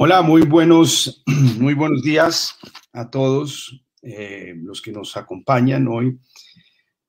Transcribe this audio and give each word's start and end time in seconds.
Hola, 0.00 0.22
muy 0.22 0.42
buenos, 0.42 1.24
muy 1.58 1.74
buenos 1.74 2.04
días 2.04 2.54
a 2.92 3.10
todos 3.10 3.82
eh, 4.00 4.54
los 4.56 4.80
que 4.80 4.92
nos 4.92 5.16
acompañan 5.16 5.88
hoy 5.88 6.16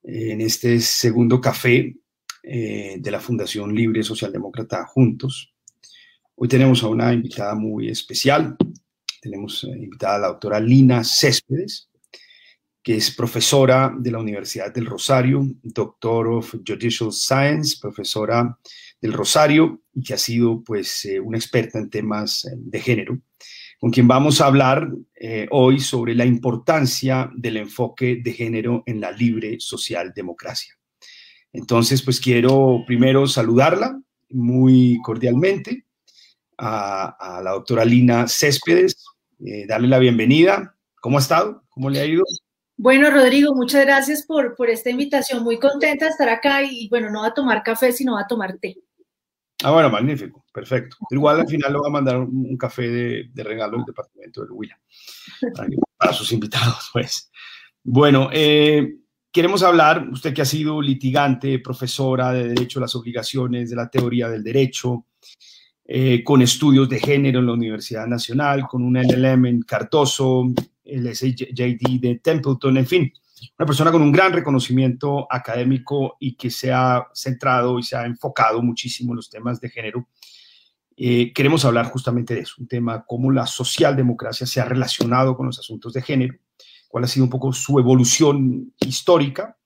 en 0.02 0.40
este 0.40 0.80
segundo 0.80 1.40
café 1.40 1.94
eh, 2.42 2.96
de 2.98 3.10
la 3.12 3.20
Fundación 3.20 3.72
Libre 3.72 4.02
Socialdemócrata 4.02 4.84
Juntos. 4.86 5.54
Hoy 6.34 6.48
tenemos 6.48 6.82
a 6.82 6.88
una 6.88 7.12
invitada 7.12 7.54
muy 7.54 7.88
especial. 7.88 8.56
Tenemos 9.22 9.62
eh, 9.62 9.68
invitada 9.68 10.16
a 10.16 10.18
la 10.18 10.26
doctora 10.26 10.58
Lina 10.58 11.04
Céspedes, 11.04 11.88
que 12.82 12.96
es 12.96 13.14
profesora 13.14 13.94
de 13.96 14.10
la 14.10 14.18
Universidad 14.18 14.74
del 14.74 14.86
Rosario, 14.86 15.46
Doctor 15.62 16.26
of 16.26 16.56
Judicial 16.66 17.12
Science, 17.12 17.76
profesora 17.80 18.58
del 19.00 19.12
Rosario 19.12 19.82
y 19.94 20.02
que 20.02 20.14
ha 20.14 20.18
sido 20.18 20.62
pues 20.62 21.04
eh, 21.04 21.20
una 21.20 21.38
experta 21.38 21.78
en 21.78 21.90
temas 21.90 22.44
eh, 22.44 22.50
de 22.54 22.80
género, 22.80 23.18
con 23.78 23.90
quien 23.90 24.06
vamos 24.06 24.40
a 24.40 24.46
hablar 24.46 24.88
eh, 25.14 25.48
hoy 25.50 25.80
sobre 25.80 26.14
la 26.14 26.26
importancia 26.26 27.30
del 27.34 27.56
enfoque 27.56 28.20
de 28.22 28.32
género 28.32 28.82
en 28.86 29.00
la 29.00 29.10
libre 29.10 29.56
socialdemocracia. 29.58 30.74
Entonces, 31.52 32.02
pues 32.02 32.20
quiero 32.20 32.84
primero 32.86 33.26
saludarla 33.26 34.00
muy 34.28 35.00
cordialmente 35.02 35.86
a, 36.56 37.40
la 37.42 37.52
doctora 37.52 37.84
Lina 37.84 38.28
Céspedes, 38.28 39.02
darle 39.66 39.88
la 39.88 39.98
bienvenida. 39.98 40.76
¿Cómo 41.00 41.16
ha 41.16 41.20
estado? 41.20 41.64
¿Cómo 41.70 41.90
le 41.90 42.00
ha 42.00 42.04
ido? 42.04 42.22
Bueno, 42.76 43.10
Rodrigo, 43.10 43.54
muchas 43.54 43.84
gracias 43.84 44.24
por, 44.24 44.54
por 44.54 44.70
esta 44.70 44.90
invitación. 44.90 45.42
Muy 45.42 45.58
contenta 45.58 46.04
de 46.04 46.12
estar 46.12 46.28
acá 46.28 46.62
y, 46.62 46.88
bueno, 46.88 47.10
no 47.10 47.22
va 47.22 47.28
a 47.28 47.34
tomar 47.34 47.62
café, 47.62 47.92
sino 47.92 48.14
va 48.14 48.22
a 48.22 48.26
tomar 48.26 48.58
té. 48.58 48.76
Ah, 49.62 49.72
bueno, 49.72 49.90
magnífico, 49.90 50.44
perfecto. 50.52 50.96
Igual 51.10 51.40
al 51.40 51.48
final 51.48 51.72
le 51.72 51.78
va 51.78 51.88
a 51.88 51.90
mandar 51.90 52.18
un, 52.18 52.56
café 52.56 52.88
de, 52.88 53.44
regalo 53.44 53.76
del 53.76 53.86
departamento 53.86 54.42
del 54.42 54.52
Huila 54.52 54.80
para, 55.98 56.12
sus 56.12 56.32
invitados, 56.32 56.90
pues. 56.92 57.30
Bueno, 57.82 58.30
eh, 58.32 58.96
queremos 59.30 59.62
hablar, 59.62 60.08
usted 60.10 60.32
que 60.32 60.42
ha 60.42 60.46
sido 60.46 60.80
litigante, 60.80 61.58
profesora 61.58 62.32
de 62.32 62.48
Derecho 62.48 62.80
las 62.80 62.94
Obligaciones, 62.94 63.70
de 63.70 63.76
la 63.76 63.90
teoría 63.90 64.28
del 64.28 64.42
derecho, 64.42 65.06
eh, 65.84 66.22
con 66.24 66.40
estudios 66.40 66.88
de 66.88 67.00
género 67.00 67.40
en 67.40 67.46
la 67.46 67.52
Universidad 67.52 68.06
Nacional, 68.06 68.66
con 68.66 68.82
un 68.82 68.96
LLM 68.96 69.46
en 69.46 69.62
Cardoso, 69.62 70.46
el 70.84 71.14
SJD 71.14 72.00
de 72.00 72.20
Templeton, 72.22 72.78
en 72.78 72.86
fin, 72.86 73.12
una 73.58 73.66
persona 73.66 73.92
con 73.92 74.02
un 74.02 74.12
gran 74.12 74.32
reconocimiento 74.32 75.26
académico 75.30 76.16
y 76.18 76.34
que 76.36 76.50
se 76.50 76.72
ha 76.72 77.06
centrado 77.14 77.78
y 77.78 77.82
se 77.82 77.96
ha 77.96 78.04
enfocado 78.06 78.62
muchísimo 78.62 79.12
en 79.12 79.16
los 79.16 79.30
temas 79.30 79.60
de 79.60 79.68
género. 79.68 80.08
Eh, 80.96 81.32
queremos 81.32 81.64
hablar 81.64 81.86
justamente 81.86 82.34
de 82.34 82.40
eso, 82.40 82.56
un 82.58 82.68
tema 82.68 83.04
cómo 83.06 83.30
la 83.30 83.46
socialdemocracia 83.46 84.46
se 84.46 84.60
ha 84.60 84.64
relacionado 84.64 85.36
con 85.36 85.46
los 85.46 85.58
asuntos 85.58 85.92
de 85.94 86.02
género, 86.02 86.34
cuál 86.88 87.04
ha 87.04 87.06
sido 87.06 87.24
un 87.24 87.30
poco 87.30 87.52
su 87.52 87.78
evolución 87.78 88.74
histórica 88.80 89.56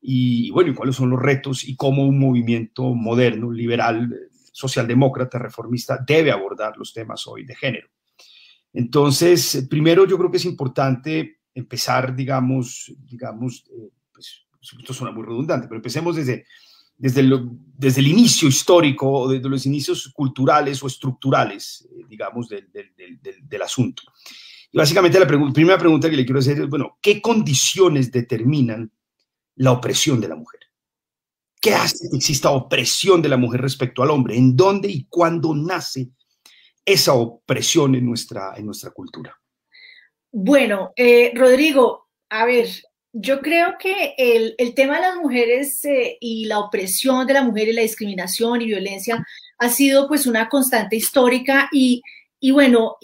y, 0.00 0.50
bueno, 0.50 0.70
y 0.70 0.74
cuáles 0.74 0.96
son 0.96 1.08
los 1.08 1.20
retos 1.20 1.66
y 1.66 1.76
cómo 1.76 2.04
un 2.04 2.18
movimiento 2.18 2.94
moderno, 2.94 3.50
liberal, 3.50 4.14
socialdemócrata, 4.52 5.38
reformista 5.38 5.98
debe 6.06 6.30
abordar 6.30 6.76
los 6.76 6.92
temas 6.92 7.26
hoy 7.26 7.44
de 7.46 7.54
género. 7.54 7.88
Entonces, 8.74 9.66
primero 9.70 10.06
yo 10.06 10.18
creo 10.18 10.30
que 10.30 10.36
es 10.36 10.44
importante 10.44 11.38
empezar, 11.54 12.14
digamos, 12.14 12.92
digamos, 13.04 13.64
eh, 13.70 13.90
pues, 14.12 14.46
esto 14.78 14.94
suena 14.94 15.14
muy 15.14 15.24
redundante, 15.24 15.68
pero 15.68 15.76
empecemos 15.76 16.16
desde, 16.16 16.46
desde, 16.96 17.28
desde 17.76 18.00
el 18.00 18.08
inicio 18.08 18.48
histórico 18.48 19.10
o 19.10 19.28
desde 19.28 19.48
los 19.48 19.66
inicios 19.66 20.10
culturales 20.12 20.82
o 20.82 20.86
estructurales, 20.86 21.86
eh, 21.90 22.04
digamos, 22.08 22.48
del, 22.48 22.70
del, 22.72 23.20
del, 23.42 23.62
asunto. 23.62 24.02
Y 24.72 24.78
básicamente 24.78 25.20
la 25.20 25.26
primera 25.26 25.78
pregunta 25.78 26.10
que 26.10 26.16
le 26.16 26.24
quiero 26.24 26.40
hacer 26.40 26.60
es, 26.60 26.68
bueno, 26.68 26.98
¿qué 27.00 27.20
condiciones 27.20 28.10
determinan 28.10 28.90
la 29.56 29.72
opresión 29.72 30.20
de 30.20 30.28
la 30.28 30.36
mujer? 30.36 30.60
¿Qué 31.60 31.74
hace 31.74 32.10
que 32.10 32.16
exista 32.16 32.50
opresión 32.50 33.22
de 33.22 33.28
la 33.28 33.36
mujer 33.36 33.60
respecto 33.60 34.02
al 34.02 34.10
hombre? 34.10 34.36
¿En 34.36 34.56
dónde 34.56 34.88
y 34.88 35.06
cuándo 35.08 35.54
nace 35.54 36.10
esa 36.84 37.14
opresión 37.14 37.94
en 37.94 38.04
nuestra, 38.04 38.54
en 38.56 38.66
nuestra 38.66 38.90
cultura? 38.90 39.38
Bueno, 40.36 40.92
eh, 40.96 41.30
Rodrigo, 41.36 42.08
a 42.28 42.44
ver, 42.44 42.66
yo 43.12 43.40
creo 43.40 43.76
que 43.78 44.16
el, 44.18 44.74
tema 44.74 44.96
de 44.96 45.02
las 45.02 45.16
mujeres 45.16 45.84
eh, 45.84 46.18
y 46.20 46.46
la 46.46 46.58
opresión 46.58 47.24
de 47.24 47.34
la 47.34 47.44
mujer 47.44 47.68
y 47.68 47.72
la 47.72 47.82
discriminación 47.82 48.60
y 48.60 48.66
violencia 48.66 49.24
ha 49.58 49.68
sido 49.68 50.08
pues 50.08 50.26
una 50.26 50.48
constante 50.48 50.96
histórica 50.96 51.68
y, 51.70 52.02
bueno, 52.50 52.96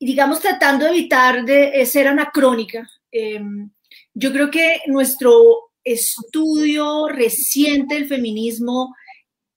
digamos 0.00 0.40
tratando 0.40 0.86
de 0.86 0.90
evitar 0.90 1.44
de 1.44 1.86
ser 1.86 2.08
anacrónica, 2.08 2.90
em, 3.12 3.70
yo 4.12 4.32
creo 4.32 4.50
que 4.50 4.80
nuestro 4.88 5.70
estudio 5.84 7.06
reciente 7.06 7.94
del 7.94 8.08
feminismo 8.08 8.92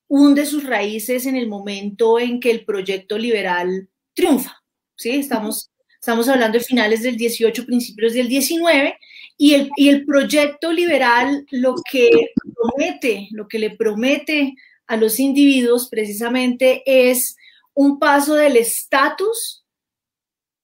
hunde 0.08 0.46
sus 0.46 0.64
raíces 0.66 1.26
en 1.26 1.36
el 1.36 1.48
momento 1.48 2.20
en 2.20 2.40
que 2.40 2.52
el 2.52 2.64
proyecto 2.64 3.18
liberal 3.18 3.90
triunfa. 4.14 4.64
¿sí? 4.96 5.10
Estamos 5.10 5.72
Estamos 6.07 6.29
hablando 6.29 6.57
de 6.57 6.63
finales 6.63 7.03
del 7.03 7.18
18, 7.18 7.66
principios 7.66 8.13
del 8.13 8.29
19, 8.29 8.97
y 9.35 9.56
el, 9.56 9.69
y 9.75 9.90
el 9.90 10.06
proyecto 10.06 10.72
liberal 10.72 11.45
lo 11.51 11.75
que 11.91 12.29
promete, 12.56 13.28
lo 13.31 13.50
que 13.50 13.59
le 13.59 13.72
promete 13.72 14.53
a 14.88 14.95
los 14.95 15.19
individuos 15.19 15.90
precisamente 15.90 16.81
es 16.85 17.35
un 17.73 18.00
paso 18.00 18.35
del 18.35 18.56
estatus 18.56 19.66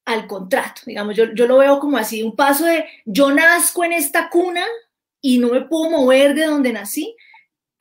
al 0.06 0.28
contrato. 0.28 0.84
Digamos, 0.86 1.14
yo, 1.18 1.34
yo 1.34 1.46
lo 1.46 1.58
veo 1.58 1.78
como 1.78 1.98
así, 1.98 2.24
un 2.24 2.38
paso 2.38 2.64
de 2.64 2.86
yo 3.04 3.30
nazco 3.34 3.84
en 3.84 3.92
esta 3.92 4.30
cuna 4.30 4.64
y 5.20 5.40
no 5.40 5.50
me 5.50 5.66
puedo 5.66 5.90
mover 5.90 6.36
de 6.36 6.46
donde 6.46 6.72
nací, 6.72 7.18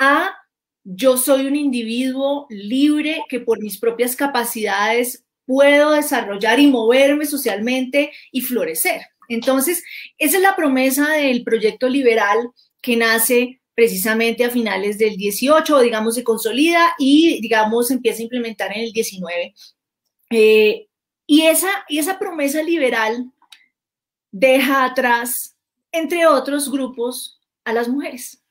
a 0.00 0.34
yo 0.82 1.16
soy 1.16 1.46
un 1.46 1.54
individuo 1.54 2.48
libre 2.50 3.22
que 3.28 3.38
por 3.38 3.62
mis 3.62 3.78
propias 3.78 4.16
capacidades 4.16 5.21
puedo 5.46 5.92
desarrollar 5.92 6.60
y 6.60 6.66
moverme 6.66 7.26
socialmente 7.26 8.12
y 8.30 8.40
florecer. 8.40 9.02
Entonces, 9.28 9.82
esa 10.18 10.36
es 10.36 10.42
la 10.42 10.56
promesa 10.56 11.10
del 11.10 11.42
proyecto 11.44 11.88
liberal 11.88 12.50
que 12.80 12.96
nace 12.96 13.60
precisamente 13.74 14.44
a 14.44 14.50
finales 14.50 14.98
del 14.98 15.16
18, 15.16 15.80
digamos, 15.80 16.14
se 16.14 16.24
consolida 16.24 16.94
y, 16.98 17.40
digamos, 17.40 17.90
empieza 17.90 18.20
a 18.20 18.24
implementar 18.24 18.76
en 18.76 18.82
el 18.82 18.92
19. 18.92 19.54
Eh, 20.30 20.86
y, 21.26 21.42
esa, 21.42 21.70
y 21.88 21.98
esa 21.98 22.18
promesa 22.18 22.62
liberal 22.62 23.32
deja 24.30 24.84
atrás, 24.84 25.56
entre 25.90 26.26
otros 26.26 26.70
grupos, 26.70 27.40
a 27.64 27.72
las 27.72 27.88
mujeres. 27.88 28.42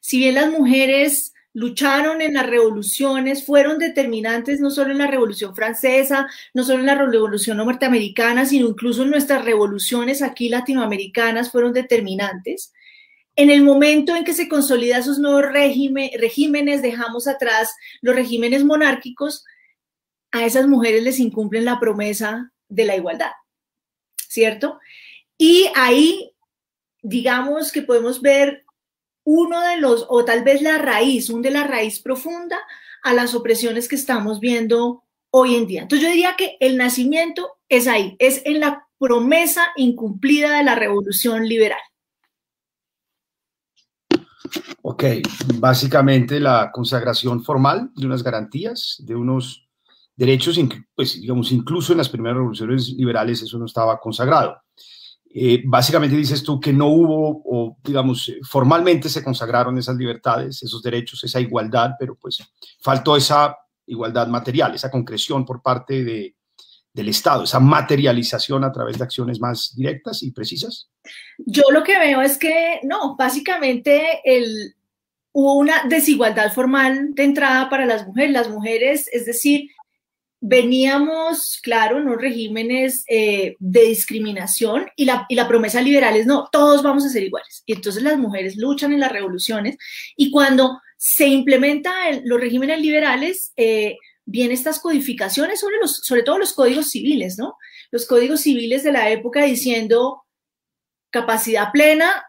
Si 0.00 0.18
bien 0.18 0.34
las 0.34 0.50
mujeres 0.50 1.32
lucharon 1.58 2.22
en 2.22 2.34
las 2.34 2.46
revoluciones, 2.46 3.44
fueron 3.44 3.78
determinantes 3.78 4.60
no 4.60 4.70
solo 4.70 4.92
en 4.92 4.98
la 4.98 5.08
Revolución 5.08 5.56
Francesa, 5.56 6.28
no 6.54 6.62
solo 6.62 6.78
en 6.78 6.86
la 6.86 6.94
Revolución 6.94 7.56
Norteamericana, 7.56 8.46
sino 8.46 8.68
incluso 8.68 9.02
en 9.02 9.10
nuestras 9.10 9.44
revoluciones 9.44 10.22
aquí 10.22 10.48
latinoamericanas 10.50 11.50
fueron 11.50 11.72
determinantes. 11.72 12.72
En 13.34 13.50
el 13.50 13.62
momento 13.62 14.14
en 14.14 14.22
que 14.22 14.34
se 14.34 14.48
consolida 14.48 14.98
esos 14.98 15.18
nuevos 15.18 15.46
regímenes, 15.50 16.80
dejamos 16.80 17.26
atrás 17.26 17.74
los 18.02 18.14
regímenes 18.14 18.64
monárquicos, 18.64 19.44
a 20.30 20.46
esas 20.46 20.68
mujeres 20.68 21.02
les 21.02 21.18
incumplen 21.18 21.64
la 21.64 21.80
promesa 21.80 22.52
de 22.68 22.84
la 22.84 22.94
igualdad, 22.94 23.32
¿cierto? 24.28 24.78
Y 25.36 25.68
ahí, 25.74 26.30
digamos 27.02 27.72
que 27.72 27.82
podemos 27.82 28.22
ver 28.22 28.64
uno 29.30 29.60
de 29.60 29.76
los, 29.76 30.06
o 30.08 30.24
tal 30.24 30.42
vez 30.42 30.62
la 30.62 30.78
raíz, 30.78 31.28
un 31.28 31.42
de 31.42 31.50
la 31.50 31.64
raíz 31.64 32.00
profunda 32.00 32.56
a 33.02 33.12
las 33.12 33.34
opresiones 33.34 33.86
que 33.86 33.94
estamos 33.94 34.40
viendo 34.40 35.04
hoy 35.30 35.54
en 35.54 35.66
día. 35.66 35.82
Entonces 35.82 36.08
yo 36.08 36.10
diría 36.10 36.34
que 36.34 36.56
el 36.60 36.78
nacimiento 36.78 37.58
es 37.68 37.86
ahí, 37.88 38.16
es 38.20 38.40
en 38.46 38.60
la 38.60 38.86
promesa 38.98 39.66
incumplida 39.76 40.56
de 40.56 40.64
la 40.64 40.76
revolución 40.76 41.46
liberal. 41.46 41.78
Ok, 44.80 45.04
básicamente 45.56 46.40
la 46.40 46.70
consagración 46.72 47.44
formal 47.44 47.90
de 47.94 48.06
unas 48.06 48.22
garantías, 48.22 48.96
de 49.04 49.14
unos 49.14 49.68
derechos, 50.16 50.58
pues 50.94 51.20
digamos, 51.20 51.52
incluso 51.52 51.92
en 51.92 51.98
las 51.98 52.08
primeras 52.08 52.38
revoluciones 52.38 52.88
liberales 52.96 53.42
eso 53.42 53.58
no 53.58 53.66
estaba 53.66 54.00
consagrado. 54.00 54.58
Eh, 55.34 55.62
básicamente 55.66 56.16
dices 56.16 56.42
tú 56.42 56.58
que 56.58 56.72
no 56.72 56.88
hubo, 56.88 57.42
o 57.44 57.76
digamos, 57.84 58.32
formalmente 58.42 59.08
se 59.08 59.22
consagraron 59.22 59.76
esas 59.78 59.96
libertades, 59.96 60.62
esos 60.62 60.82
derechos, 60.82 61.22
esa 61.24 61.40
igualdad, 61.40 61.92
pero 61.98 62.14
pues 62.14 62.38
faltó 62.80 63.16
esa 63.16 63.56
igualdad 63.86 64.26
material, 64.28 64.74
esa 64.74 64.90
concreción 64.90 65.44
por 65.44 65.62
parte 65.62 66.02
de, 66.04 66.36
del 66.92 67.08
Estado, 67.08 67.44
esa 67.44 67.60
materialización 67.60 68.64
a 68.64 68.72
través 68.72 68.98
de 68.98 69.04
acciones 69.04 69.40
más 69.40 69.74
directas 69.76 70.22
y 70.22 70.32
precisas? 70.32 70.90
Yo 71.38 71.62
lo 71.70 71.82
que 71.82 71.98
veo 71.98 72.20
es 72.20 72.38
que 72.38 72.80
no, 72.82 73.16
básicamente 73.16 74.20
el, 74.24 74.74
hubo 75.32 75.54
una 75.54 75.84
desigualdad 75.88 76.52
formal 76.52 77.14
de 77.14 77.24
entrada 77.24 77.68
para 77.70 77.86
las 77.86 78.06
mujeres. 78.06 78.32
Las 78.32 78.48
mujeres, 78.48 79.08
es 79.12 79.26
decir, 79.26 79.70
veníamos, 80.40 81.58
claro, 81.62 81.96
unos 81.96 82.20
regímenes 82.20 83.04
eh, 83.08 83.56
de 83.58 83.80
discriminación 83.82 84.88
y 84.96 85.04
la, 85.04 85.26
y 85.28 85.34
la 85.34 85.48
promesa 85.48 85.80
liberal 85.80 86.16
es 86.16 86.26
no, 86.26 86.48
todos 86.52 86.82
vamos 86.82 87.04
a 87.04 87.08
ser 87.08 87.24
iguales. 87.24 87.62
Y 87.66 87.72
entonces 87.72 88.02
las 88.02 88.18
mujeres 88.18 88.56
luchan 88.56 88.92
en 88.92 89.00
las 89.00 89.12
revoluciones 89.12 89.76
y 90.16 90.30
cuando 90.30 90.80
se 90.96 91.26
implementan 91.26 92.22
los 92.24 92.40
regímenes 92.40 92.80
liberales, 92.80 93.52
eh, 93.56 93.96
vienen 94.24 94.52
estas 94.52 94.78
codificaciones 94.80 95.60
sobre, 95.60 95.76
los, 95.80 95.96
sobre 96.02 96.22
todo 96.22 96.38
los 96.38 96.52
códigos 96.52 96.90
civiles, 96.90 97.38
¿no? 97.38 97.56
Los 97.90 98.06
códigos 98.06 98.42
civiles 98.42 98.82
de 98.82 98.92
la 98.92 99.10
época 99.10 99.42
diciendo 99.42 100.24
capacidad 101.10 101.72
plena 101.72 102.26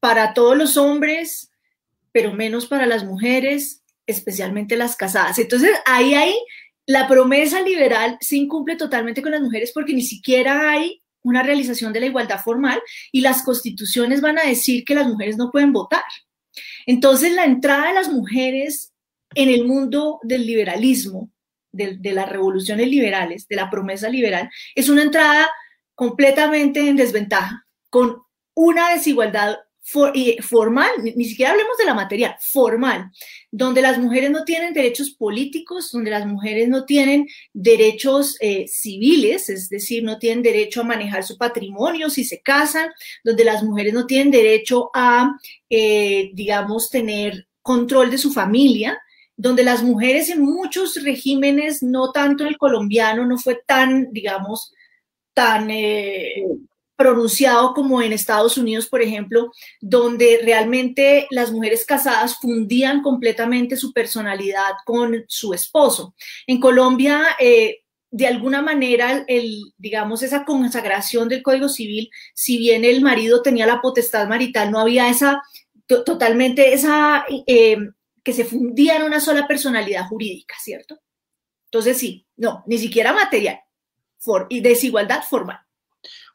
para 0.00 0.32
todos 0.32 0.56
los 0.56 0.76
hombres, 0.76 1.50
pero 2.12 2.32
menos 2.32 2.66
para 2.66 2.86
las 2.86 3.04
mujeres, 3.04 3.82
especialmente 4.06 4.76
las 4.76 4.96
casadas. 4.96 5.38
Entonces, 5.38 5.70
ahí 5.84 6.14
hay 6.14 6.34
la 6.86 7.08
promesa 7.08 7.60
liberal 7.62 8.18
se 8.20 8.36
incumple 8.36 8.76
totalmente 8.76 9.22
con 9.22 9.32
las 9.32 9.40
mujeres 9.40 9.72
porque 9.72 9.94
ni 9.94 10.02
siquiera 10.02 10.70
hay 10.70 11.02
una 11.22 11.42
realización 11.42 11.92
de 11.92 12.00
la 12.00 12.06
igualdad 12.06 12.42
formal 12.42 12.80
y 13.10 13.22
las 13.22 13.42
constituciones 13.42 14.20
van 14.20 14.38
a 14.38 14.44
decir 14.44 14.84
que 14.84 14.94
las 14.94 15.06
mujeres 15.06 15.36
no 15.36 15.50
pueden 15.50 15.72
votar. 15.72 16.04
Entonces, 16.86 17.32
la 17.32 17.44
entrada 17.44 17.88
de 17.88 17.94
las 17.94 18.10
mujeres 18.10 18.92
en 19.34 19.48
el 19.48 19.64
mundo 19.64 20.20
del 20.22 20.46
liberalismo, 20.46 21.30
de, 21.72 21.98
las 22.12 22.28
revoluciones 22.28 22.86
liberales, 22.88 23.48
de 23.48 23.56
la 23.56 23.70
promesa 23.70 24.08
liberal, 24.08 24.50
es 24.74 24.88
una 24.88 25.02
entrada 25.02 25.50
completamente 25.94 26.88
en 26.88 26.96
desventaja, 26.96 27.66
con 27.90 28.18
una 28.54 28.90
desigualdad 28.90 29.56
formal, 29.84 30.90
ni 31.02 31.24
siquiera 31.26 31.52
hablemos 31.52 31.76
de 31.76 31.84
la 31.84 31.92
materia, 31.92 32.38
formal, 32.40 33.10
donde 33.50 33.82
las 33.82 33.98
mujeres 33.98 34.30
no 34.30 34.44
tienen 34.44 34.72
derechos 34.72 35.10
políticos, 35.10 35.90
donde 35.92 36.10
las 36.10 36.26
mujeres 36.26 36.68
no 36.68 36.86
tienen 36.86 37.28
derechos 37.52 38.36
eh, 38.40 38.66
civiles, 38.66 39.50
es 39.50 39.68
decir, 39.68 40.02
no 40.02 40.18
tienen 40.18 40.42
derecho 40.42 40.80
a 40.80 40.84
manejar 40.84 41.22
su 41.22 41.36
patrimonio 41.36 42.08
si 42.08 42.24
se 42.24 42.40
casan, 42.40 42.88
donde 43.22 43.44
las 43.44 43.62
mujeres 43.62 43.92
no 43.92 44.06
tienen 44.06 44.30
derecho 44.30 44.90
a, 44.94 45.36
eh, 45.68 46.30
digamos, 46.32 46.88
tener 46.88 47.46
control 47.60 48.10
de 48.10 48.18
su 48.18 48.32
familia, 48.32 48.98
donde 49.36 49.64
las 49.64 49.82
mujeres 49.82 50.30
en 50.30 50.40
muchos 50.40 51.02
regímenes, 51.02 51.82
no 51.82 52.10
tanto 52.10 52.46
el 52.46 52.56
colombiano, 52.56 53.26
no 53.26 53.36
fue 53.36 53.62
tan, 53.66 54.12
digamos, 54.12 54.72
tan... 55.34 55.70
Eh, 55.70 56.46
pronunciado 56.96 57.74
como 57.74 58.00
en 58.02 58.12
Estados 58.12 58.56
Unidos, 58.56 58.86
por 58.86 59.02
ejemplo, 59.02 59.50
donde 59.80 60.40
realmente 60.42 61.26
las 61.30 61.50
mujeres 61.50 61.84
casadas 61.84 62.38
fundían 62.40 63.02
completamente 63.02 63.76
su 63.76 63.92
personalidad 63.92 64.72
con 64.84 65.24
su 65.28 65.52
esposo. 65.54 66.14
En 66.46 66.60
Colombia, 66.60 67.36
eh, 67.40 67.80
de 68.10 68.26
alguna 68.28 68.62
manera, 68.62 69.24
el, 69.26 69.72
digamos, 69.76 70.22
esa 70.22 70.44
consagración 70.44 71.28
del 71.28 71.42
Código 71.42 71.68
Civil, 71.68 72.10
si 72.32 72.58
bien 72.58 72.84
el 72.84 73.00
marido 73.02 73.42
tenía 73.42 73.66
la 73.66 73.80
potestad 73.80 74.28
marital, 74.28 74.70
no 74.70 74.78
había 74.78 75.08
esa, 75.08 75.42
totalmente 75.86 76.74
esa, 76.74 77.24
eh, 77.46 77.76
que 78.22 78.32
se 78.32 78.44
fundía 78.44 78.96
en 78.96 79.02
una 79.02 79.18
sola 79.18 79.48
personalidad 79.48 80.06
jurídica, 80.06 80.54
¿cierto? 80.62 81.00
Entonces, 81.66 81.98
sí, 81.98 82.24
no, 82.36 82.62
ni 82.66 82.78
siquiera 82.78 83.12
material 83.12 83.58
for, 84.18 84.46
y 84.48 84.60
desigualdad 84.60 85.22
formal. 85.28 85.63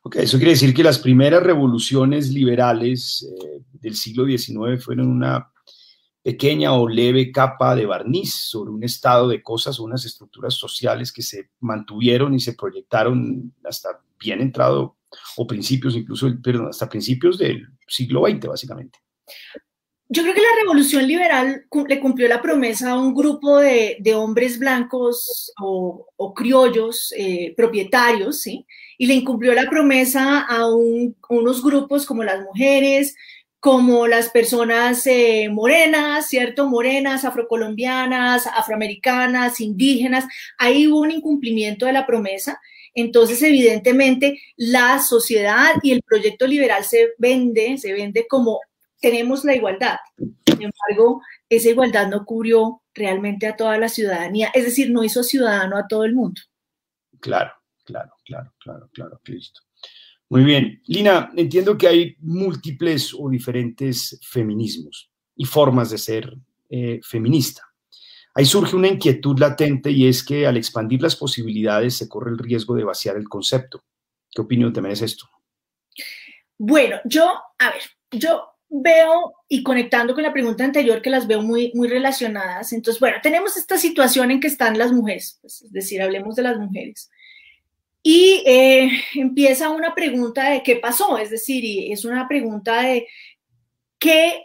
Ok, 0.02 0.16
eso 0.18 0.38
quiere 0.38 0.52
decir 0.52 0.74
que 0.74 0.84
las 0.84 1.00
primeras 1.00 1.44
revoluciones 1.44 2.30
liberales 2.30 3.28
eh, 3.30 3.62
del 3.74 3.96
siglo 3.96 4.26
XIX 4.26 4.84
fueron 4.84 5.08
una 5.08 5.52
pequeña 6.22 6.74
o 6.74 6.88
leve 6.88 7.32
capa 7.32 7.76
de 7.76 7.86
barniz 7.86 8.34
sobre 8.34 8.72
un 8.72 8.84
estado 8.84 9.28
de 9.28 9.42
cosas, 9.42 9.80
unas 9.80 10.06
estructuras 10.06 10.54
sociales 10.54 11.12
que 11.12 11.22
se 11.22 11.50
mantuvieron 11.60 12.34
y 12.34 12.40
se 12.40 12.54
proyectaron 12.54 13.54
hasta 13.64 14.02
bien 14.20 14.42
entrado, 14.42 14.98
o 15.38 15.48
principios 15.48 15.96
incluso, 15.96 16.30
perdón, 16.42 16.68
hasta 16.70 16.90
principios 16.90 17.38
del 17.38 17.68
siglo 17.88 18.26
XX, 18.26 18.48
básicamente. 18.48 19.00
Yo 20.12 20.24
creo 20.24 20.34
que 20.34 20.42
la 20.42 20.62
revolución 20.62 21.08
liberal 21.08 21.68
le 21.88 22.00
cumplió 22.00 22.28
la 22.28 22.42
promesa 22.42 22.92
a 22.92 23.00
un 23.00 23.14
grupo 23.14 23.60
de, 23.60 24.16
hombres 24.16 24.58
blancos 24.58 25.54
o, 25.62 26.34
criollos 26.36 27.14
eh, 27.16 27.54
propietarios, 27.56 28.42
¿sí? 28.42 28.66
Y 28.98 29.06
le 29.06 29.14
incumplió 29.14 29.54
la 29.54 29.70
promesa 29.70 30.42
a, 30.42 30.66
unos 30.66 31.64
grupos 31.64 32.08
como 32.08 32.24
las 32.24 32.42
mujeres, 32.44 33.16
como 33.60 34.08
las 34.08 34.30
personas 34.30 35.06
eh, 35.06 35.48
morenas, 35.52 36.28
¿cierto? 36.28 36.68
Morenas, 36.68 37.24
afrocolombianas, 37.24 38.48
afroamericanas, 38.48 39.62
indígenas. 39.62 40.26
Ahí 40.58 40.88
hubo 40.88 41.02
un 41.02 41.12
incumplimiento 41.12 41.86
de 41.86 41.94
la 41.94 42.08
promesa. 42.08 42.60
Entonces, 42.96 43.44
evidentemente, 43.44 44.42
la 44.58 45.00
sociedad 45.00 45.76
y 45.84 45.92
el 45.92 46.02
proyecto 46.02 46.48
liberal 46.48 46.84
se 46.84 47.10
vende, 47.20 47.78
se 47.78 47.94
vende 47.94 48.26
como 48.28 48.60
tenemos 49.00 49.44
la 49.46 49.56
igualdad. 49.56 49.98
Sin 50.18 50.62
embargo, 50.62 51.22
esa 51.50 51.70
igualdad 51.70 52.08
no 52.08 52.26
cubrió 52.26 52.82
realmente 52.94 53.48
a 53.48 53.56
toda 53.56 53.78
la 53.78 53.90
ciudadanía, 53.90 54.50
es 54.54 54.66
decir, 54.66 54.92
no 54.92 55.04
hizo 55.04 55.24
ciudadano 55.24 55.78
a 55.78 55.88
todo 55.88 56.04
el 56.04 56.16
mundo. 56.16 56.42
Claro, 57.20 57.52
claro, 57.86 58.12
claro, 58.26 58.54
claro, 58.60 58.90
claro, 58.94 59.22
listo. 59.26 59.62
Muy 60.30 60.44
bien. 60.44 60.82
Lina, 60.86 61.32
entiendo 61.36 61.78
que 61.78 61.88
hay 61.88 62.16
múltiples 62.20 63.16
o 63.18 63.30
diferentes 63.30 64.20
feminismos 64.22 65.10
y 65.36 65.46
formas 65.46 65.90
de 65.90 65.98
ser 65.98 66.38
eh, 66.70 67.00
feminista. 67.04 67.64
Ahí 68.36 68.46
surge 68.46 68.76
una 68.76 68.88
inquietud 68.88 69.40
latente 69.40 69.90
y 69.90 70.08
es 70.08 70.24
que 70.24 70.46
al 70.46 70.56
expandir 70.56 71.02
las 71.02 71.16
posibilidades 71.16 71.98
se 71.98 72.08
corre 72.08 72.30
el 72.32 72.38
riesgo 72.38 72.76
de 72.76 72.84
vaciar 72.84 73.18
el 73.18 73.28
concepto. 73.28 73.84
¿Qué 74.30 74.42
opinión 74.42 74.72
te 74.72 74.82
merece 74.82 75.06
esto? 75.06 75.28
Bueno, 76.60 76.98
yo, 77.06 77.34
a 77.58 77.72
ver, 77.72 77.82
yo 78.12 78.59
veo, 78.70 79.34
y 79.48 79.64
conectando 79.64 80.14
con 80.14 80.24
la 80.24 80.34
pregunta 80.34 80.64
anterior, 80.64 81.02
que 81.02 81.10
las 81.10 81.28
veo 81.28 81.42
muy, 81.42 81.72
muy 81.74 81.88
relacionadas, 81.88 82.72
entonces, 82.72 83.00
bueno, 83.00 83.18
tenemos 83.22 83.58
esta 83.58 83.78
situación 83.78 84.32
en 84.32 84.40
que 84.40 84.48
están 84.48 84.78
las 84.78 84.92
mujeres, 84.92 85.40
pues, 85.42 85.64
es 85.64 85.72
decir, 85.72 86.02
hablemos 86.02 86.36
de 86.36 86.44
las 86.44 86.58
mujeres. 86.58 87.10
Y 88.02 88.44
eh, 88.46 88.90
empieza 89.16 89.70
una 89.70 89.94
pregunta 89.94 90.50
de 90.50 90.64
qué 90.64 90.78
pasó, 90.78 91.18
es 91.18 91.30
decir, 91.30 91.64
y 91.66 91.92
es 91.92 92.06
una 92.06 92.28
pregunta 92.28 92.82
de 92.82 93.08
qué, 93.98 94.44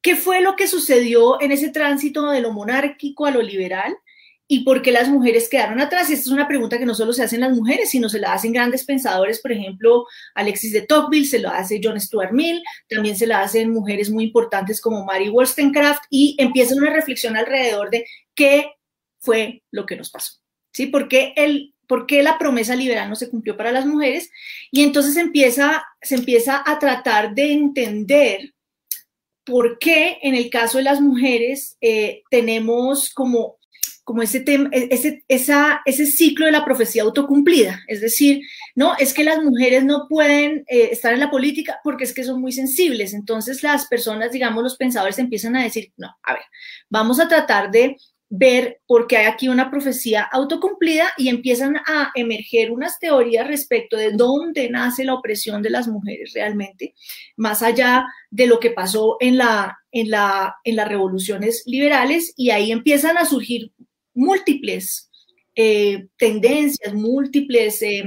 qué 0.00 0.16
fue 0.16 0.40
lo 0.40 0.56
que 0.56 0.66
sucedió 0.66 1.40
en 1.40 1.52
ese 1.52 1.70
tránsito 1.70 2.30
de 2.30 2.40
lo 2.40 2.52
monárquico 2.52 3.26
a 3.26 3.30
lo 3.30 3.42
liberal 3.42 3.96
¿Y 4.50 4.60
por 4.60 4.80
qué 4.80 4.92
las 4.92 5.10
mujeres 5.10 5.46
quedaron 5.50 5.78
atrás? 5.78 6.08
Esta 6.08 6.22
es 6.22 6.28
una 6.28 6.48
pregunta 6.48 6.78
que 6.78 6.86
no 6.86 6.94
solo 6.94 7.12
se 7.12 7.22
hacen 7.22 7.40
las 7.40 7.54
mujeres, 7.54 7.90
sino 7.90 8.08
se 8.08 8.18
la 8.18 8.32
hacen 8.32 8.54
grandes 8.54 8.82
pensadores, 8.84 9.40
por 9.40 9.52
ejemplo, 9.52 10.06
Alexis 10.34 10.72
de 10.72 10.86
Tocqueville, 10.86 11.26
se 11.26 11.38
lo 11.38 11.50
hace 11.50 11.80
John 11.82 12.00
Stuart 12.00 12.32
Mill, 12.32 12.62
también 12.88 13.14
se 13.14 13.26
la 13.26 13.42
hacen 13.42 13.70
mujeres 13.70 14.08
muy 14.08 14.24
importantes 14.24 14.80
como 14.80 15.04
Mary 15.04 15.28
Wollstonecraft 15.28 16.04
y 16.08 16.34
empieza 16.38 16.74
una 16.74 16.90
reflexión 16.90 17.36
alrededor 17.36 17.90
de 17.90 18.06
qué 18.34 18.72
fue 19.20 19.62
lo 19.70 19.84
que 19.84 19.96
nos 19.96 20.10
pasó. 20.10 20.38
¿Sí? 20.72 20.86
¿Por 20.86 21.08
qué, 21.08 21.34
el, 21.36 21.74
la 22.22 22.38
promesa 22.38 22.74
liberal 22.74 23.10
no 23.10 23.16
se 23.16 23.28
cumplió 23.28 23.54
para 23.54 23.70
las 23.72 23.84
mujeres? 23.84 24.30
Y 24.70 24.82
entonces 24.82 25.18
empieza, 25.18 25.84
se 26.00 26.14
empieza 26.14 26.62
a 26.64 26.78
tratar 26.78 27.34
de 27.34 27.52
entender 27.52 28.54
por 29.44 29.78
qué 29.78 30.18
en 30.22 30.34
el 30.34 30.48
caso 30.48 30.78
de 30.78 30.84
las 30.84 31.00
mujeres 31.00 31.76
eh, 31.80 32.22
tenemos 32.30 33.12
como 33.12 33.58
como 34.08 34.22
ese, 34.22 34.40
tema, 34.40 34.70
e, 34.72 34.88
ese, 34.90 35.22
ese 35.28 36.06
ciclo 36.06 36.46
de 36.46 36.52
la 36.52 36.64
profecía 36.64 37.02
autocumplida. 37.02 37.82
Es 37.88 38.00
decir, 38.00 38.40
no, 38.74 38.96
es 38.98 39.12
que 39.12 39.22
las 39.22 39.44
mujeres 39.44 39.84
no 39.84 40.06
pueden 40.08 40.64
eh, 40.66 40.88
estar 40.92 41.12
en 41.12 41.20
la 41.20 41.30
política 41.30 41.78
porque 41.84 42.04
es 42.04 42.14
que 42.14 42.24
son 42.24 42.40
muy 42.40 42.52
sensibles. 42.52 43.12
Entonces 43.12 43.62
las 43.62 43.86
personas, 43.86 44.32
digamos, 44.32 44.62
los 44.62 44.78
pensadores 44.78 45.18
empiezan 45.18 45.56
a 45.56 45.62
decir, 45.62 45.92
no, 45.98 46.16
a 46.22 46.32
ver, 46.32 46.42
vamos 46.88 47.20
a 47.20 47.28
tratar 47.28 47.70
de 47.70 47.98
ver 48.30 48.80
por 48.86 49.06
qué 49.06 49.18
hay 49.18 49.26
aquí 49.26 49.48
una 49.48 49.70
profecía 49.70 50.22
autocumplida 50.22 51.10
y 51.18 51.28
empiezan 51.28 51.76
a 51.76 52.10
emerger 52.14 52.70
unas 52.70 52.98
teorías 52.98 53.46
respecto 53.46 53.98
de 53.98 54.12
dónde 54.12 54.70
nace 54.70 55.04
la 55.04 55.12
opresión 55.12 55.60
de 55.60 55.68
las 55.68 55.86
mujeres 55.86 56.32
realmente, 56.34 56.94
más 57.36 57.62
allá 57.62 58.06
de 58.30 58.46
lo 58.46 58.58
que 58.58 58.70
pasó 58.70 59.18
en, 59.20 59.36
la, 59.36 59.78
en, 59.92 60.10
la, 60.10 60.56
en 60.64 60.76
las 60.76 60.88
revoluciones 60.88 61.62
liberales 61.66 62.32
y 62.36 62.50
ahí 62.50 62.72
empiezan 62.72 63.18
a 63.18 63.26
surgir 63.26 63.70
múltiples 64.18 65.08
eh, 65.54 66.08
tendencias, 66.16 66.92
múltiples 66.94 67.82
eh, 67.82 68.04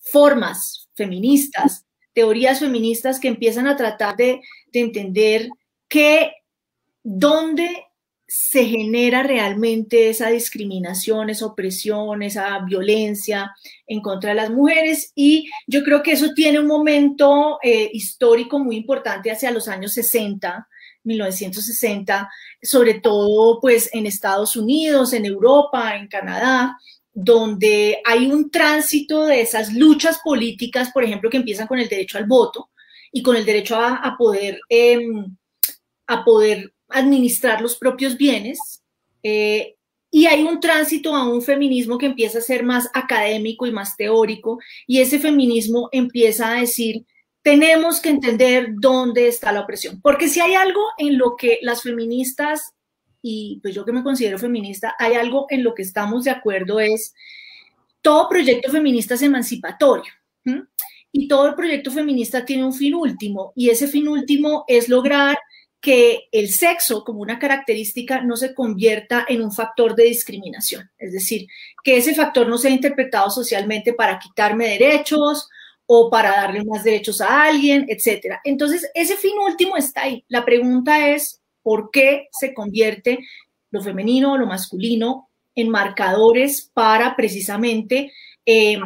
formas 0.00 0.88
feministas, 0.94 1.86
teorías 2.12 2.58
feministas 2.60 3.18
que 3.18 3.28
empiezan 3.28 3.66
a 3.66 3.76
tratar 3.76 4.16
de, 4.16 4.40
entender 4.72 5.48
que 5.88 6.32
dónde 7.02 7.68
se 8.26 8.64
genera 8.64 9.22
realmente 9.22 10.08
esa 10.08 10.30
discriminación, 10.30 11.30
esa 11.30 11.46
opresión, 11.46 12.22
esa 12.22 12.58
violencia 12.60 13.52
en 13.86 14.00
contra 14.00 14.30
de 14.30 14.36
las 14.36 14.50
mujeres. 14.50 15.12
Y 15.14 15.50
yo 15.66 15.84
creo 15.84 16.02
que 16.02 16.12
eso 16.12 16.32
tiene 16.34 16.58
un 16.58 16.66
momento 16.66 17.58
eh, 17.62 17.90
histórico 17.92 18.58
muy 18.58 18.76
importante 18.76 19.30
hacia 19.30 19.50
los 19.50 19.68
años 19.68 19.92
60, 19.92 20.66
1960, 21.04 22.30
sobre 22.62 22.94
todo 22.94 23.60
pues 23.60 23.90
en 23.92 24.06
Estados 24.06 24.56
Unidos, 24.56 25.12
en 25.12 25.26
Europa, 25.26 25.96
en 25.96 26.08
Canadá, 26.08 26.76
donde 27.12 27.98
hay 28.04 28.30
un 28.30 28.50
tránsito 28.50 29.26
de 29.26 29.42
esas 29.42 29.72
luchas 29.74 30.20
políticas, 30.24 30.90
por 30.92 31.04
ejemplo, 31.04 31.28
que 31.30 31.36
empiezan 31.36 31.66
con 31.66 31.78
el 31.78 31.88
derecho 31.88 32.18
al 32.18 32.26
voto 32.26 32.70
y 33.12 33.22
con 33.22 33.36
el 33.36 33.44
derecho 33.44 33.76
a, 33.76 34.14
poder, 34.16 34.58
em, 34.68 35.36
a 36.06 36.24
poder 36.24 36.72
administrar 36.88 37.60
los 37.60 37.76
propios 37.76 38.16
bienes. 38.16 38.82
Eh, 39.22 39.76
y 40.10 40.26
hay 40.26 40.42
un 40.42 40.60
tránsito 40.60 41.14
a 41.14 41.26
un 41.26 41.42
feminismo 41.42 41.98
que 41.98 42.06
empieza 42.06 42.38
a 42.38 42.42
ser 42.42 42.64
más 42.64 42.88
académico 42.92 43.66
y 43.66 43.72
más 43.72 43.96
teórico, 43.96 44.58
y 44.86 45.00
ese 45.00 45.18
feminismo 45.18 45.88
empieza 45.90 46.52
a 46.52 46.60
decir, 46.60 47.06
tenemos 47.42 48.00
que 48.00 48.08
entender 48.08 48.68
dónde 48.74 49.28
está 49.28 49.52
la 49.52 49.60
opresión, 49.60 50.00
porque 50.00 50.28
si 50.28 50.40
hay 50.40 50.54
algo 50.54 50.80
en 50.96 51.18
lo 51.18 51.36
que 51.36 51.58
las 51.62 51.82
feministas 51.82 52.72
y 53.22 53.60
pues 53.62 53.74
yo 53.74 53.84
que 53.84 53.92
me 53.92 54.02
considero 54.02 54.38
feminista, 54.38 54.94
hay 54.98 55.14
algo 55.14 55.46
en 55.48 55.62
lo 55.62 55.74
que 55.74 55.82
estamos 55.82 56.24
de 56.24 56.30
acuerdo 56.30 56.80
es 56.80 57.14
todo 58.00 58.28
proyecto 58.28 58.70
feminista 58.70 59.14
es 59.14 59.22
emancipatorio. 59.22 60.12
Y 61.12 61.28
todo 61.28 61.54
proyecto 61.54 61.92
feminista 61.92 62.44
tiene 62.44 62.64
un 62.64 62.72
fin 62.72 62.94
último, 62.94 63.52
y 63.54 63.70
ese 63.70 63.86
fin 63.86 64.08
último 64.08 64.64
es 64.66 64.88
lograr 64.88 65.38
que 65.80 66.28
el 66.32 66.48
sexo 66.48 67.04
como 67.04 67.20
una 67.20 67.38
característica 67.38 68.22
no 68.22 68.36
se 68.36 68.54
convierta 68.54 69.24
en 69.28 69.42
un 69.42 69.52
factor 69.52 69.94
de 69.94 70.04
discriminación, 70.04 70.90
es 70.98 71.12
decir, 71.12 71.46
que 71.84 71.96
ese 71.96 72.14
factor 72.14 72.48
no 72.48 72.56
sea 72.56 72.70
interpretado 72.70 73.30
socialmente 73.30 73.92
para 73.92 74.18
quitarme 74.18 74.68
derechos 74.68 75.48
o 75.94 76.08
para 76.08 76.30
darle 76.30 76.64
más 76.64 76.84
derechos 76.84 77.20
a 77.20 77.44
alguien, 77.44 77.84
etcétera. 77.86 78.40
Entonces, 78.44 78.90
ese 78.94 79.14
fin 79.14 79.34
último 79.46 79.76
está 79.76 80.04
ahí. 80.04 80.24
La 80.28 80.42
pregunta 80.42 81.10
es, 81.10 81.42
por 81.62 81.90
qué 81.90 82.28
se 82.32 82.54
convierte 82.54 83.18
lo 83.70 83.82
femenino 83.82 84.32
o 84.32 84.38
lo 84.38 84.46
masculino 84.46 85.28
en 85.54 85.68
marcadores 85.68 86.70
para 86.72 87.14
precisamente 87.14 88.10
eh, 88.46 88.80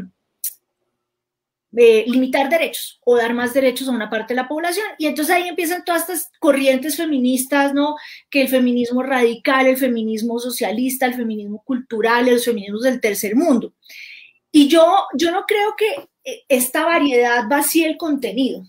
eh, 1.76 2.04
limitar 2.08 2.48
derechos 2.48 2.98
o 3.04 3.16
dar 3.16 3.34
más 3.34 3.54
derechos 3.54 3.86
a 3.86 3.92
una 3.92 4.10
parte 4.10 4.34
de 4.34 4.40
la 4.40 4.48
población. 4.48 4.86
Y 4.98 5.06
entonces 5.06 5.32
ahí 5.32 5.46
empiezan 5.46 5.84
todas 5.84 6.02
estas 6.02 6.32
corrientes 6.40 6.96
feministas, 6.96 7.72
¿no? 7.72 7.94
Que 8.28 8.42
el 8.42 8.48
feminismo 8.48 9.04
radical, 9.04 9.68
el 9.68 9.76
feminismo 9.76 10.40
socialista, 10.40 11.06
el 11.06 11.14
feminismo 11.14 11.62
cultural, 11.64 12.26
los 12.26 12.44
feminismos 12.44 12.82
del 12.82 13.00
tercer 13.00 13.36
mundo. 13.36 13.74
Y 14.50 14.68
yo, 14.68 15.04
yo 15.14 15.30
no 15.30 15.44
creo 15.46 15.74
que 15.76 16.08
eh, 16.24 16.44
esta 16.48 16.84
variedad 16.84 17.44
vacíe 17.48 17.86
el 17.86 17.96
contenido. 17.96 18.62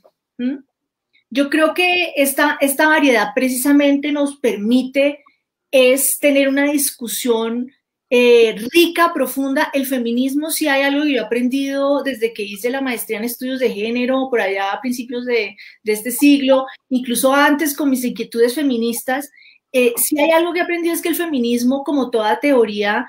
Yo 1.29 1.49
creo 1.49 1.73
que 1.73 2.13
esta, 2.15 2.57
esta 2.61 2.87
variedad 2.87 3.29
precisamente 3.33 4.11
nos 4.11 4.37
permite 4.37 5.23
es 5.71 6.19
tener 6.19 6.47
una 6.47 6.71
discusión 6.71 7.71
eh, 8.09 8.55
rica, 8.71 9.11
profunda. 9.13 9.69
El 9.73 9.85
feminismo, 9.85 10.51
si 10.51 10.67
hay 10.67 10.83
algo 10.83 11.03
que 11.03 11.13
yo 11.13 11.17
he 11.17 11.25
aprendido 11.25 12.03
desde 12.03 12.33
que 12.33 12.43
hice 12.43 12.69
la 12.69 12.81
maestría 12.81 13.17
en 13.17 13.25
estudios 13.25 13.59
de 13.59 13.71
género, 13.71 14.27
por 14.29 14.39
allá 14.39 14.71
a 14.71 14.79
principios 14.79 15.25
de, 15.25 15.57
este 15.83 16.11
siglo, 16.11 16.65
incluso 16.89 17.33
antes 17.33 17.75
con 17.75 17.89
mis 17.89 18.05
inquietudes 18.05 18.55
feministas, 18.55 19.29
eh, 19.73 19.93
si 19.97 20.19
hay 20.19 20.31
algo 20.31 20.53
que 20.53 20.59
he 20.59 20.63
aprendido 20.63 20.93
es 20.93 21.01
que 21.01 21.09
el 21.09 21.15
feminismo, 21.15 21.83
como 21.83 22.09
toda 22.09 22.39
teoría, 22.39 23.07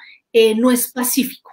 no 0.56 0.70
es 0.70 0.92
pacífico. 0.92 1.50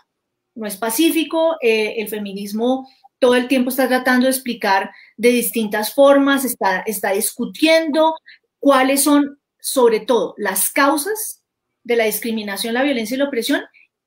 No 0.56 0.66
es 0.66 0.78
pacífico, 0.78 1.58
el 1.62 2.08
feminismo 2.08 2.88
todo 3.20 3.36
el 3.36 3.48
tiempo 3.48 3.70
está 3.70 3.88
tratando 3.88 4.26
de 4.26 4.32
explicar 4.32 4.92
de 5.18 5.30
distintas 5.30 5.94
formas, 5.94 6.46
está, 6.46 6.82
está 6.82 7.12
discutiendo 7.12 8.16
cuáles 8.60 9.04
son, 9.04 9.40
sobre 9.60 10.00
todo, 10.00 10.36
las 10.38 10.70
causas 10.70 11.42
de 11.84 11.96
la 11.96 12.06
discriminación, 12.06 12.74
la 12.74 12.84
violencia 12.84 13.16
y 13.16 13.18
la 13.18 13.26
opresión. 13.26 13.64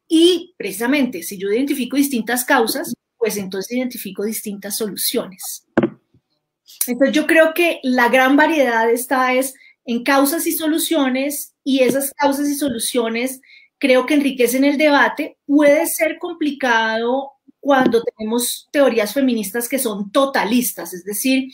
Y 0.06 0.54
precisamente, 0.56 1.22
si 1.22 1.38
yo 1.38 1.48
identifico 1.50 1.96
distintas 1.96 2.44
causas, 2.44 2.94
pues 3.16 3.36
entonces 3.36 3.76
identifico 3.76 4.24
distintas 4.24 4.76
soluciones. 4.76 5.66
Entonces 6.86 7.14
yo 7.14 7.26
creo 7.26 7.54
que 7.54 7.80
la 7.82 8.08
gran 8.08 8.36
variedad 8.36 8.90
está 8.90 9.34
es 9.34 9.54
en 9.84 10.04
causas 10.04 10.46
y 10.46 10.52
soluciones 10.52 11.54
y 11.64 11.80
esas 11.80 12.12
causas 12.12 12.48
y 12.48 12.54
soluciones 12.54 13.40
creo 13.78 14.06
que 14.06 14.14
enriquecen 14.14 14.64
el 14.64 14.76
debate. 14.76 15.38
Puede 15.46 15.86
ser 15.86 16.18
complicado 16.18 17.32
cuando 17.60 18.02
tenemos 18.02 18.68
teorías 18.70 19.12
feministas 19.12 19.68
que 19.68 19.78
son 19.78 20.10
totalistas, 20.10 20.92
es 20.92 21.04
decir, 21.04 21.48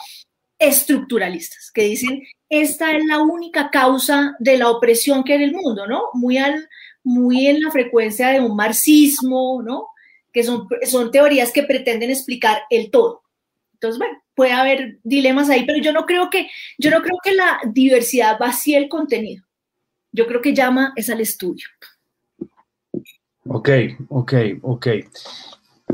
estructuralistas, 0.59 1.71
que 1.73 1.83
dicen, 1.83 2.23
esta 2.49 2.93
es 2.93 3.05
la 3.07 3.21
única 3.21 3.71
causa 3.71 4.37
de 4.39 4.59
la 4.59 4.71
opresión 4.71 5.25
que 5.25 5.33
hay 5.33 5.43
en 5.43 5.49
el 5.51 5.55
mundo, 5.55 5.87
¿no? 5.87 6.11
Muy, 6.15 6.39
al, 6.39 6.69
muy 7.03 7.47
en 7.47 7.61
la 7.61 7.71
frecuencia 7.71 8.29
de 8.29 8.41
un 8.41 8.55
marxismo, 8.55 9.63
¿no? 9.63 9.89
Que 10.33 10.45
son, 10.45 10.69
son 10.89 11.11
teorías 11.11 11.53
que 11.53 11.63
pretenden 11.63 12.11
explicar 12.11 12.63
el 12.71 12.91
todo. 12.91 13.23
Entonces, 13.75 13.99
bueno, 13.99 14.23
puede 14.35 14.53
haber 14.53 14.99
dilemas 15.03 15.51
ahí, 15.51 15.65
pero 15.67 15.81
yo 15.81 15.93
no 15.93 16.07
creo 16.07 16.31
que, 16.31 16.49
yo 16.79 16.91
no 16.91 17.03
creo 17.03 17.19
que 17.23 17.33
la 17.33 17.61
diversidad 17.67 18.39
vacíe 18.39 18.77
el 18.77 18.89
contenido. 18.89 19.45
Yo 20.13 20.27
creo 20.27 20.41
que 20.41 20.55
llama 20.55 20.93
es 20.97 21.11
al 21.11 21.21
estudio. 21.21 21.67
Ok, 23.47 23.69
ok, 24.09 24.33
ok. 24.63 24.87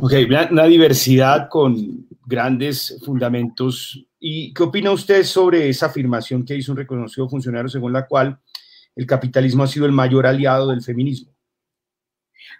Ok, 0.01 0.13
una 0.51 0.65
diversidad 0.65 1.49
con 1.49 2.07
grandes 2.25 2.99
fundamentos. 3.05 4.07
¿Y 4.21 4.55
qué 4.55 4.63
opina 4.63 4.93
usted 4.93 5.25
sobre 5.25 5.69
esa 5.69 5.87
afirmación 5.87 6.45
que 6.45 6.55
hizo 6.55 6.73
un 6.73 6.79
reconocido 6.79 7.29
funcionario 7.29 7.69
según 7.69 7.93
la 7.93 8.07
cual 8.07 8.39
el 8.95 9.07
capitalismo 9.07 9.65
ha 9.65 9.67
sido 9.67 9.87
el 9.87 9.93
mayor 9.93 10.27
aliado 10.27 10.69
del 10.69 10.83
feminismo? 10.83 11.33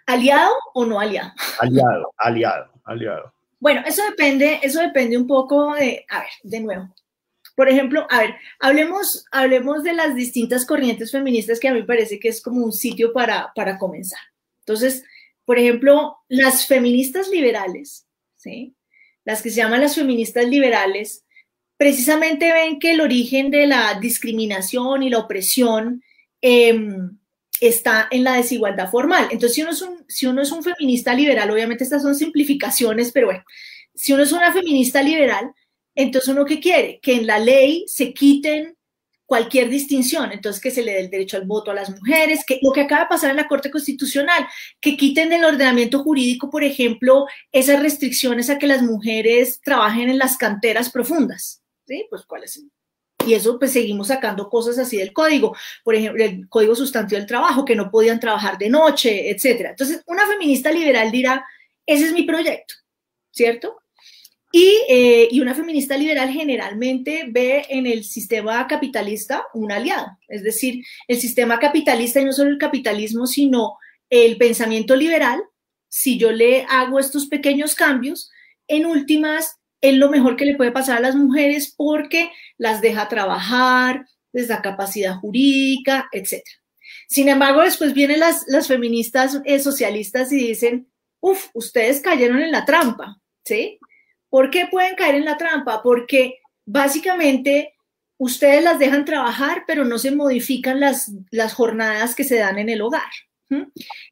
¿Aliado 0.05 0.51
o 0.73 0.85
no 0.85 0.99
aliado? 0.99 1.31
Aliado, 1.59 2.13
aliado, 2.17 2.71
aliado. 2.83 3.33
Bueno, 3.59 3.81
eso 3.85 4.03
depende, 4.03 4.59
eso 4.61 4.81
depende 4.81 5.17
un 5.17 5.27
poco 5.27 5.73
de, 5.75 6.05
a 6.09 6.19
ver, 6.19 6.29
de 6.43 6.59
nuevo. 6.59 6.93
Por 7.55 7.69
ejemplo, 7.69 8.07
a 8.09 8.19
ver, 8.19 8.35
hablemos, 8.59 9.25
hablemos 9.31 9.83
de 9.83 9.93
las 9.93 10.15
distintas 10.15 10.65
corrientes 10.65 11.11
feministas 11.11 11.59
que 11.59 11.67
a 11.67 11.73
mí 11.73 11.81
me 11.81 11.85
parece 11.85 12.19
que 12.19 12.29
es 12.29 12.41
como 12.41 12.65
un 12.65 12.71
sitio 12.71 13.13
para, 13.13 13.51
para 13.55 13.77
comenzar. 13.77 14.19
Entonces, 14.65 15.03
por 15.45 15.59
ejemplo, 15.59 16.17
las 16.27 16.65
feministas 16.65 17.29
liberales, 17.29 18.07
¿sí? 18.35 18.75
las 19.25 19.41
que 19.41 19.49
se 19.49 19.57
llaman 19.57 19.81
las 19.81 19.95
feministas 19.95 20.47
liberales, 20.47 21.25
precisamente 21.77 22.51
ven 22.53 22.79
que 22.79 22.91
el 22.91 23.01
origen 23.01 23.49
de 23.49 23.67
la 23.67 23.97
discriminación 23.99 25.03
y 25.03 25.09
la 25.09 25.19
opresión 25.19 26.03
em, 26.41 27.17
está 27.59 28.07
en 28.11 28.23
la 28.23 28.33
desigualdad 28.33 28.89
formal. 28.89 29.27
Entonces, 29.31 29.55
si 29.55 29.61
uno, 29.61 29.71
es 29.71 29.81
un, 29.81 30.05
si 30.07 30.25
uno 30.27 30.41
es 30.41 30.51
un 30.51 30.63
feminista 30.63 31.13
liberal, 31.13 31.49
obviamente 31.51 31.83
estas 31.83 32.01
son 32.01 32.15
simplificaciones, 32.15 33.11
pero 33.11 33.27
bueno, 33.27 33.43
si 33.93 34.13
uno 34.13 34.23
es 34.23 34.31
una 34.31 34.51
feminista 34.51 35.01
liberal, 35.01 35.53
entonces 35.95 36.29
uno 36.29 36.45
qué 36.45 36.59
quiere? 36.59 36.99
Que 37.01 37.13
en 37.13 37.27
la 37.27 37.39
ley 37.39 37.85
se 37.87 38.13
quiten 38.13 38.75
cualquier 39.31 39.69
distinción, 39.69 40.33
entonces 40.33 40.61
que 40.61 40.71
se 40.71 40.83
le 40.83 40.91
dé 40.91 40.99
el 40.99 41.09
derecho 41.09 41.37
al 41.37 41.45
voto 41.45 41.71
a 41.71 41.73
las 41.73 41.89
mujeres, 41.89 42.43
que 42.45 42.59
lo 42.61 42.73
que 42.73 42.81
acaba 42.81 43.03
de 43.03 43.07
pasar 43.07 43.29
en 43.29 43.37
la 43.37 43.47
Corte 43.47 43.71
Constitucional, 43.71 44.45
que 44.81 44.97
quiten 44.97 45.29
del 45.29 45.45
ordenamiento 45.45 46.03
jurídico, 46.03 46.49
por 46.49 46.65
ejemplo, 46.65 47.27
esas 47.49 47.81
restricciones 47.81 48.49
a 48.49 48.59
que 48.59 48.67
las 48.67 48.81
mujeres 48.81 49.61
trabajen 49.63 50.09
en 50.09 50.17
las 50.17 50.35
canteras 50.35 50.89
profundas, 50.89 51.63
¿sí? 51.87 52.05
Pues 52.09 52.25
cuáles 52.25 52.61
y 53.25 53.33
eso 53.33 53.57
pues 53.57 53.71
seguimos 53.71 54.07
sacando 54.07 54.49
cosas 54.49 54.77
así 54.77 54.97
del 54.97 55.13
código, 55.13 55.55
por 55.85 55.95
ejemplo, 55.95 56.25
el 56.25 56.49
código 56.49 56.75
sustantivo 56.75 57.17
del 57.17 57.27
trabajo, 57.27 57.63
que 57.63 57.77
no 57.77 57.89
podían 57.89 58.19
trabajar 58.19 58.57
de 58.57 58.69
noche, 58.69 59.29
etcétera. 59.29 59.69
Entonces, 59.69 60.03
una 60.07 60.27
feminista 60.27 60.73
liberal 60.73 61.09
dirá, 61.09 61.45
ese 61.85 62.07
es 62.07 62.11
mi 62.11 62.23
proyecto, 62.23 62.73
¿cierto? 63.31 63.80
Eh, 64.53 65.29
y, 65.31 65.39
una 65.39 65.55
feminista 65.55 65.95
liberal 65.95 66.29
generalmente 66.29 67.25
ve 67.29 67.65
en 67.69 67.87
el 67.87 68.03
sistema 68.03 68.67
capitalista 68.67 69.45
un 69.53 69.71
aliado. 69.71 70.17
Es 70.27 70.43
decir, 70.43 70.83
el 71.07 71.19
sistema 71.19 71.59
capitalista 71.59 72.19
y 72.19 72.25
no 72.25 72.33
solo 72.33 72.49
el 72.49 72.57
capitalismo, 72.57 73.27
sino 73.27 73.77
el 74.09 74.37
pensamiento 74.37 74.95
liberal, 74.95 75.41
si 75.87 76.17
yo 76.17 76.31
le 76.31 76.65
hago 76.69 76.99
estos 76.99 77.27
pequeños 77.27 77.75
cambios, 77.75 78.29
en 78.67 78.85
últimas 78.85 79.57
es 79.81 79.95
lo 79.95 80.09
mejor 80.09 80.35
que 80.35 80.45
le 80.45 80.55
puede 80.55 80.71
pasar 80.71 80.97
a 80.97 81.01
las 81.01 81.15
mujeres 81.15 81.73
porque 81.75 82.31
las 82.57 82.81
deja 82.81 83.09
trabajar, 83.09 84.05
les 84.31 84.47
da 84.47 84.61
capacidad 84.61 85.15
jurídica, 85.15 86.07
etc. 86.11 86.43
Sin 87.07 87.29
embargo, 87.29 87.61
después 87.61 87.93
vienen 87.93 88.19
las, 88.19 88.43
las 88.47 88.67
feministas 88.67 89.41
eh, 89.45 89.59
socialistas 89.59 90.31
y 90.31 90.37
dicen, 90.37 90.91
uff, 91.19 91.47
ustedes 91.53 92.01
cayeron 92.01 92.41
en 92.41 92.51
la 92.51 92.65
trampa, 92.65 93.19
¿sí? 93.43 93.79
¿Por 94.31 94.49
qué 94.49 94.65
pueden 94.71 94.95
caer 94.95 95.15
en 95.15 95.25
la 95.25 95.37
trampa? 95.37 95.83
Porque 95.83 96.39
básicamente 96.65 97.75
ustedes 98.17 98.63
las 98.63 98.79
dejan 98.79 99.03
trabajar, 99.03 99.65
pero 99.67 99.83
no 99.83 99.99
se 99.99 100.11
modifican 100.11 100.79
las, 100.79 101.11
las 101.31 101.53
jornadas 101.53 102.15
que 102.15 102.23
se 102.23 102.37
dan 102.37 102.57
en 102.57 102.69
el 102.69 102.81
hogar. 102.81 103.11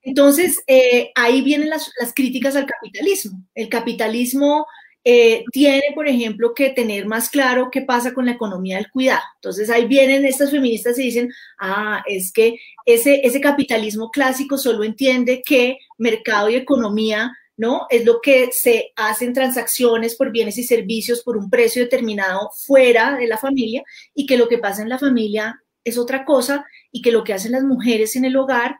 Entonces, 0.01 0.61
eh, 0.67 1.11
ahí 1.15 1.41
vienen 1.41 1.69
las, 1.69 1.89
críticas 2.13 2.57
al 2.57 2.65
capitalismo. 2.65 3.45
El 3.55 3.69
capitalismo 3.69 4.67
eh, 5.05 5.45
tiene, 5.53 5.83
por 5.95 6.09
ejemplo, 6.09 6.53
que 6.53 6.71
tener 6.71 7.05
más 7.05 7.29
claro 7.29 7.69
qué 7.71 7.81
pasa 7.81 8.13
con 8.13 8.25
la 8.25 8.33
economía 8.33 8.75
del 8.75 8.91
cuidado. 8.91 9.23
Entonces 9.35 9.69
ahí 9.69 9.85
vienen 9.85 10.25
estas 10.25 10.51
feministas 10.51 10.99
y 10.99 11.03
dicen, 11.03 11.31
ah, 11.57 12.03
es 12.05 12.33
que 12.33 12.59
ese, 12.85 13.21
ese 13.23 13.39
capitalismo 13.39 14.11
clásico 14.11 14.57
solo 14.57 14.83
entiende 14.83 15.41
que 15.45 15.77
mercado 15.97 16.49
y 16.49 16.55
economía 16.55 17.31
¿no? 17.59 17.87
Es 17.89 18.05
lo 18.05 18.21
que 18.21 18.51
se 18.53 18.93
hacen 18.95 19.33
transacciones 19.33 20.15
por 20.15 20.31
bienes 20.31 20.57
y 20.57 20.63
servicios 20.63 21.23
por 21.23 21.35
un 21.35 21.49
precio 21.49 21.83
determinado 21.83 22.49
fuera 22.65 23.17
de 23.17 23.27
la 23.27 23.37
familia 23.37 23.83
y 24.15 24.25
que 24.25 24.37
lo 24.37 24.47
que 24.47 24.59
pasa 24.59 24.81
en 24.81 24.87
la 24.87 24.97
familia 24.97 25.61
es 25.83 25.97
otra 25.97 26.23
cosa 26.23 26.65
y 26.89 27.01
que 27.01 27.11
lo 27.11 27.25
que 27.25 27.33
hacen 27.33 27.51
las 27.51 27.65
mujeres 27.65 28.15
en 28.15 28.23
el 28.23 28.37
hogar, 28.37 28.77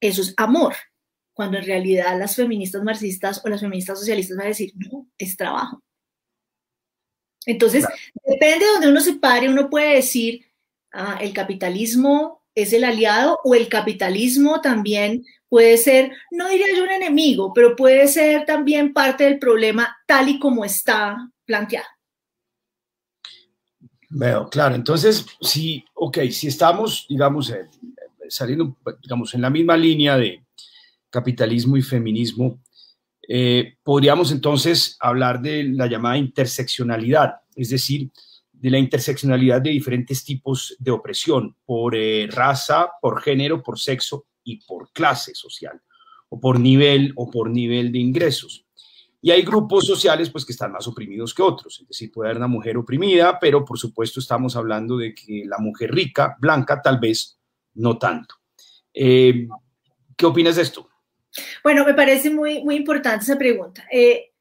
eso 0.00 0.22
es 0.22 0.32
amor, 0.36 0.76
cuando 1.32 1.58
en 1.58 1.64
realidad 1.64 2.16
las 2.16 2.36
feministas 2.36 2.84
marxistas 2.84 3.42
o 3.44 3.48
las 3.48 3.62
feministas 3.62 3.98
socialistas 3.98 4.36
van 4.36 4.46
a 4.46 4.50
decir, 4.50 4.72
no, 4.76 5.08
es 5.18 5.36
trabajo. 5.36 5.82
Entonces, 7.46 7.84
depende 8.24 8.64
de 8.64 8.72
donde 8.74 8.88
uno 8.90 9.00
se 9.00 9.14
pare, 9.14 9.48
uno 9.48 9.68
puede 9.68 9.96
decir, 9.96 10.46
ah, 10.92 11.18
el 11.20 11.32
capitalismo 11.32 12.37
es 12.62 12.72
el 12.72 12.84
aliado 12.84 13.38
o 13.44 13.54
el 13.54 13.68
capitalismo 13.68 14.60
también 14.60 15.24
puede 15.48 15.76
ser, 15.78 16.12
no 16.30 16.48
diría 16.48 16.66
yo 16.76 16.84
un 16.84 16.90
enemigo, 16.90 17.52
pero 17.54 17.74
puede 17.74 18.08
ser 18.08 18.44
también 18.44 18.92
parte 18.92 19.24
del 19.24 19.38
problema 19.38 19.96
tal 20.06 20.28
y 20.28 20.38
como 20.38 20.64
está 20.64 21.16
planteado. 21.44 21.86
Veo, 24.10 24.48
claro. 24.48 24.74
Entonces, 24.74 25.26
sí, 25.40 25.84
ok, 25.94 26.18
si 26.30 26.48
estamos, 26.48 27.06
digamos, 27.08 27.50
eh, 27.50 27.66
saliendo, 28.28 28.76
digamos, 29.02 29.34
en 29.34 29.42
la 29.42 29.50
misma 29.50 29.76
línea 29.76 30.16
de 30.16 30.44
capitalismo 31.10 31.76
y 31.76 31.82
feminismo, 31.82 32.60
eh, 33.28 33.74
podríamos 33.82 34.32
entonces 34.32 34.96
hablar 35.00 35.40
de 35.42 35.64
la 35.64 35.86
llamada 35.86 36.16
interseccionalidad, 36.16 37.34
es 37.54 37.68
decir, 37.68 38.10
de 38.60 38.70
la 38.70 38.78
interseccionalidad 38.78 39.60
de 39.60 39.70
diferentes 39.70 40.24
tipos 40.24 40.76
de 40.78 40.90
opresión 40.90 41.56
por 41.64 41.94
eh, 41.94 42.28
raza, 42.30 42.88
por 43.00 43.22
género, 43.22 43.62
por 43.62 43.78
sexo 43.78 44.26
y 44.42 44.64
por 44.66 44.92
clase 44.92 45.34
social, 45.34 45.80
o 46.28 46.40
por 46.40 46.58
nivel 46.58 47.12
o 47.16 47.30
por 47.30 47.50
nivel 47.50 47.92
de 47.92 47.98
ingresos. 47.98 48.64
Y 49.20 49.30
hay 49.30 49.42
grupos 49.42 49.86
sociales 49.86 50.30
pues 50.30 50.44
que 50.44 50.52
están 50.52 50.72
más 50.72 50.86
oprimidos 50.86 51.34
que 51.34 51.42
otros, 51.42 51.80
es 51.80 51.88
decir, 51.88 52.10
puede 52.12 52.30
haber 52.30 52.38
una 52.38 52.46
mujer 52.46 52.76
oprimida, 52.76 53.38
pero 53.40 53.64
por 53.64 53.78
supuesto 53.78 54.20
estamos 54.20 54.54
hablando 54.56 54.96
de 54.96 55.14
que 55.14 55.44
la 55.44 55.58
mujer 55.58 55.92
rica, 55.92 56.36
blanca, 56.40 56.80
tal 56.80 56.98
vez 56.98 57.38
no 57.74 57.98
tanto. 57.98 58.36
Eh, 58.94 59.48
¿Qué 60.16 60.26
opinas 60.26 60.56
de 60.56 60.62
esto? 60.62 60.88
Bueno, 61.62 61.84
me 61.84 61.94
parece 61.94 62.30
muy, 62.30 62.62
muy 62.62 62.76
importante 62.76 63.24
esa 63.24 63.36
pregunta. 63.36 63.86
Eh, 63.92 64.32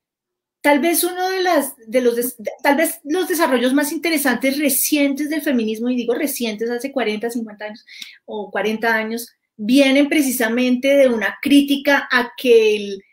tal 0.68 0.80
vez 0.82 1.02
uno 1.06 1.30
de, 1.30 2.02
los, 2.02 2.36
tal 2.62 2.76
vez 2.76 3.00
los 3.06 3.30
desarrollos 3.30 3.74
más 3.74 3.94
interesantes 3.94 4.60
recientes 4.60 5.30
del 5.30 5.42
feminismo, 5.42 5.90
y 5.90 5.96
digo 5.96 6.14
recientes, 6.14 6.70
hace 6.70 6.92
40, 6.92 7.30
50 7.30 7.64
años 7.64 7.86
o 8.26 8.52
40 8.52 8.94
años, 8.94 9.30
vienen 9.56 10.10
precisamente 10.10 10.90
de 10.98 11.08
una 11.08 11.38
crítica 11.42 12.10
a 12.12 12.34
que 12.36 12.76
el, 12.76 13.04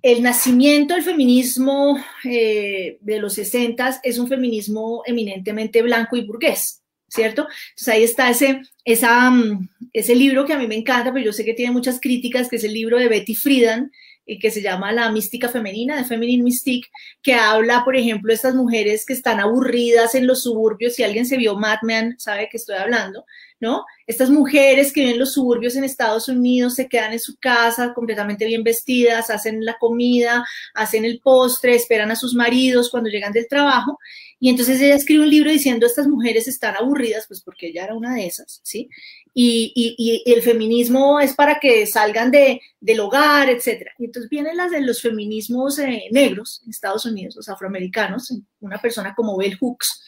el 0.00 0.22
nacimiento 0.22 0.94
del 0.94 1.02
feminismo 1.02 2.02
eh, 2.24 2.96
de 3.02 3.18
los 3.18 3.34
60 3.34 4.00
es 4.02 4.16
un 4.18 4.26
feminismo 4.26 5.02
eminentemente 5.04 5.82
blanco 5.82 6.16
y 6.16 6.24
burgués, 6.24 6.82
¿cierto? 7.08 7.42
Entonces 7.42 7.88
ahí 7.88 8.04
está 8.04 8.30
ese, 8.30 8.62
esa, 8.86 9.28
mm, 9.28 9.68
ese 9.92 10.14
libro 10.14 10.46
que 10.46 10.54
a 10.54 10.58
mí 10.58 10.66
me 10.66 10.76
encanta, 10.76 11.12
pero 11.12 11.26
yo 11.26 11.32
sé 11.34 11.44
que 11.44 11.52
tiene 11.52 11.72
muchas 11.72 12.00
críticas, 12.00 12.48
que 12.48 12.56
es 12.56 12.64
el 12.64 12.72
libro 12.72 12.96
de 12.96 13.08
Betty 13.08 13.34
Friedan, 13.34 13.92
que 14.36 14.50
se 14.50 14.60
llama 14.60 14.92
La 14.92 15.10
mística 15.10 15.48
femenina, 15.48 15.96
de 15.96 16.04
Feminine 16.04 16.42
Mystique, 16.42 16.88
que 17.22 17.34
habla, 17.34 17.84
por 17.84 17.96
ejemplo, 17.96 18.28
de 18.28 18.34
estas 18.34 18.54
mujeres 18.54 19.06
que 19.06 19.14
están 19.14 19.40
aburridas 19.40 20.14
en 20.14 20.26
los 20.26 20.42
suburbios. 20.42 20.94
Si 20.94 21.02
alguien 21.02 21.24
se 21.24 21.38
vio 21.38 21.56
Mad 21.56 21.78
Men, 21.82 22.14
sabe 22.18 22.48
que 22.50 22.58
estoy 22.58 22.76
hablando, 22.76 23.24
¿no? 23.60 23.84
Estas 24.06 24.30
mujeres 24.30 24.92
que 24.92 25.00
viven 25.00 25.14
en 25.14 25.20
los 25.20 25.32
suburbios 25.32 25.76
en 25.76 25.84
Estados 25.84 26.28
Unidos 26.28 26.74
se 26.74 26.88
quedan 26.88 27.12
en 27.12 27.20
su 27.20 27.36
casa 27.38 27.92
completamente 27.94 28.46
bien 28.46 28.62
vestidas, 28.62 29.30
hacen 29.30 29.64
la 29.64 29.76
comida, 29.78 30.44
hacen 30.74 31.04
el 31.04 31.20
postre, 31.20 31.74
esperan 31.74 32.10
a 32.10 32.16
sus 32.16 32.34
maridos 32.34 32.90
cuando 32.90 33.10
llegan 33.10 33.32
del 33.32 33.48
trabajo. 33.48 33.98
Y 34.40 34.50
entonces 34.50 34.80
ella 34.80 34.94
escribe 34.94 35.24
un 35.24 35.30
libro 35.30 35.50
diciendo 35.50 35.86
estas 35.86 36.06
mujeres 36.06 36.46
están 36.46 36.76
aburridas, 36.76 37.26
pues 37.26 37.42
porque 37.42 37.68
ella 37.68 37.84
era 37.84 37.94
una 37.94 38.14
de 38.14 38.26
esas, 38.26 38.60
¿sí? 38.62 38.88
Y, 39.34 40.22
el 40.26 40.42
feminismo 40.42 41.20
es 41.20 41.34
para 41.34 41.60
que 41.60 41.86
salgan 41.86 42.30
de, 42.30 42.60
del 42.80 43.00
hogar, 43.00 43.50
etcétera. 43.50 43.92
Y 43.98 44.06
entonces 44.06 44.30
vienen 44.30 44.56
las 44.56 44.70
de 44.70 44.80
los 44.80 45.00
feminismos 45.00 45.78
eh, 45.78 46.04
negros 46.10 46.60
en 46.64 46.70
Estados 46.70 47.04
Unidos, 47.04 47.36
los 47.36 47.48
afroamericanos, 47.48 48.32
una 48.60 48.78
persona 48.78 49.14
como 49.14 49.36
Bell 49.36 49.56
Hooks, 49.60 50.02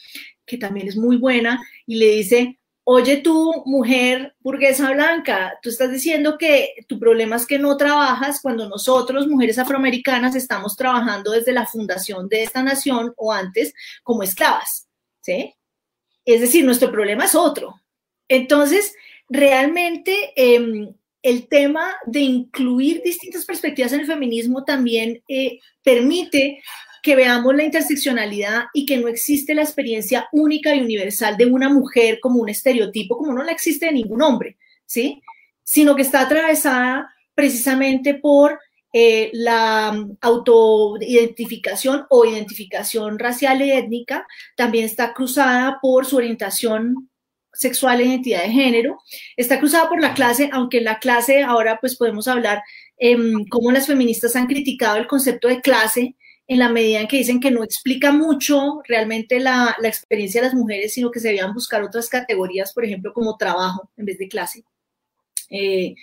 que 0.45 0.57
también 0.57 0.87
es 0.87 0.97
muy 0.97 1.17
buena, 1.17 1.61
y 1.85 1.95
le 1.95 2.07
dice, 2.07 2.59
oye 2.83 3.17
tú, 3.17 3.63
mujer 3.65 4.35
burguesa 4.39 4.91
blanca, 4.91 5.57
tú 5.61 5.69
estás 5.69 5.91
diciendo 5.91 6.37
que 6.37 6.73
tu 6.87 6.99
problema 6.99 7.35
es 7.35 7.45
que 7.45 7.59
no 7.59 7.77
trabajas 7.77 8.39
cuando 8.41 8.67
nosotros, 8.67 9.27
mujeres 9.27 9.59
afroamericanas, 9.59 10.35
estamos 10.35 10.75
trabajando 10.75 11.31
desde 11.31 11.53
la 11.53 11.65
fundación 11.65 12.27
de 12.27 12.43
esta 12.43 12.63
nación 12.63 13.13
o 13.17 13.31
antes 13.31 13.73
como 14.03 14.23
esclavas, 14.23 14.87
¿sí? 15.21 15.53
Es 16.25 16.41
decir, 16.41 16.65
nuestro 16.65 16.91
problema 16.91 17.25
es 17.25 17.35
otro. 17.35 17.75
Entonces, 18.27 18.93
realmente 19.29 20.33
em, 20.35 20.93
el 21.21 21.47
tema 21.47 21.93
de 22.05 22.21
incluir 22.21 23.01
distintas 23.03 23.45
perspectivas 23.45 23.93
en 23.93 24.01
el 24.01 24.07
feminismo 24.07 24.63
también 24.63 25.21
eh, 25.27 25.59
permite 25.83 26.61
que 27.01 27.15
veamos 27.15 27.55
la 27.55 27.63
interseccionalidad 27.63 28.65
y 28.73 28.85
que 28.85 28.97
no 28.97 29.07
existe 29.07 29.55
la 29.55 29.63
experiencia 29.63 30.27
única 30.31 30.75
y 30.75 30.81
universal 30.81 31.35
de 31.37 31.45
una 31.45 31.69
mujer 31.69 32.19
como 32.21 32.41
un 32.41 32.49
estereotipo, 32.49 33.17
como 33.17 33.33
no 33.33 33.43
la 33.43 33.51
existe 33.51 33.87
de 33.87 33.93
ningún 33.93 34.21
hombre, 34.21 34.57
¿sí? 34.85 35.21
Sino 35.63 35.95
que 35.95 36.03
está 36.03 36.21
atravesada 36.21 37.11
precisamente 37.33 38.13
por 38.13 38.59
eh, 38.93 39.29
la 39.33 39.97
autoidentificación 40.19 42.05
o 42.09 42.25
identificación 42.25 43.17
racial 43.17 43.61
y 43.61 43.71
étnica, 43.71 44.27
también 44.55 44.85
está 44.85 45.13
cruzada 45.13 45.79
por 45.81 46.05
su 46.05 46.17
orientación 46.17 47.09
sexual 47.53 48.01
e 48.01 48.05
identidad 48.05 48.43
de 48.43 48.51
género, 48.51 48.99
está 49.37 49.59
cruzada 49.59 49.89
por 49.89 50.01
la 50.01 50.13
clase, 50.13 50.49
aunque 50.53 50.79
en 50.79 50.85
la 50.85 50.99
clase 50.99 51.41
ahora 51.41 51.79
pues 51.79 51.95
podemos 51.97 52.27
hablar 52.27 52.61
eh, 52.97 53.17
cómo 53.49 53.71
las 53.71 53.87
feministas 53.87 54.35
han 54.35 54.47
criticado 54.47 54.97
el 54.97 55.07
concepto 55.07 55.47
de 55.47 55.61
clase 55.61 56.15
en 56.51 56.59
la 56.59 56.67
medida 56.67 56.99
en 56.99 57.07
que 57.07 57.15
dicen 57.15 57.39
que 57.39 57.49
no 57.49 57.63
explica 57.63 58.11
mucho 58.11 58.81
realmente 58.85 59.39
la, 59.39 59.73
experiencia 59.85 60.41
de 60.41 60.47
las 60.47 60.53
mujeres, 60.53 60.93
sino 60.93 61.09
que 61.09 61.21
se 61.21 61.29
debían 61.29 61.53
buscar 61.53 61.81
otras 61.81 62.09
categorías, 62.09 62.73
por 62.73 62.83
ejemplo, 62.83 63.13
como 63.13 63.37
trabajo 63.37 63.89
en 63.95 64.03
vez 64.03 64.17
de 64.17 64.27
clase. 64.27 64.65
Eh, 65.49 65.95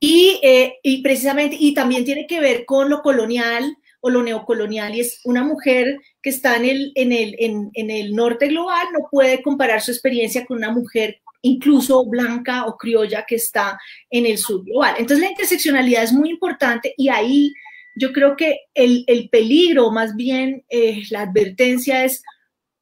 eh, 0.00 0.72
y, 0.82 1.00
precisamente, 1.00 1.56
y 1.60 1.74
también 1.74 2.04
tiene 2.04 2.26
que 2.26 2.40
ver 2.40 2.64
con 2.64 2.90
lo 2.90 3.02
colonial 3.02 3.76
o 4.00 4.10
lo 4.10 4.24
neocolonial, 4.24 4.96
y 4.96 5.00
es 5.00 5.20
una 5.22 5.44
mujer 5.44 6.00
que 6.20 6.30
está 6.30 6.56
en 6.56 6.64
el, 6.64 6.92
en 6.96 7.12
el, 7.12 7.36
en 7.38 7.90
el 7.92 8.16
norte 8.16 8.48
global, 8.48 8.88
no 8.92 9.06
puede 9.08 9.42
comparar 9.42 9.80
su 9.80 9.92
experiencia 9.92 10.44
con 10.44 10.56
una 10.56 10.72
mujer 10.72 11.20
incluso 11.42 12.04
blanca 12.06 12.66
o 12.66 12.76
criolla 12.76 13.24
que 13.24 13.36
está 13.36 13.78
en 14.10 14.26
el 14.26 14.38
sur 14.38 14.64
global. 14.64 14.96
Entonces 14.98 15.20
la 15.20 15.30
interseccionalidad 15.30 16.02
es 16.02 16.12
muy 16.12 16.30
importante 16.30 16.94
y 16.96 17.10
ahí 17.10 17.54
yo 17.96 18.12
creo 18.12 18.36
que 18.36 18.60
el, 18.74 19.28
peligro, 19.30 19.90
más 19.90 20.16
bien 20.16 20.64
eh, 20.68 21.02
la 21.10 21.22
advertencia 21.22 22.04
es 22.04 22.22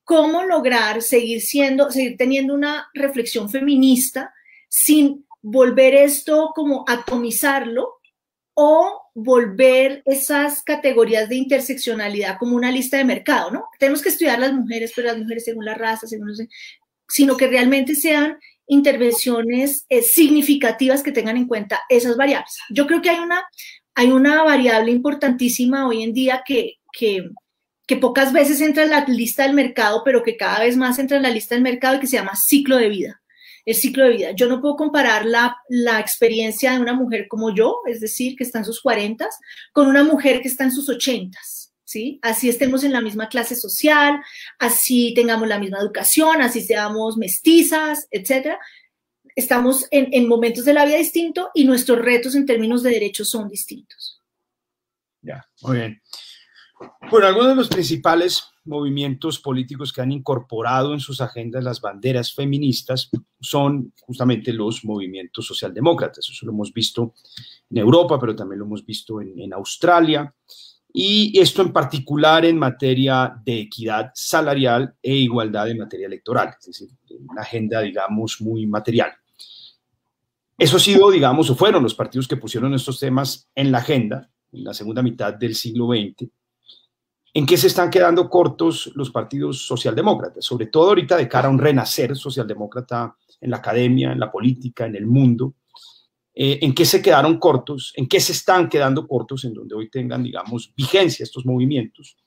cómo 0.04 0.44
lograr 0.44 1.02
seguir 1.02 1.40
siendo, 1.40 1.90
seguir 1.90 2.16
teniendo 2.16 2.54
una 2.54 2.88
reflexión 2.94 3.48
feminista 3.48 4.32
sin 4.68 5.26
volver 5.42 5.94
esto 5.94 6.50
como 6.54 6.84
atomizarlo 6.88 8.00
o 8.54 9.02
volver 9.14 10.02
esas 10.04 10.62
categorías 10.62 11.28
de 11.28 11.36
interseccionalidad 11.36 12.38
como 12.38 12.56
una 12.56 12.70
lista 12.70 12.96
de 12.96 13.04
mercado, 13.04 13.50
¿no? 13.50 13.64
Tenemos 13.78 14.02
que 14.02 14.10
estudiar 14.10 14.38
las 14.38 14.52
mujeres, 14.52 14.92
pero 14.94 15.08
las 15.08 15.18
mujeres 15.18 15.44
según 15.44 15.64
la 15.64 15.74
raza, 15.74 16.06
según 16.06 16.28
no 16.28 16.34
sé, 16.34 16.48
sino 17.08 17.36
que 17.36 17.46
realmente 17.46 17.94
sean 17.94 18.38
intervenciones 18.66 19.84
eh, 19.88 20.02
significativas 20.02 21.02
que 21.02 21.12
tengan 21.12 21.36
en 21.36 21.46
cuenta 21.46 21.80
esas 21.88 22.16
variables. 22.16 22.58
Yo 22.70 22.86
creo 22.86 23.02
que 23.02 23.10
hay 23.10 23.18
una, 23.18 23.44
hay 23.94 24.10
una 24.10 24.42
variable 24.42 24.90
importantísima 24.90 25.86
hoy 25.86 26.02
en 26.02 26.12
día 26.12 26.42
que, 26.46 26.78
que, 26.92 27.30
pocas 28.00 28.32
veces 28.32 28.62
entra 28.62 28.84
en 28.84 28.90
la 28.90 29.04
lista 29.04 29.42
del 29.42 29.52
mercado, 29.52 30.02
pero 30.02 30.22
que 30.22 30.38
cada 30.38 30.60
vez 30.60 30.78
más 30.78 30.98
entra 30.98 31.18
en 31.18 31.24
la 31.24 31.30
lista 31.30 31.54
del 31.54 31.62
mercado 31.62 31.96
y 31.96 32.00
que 32.00 32.06
se 32.06 32.16
llama 32.16 32.34
ciclo 32.34 32.78
de 32.78 32.88
vida. 32.88 33.22
El 33.66 33.74
ciclo 33.74 34.04
de 34.04 34.16
vida. 34.16 34.30
Yo 34.30 34.48
no 34.48 34.62
puedo 34.62 34.76
comparar 34.76 35.26
la, 35.26 35.58
la 35.68 36.00
experiencia 36.00 36.72
de 36.72 36.80
una 36.80 36.94
mujer 36.94 37.26
como 37.28 37.54
yo, 37.54 37.80
es 37.86 38.00
decir, 38.00 38.34
que 38.34 38.44
está 38.44 38.60
en 38.60 38.64
sus 38.64 38.80
40, 38.80 39.28
con 39.72 39.88
una 39.88 40.04
mujer 40.04 40.40
que 40.40 40.48
está 40.48 40.64
en 40.64 40.72
sus 40.72 40.88
80. 40.88 41.38
¿Sí? 41.84 42.18
Así 42.22 42.48
estemos 42.48 42.84
en 42.84 42.92
la 42.92 43.02
misma 43.02 43.28
clase 43.28 43.54
social, 43.54 44.18
así 44.58 45.12
tengamos 45.14 45.46
la 45.46 45.58
misma 45.58 45.78
educación, 45.78 46.40
así 46.40 46.62
seamos 46.62 47.18
mestizas, 47.18 48.08
etcétera 48.10 48.58
estamos 49.34 49.86
en, 49.90 50.28
momentos 50.28 50.64
de 50.64 50.74
la 50.74 50.84
vida 50.84 50.98
distintos 50.98 51.46
y 51.54 51.64
nuestros 51.64 51.98
retos 51.98 52.34
en 52.34 52.46
términos 52.46 52.82
de 52.82 52.90
derechos 52.90 53.30
son 53.30 53.48
distintos. 53.48 54.20
Ya, 55.20 55.44
muy 55.62 55.78
bien. 55.78 56.02
Bueno, 57.10 57.28
algunos 57.28 57.50
de 57.50 57.54
los 57.54 57.68
principales 57.68 58.44
movimientos 58.64 59.38
políticos 59.38 59.92
que 59.92 60.00
han 60.00 60.12
incorporado 60.12 60.94
en 60.94 61.00
sus 61.00 61.20
agendas 61.20 61.62
las 61.62 61.80
banderas 61.80 62.34
feministas 62.34 63.10
son 63.40 63.92
justamente 64.00 64.52
los 64.52 64.84
movimientos 64.84 65.46
socialdemócratas. 65.46 66.28
Eso 66.28 66.46
lo 66.46 66.52
hemos 66.52 66.72
visto 66.72 67.14
en 67.70 67.78
Europa, 67.78 68.18
pero 68.18 68.34
también 68.34 68.60
lo 68.60 68.66
hemos 68.66 68.84
visto 68.84 69.20
en, 69.20 69.38
en 69.38 69.52
Australia. 69.52 70.34
Y 70.92 71.38
esto 71.40 71.62
en 71.62 71.72
particular 71.72 72.44
en 72.44 72.58
materia 72.58 73.34
de 73.44 73.60
equidad 73.60 74.10
salarial 74.14 74.94
e 75.02 75.14
igualdad 75.14 75.70
en 75.70 75.78
materia 75.78 76.06
electoral, 76.06 76.54
es 76.60 76.66
decir, 76.66 76.90
una 77.30 77.42
agenda, 77.42 77.80
digamos, 77.80 78.40
muy 78.40 78.66
material. 78.66 79.12
Eso 80.58 80.76
ha 80.76 80.80
sido, 80.80 81.10
digamos, 81.10 81.50
o 81.50 81.54
fueron 81.54 81.82
los 81.82 81.94
partidos 81.94 82.28
que 82.28 82.36
pusieron 82.36 82.74
estos 82.74 83.00
temas 83.00 83.48
en 83.54 83.72
la 83.72 83.78
agenda 83.78 84.30
en 84.52 84.64
la 84.64 84.74
segunda 84.74 85.02
mitad 85.02 85.34
del 85.34 85.54
siglo 85.54 85.88
XX. 85.88 86.30
¿En 87.34 87.46
qué 87.46 87.56
se 87.56 87.68
están 87.68 87.90
quedando 87.90 88.28
cortos 88.28 88.92
los 88.94 89.10
partidos 89.10 89.66
socialdemócratas? 89.66 90.44
Sobre 90.44 90.66
todo 90.66 90.88
ahorita 90.88 91.16
de 91.16 91.28
cara 91.28 91.48
a 91.48 91.50
un 91.50 91.58
renacer 91.58 92.14
socialdemócrata 92.14 93.16
en 93.40 93.50
la 93.50 93.56
academia, 93.56 94.12
en 94.12 94.20
la 94.20 94.30
política, 94.30 94.84
en 94.84 94.96
el 94.96 95.06
mundo. 95.06 95.54
Eh, 96.34 96.58
¿En 96.60 96.74
qué 96.74 96.84
se 96.84 97.00
quedaron 97.00 97.38
cortos? 97.38 97.92
¿En 97.96 98.06
qué 98.06 98.20
se 98.20 98.32
están 98.32 98.68
quedando 98.68 99.06
cortos 99.06 99.44
en 99.44 99.54
donde 99.54 99.74
hoy 99.74 99.88
tengan, 99.88 100.22
digamos, 100.22 100.72
vigencia 100.76 101.24
estos 101.24 101.46
movimientos? 101.46 102.18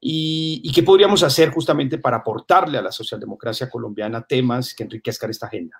¿Y, 0.00 0.62
y 0.64 0.72
qué 0.72 0.82
podríamos 0.82 1.22
hacer 1.22 1.50
justamente 1.50 1.98
para 1.98 2.18
aportarle 2.18 2.78
a 2.78 2.82
la 2.82 2.90
socialdemocracia 2.90 3.68
colombiana 3.68 4.26
temas 4.26 4.74
que 4.74 4.84
enriquezcan 4.84 5.30
esta 5.30 5.46
agenda? 5.46 5.76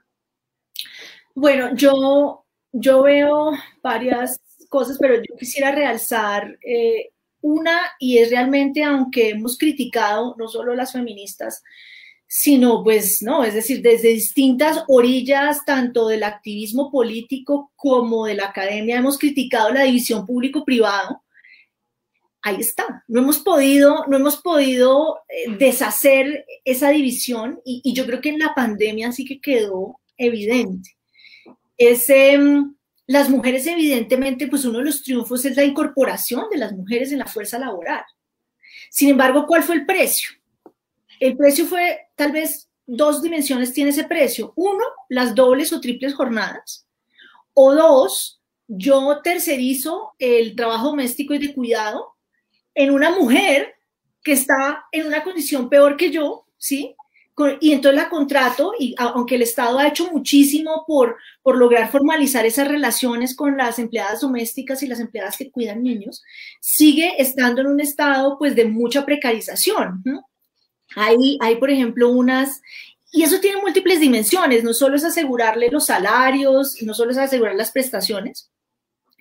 Bueno, 1.35 1.75
yo, 1.75 2.45
yo 2.73 3.03
veo 3.03 3.53
varias 3.83 4.41
cosas, 4.69 4.99
pero 5.01 5.17
yo 5.17 5.37
quisiera 5.39 5.73
realzar 5.73 6.59
eh, 6.65 7.11
una, 7.41 7.79
y 7.99 8.19
es 8.19 8.31
realmente, 8.31 8.85
aunque 8.85 9.31
hemos 9.31 9.59
criticado, 9.59 10.35
no 10.39 10.49
solo 10.49 10.75
las 10.75 10.93
feministas, 10.93 11.63
sino 12.27 12.83
pues, 12.83 13.23
no, 13.23 13.45
es 13.45 13.55
decir, 13.55 13.83
desde 13.83 14.09
distintas 14.09 14.85
orillas, 14.89 15.65
tanto 15.67 16.09
del 16.09 16.23
activismo 16.23 16.91
político 16.91 17.73
como 17.77 18.27
de 18.27 18.35
la 18.35 18.47
academia, 18.47 18.99
hemos 18.99 19.19
criticado 19.19 19.71
la 19.73 19.83
división 19.85 20.27
público-privado. 20.27 21.23
Ahí 22.43 22.57
está, 22.61 23.05
no 23.09 23.21
hemos 23.21 23.39
podido, 23.39 24.05
no 24.09 24.17
hemos 24.17 24.39
podido 24.39 25.21
eh, 25.29 25.57
deshacer 25.59 26.45
esa 26.65 26.91
división 26.91 27.61
y, 27.65 27.81
y 27.85 27.95
yo 27.95 28.05
creo 28.07 28.21
que 28.21 28.31
en 28.31 28.39
la 28.41 28.55
pandemia 28.55 29.13
sí 29.13 29.25
que 29.25 29.41
quedó 29.41 30.01
evidente 30.17 30.97
es, 31.77 32.09
em, 32.11 32.75
las 33.07 33.29
mujeres 33.29 33.67
evidentemente, 33.67 34.49
pues 34.49 34.65
uno 34.65 34.79
de 34.79 34.85
los 34.85 35.03
triunfos 35.03 35.45
es 35.45 35.57
la 35.57 35.65
incorporación 35.65 36.47
de 36.51 36.59
las 36.59 36.73
mujeres 36.73 37.13
en 37.13 37.19
la 37.19 37.27
fuerza 37.27 37.59
laboral. 37.59 38.05
Sin 38.91 39.11
embargo, 39.11 39.47
¿cuál 39.47 39.63
fue 39.63 39.77
el 39.77 39.87
precio? 39.87 40.31
El 41.19 41.37
precio 41.37 41.67
fue 41.67 42.09
tal 42.17 42.33
vez 42.33 42.69
dos 42.87 43.23
dimensiones 43.23 43.73
tiene 43.73 43.91
ese 43.91 44.05
precio. 44.05 44.53
Uno, 44.57 44.85
las 45.09 45.35
dobles 45.35 45.73
o 45.73 45.81
triples 45.81 46.15
jornadas. 46.15 46.87
O 47.55 47.75
dos, 47.75 48.41
yo 48.67 49.21
tercerizo 49.23 50.15
el 50.19 50.57
trabajo 50.57 50.89
doméstico 50.89 51.35
y 51.35 51.39
de 51.39 51.55
cuidado 51.55 52.17
en 52.75 52.91
una 52.91 53.11
mujer 53.11 53.75
que 54.23 54.33
está 54.33 54.85
en 54.93 55.07
una 55.07 55.23
condición 55.23 55.69
peor 55.69 55.97
que 55.97 56.11
yo, 56.11 56.47
¿sí? 56.57 56.97
Y 57.61 57.73
entonces 57.73 58.01
la 58.01 58.11
contrato 58.11 58.73
y 58.79 58.95
aunque 58.99 59.37
el 59.37 59.43
Estado 59.43 59.79
ha 59.79 59.89
hecho 59.89 60.11
muchísimo 60.11 60.85
por, 60.87 61.17
por 61.43 61.57
lograr 61.57 61.91
formalizar 61.91 62.45
esas 62.45 62.69
relaciones 62.69 63.35
con 63.35 63.57
las 63.57 63.79
empleadas 63.79 64.21
domésticas 64.21 64.83
y 64.83 64.87
las 64.87 65.01
empleadas 65.01 65.37
que 65.37 65.51
cuidan 65.51 65.83
niños, 65.83 66.23
sigue 66.61 67.15
estando 67.19 67.63
en 67.63 67.69
un 67.69 67.81
estado 67.81 68.39
pues 68.39 68.55
de 68.55 68.67
mucha 68.67 69.07
precarización. 69.07 70.03
Hay, 70.95 71.39
hay, 71.41 71.57
por 71.57 71.71
ejemplo, 71.71 72.11
unas, 72.11 72.61
y 73.11 73.23
eso 73.23 73.41
tiene 73.41 73.63
múltiples 73.63 74.01
dimensiones, 74.01 74.63
no 74.63 74.75
solo 74.75 74.97
es 74.97 75.05
asegurarle 75.05 75.71
los 75.71 75.87
salarios, 75.87 76.77
no 76.83 76.93
solo 76.93 77.13
es 77.13 77.19
asegurar 77.19 77.55
las 77.55 77.73
prestaciones, 77.73 78.53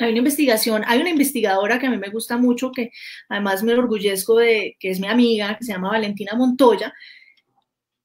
hay 0.02 0.10
una 0.10 0.20
investigación, 0.20 0.84
hay 0.88 1.00
una 1.00 1.10
investigadora 1.12 1.80
que 1.80 1.88
a 1.88 1.90
mí 1.90 1.98
me 1.98 2.10
gusta 2.10 2.38
mucho, 2.38 2.72
que 2.72 2.92
además 3.30 3.64
me 3.64 3.74
orgullezco 3.74 4.38
de 4.38 4.76
que 4.80 4.92
es 4.92 5.00
mi 5.00 5.08
amiga, 5.08 5.58
que 5.58 5.66
se 5.66 5.74
llama 5.74 5.92
Valentina 5.92 6.36
Montoya, 6.36 6.94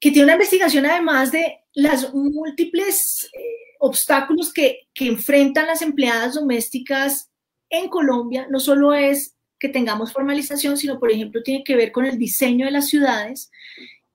que 0.01 0.11
tiene 0.11 0.25
una 0.25 0.35
investigación 0.35 0.87
además 0.87 1.33
de 1.33 1.61
las 1.75 2.13
múltiples 2.15 3.29
eh, 3.33 3.77
obstáculos 3.81 4.53
que, 4.53 4.89
que 4.95 5.07
enfrentan 5.07 5.67
las 5.67 5.83
empleadas 5.83 6.35
domésticas 6.35 7.31
en 7.71 7.89
Colombia. 7.89 8.47
No 8.51 8.61
solo 8.61 8.95
es 8.95 9.37
que 9.59 9.69
tengamos 9.69 10.13
formalización, 10.13 10.77
sino, 10.77 10.99
por 10.99 11.11
ejemplo, 11.11 11.43
tiene 11.43 11.65
que 11.65 11.77
ver 11.77 11.93
con 11.93 12.05
el 12.05 12.19
diseño 12.19 12.67
de 12.67 12.73
las 12.73 12.89
ciudades 12.89 13.51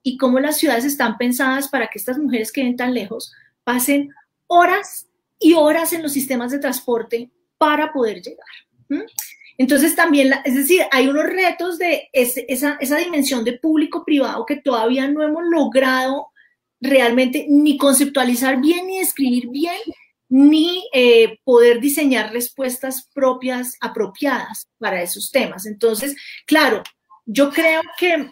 y 0.02 0.16
cómo 0.16 0.40
las 0.40 0.58
ciudades 0.58 0.84
están 0.84 1.16
pensadas 1.18 1.68
para 1.68 1.88
que 1.88 1.98
estas 1.98 2.18
mujeres 2.18 2.52
que 2.52 2.72
tan 2.74 2.94
lejos 2.94 3.32
pasen 3.64 4.10
horas 4.46 5.06
y 5.38 5.54
horas 5.54 5.92
en 5.92 6.02
los 6.02 6.12
sistemas 6.12 6.52
de 6.52 6.58
transporte 6.58 7.30
para 7.58 7.92
poder 7.92 8.22
llegar. 8.22 9.06
Entonces 9.58 9.94
también, 9.94 10.32
es 10.44 10.54
decir, 10.54 10.82
hay 10.90 11.08
unos 11.08 11.24
retos 11.24 11.78
de 11.78 12.08
esa, 12.12 12.78
dimensión 12.98 13.44
de 13.44 13.58
público-privado 13.58 14.46
que 14.46 14.56
todavía 14.56 15.08
no 15.08 15.22
hemos 15.22 15.44
logrado 15.44 16.28
realmente 16.80 17.46
ni 17.48 17.76
conceptualizar 17.76 18.60
bien, 18.60 18.86
ni 18.86 18.98
escribir 18.98 19.48
bien, 19.50 19.78
ni 20.28 20.84
eh, 20.92 21.38
poder 21.44 21.80
diseñar 21.80 22.32
respuestas 22.32 23.08
propias, 23.14 23.76
apropiadas 23.80 24.68
para 24.78 25.02
esos 25.02 25.30
temas. 25.30 25.66
Entonces, 25.66 26.16
claro, 26.46 26.82
yo 27.26 27.50
creo 27.50 27.82
que 27.98 28.30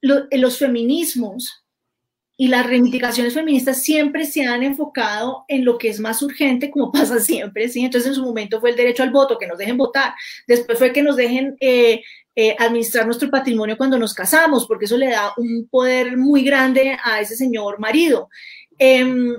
los 0.00 0.58
feminismos 0.58 1.63
y 2.36 2.48
las 2.48 2.66
reivindicaciones 2.66 3.34
feministas 3.34 3.82
siempre 3.82 4.26
se 4.26 4.44
han 4.44 4.62
enfocado 4.62 5.44
en 5.46 5.64
lo 5.64 5.78
que 5.78 5.88
es 5.88 6.00
más 6.00 6.20
urgente, 6.22 6.70
como 6.70 6.90
pasa 6.92 7.20
siempre, 7.20 7.68
¿sí? 7.68 7.84
Entonces 7.84 8.08
en 8.08 8.14
su 8.14 8.24
momento 8.24 8.60
fue 8.60 8.70
el 8.70 8.76
derecho 8.76 9.02
al 9.02 9.10
voto, 9.10 9.38
que 9.38 9.46
nos 9.46 9.58
dejen 9.58 9.76
votar, 9.76 10.14
después 10.46 10.78
fue 10.78 10.92
que 10.92 11.02
nos 11.02 11.16
dejen 11.16 11.56
eh, 11.60 12.02
eh, 12.34 12.56
administrar 12.58 13.06
nuestro 13.06 13.30
patrimonio 13.30 13.76
cuando 13.76 13.98
nos 13.98 14.14
casamos, 14.14 14.66
porque 14.66 14.86
eso 14.86 14.96
le 14.96 15.10
da 15.10 15.32
un 15.36 15.68
poder 15.70 16.16
muy 16.16 16.42
grande 16.42 16.98
a 17.02 17.20
ese 17.20 17.36
señor 17.36 17.78
marido. 17.78 18.28
Em, 18.78 19.36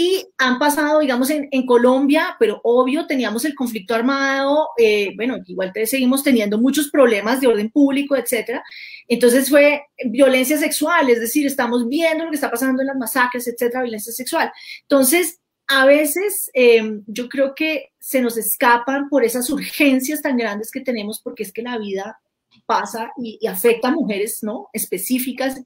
y 0.00 0.24
han 0.38 0.60
pasado, 0.60 1.00
digamos, 1.00 1.28
en, 1.28 1.48
en, 1.50 1.66
Colombia, 1.66 2.36
pero 2.38 2.60
obvio, 2.62 3.08
teníamos 3.08 3.44
el 3.44 3.56
conflicto 3.56 3.96
armado, 3.96 4.68
eh, 4.78 5.12
bueno, 5.16 5.38
igual 5.44 5.72
seguimos 5.86 6.22
teniendo 6.22 6.56
muchos 6.56 6.88
problemas 6.88 7.40
de 7.40 7.48
orden 7.48 7.68
público, 7.68 8.14
etcétera. 8.14 8.62
Entonces 9.08 9.50
fue 9.50 9.82
violencia 10.04 10.56
sexual, 10.56 11.10
es 11.10 11.18
decir, 11.18 11.48
estamos 11.48 11.88
viendo 11.88 12.24
lo 12.24 12.30
que 12.30 12.36
está 12.36 12.48
pasando 12.48 12.80
en 12.80 12.86
las 12.86 12.96
masacres, 12.96 13.48
etcétera, 13.48 13.82
violencia 13.82 14.12
sexual. 14.12 14.52
Entonces, 14.82 15.40
a 15.66 15.84
veces 15.84 16.48
eh, 16.54 17.00
yo 17.08 17.28
creo 17.28 17.56
que 17.56 17.90
se 17.98 18.20
nos 18.20 18.36
escapan 18.36 19.08
por 19.08 19.24
esas 19.24 19.50
urgencias 19.50 20.22
tan 20.22 20.36
grandes 20.36 20.70
que 20.70 20.80
tenemos, 20.80 21.20
porque 21.20 21.42
es 21.42 21.52
que 21.52 21.62
la 21.62 21.76
vida 21.76 22.20
pasa 22.66 23.10
y, 23.16 23.36
y 23.40 23.48
afecta 23.48 23.88
a 23.88 23.90
mujeres, 23.90 24.44
¿no? 24.44 24.68
Específicas, 24.72 25.60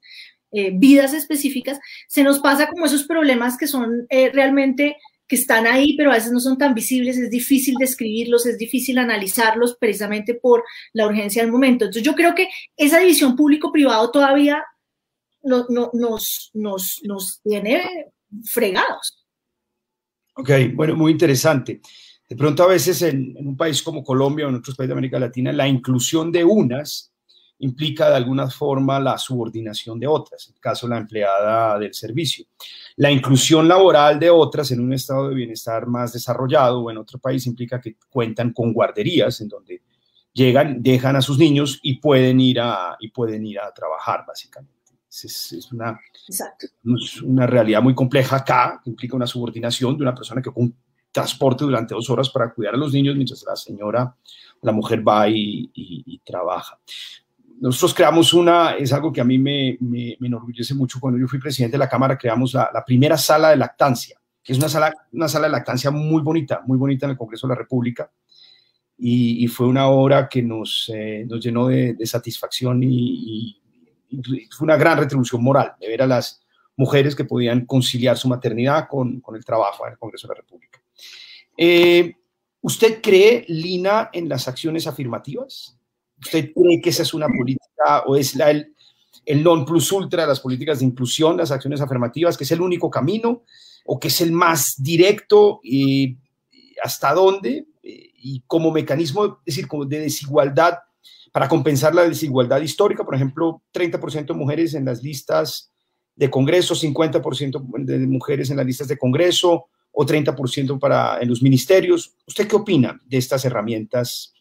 eh, 0.53 0.71
vidas 0.73 1.13
específicas, 1.13 1.79
se 2.07 2.23
nos 2.23 2.39
pasa 2.39 2.67
como 2.67 2.85
esos 2.85 3.03
problemas 3.03 3.57
que 3.57 3.67
son 3.67 4.05
eh, 4.09 4.31
realmente 4.31 4.97
que 5.27 5.35
están 5.35 5.65
ahí, 5.67 5.95
pero 5.97 6.11
a 6.11 6.15
veces 6.15 6.31
no 6.31 6.39
son 6.39 6.57
tan 6.57 6.73
visibles, 6.73 7.17
es 7.17 7.29
difícil 7.29 7.75
describirlos, 7.79 8.45
es 8.45 8.57
difícil 8.57 8.97
analizarlos 8.97 9.77
precisamente 9.79 10.35
por 10.35 10.63
la 10.91 11.07
urgencia 11.07 11.41
del 11.41 11.51
momento. 11.51 11.85
Entonces 11.85 12.03
yo 12.03 12.13
creo 12.13 12.35
que 12.35 12.49
esa 12.75 12.99
división 12.99 13.35
público-privado 13.35 14.11
todavía 14.11 14.63
no, 15.43 15.65
no, 15.69 15.89
nos, 15.93 16.51
nos, 16.53 16.99
nos 17.03 17.41
tiene 17.41 18.11
fregados. 18.45 19.25
Ok, 20.35 20.49
bueno, 20.73 20.95
muy 20.95 21.11
interesante. 21.11 21.81
De 22.27 22.35
pronto 22.35 22.63
a 22.63 22.67
veces 22.67 23.01
en, 23.03 23.35
un 23.37 23.55
país 23.55 23.83
como 23.83 24.03
Colombia 24.03 24.45
o 24.45 24.49
en 24.49 24.55
otros 24.55 24.75
países 24.75 24.89
de 24.89 24.93
América 24.93 25.19
Latina, 25.19 25.51
la 25.53 25.67
inclusión 25.67 26.31
de 26.31 26.43
unas 26.43 27.12
implica 27.59 28.09
de 28.09 28.15
alguna 28.15 28.49
forma 28.49 28.99
la 28.99 29.17
subordinación 29.17 29.99
de 29.99 30.07
otras, 30.07 30.47
en 30.47 30.55
el 30.55 30.59
caso 30.59 30.87
la 30.87 30.97
empleada 30.97 31.79
del 31.79 31.93
servicio. 31.93 32.45
La 32.97 33.11
inclusión 33.11 33.67
laboral 33.67 34.19
de 34.19 34.29
otras 34.29 34.71
en 34.71 34.81
un 34.81 34.93
estado 34.93 35.29
de 35.29 35.35
bienestar 35.35 35.87
más 35.87 36.13
desarrollado 36.13 36.81
o 36.81 36.91
en 36.91 36.97
otro 36.97 37.19
país 37.19 37.45
implica 37.47 37.79
que 37.79 37.95
cuentan 38.09 38.51
con 38.53 38.73
guarderías 38.73 39.39
en 39.41 39.47
donde 39.47 39.81
llegan, 40.33 40.81
dejan 40.81 41.15
a 41.15 41.21
sus 41.21 41.37
niños 41.37 41.79
y 41.81 41.95
pueden 41.95 42.39
ir 42.39 42.59
a, 42.59 42.97
y 42.99 43.09
pueden 43.09 43.45
ir 43.45 43.59
a 43.59 43.73
trabajar, 43.73 44.25
básicamente. 44.27 44.73
Es, 45.09 45.53
es 45.53 45.71
una, 45.71 45.99
una 47.23 47.45
realidad 47.45 47.81
muy 47.83 47.93
compleja 47.93 48.37
acá, 48.37 48.81
que 48.83 48.89
implica 48.89 49.15
una 49.15 49.27
subordinación 49.27 49.95
de 49.95 50.01
una 50.01 50.15
persona 50.15 50.41
que 50.41 50.51
con 50.51 50.63
un 50.63 50.75
transporte 51.11 51.63
durante 51.63 51.93
dos 51.93 52.09
horas 52.09 52.31
para 52.31 52.51
cuidar 52.51 52.73
a 52.73 52.77
los 52.77 52.91
niños 52.91 53.15
mientras 53.15 53.43
la 53.43 53.55
señora, 53.55 54.15
la 54.63 54.71
mujer 54.71 55.07
va 55.07 55.29
y, 55.29 55.69
y, 55.71 56.03
y 56.07 56.19
trabaja 56.19 56.79
nosotros 57.63 57.93
creamos 57.93 58.33
una, 58.33 58.71
es 58.71 58.91
algo 58.91 59.13
que 59.13 59.21
a 59.21 59.23
mí 59.23 59.39
me, 59.39 59.77
me, 59.79 60.17
enorgullece 60.19 60.73
mucho. 60.73 60.99
Cuando 60.99 61.17
yo 61.17 61.29
fui 61.29 61.39
presidente 61.39 61.75
de 61.75 61.79
la 61.79 61.87
Cámara, 61.87 62.17
creamos 62.17 62.53
la, 62.53 62.69
la, 62.73 62.83
primera 62.83 63.17
sala 63.17 63.51
de 63.51 63.55
lactancia, 63.55 64.19
que 64.43 64.51
es 64.51 64.59
una 64.59 64.67
sala, 64.67 64.93
una 65.13 65.29
sala 65.29 65.45
de 65.45 65.53
lactancia 65.53 65.89
muy 65.89 66.21
bonita, 66.21 66.61
muy 66.65 66.77
bonita 66.77 67.05
en 67.05 67.11
el 67.11 67.17
Congreso 67.17 67.47
de 67.47 67.53
la 67.53 67.59
República. 67.59 68.11
y, 68.97 69.47
fue 69.47 69.67
una 69.67 69.87
obra 69.87 70.27
que 70.27 70.41
nos, 70.41 70.91
eh, 70.93 71.25
nos 71.25 71.41
llenó 71.41 71.67
de, 71.67 71.95
satisfacción 72.05 72.81
y, 72.83 73.61
fue 74.51 74.65
una 74.65 74.75
gran 74.75 74.97
retribución 74.97 75.41
moral 75.41 75.73
de 75.79 75.87
ver 75.87 76.01
a 76.01 76.07
las 76.07 76.45
mujeres 76.75 77.15
que 77.15 77.23
podían 77.23 77.65
conciliar 77.65 78.17
su 78.17 78.27
maternidad 78.27 78.89
con, 78.89 79.21
con 79.21 79.37
el 79.37 79.45
trabajo 79.45 79.85
en 79.85 79.93
el 79.93 79.97
Congreso 79.97 80.27
de 80.27 80.33
la 80.33 80.41
República. 80.41 80.81
Eh, 81.57 82.13
¿Usted 82.59 83.01
cree, 83.01 83.45
Lina, 83.47 84.09
en 84.11 84.27
las 84.27 84.49
acciones 84.49 84.85
afirmativas? 84.85 85.79
¿Usted 86.23 86.51
cree 86.53 86.81
que 86.81 86.89
esa 86.89 87.03
es 87.03 87.13
una 87.13 87.27
política 87.27 88.03
o 88.05 88.15
es 88.15 88.35
el, 88.35 88.73
el 89.25 89.43
non 89.43 89.65
plus 89.65 89.91
ultra 89.91 90.25
las 90.25 90.39
políticas 90.39 90.79
de 90.79 90.85
inclusión, 90.85 91.37
las 91.37 91.51
acciones 91.51 91.81
afirmativas, 91.81 92.37
que 92.37 92.43
es 92.43 92.51
el 92.51 92.61
único 92.61 92.89
camino 92.89 93.43
o 93.85 93.99
que 93.99 94.07
es 94.07 94.21
el 94.21 94.31
más 94.31 94.81
directo 94.81 95.59
y 95.63 96.17
hasta 96.81 97.13
dónde? 97.13 97.67
y 98.23 98.41
como 98.47 98.71
mecanismo, 98.71 99.39
es 99.45 99.55
decir, 99.55 99.67
como 99.67 99.85
de 99.85 99.99
desigualdad, 99.99 100.79
para 101.33 101.49
compensar 101.49 101.93
la 101.93 102.07
desigualdad 102.07 102.61
histórica, 102.61 103.03
por 103.03 103.15
ejemplo, 103.15 103.61
30% 103.73 104.27
de 104.27 104.33
mujeres 104.33 104.73
en 104.75 104.85
las 104.85 105.03
listas 105.03 105.71
de 106.15 106.29
Congreso, 106.29 106.73
50% 106.73 107.85
de 107.85 107.99
mujeres 108.07 108.49
en 108.49 108.57
las 108.57 108.65
listas 108.65 108.87
de 108.87 108.97
Congreso 108.97 109.65
o 109.91 110.05
30% 110.05 110.79
para, 110.79 111.19
en 111.19 111.27
los 111.27 111.41
ministerios. 111.41 112.15
¿Usted 112.25 112.47
qué 112.47 112.55
opina 112.55 112.99
de 113.05 113.17
estas 113.17 113.43
herramientas, 113.45 114.33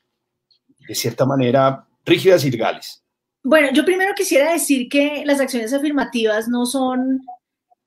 de 0.93 1.01
cierta 1.01 1.27
manera, 1.27 1.87
rígidas 2.05 2.45
y 2.45 2.51
legales? 2.51 3.03
Bueno, 3.43 3.71
yo 3.73 3.85
primero 3.85 4.15
quisiera 4.15 4.53
decir 4.53 4.89
que 4.89 5.25
las 5.25 5.41
acciones 5.41 5.73
afirmativas 5.73 6.49
no 6.49 6.65
son 6.67 7.23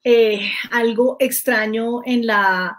eh, 0.04 0.42
algo 0.72 1.18
extraño 1.20 2.02
en 2.06 2.28
la 2.28 2.78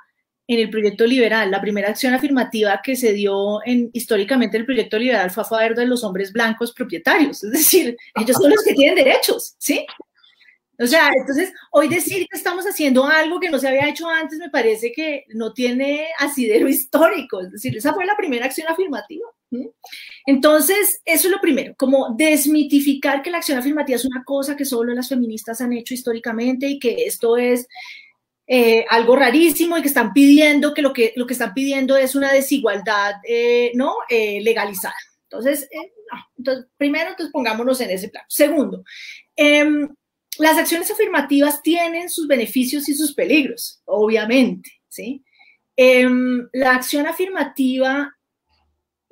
en 0.49 0.61
el 0.61 0.71
proyecto 0.71 1.07
liberal. 1.07 1.51
La 1.51 1.61
primera 1.61 1.89
acción 1.89 2.15
afirmativa 2.15 2.81
que 2.83 2.97
se 2.97 3.13
dio 3.13 3.65
en, 3.65 3.91
históricamente 3.93 4.57
en 4.57 4.63
el 4.63 4.67
proyecto 4.67 4.99
liberal 4.99 5.31
fue 5.31 5.43
a 5.43 5.47
favor 5.47 5.75
de 5.75 5.87
los 5.87 6.05
hombres 6.05 6.33
blancos 6.33 6.73
propietarios, 6.73 7.43
es 7.43 7.51
decir, 7.51 7.97
ellos 8.15 8.37
son 8.41 8.51
los 8.51 8.63
que 8.63 8.75
tienen 8.75 8.95
derechos, 8.95 9.57
¿sí? 9.59 9.85
O 10.79 10.87
sea, 10.87 11.11
entonces, 11.19 11.53
hoy 11.73 11.89
decir 11.89 12.27
que 12.31 12.37
estamos 12.37 12.67
haciendo 12.67 13.07
algo 13.07 13.41
que 13.41 13.49
no 13.49 13.59
se 13.59 13.67
había 13.67 13.89
hecho 13.89 14.09
antes 14.09 14.39
me 14.39 14.51
parece 14.51 14.93
que 14.93 15.25
no 15.31 15.55
tiene 15.55 16.07
asidero 16.19 16.69
histórico, 16.69 17.41
es 17.41 17.51
decir, 17.51 17.77
esa 17.77 17.95
fue 17.95 18.05
la 18.05 18.17
primera 18.17 18.45
acción 18.45 18.69
afirmativa. 18.69 19.27
Entonces, 20.27 21.01
eso 21.05 21.29
es 21.29 21.33
lo 21.33 21.41
primero, 21.41 21.75
como 21.77 22.15
desmitificar 22.17 23.23
que 23.23 23.31
la 23.31 23.39
acción 23.39 23.59
afirmativa 23.59 23.97
es 23.97 24.05
una 24.05 24.25
cosa 24.25 24.57
que 24.57 24.65
solo 24.65 24.93
las 24.95 25.09
feministas 25.09 25.61
han 25.61 25.73
hecho 25.73 25.95
históricamente 25.95 26.67
y 26.69 26.79
que 26.79 27.05
esto 27.07 27.37
es 27.37 27.69
eh, 28.49 28.85
algo 28.91 29.17
rarísimo 29.17 29.77
y 29.77 29.83
que 29.83 29.89
están 29.89 30.13
pidiendo 30.13 30.73
que 30.73 30.83
lo 30.83 30.93
que, 30.93 31.13
lo 31.17 31.27
que 31.27 31.33
están 31.33 31.53
pidiendo 31.53 31.97
es 31.97 32.15
una 32.15 32.33
desigualdad 32.33 33.15
eh, 33.29 33.73
¿no? 33.75 33.95
Eh, 34.09 34.41
legalizada. 34.43 34.95
Entonces, 35.25 35.69
entonces, 36.37 36.67
primero, 36.77 37.11
entonces 37.11 37.33
pongámonos 37.33 37.81
en 37.81 37.91
ese 37.91 38.09
plano. 38.09 38.27
Segundo, 38.29 38.85
em, 39.35 39.89
las 40.39 40.59
acciones 40.59 40.91
afirmativas 40.91 41.63
tienen 41.63 42.09
sus 42.09 42.29
beneficios 42.29 42.89
y 42.89 42.95
sus 42.95 43.15
peligros, 43.15 43.81
obviamente, 43.85 44.71
¿sí? 44.89 45.25
Em, 45.77 46.49
la 46.53 46.77
acción 46.77 47.07
afirmativa 47.07 48.16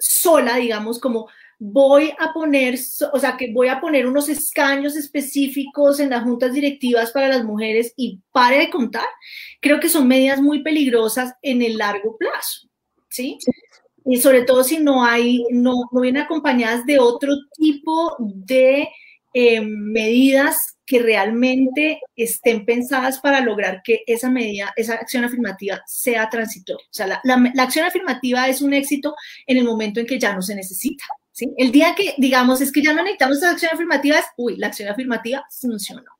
sola, 0.06 0.56
digamos, 0.56 0.98
como 0.98 1.28
voy 1.58 2.12
a 2.18 2.32
poner, 2.32 2.78
o 3.12 3.18
sea, 3.18 3.36
que 3.36 3.52
voy 3.52 3.68
a 3.68 3.80
poner 3.80 4.06
unos 4.06 4.28
escaños 4.28 4.96
específicos 4.96 6.00
en 6.00 6.10
las 6.10 6.24
juntas 6.24 6.52
directivas 6.52 7.10
para 7.12 7.28
las 7.28 7.44
mujeres 7.44 7.92
y 7.96 8.20
pare 8.32 8.58
de 8.58 8.70
contar, 8.70 9.06
creo 9.60 9.80
que 9.80 9.88
son 9.88 10.06
medidas 10.06 10.40
muy 10.40 10.62
peligrosas 10.62 11.32
en 11.42 11.62
el 11.62 11.78
largo 11.78 12.16
plazo, 12.18 12.68
¿sí? 13.08 13.38
Y 14.04 14.18
sobre 14.20 14.42
todo 14.42 14.62
si 14.64 14.78
no 14.78 15.04
hay, 15.04 15.42
no, 15.50 15.72
no 15.90 16.00
vienen 16.00 16.22
acompañadas 16.22 16.84
de 16.84 16.98
otro 16.98 17.32
tipo 17.56 18.16
de 18.18 18.88
eh, 19.32 19.60
medidas 19.62 20.73
que 20.86 20.98
realmente 20.98 22.00
estén 22.14 22.64
pensadas 22.64 23.18
para 23.20 23.40
lograr 23.40 23.82
que 23.82 24.02
esa 24.06 24.30
medida, 24.30 24.72
esa 24.76 24.94
acción 24.94 25.24
afirmativa 25.24 25.82
sea 25.86 26.28
transitoria. 26.28 26.84
O 26.84 26.94
sea, 26.94 27.20
la, 27.22 27.62
acción 27.62 27.86
afirmativa 27.86 28.48
es 28.48 28.60
un 28.60 28.74
éxito 28.74 29.14
en 29.46 29.58
el 29.58 29.64
momento 29.64 30.00
en 30.00 30.06
que 30.06 30.18
ya 30.18 30.34
no 30.34 30.42
se 30.42 30.54
necesita. 30.54 31.04
El 31.56 31.72
día 31.72 31.94
que 31.96 32.14
digamos 32.18 32.60
es 32.60 32.70
que 32.70 32.82
ya 32.82 32.92
no 32.92 33.02
necesitamos 33.02 33.38
esas 33.38 33.54
acciones 33.54 33.74
afirmativas, 33.74 34.24
uy, 34.36 34.56
la 34.56 34.68
acción 34.68 34.88
afirmativa 34.88 35.44
funcionó. 35.50 36.12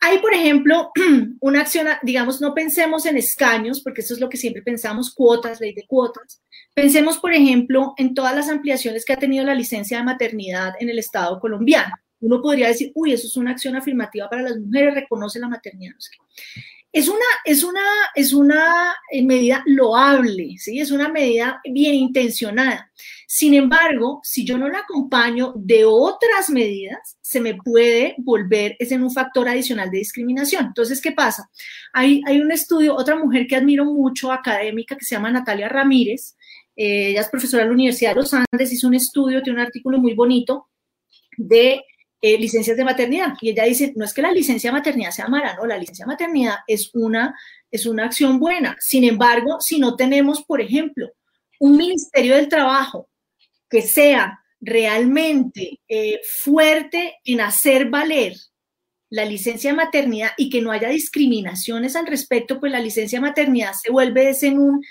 Hay, 0.00 0.18
por 0.18 0.34
ejemplo, 0.34 0.92
una 1.40 1.62
acción, 1.62 1.88
digamos, 2.02 2.40
no 2.40 2.54
pensemos 2.54 3.06
en 3.06 3.16
escaños, 3.16 3.80
porque 3.82 4.02
eso 4.02 4.14
es 4.14 4.20
lo 4.20 4.28
que 4.28 4.36
siempre 4.36 4.62
pensamos, 4.62 5.14
cuotas, 5.14 5.60
ley 5.60 5.74
de 5.74 5.86
cuotas. 5.86 6.42
Pensemos, 6.74 7.18
por 7.18 7.32
ejemplo, 7.32 7.94
en 7.96 8.14
todas 8.14 8.36
las 8.36 8.48
ampliaciones 8.48 9.04
que 9.04 9.14
ha 9.14 9.18
tenido 9.18 9.44
la 9.44 9.54
licencia 9.54 9.98
de 9.98 10.04
maternidad 10.04 10.74
en 10.78 10.90
el 10.90 10.98
Estado 10.98 11.40
colombiano. 11.40 11.94
Uno 12.24 12.40
podría 12.40 12.68
decir, 12.68 12.90
uy, 12.94 13.12
eso 13.12 13.26
es 13.26 13.36
una 13.36 13.50
acción 13.50 13.76
afirmativa 13.76 14.28
para 14.28 14.42
las 14.42 14.58
mujeres, 14.58 14.94
reconoce 14.94 15.38
la 15.38 15.48
maternidad. 15.48 15.94
Es 16.90 17.08
una, 17.08 17.18
es 17.44 17.64
una, 17.64 17.82
es 18.14 18.32
una 18.32 18.94
eh, 19.10 19.22
medida 19.22 19.62
loable, 19.66 20.56
¿sí? 20.58 20.78
Es 20.78 20.90
una 20.90 21.08
medida 21.08 21.60
bien 21.64 21.94
intencionada. 21.94 22.90
Sin 23.26 23.52
embargo, 23.52 24.20
si 24.22 24.44
yo 24.44 24.56
no 24.56 24.68
la 24.68 24.78
acompaño 24.78 25.52
de 25.56 25.84
otras 25.84 26.50
medidas, 26.50 27.18
se 27.20 27.40
me 27.40 27.56
puede 27.56 28.14
volver, 28.18 28.76
es 28.78 28.92
en 28.92 29.02
un 29.02 29.10
factor 29.10 29.48
adicional 29.48 29.90
de 29.90 29.98
discriminación. 29.98 30.66
Entonces, 30.66 31.02
¿qué 31.02 31.12
pasa? 31.12 31.50
Hay, 31.92 32.22
hay 32.26 32.40
un 32.40 32.52
estudio, 32.52 32.94
otra 32.94 33.16
mujer 33.16 33.46
que 33.48 33.56
admiro 33.56 33.84
mucho, 33.84 34.30
académica, 34.30 34.96
que 34.96 35.04
se 35.04 35.16
llama 35.16 35.32
Natalia 35.32 35.68
Ramírez, 35.68 36.36
eh, 36.76 37.10
ella 37.10 37.20
es 37.20 37.28
profesora 37.28 37.64
de 37.64 37.68
la 37.68 37.74
Universidad 37.74 38.10
de 38.10 38.20
los 38.20 38.32
Andes, 38.34 38.72
hizo 38.72 38.88
un 38.88 38.94
estudio, 38.94 39.42
tiene 39.42 39.60
un 39.60 39.66
artículo 39.66 39.98
muy 39.98 40.14
bonito 40.14 40.68
de 41.36 41.82
eh, 42.26 42.38
licencias 42.38 42.74
de 42.78 42.84
maternidad. 42.84 43.34
Y 43.42 43.50
ella 43.50 43.64
dice, 43.64 43.92
no 43.96 44.04
es 44.06 44.14
que 44.14 44.22
la 44.22 44.32
licencia 44.32 44.70
de 44.70 44.78
maternidad 44.78 45.10
sea 45.10 45.28
mala, 45.28 45.56
no, 45.56 45.66
la 45.66 45.76
licencia 45.76 46.06
de 46.06 46.12
maternidad 46.12 46.56
es 46.66 46.88
una, 46.94 47.38
es 47.70 47.84
una 47.84 48.06
acción 48.06 48.40
buena. 48.40 48.78
Sin 48.80 49.04
embargo, 49.04 49.60
si 49.60 49.78
no 49.78 49.94
tenemos, 49.94 50.42
por 50.42 50.62
ejemplo, 50.62 51.10
un 51.60 51.76
Ministerio 51.76 52.36
del 52.36 52.48
Trabajo 52.48 53.10
que 53.68 53.82
sea 53.82 54.40
realmente 54.58 55.82
eh, 55.86 56.18
fuerte 56.42 57.16
en 57.26 57.42
hacer 57.42 57.90
valer 57.90 58.32
la 59.10 59.26
licencia 59.26 59.72
de 59.72 59.76
maternidad 59.76 60.30
y 60.38 60.48
que 60.48 60.62
no 60.62 60.70
haya 60.70 60.88
discriminaciones 60.88 61.94
al 61.94 62.06
respecto, 62.06 62.58
pues 62.58 62.72
la 62.72 62.80
licencia 62.80 63.18
de 63.18 63.26
maternidad 63.26 63.74
se 63.74 63.92
vuelve 63.92 64.34
en, 64.40 64.58
un, 64.58 64.82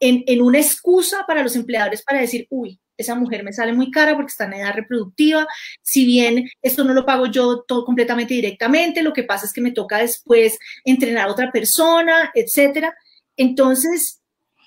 en, 0.00 0.24
en 0.26 0.42
una 0.42 0.58
excusa 0.58 1.24
para 1.28 1.44
los 1.44 1.54
empleadores 1.54 2.02
para 2.02 2.22
decir, 2.22 2.48
uy, 2.50 2.80
esa 2.96 3.14
mujer 3.14 3.42
me 3.42 3.52
sale 3.52 3.72
muy 3.72 3.90
cara 3.90 4.14
porque 4.14 4.30
está 4.30 4.44
en 4.44 4.54
edad 4.54 4.74
reproductiva, 4.74 5.46
si 5.82 6.04
bien 6.04 6.48
esto 6.60 6.84
no 6.84 6.94
lo 6.94 7.04
pago 7.06 7.26
yo 7.26 7.62
todo 7.62 7.84
completamente 7.84 8.34
directamente, 8.34 9.02
lo 9.02 9.12
que 9.12 9.24
pasa 9.24 9.46
es 9.46 9.52
que 9.52 9.60
me 9.60 9.72
toca 9.72 9.98
después 9.98 10.58
entrenar 10.84 11.28
a 11.28 11.32
otra 11.32 11.50
persona, 11.50 12.30
etcétera. 12.34 12.94
Entonces, 13.36 14.20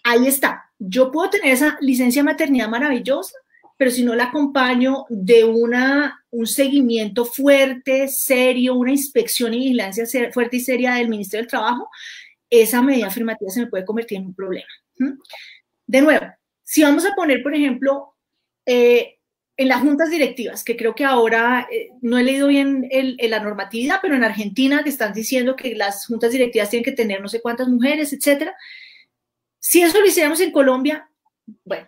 ahí 0.03 0.27
está. 0.27 0.71
Yo 0.79 1.11
puedo 1.11 1.29
tener 1.29 1.53
esa 1.53 1.77
licencia 1.81 2.21
de 2.21 2.25
maternidad 2.25 2.67
maravillosa, 2.67 3.35
pero 3.77 3.91
si 3.91 4.03
no 4.03 4.15
la 4.15 4.25
acompaño 4.25 5.05
de 5.09 5.43
una, 5.43 6.23
un 6.31 6.47
seguimiento 6.47 7.25
fuerte, 7.25 8.07
serio, 8.07 8.75
una 8.75 8.91
inspección 8.91 9.53
y 9.53 9.59
vigilancia 9.59 10.05
fuerte 10.31 10.57
y 10.57 10.61
seria 10.61 10.95
del 10.95 11.09
Ministerio 11.09 11.43
del 11.43 11.49
Trabajo, 11.49 11.89
esa 12.49 12.81
medida 12.81 13.07
afirmativa 13.07 13.51
se 13.51 13.61
me 13.61 13.67
puede 13.67 13.85
convertir 13.85 14.19
en 14.19 14.27
un 14.27 14.35
problema. 14.35 14.67
De 15.87 16.01
nuevo, 16.01 16.25
si 16.63 16.83
vamos 16.83 17.05
a 17.05 17.13
poner, 17.15 17.43
por 17.43 17.53
ejemplo, 17.53 18.14
eh, 18.65 19.19
en 19.57 19.67
las 19.69 19.81
juntas 19.81 20.09
directivas, 20.09 20.63
que 20.63 20.75
creo 20.75 20.95
que 20.95 21.05
ahora 21.05 21.67
eh, 21.71 21.89
no 22.01 22.17
he 22.17 22.23
leído 22.23 22.47
bien 22.47 22.89
la 23.19 23.39
normatividad, 23.39 23.99
pero 24.01 24.15
en 24.15 24.23
Argentina 24.23 24.83
que 24.83 24.89
están 24.89 25.13
diciendo 25.13 25.55
que 25.55 25.75
las 25.75 26.07
juntas 26.07 26.31
directivas 26.31 26.69
tienen 26.69 26.83
que 26.83 26.91
tener 26.91 27.21
no 27.21 27.29
sé 27.29 27.41
cuántas 27.41 27.67
mujeres, 27.67 28.11
etcétera. 28.11 28.53
Si 29.59 29.81
eso 29.81 29.99
lo 29.99 30.05
hiciéramos 30.05 30.41
en 30.41 30.51
Colombia, 30.51 31.09
bueno, 31.63 31.87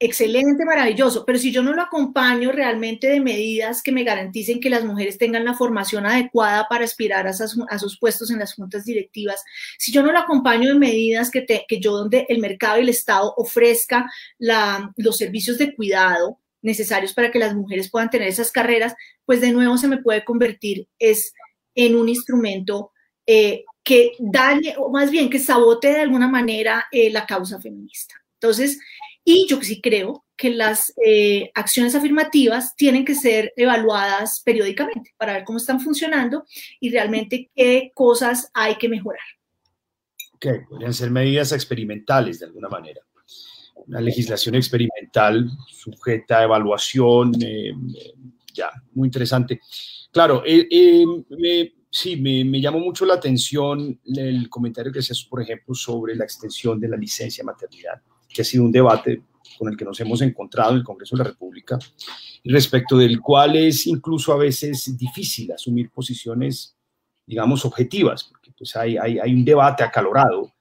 excelente, 0.00 0.64
maravilloso, 0.64 1.24
pero 1.24 1.38
si 1.38 1.52
yo 1.52 1.62
no 1.62 1.72
lo 1.72 1.82
acompaño 1.82 2.52
realmente 2.52 3.06
de 3.08 3.20
medidas 3.20 3.82
que 3.82 3.92
me 3.92 4.04
garanticen 4.04 4.60
que 4.60 4.70
las 4.70 4.84
mujeres 4.84 5.18
tengan 5.18 5.44
la 5.44 5.54
formación 5.54 6.06
adecuada 6.06 6.66
para 6.68 6.84
aspirar 6.84 7.26
a, 7.26 7.32
sus 7.32 7.98
puestos 7.98 8.30
en 8.30 8.38
las 8.38 8.54
juntas 8.54 8.84
directivas, 8.84 9.42
si 9.78 9.92
yo 9.92 10.02
no 10.02 10.12
lo 10.12 10.18
acompaño 10.18 10.68
de 10.68 10.78
medidas 10.78 11.30
que, 11.30 11.46
yo 11.80 11.92
donde 11.92 12.26
el 12.28 12.38
mercado 12.38 12.78
y 12.78 12.82
el 12.82 12.88
Estado 12.88 13.34
ofrezca 13.36 14.10
los 14.38 15.16
servicios 15.16 15.58
de 15.58 15.74
cuidado 15.74 16.38
necesarios 16.62 17.12
para 17.12 17.30
que 17.30 17.38
las 17.38 17.54
mujeres 17.54 17.90
puedan 17.90 18.10
tener 18.10 18.28
esas 18.28 18.50
carreras, 18.50 18.94
pues 19.24 19.40
de 19.40 19.52
nuevo 19.52 19.78
se 19.78 19.88
me 19.88 19.98
puede 19.98 20.24
convertir 20.24 20.88
es 20.98 21.32
en 21.74 21.96
un 21.96 22.08
instrumento 22.08 22.92
eh, 23.26 23.64
que 23.84 24.12
dañe, 24.18 24.74
o 24.76 24.90
más 24.90 25.10
bien 25.10 25.30
que 25.30 25.38
sabote 25.38 25.88
de 25.88 26.00
alguna 26.00 26.28
manera 26.28 26.86
eh, 26.90 27.10
la 27.10 27.26
causa 27.26 27.60
feminista. 27.60 28.14
Entonces, 28.34 28.78
y 29.30 29.46
yo 29.46 29.60
sí 29.60 29.82
creo 29.82 30.24
que 30.38 30.48
las 30.48 30.94
eh, 31.04 31.50
acciones 31.54 31.94
afirmativas 31.94 32.74
tienen 32.76 33.04
que 33.04 33.14
ser 33.14 33.52
evaluadas 33.56 34.40
periódicamente 34.42 35.12
para 35.18 35.34
ver 35.34 35.44
cómo 35.44 35.58
están 35.58 35.80
funcionando 35.80 36.46
y 36.80 36.88
realmente 36.88 37.50
qué 37.54 37.92
cosas 37.94 38.50
hay 38.54 38.76
que 38.76 38.88
mejorar. 38.88 39.20
Ok, 40.32 40.46
podrían 40.70 40.94
ser 40.94 41.10
medidas 41.10 41.52
experimentales 41.52 42.38
de 42.38 42.46
alguna 42.46 42.70
manera. 42.70 43.02
una 43.86 44.00
legislación 44.00 44.54
experimental 44.54 45.46
sujeta 45.68 46.38
a 46.38 46.44
evaluación, 46.44 47.32
ya, 48.54 48.70
muy 48.94 49.08
interesante. 49.08 49.60
Claro, 50.10 50.42
sí, 51.90 52.16
me, 52.16 52.44
me, 52.46 52.60
llamó 52.62 52.78
mucho 52.78 53.04
la 53.04 53.14
atención 53.14 54.00
el 54.06 54.48
comentario 54.48 54.90
que 54.90 55.00
hacías, 55.00 55.22
por 55.24 55.42
ejemplo, 55.42 55.74
sobre 55.74 56.16
la 56.16 56.24
extensión 56.24 56.80
de 56.80 56.88
la 56.88 56.96
licencia 56.96 57.44
maternidad, 57.44 58.00
que 58.28 58.42
ha 58.42 58.44
sido 58.44 58.64
un 58.64 58.72
debate 58.72 59.22
con 59.58 59.68
el 59.68 59.76
que 59.76 59.84
nos 59.84 59.98
hemos 60.00 60.20
encontrado 60.22 60.72
en 60.72 60.78
el 60.78 60.84
Congreso 60.84 61.16
de 61.16 61.24
la 61.24 61.30
República, 61.30 61.78
respecto 62.44 62.96
del 62.96 63.20
cual 63.20 63.56
es 63.56 63.86
incluso 63.86 64.32
a 64.32 64.36
veces 64.36 64.96
difícil 64.96 65.52
asumir 65.52 65.90
posiciones, 65.90 66.76
digamos, 67.26 67.64
objetivas, 67.64 68.24
porque 68.24 68.52
pues 68.56 68.74
hay, 68.76 68.96
hay, 68.96 69.18
hay 69.18 69.34
un 69.34 69.44
debate 69.44 69.82
acalorado 69.82 70.54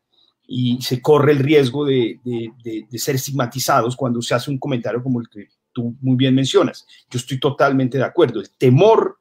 y 0.47 0.82
se 0.82 1.01
corre 1.01 1.34
el 1.34 1.39
riesgo 1.39 1.86
de, 1.86 2.19
de, 2.23 2.86
de, 2.89 2.97
ser 2.97 3.15
estigmatizados 3.15 3.95
cuando 3.95 4.21
se 4.21 4.34
hace 4.34 4.49
un 4.49 4.58
comentario 4.58 5.03
como 5.03 5.19
el 5.19 5.27
que 5.30 5.49
tú 5.73 5.95
muy 6.01 6.15
bien 6.15 6.34
mencionas. 6.34 6.88
Yo 7.10 7.19
estoy 7.19 7.39
totalmente 7.39 7.97
de 7.97 8.06
acuerdo. 8.06 8.39
El 8.39 8.49
temor 8.51 9.19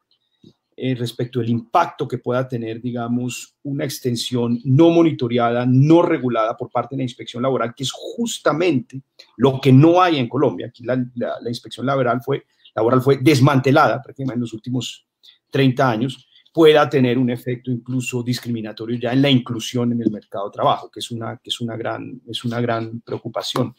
eh, 0.78 0.94
respecto 0.94 1.40
al 1.40 1.48
impacto 1.48 2.06
que 2.06 2.18
pueda 2.18 2.46
tener, 2.46 2.82
digamos, 2.82 3.56
una 3.62 3.84
extensión 3.84 4.60
no 4.64 4.90
monitoreada, 4.90 5.64
no 5.66 6.02
regulada 6.02 6.54
por 6.54 6.70
parte 6.70 6.94
de 6.94 6.98
la 6.98 7.04
inspección 7.04 7.42
laboral, 7.42 7.74
que 7.74 7.84
es 7.84 7.90
justamente 7.90 9.00
lo 9.38 9.58
que 9.58 9.72
no 9.72 10.02
hay 10.02 10.18
en 10.18 10.28
Colombia. 10.28 10.66
Aquí 10.66 10.84
la, 10.84 11.38
inspección 11.46 11.86
laboral 11.86 12.20
fue, 12.22 12.44
laboral 12.74 13.00
fue 13.00 13.16
desmantelada 13.16 14.02
prácticamente 14.02 14.36
en 14.36 14.40
los 14.42 14.52
últimos 14.52 15.06
30 15.50 15.90
años, 15.90 16.28
pueda 16.52 16.88
tener 16.90 17.16
un 17.16 17.30
efecto 17.30 17.70
incluso 17.70 18.22
discriminatorio 18.22 18.98
ya 18.98 19.14
en 19.14 19.22
la 19.22 19.30
inclusión 19.30 19.92
en 19.92 20.02
el 20.02 20.10
mercado 20.10 20.46
de 20.46 20.52
trabajo, 20.52 20.90
que 20.90 21.00
es 21.00 21.10
una, 21.10 21.38
que 21.38 21.48
es 21.48 21.60
una, 21.62 21.74
gran, 21.76 22.20
es 22.28 22.44
una 22.44 22.60
gran 22.60 23.00
preocupación. 23.00 23.74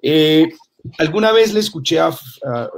Eh, 0.00 0.48
Alguna 0.98 1.32
vez 1.32 1.52
le 1.52 1.60
escuché 1.60 1.98
a, 1.98 2.12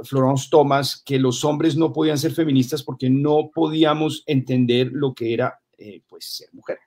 Florence 0.03 0.47
Thomas 0.49 1.01
que 1.03 1.19
los 1.19 1.43
hombres 1.43 1.75
no 1.75 1.93
podían 1.93 2.17
ser 2.17 2.33
feministas 2.33 2.83
porque 2.83 3.09
no 3.09 3.49
podíamos 3.53 4.23
entender 4.25 4.89
lo 4.91 5.13
que 5.13 5.33
era 5.33 5.59
eh, 5.77 6.01
pues, 6.07 6.25
ser 6.25 6.49
mujer 6.53 6.79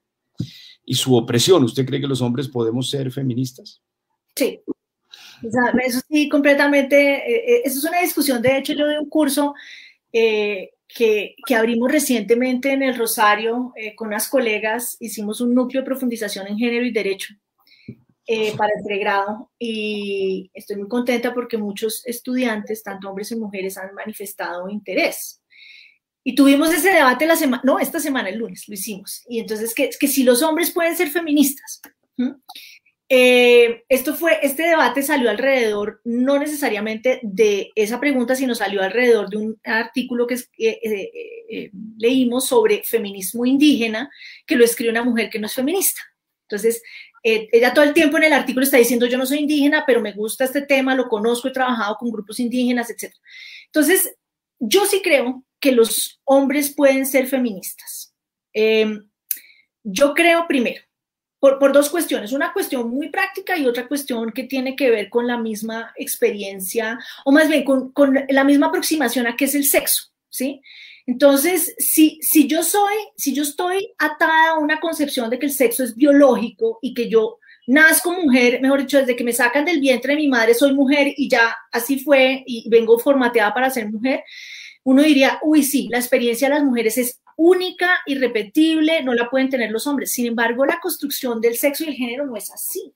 y 0.85 0.94
su 0.94 1.14
opresión. 1.16 1.64
¿Usted 1.64 1.87
cree 1.87 2.00
que 2.00 2.07
los 2.07 2.20
hombres 2.22 2.48
podemos 2.48 2.90
ser 2.90 3.11
feministas? 3.11 3.81
Sí. 4.35 4.61
eso 5.42 6.00
sí, 6.09 6.29
completamente. 6.29 6.96
Eh, 6.96 7.57
eh, 7.57 7.62
es 7.64 7.83
una 7.85 8.00
discusión. 8.00 8.42
De 8.42 8.59
hecho, 8.59 8.72
yo 8.74 8.87
de 8.87 8.98
un 8.98 9.09
curso 9.09 9.55
que, 10.12 10.70
que, 10.88 11.55
abrimos 11.55 11.90
recientemente 11.90 12.72
en 12.72 12.83
el 12.83 12.96
Rosario 12.96 13.72
con 13.96 14.09
unas 14.09 14.29
colegas. 14.29 14.96
Hicimos 15.00 15.40
un 15.40 15.55
núcleo 15.55 15.83
de 15.83 15.87
profundización 15.87 16.46
en 16.46 16.59
género 16.59 16.85
y 16.87 16.92
derecho 16.92 17.35
eh, 18.29 18.57
para 18.57 18.73
el 18.77 18.85
pregrado 18.85 19.53
y 19.57 20.51
estoy 20.53 20.77
muy 20.77 20.89
contenta 20.89 21.33
porque 21.33 21.59
muchos 21.59 22.05
estudiantes, 22.07 22.83
tanto 22.83 23.09
hombres 23.09 23.31
y 23.31 23.37
mujeres, 23.37 23.79
han 23.79 23.95
manifestado 23.95 24.69
interés. 24.69 25.41
Y 26.25 26.35
tuvimos 26.35 26.75
ese 26.75 26.91
debate 26.91 27.25
la 27.25 27.37
semana, 27.37 27.62
no, 27.65 27.79
esta 27.79 28.01
semana, 28.01 28.29
el 28.29 28.39
lunes, 28.39 28.65
lo 28.67 28.75
hicimos. 28.75 29.23
Y 29.29 29.39
entonces, 29.39 29.73
que, 29.73 29.91
que 29.91 30.09
si 30.09 30.25
los 30.25 30.43
hombres 30.43 30.73
pueden 30.73 30.97
ser 30.97 31.09
feministas. 31.09 31.81
Eh, 33.09 33.85
esto 33.89 34.12
fue, 34.17 34.41
este 34.43 34.65
debate 34.65 35.05
salió 35.05 35.31
alrededor, 35.31 36.01
no 36.03 36.41
necesariamente 36.41 37.21
de 37.23 37.71
esa 37.77 38.01
pregunta, 38.01 38.35
sino 38.35 38.57
salió 38.57 38.83
alrededor 38.83 39.31
de 39.31 39.37
un 39.37 39.61
artículo 39.62 40.27
que 40.27 40.37
eh, 40.59 41.71
leímos 41.97 42.49
sobre 42.49 42.83
feminismo 42.83 43.47
indígena, 43.47 44.11
que 44.45 44.57
lo 44.57 44.65
escribe 44.65 44.91
una 44.91 45.05
mujer 45.05 45.31
que 45.31 45.39
no 45.39 45.47
es 45.47 45.55
feminista. 45.55 46.01
Entonces, 46.49 46.83
eh, 47.29 47.49
ella 47.51 47.75
todo 47.75 47.85
el 47.85 47.93
tiempo 47.93 48.19
en 48.19 48.23
el 48.23 48.33
artículo 48.33 48.62
está 48.62 48.77
diciendo, 48.77 49.05
yo 49.05 49.19
no 49.19 49.27
soy 49.27 49.39
indígena, 49.39 49.83
pero 49.85 50.01
me 50.01 50.12
gusta 50.12 50.45
este 50.45 50.62
tema, 50.62 50.95
lo 50.95 51.09
conozco, 51.09 51.49
he 51.49 51.53
trabajado 51.53 51.97
con 51.97 52.12
grupos 52.12 52.39
indígenas, 52.39 52.89
etc. 52.89 53.12
Entonces, 53.65 54.15
yo 54.61 54.87
sí 54.87 55.01
creo 55.03 55.43
que 55.59 55.73
los 55.73 56.21
hombres 56.23 56.73
pueden 56.73 57.05
ser 57.05 57.27
feministas. 57.27 58.15
Em, 58.53 59.11
yo 59.83 60.15
creo 60.15 60.47
primero, 60.47 60.81
por, 61.41 61.73
dos 61.73 61.91
cuestiones, 61.91 62.31
una 62.31 62.53
cuestión 62.53 62.89
muy 62.89 63.09
práctica 63.09 63.59
y 63.59 63.67
otra 63.67 63.89
cuestión 63.89 64.31
que 64.31 64.45
tiene 64.45 64.77
que 64.77 64.89
ver 64.89 65.11
con 65.11 65.27
la 65.27 65.37
misma 65.37 65.93
experiencia, 65.97 66.97
o 67.25 67.33
más 67.33 67.49
bien 67.49 67.65
con, 67.65 67.91
con 67.91 68.17
la 68.29 68.45
misma 68.45 68.69
aproximación 68.69 69.27
a 69.27 69.35
qué 69.35 69.47
es 69.47 69.57
el 69.57 69.65
sexo, 69.65 70.12
¿sí? 70.31 70.62
Entonces, 71.07 71.75
si, 71.79 72.19
si 72.21 72.49
yo 72.49 72.62
soy, 72.64 72.95
si 73.16 73.33
yo 73.33 73.45
estoy 73.45 73.95
atada 73.99 74.51
a 74.51 74.59
una 74.59 74.81
concepción 74.81 75.31
de 75.31 75.38
que 75.38 75.47
el 75.47 75.53
sexo 75.53 75.85
es 75.85 75.95
biológico 75.95 76.79
y 76.83 76.95
que 76.95 77.09
yo 77.09 77.38
nazco 77.69 78.12
mujer, 78.12 78.61
mejor 78.61 78.81
dicho, 78.81 78.99
desde 78.99 79.16
que 79.16 79.25
me 79.25 79.33
sacan 79.33 79.64
del 79.64 79.81
vientre 79.81 80.14
de 80.14 80.21
mi 80.21 80.29
madre 80.29 80.55
soy 80.55 80.73
mujer 80.75 81.12
y 81.16 81.29
ya 81.29 81.55
así 81.73 82.01
fue 82.01 82.42
y 82.47 82.69
vengo 82.69 82.99
formateada 82.99 83.55
para 83.55 83.71
ser 83.71 83.90
mujer, 83.90 84.25
uno 84.85 85.03
diría, 85.03 85.38
uy, 85.42 85.62
sí, 85.62 85.88
la 85.90 85.99
experiencia 85.99 86.49
de 86.49 86.55
las 86.55 86.64
mujeres 86.64 86.99
es 86.99 87.21
única, 87.37 88.01
irrepetible, 88.07 89.03
no 89.03 89.14
la 89.14 89.29
pueden 89.29 89.51
tener 89.51 89.71
los 89.71 89.87
hombres. 89.87 90.12
Sin 90.12 90.27
embargo, 90.27 90.64
la 90.64 90.81
construcción 90.81 91.40
del 91.40 91.57
sexo 91.57 91.85
y 91.85 91.88
el 91.88 91.95
género 91.95 92.27
no 92.27 92.37
es 92.37 92.51
así. 92.53 92.92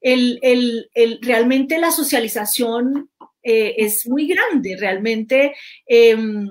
El, 0.00 0.38
el, 0.42 0.90
el, 0.94 1.18
realmente 1.22 1.78
la 1.78 1.90
socialización 1.90 3.10
eh, 3.42 3.74
es 3.78 4.06
muy 4.08 4.26
grande, 4.26 4.76
realmente 4.78 5.54
em, 5.86 6.48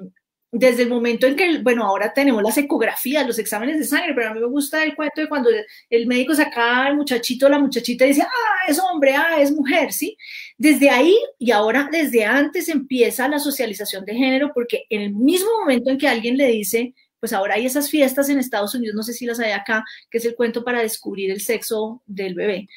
desde 0.55 0.83
el 0.83 0.89
momento 0.89 1.25
en 1.25 1.35
que, 1.35 1.57
bueno, 1.63 1.83
ahora 1.83 2.13
tenemos 2.13 2.43
las 2.43 2.55
ecografías, 2.59 3.25
los 3.25 3.39
exámenes 3.39 3.79
de 3.79 3.85
sangre, 3.85 4.13
pero 4.13 4.29
a 4.29 4.33
mí 4.35 4.39
me 4.39 4.45
gusta 4.45 4.83
el 4.83 4.95
cuento 4.95 5.19
de 5.19 5.27
cuando 5.27 5.49
el 5.89 6.07
médico 6.07 6.35
saca 6.35 6.85
al 6.85 6.95
muchachito, 6.95 7.49
la 7.49 7.57
muchachita 7.57 8.05
y 8.05 8.09
dice, 8.09 8.21
ah, 8.21 8.67
es 8.67 8.79
hombre, 8.79 9.15
ah, 9.15 9.41
es 9.41 9.51
mujer, 9.51 9.91
¿sí? 9.91 10.15
Desde 10.55 10.91
ahí 10.91 11.17
y 11.39 11.49
ahora 11.49 11.89
desde 11.91 12.23
antes 12.23 12.69
empieza 12.69 13.27
la 13.27 13.39
socialización 13.39 14.05
de 14.05 14.13
género, 14.13 14.51
porque 14.53 14.85
en 14.91 15.01
el 15.01 15.13
mismo 15.15 15.49
momento 15.59 15.89
en 15.89 15.97
que 15.97 16.07
alguien 16.07 16.37
le 16.37 16.45
dice, 16.45 16.93
pues 17.19 17.33
ahora 17.33 17.55
hay 17.55 17.65
esas 17.65 17.89
fiestas 17.89 18.29
en 18.29 18.37
Estados 18.37 18.75
Unidos, 18.75 18.95
no 18.95 19.01
sé 19.01 19.13
si 19.13 19.25
las 19.25 19.39
hay 19.39 19.53
acá, 19.53 19.83
que 20.11 20.19
es 20.19 20.25
el 20.25 20.35
cuento 20.35 20.63
para 20.63 20.81
descubrir 20.83 21.31
el 21.31 21.41
sexo 21.41 22.03
del 22.05 22.35
bebé 22.35 22.67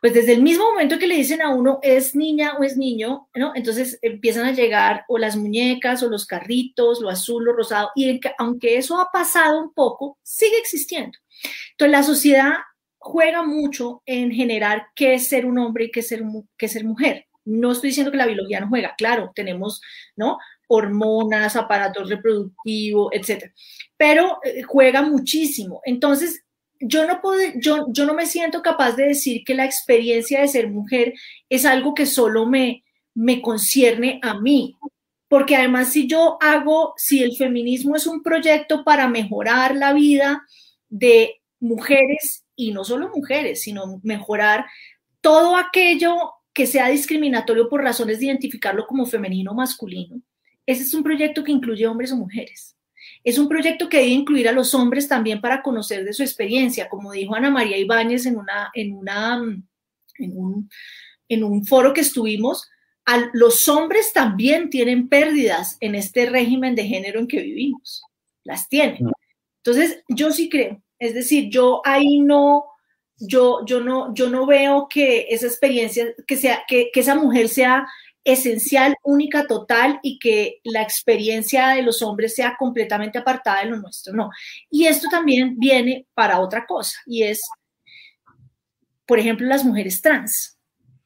pues 0.00 0.14
desde 0.14 0.32
el 0.32 0.42
mismo 0.42 0.64
momento 0.64 0.98
que 0.98 1.06
le 1.06 1.16
dicen 1.16 1.42
a 1.42 1.50
uno 1.50 1.78
es 1.82 2.14
niña 2.14 2.54
o 2.58 2.64
es 2.64 2.76
niño, 2.76 3.28
¿no? 3.34 3.52
Entonces 3.54 3.98
empiezan 4.02 4.46
a 4.46 4.52
llegar 4.52 5.04
o 5.08 5.18
las 5.18 5.36
muñecas 5.36 6.02
o 6.02 6.08
los 6.08 6.26
carritos, 6.26 7.00
lo 7.00 7.10
azul, 7.10 7.44
lo 7.44 7.52
rosado, 7.52 7.90
y 7.94 8.20
aunque 8.38 8.78
eso 8.78 8.98
ha 8.98 9.10
pasado 9.12 9.60
un 9.60 9.74
poco, 9.74 10.18
sigue 10.22 10.56
existiendo. 10.58 11.18
Entonces 11.72 11.92
la 11.92 12.02
sociedad 12.02 12.52
juega 12.98 13.42
mucho 13.42 14.02
en 14.06 14.30
generar 14.30 14.86
qué 14.94 15.14
es 15.14 15.28
ser 15.28 15.46
un 15.46 15.58
hombre 15.58 15.86
y 15.86 15.90
qué 15.90 16.00
es 16.00 16.08
ser, 16.08 16.22
qué 16.56 16.68
ser 16.68 16.84
mujer. 16.84 17.26
No 17.44 17.72
estoy 17.72 17.90
diciendo 17.90 18.10
que 18.10 18.18
la 18.18 18.26
biología 18.26 18.60
no 18.60 18.68
juega, 18.68 18.94
claro, 18.96 19.32
tenemos, 19.34 19.80
¿no? 20.16 20.38
Hormonas, 20.68 21.56
aparatos 21.56 22.08
reproductivos, 22.08 23.10
etcétera. 23.12 23.52
Pero 23.96 24.38
eh, 24.44 24.62
juega 24.62 25.02
muchísimo. 25.02 25.80
Entonces, 25.84 26.44
yo 26.80 27.06
no, 27.06 27.20
puedo, 27.20 27.40
yo, 27.56 27.86
yo 27.90 28.06
no 28.06 28.14
me 28.14 28.26
siento 28.26 28.62
capaz 28.62 28.92
de 28.92 29.08
decir 29.08 29.44
que 29.44 29.54
la 29.54 29.64
experiencia 29.64 30.40
de 30.40 30.48
ser 30.48 30.70
mujer 30.70 31.12
es 31.48 31.64
algo 31.66 31.94
que 31.94 32.06
solo 32.06 32.46
me, 32.46 32.84
me 33.14 33.42
concierne 33.42 34.18
a 34.22 34.40
mí. 34.40 34.76
Porque 35.28 35.56
además 35.56 35.92
si 35.92 36.08
yo 36.08 36.38
hago, 36.40 36.94
si 36.96 37.22
el 37.22 37.36
feminismo 37.36 37.96
es 37.96 38.06
un 38.06 38.22
proyecto 38.22 38.82
para 38.82 39.08
mejorar 39.08 39.76
la 39.76 39.92
vida 39.92 40.42
de 40.88 41.40
mujeres, 41.60 42.44
y 42.56 42.72
no 42.72 42.84
solo 42.84 43.10
mujeres, 43.14 43.62
sino 43.62 44.00
mejorar 44.02 44.66
todo 45.20 45.56
aquello 45.56 46.14
que 46.52 46.66
sea 46.66 46.88
discriminatorio 46.88 47.68
por 47.68 47.82
razones 47.82 48.18
de 48.18 48.26
identificarlo 48.26 48.86
como 48.86 49.06
femenino 49.06 49.52
o 49.52 49.54
masculino, 49.54 50.20
ese 50.66 50.82
es 50.82 50.94
un 50.94 51.02
proyecto 51.02 51.44
que 51.44 51.52
incluye 51.52 51.86
hombres 51.86 52.12
o 52.12 52.16
mujeres. 52.16 52.76
Es 53.22 53.38
un 53.38 53.48
proyecto 53.48 53.88
que 53.88 53.98
debe 53.98 54.10
incluir 54.10 54.48
a 54.48 54.52
los 54.52 54.74
hombres 54.74 55.08
también 55.08 55.40
para 55.40 55.62
conocer 55.62 56.04
de 56.04 56.12
su 56.12 56.22
experiencia, 56.22 56.88
como 56.88 57.12
dijo 57.12 57.34
Ana 57.34 57.50
María 57.50 57.76
Ibáñez 57.76 58.26
en, 58.26 58.38
una, 58.38 58.70
en, 58.74 58.94
una, 58.94 59.42
en, 60.18 60.36
un, 60.36 60.70
en 61.28 61.44
un 61.44 61.64
foro 61.64 61.92
que 61.92 62.00
estuvimos, 62.00 62.68
los 63.32 63.68
hombres 63.68 64.12
también 64.12 64.70
tienen 64.70 65.08
pérdidas 65.08 65.76
en 65.80 65.94
este 65.94 66.26
régimen 66.26 66.74
de 66.74 66.86
género 66.86 67.20
en 67.20 67.26
que 67.26 67.40
vivimos, 67.40 68.02
las 68.44 68.68
tienen. 68.68 69.10
Entonces, 69.62 70.02
yo 70.08 70.32
sí 70.32 70.48
creo, 70.48 70.82
es 70.98 71.14
decir, 71.14 71.50
yo 71.50 71.82
ahí 71.84 72.20
no, 72.20 72.64
yo, 73.18 73.64
yo 73.66 73.80
no, 73.80 74.14
yo 74.14 74.30
no 74.30 74.46
veo 74.46 74.86
que 74.88 75.26
esa 75.30 75.46
experiencia, 75.46 76.14
que, 76.26 76.36
sea, 76.36 76.62
que, 76.66 76.90
que 76.92 77.00
esa 77.00 77.14
mujer 77.14 77.48
sea 77.48 77.86
esencial, 78.24 78.96
única, 79.02 79.46
total 79.46 79.98
y 80.02 80.18
que 80.18 80.60
la 80.64 80.82
experiencia 80.82 81.68
de 81.68 81.82
los 81.82 82.02
hombres 82.02 82.34
sea 82.34 82.56
completamente 82.58 83.18
apartada 83.18 83.62
de 83.62 83.70
lo 83.70 83.76
nuestro, 83.76 84.12
no. 84.12 84.30
Y 84.70 84.86
esto 84.86 85.08
también 85.10 85.56
viene 85.58 86.06
para 86.14 86.40
otra 86.40 86.66
cosa 86.66 86.96
y 87.06 87.22
es, 87.22 87.42
por 89.06 89.18
ejemplo, 89.18 89.46
las 89.46 89.64
mujeres 89.64 90.02
trans. 90.02 90.58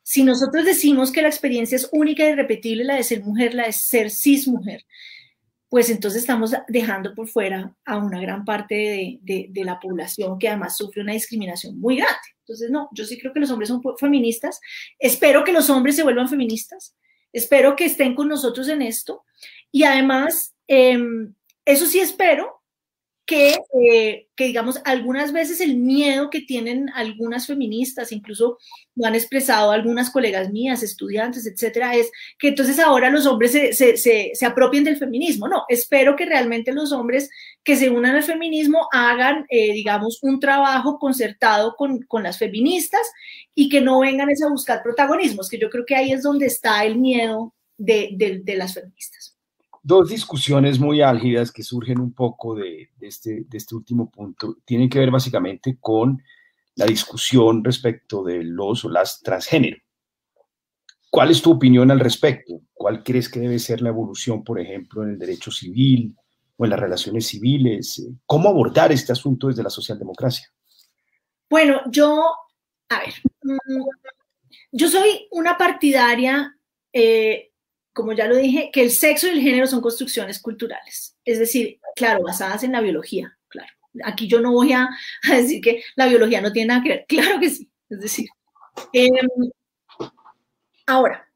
Si 0.03 0.23
nosotros 0.23 0.65
decimos 0.65 1.11
que 1.11 1.23
la 1.23 1.29
experiencia 1.29 1.77
es 1.77 1.89
única 1.93 2.25
y 2.25 2.33
irrepetible, 2.33 2.85
la 2.85 2.97
de 2.97 3.05
ser 3.05 3.23
mujer, 3.23 3.55
la 3.55 3.67
de 3.67 3.73
ser 3.73 4.11
cis 4.11 4.47
mujer, 4.47 4.85
pues 5.75 5.91
entonces 5.91 6.21
estamos 6.21 6.55
dejando 6.69 7.15
por 7.15 7.27
fuera 7.27 7.75
a 7.85 7.97
una 7.97 8.21
gran 8.21 8.45
parte 8.45 8.75
de, 9.23 9.49
de, 9.51 9.65
la 9.65 9.81
población 9.81 10.39
que 10.39 10.49
además 10.49 10.77
sufre 10.77 11.03
una 11.03 11.15
discriminación 11.15 11.81
muy 11.81 11.97
grande. 11.97 12.15
Entonces, 12.41 12.71
no, 12.71 12.91
yo 12.93 13.05
sí 13.05 13.19
creo 13.19 13.33
que 13.33 13.41
los 13.41 13.51
hombres 13.51 13.71
son 13.71 13.83
feministas. 13.99 14.61
Espero 15.01 15.43
que 15.43 15.53
los 15.53 15.71
hombres 15.71 15.97
se 15.97 16.05
vuelvan 16.05 16.29
feministas. 16.29 16.95
Espero 17.35 17.76
que 17.76 17.85
estén 17.85 18.14
con 18.14 18.28
nosotros 18.28 18.68
en 18.68 18.80
esto. 18.80 19.24
Y 19.70 19.82
además, 19.82 20.55
em, 20.68 21.35
eso 21.66 21.85
sí 21.85 21.99
espero, 21.99 22.62
eh, 23.27 24.29
que, 24.37 24.45
digamos, 24.45 24.81
algunas 24.85 25.33
veces 25.33 25.61
el 25.61 25.77
miedo 25.77 26.29
que 26.29 26.43
tienen 26.43 26.91
algunas 26.95 27.47
feministas, 27.47 28.12
incluso 28.12 28.59
lo 28.95 29.07
han 29.07 29.14
expresado 29.14 29.70
algunas 29.70 30.11
colegas 30.11 30.51
mías, 30.51 30.83
estudiantes, 30.83 31.47
etcétera, 31.47 31.95
es 31.95 32.11
que 32.39 32.49
entonces 32.49 32.79
ahora 32.79 33.11
los 33.11 33.27
hombres 33.27 33.53
se, 33.53 33.72
se, 33.72 33.97
se, 33.97 34.47
apropien 34.47 34.85
del 34.85 34.99
feminismo. 34.99 35.49
No, 35.49 35.64
espero 35.68 36.16
que 36.16 36.27
realmente 36.27 36.72
los 36.72 36.93
hombres 36.93 37.31
que 37.62 37.77
se 37.77 37.89
unan 37.89 38.16
al 38.16 38.22
feminismo 38.25 38.89
hagan, 38.93 39.47
eh, 39.49 39.72
digamos, 39.72 40.18
un 40.22 40.39
trabajo 40.39 40.99
concertado 40.99 41.77
con, 41.77 42.03
con, 42.03 42.22
las 42.22 42.39
feministas 42.39 43.07
y 43.55 43.68
que 43.68 43.81
no 43.81 44.01
vengan 44.01 44.29
a 44.29 44.49
buscar 44.51 44.83
protagonismos, 44.83 45.49
que 45.49 45.59
yo 45.59 45.70
creo 45.70 45.87
que 45.87 45.97
ahí 45.97 46.12
es 46.12 46.22
donde 46.22 46.47
está 46.47 46.85
el 46.85 46.99
miedo 46.99 47.55
de, 47.79 48.11
de, 48.16 48.41
de 48.45 48.57
las 48.57 48.75
feministas 48.75 49.34
dos 49.85 50.09
discusiones 50.09 50.80
muy 50.80 51.03
álgidas 51.03 51.53
que 51.53 51.62
surgen 51.62 52.01
un 52.01 52.14
poco 52.14 52.57
de, 52.57 52.89
este, 53.03 53.45
de, 53.47 53.59
este, 53.59 53.74
último 53.74 54.11
punto. 54.11 54.57
Tienen 54.64 54.89
que 54.89 54.99
ver 54.99 55.11
básicamente 55.11 55.76
con 55.78 56.22
la 56.76 56.87
discusión 56.87 57.62
respecto 57.62 58.24
de 58.24 58.43
los 58.43 58.85
o 58.87 58.89
las 58.89 59.20
transgénero. 59.20 59.76
¿Cuál 61.11 61.30
es 61.30 61.43
tu 61.43 61.53
opinión 61.53 61.91
al 61.91 62.01
respecto? 62.01 62.62
¿Cuál 62.72 63.05
crees 63.05 63.28
que 63.28 63.41
debe 63.41 63.59
ser 63.59 63.82
la 63.82 63.91
evolución, 63.91 64.43
por 64.43 64.59
ejemplo, 64.59 65.05
en 65.05 65.11
el 65.11 65.18
derecho 65.18 65.51
civil 65.51 66.16
o 66.57 66.64
en 66.64 66.70
las 66.70 66.80
relaciones 66.80 67.26
civiles? 67.26 68.05
¿Cómo 68.24 68.49
abordar 68.49 68.91
este 68.91 69.12
asunto 69.12 69.49
desde 69.49 69.62
la 69.62 69.70
socialdemocracia? 69.70 70.49
Bueno, 71.49 71.82
yo, 71.91 72.35
a 72.89 72.99
ver, 73.01 73.14
mm, 73.43 73.82
yo 74.72 74.89
soy 74.89 75.28
una 75.30 75.59
partidaria 75.59 76.57
eh, 76.91 77.53
como 77.95 78.13
ya 78.13 78.27
lo 78.27 78.37
dije, 78.37 78.71
que 78.73 78.83
el 78.83 78.91
sexo 78.91 79.27
y 79.27 79.31
el 79.31 79.41
género 79.41 79.67
son 79.67 79.81
construcciones 79.81 80.41
culturales. 80.41 81.17
Es 81.25 81.39
decir, 81.39 81.81
claro, 81.97 82.23
basadas 82.23 82.63
en 82.65 82.73
la 82.73 82.81
biología, 82.81 83.39
claro. 83.49 83.73
Aquí 84.05 84.29
yo 84.29 84.41
no 84.41 84.53
voy 84.53 84.73
a, 84.73 84.89
decir 85.29 85.63
que 85.63 85.83
la 85.97 86.07
biología 86.07 86.43
no 86.43 86.53
tiene 86.53 86.69
nada 86.69 86.83
que 86.83 86.89
ver. 86.91 87.07
Claro 87.09 87.41
que 87.41 87.49
sí. 87.49 87.71
Es 87.89 88.01
decir, 88.01 88.29
em, 88.93 89.15
ahora, 90.87 91.27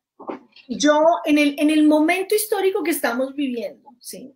yo 0.69 1.01
en 1.25 1.39
el, 1.39 1.55
en 1.59 1.71
el 1.71 1.87
momento 1.87 2.35
histórico 2.35 2.83
que 2.83 2.91
estamos 2.91 3.35
viviendo, 3.35 3.89
¿sí? 4.01 4.35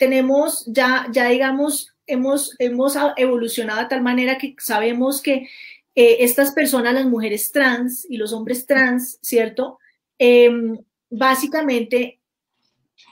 tenemos 0.00 0.64
ya, 0.66 1.06
ya 1.12 1.28
digamos, 1.28 1.94
hemos, 2.06 2.56
hemos 2.58 2.96
evolucionado 3.18 3.82
de 3.82 3.86
tal 3.86 4.00
manera 4.00 4.38
que 4.38 4.54
sabemos 4.58 5.20
que 5.20 5.46
eh, 5.94 6.16
estas 6.20 6.52
personas, 6.52 6.94
las 6.94 7.04
mujeres 7.04 7.52
trans 7.52 8.06
y 8.08 8.16
los 8.16 8.32
hombres 8.32 8.64
trans, 8.64 9.18
¿cierto? 9.20 9.78
Em, 10.18 10.78
básicamente 11.10 12.20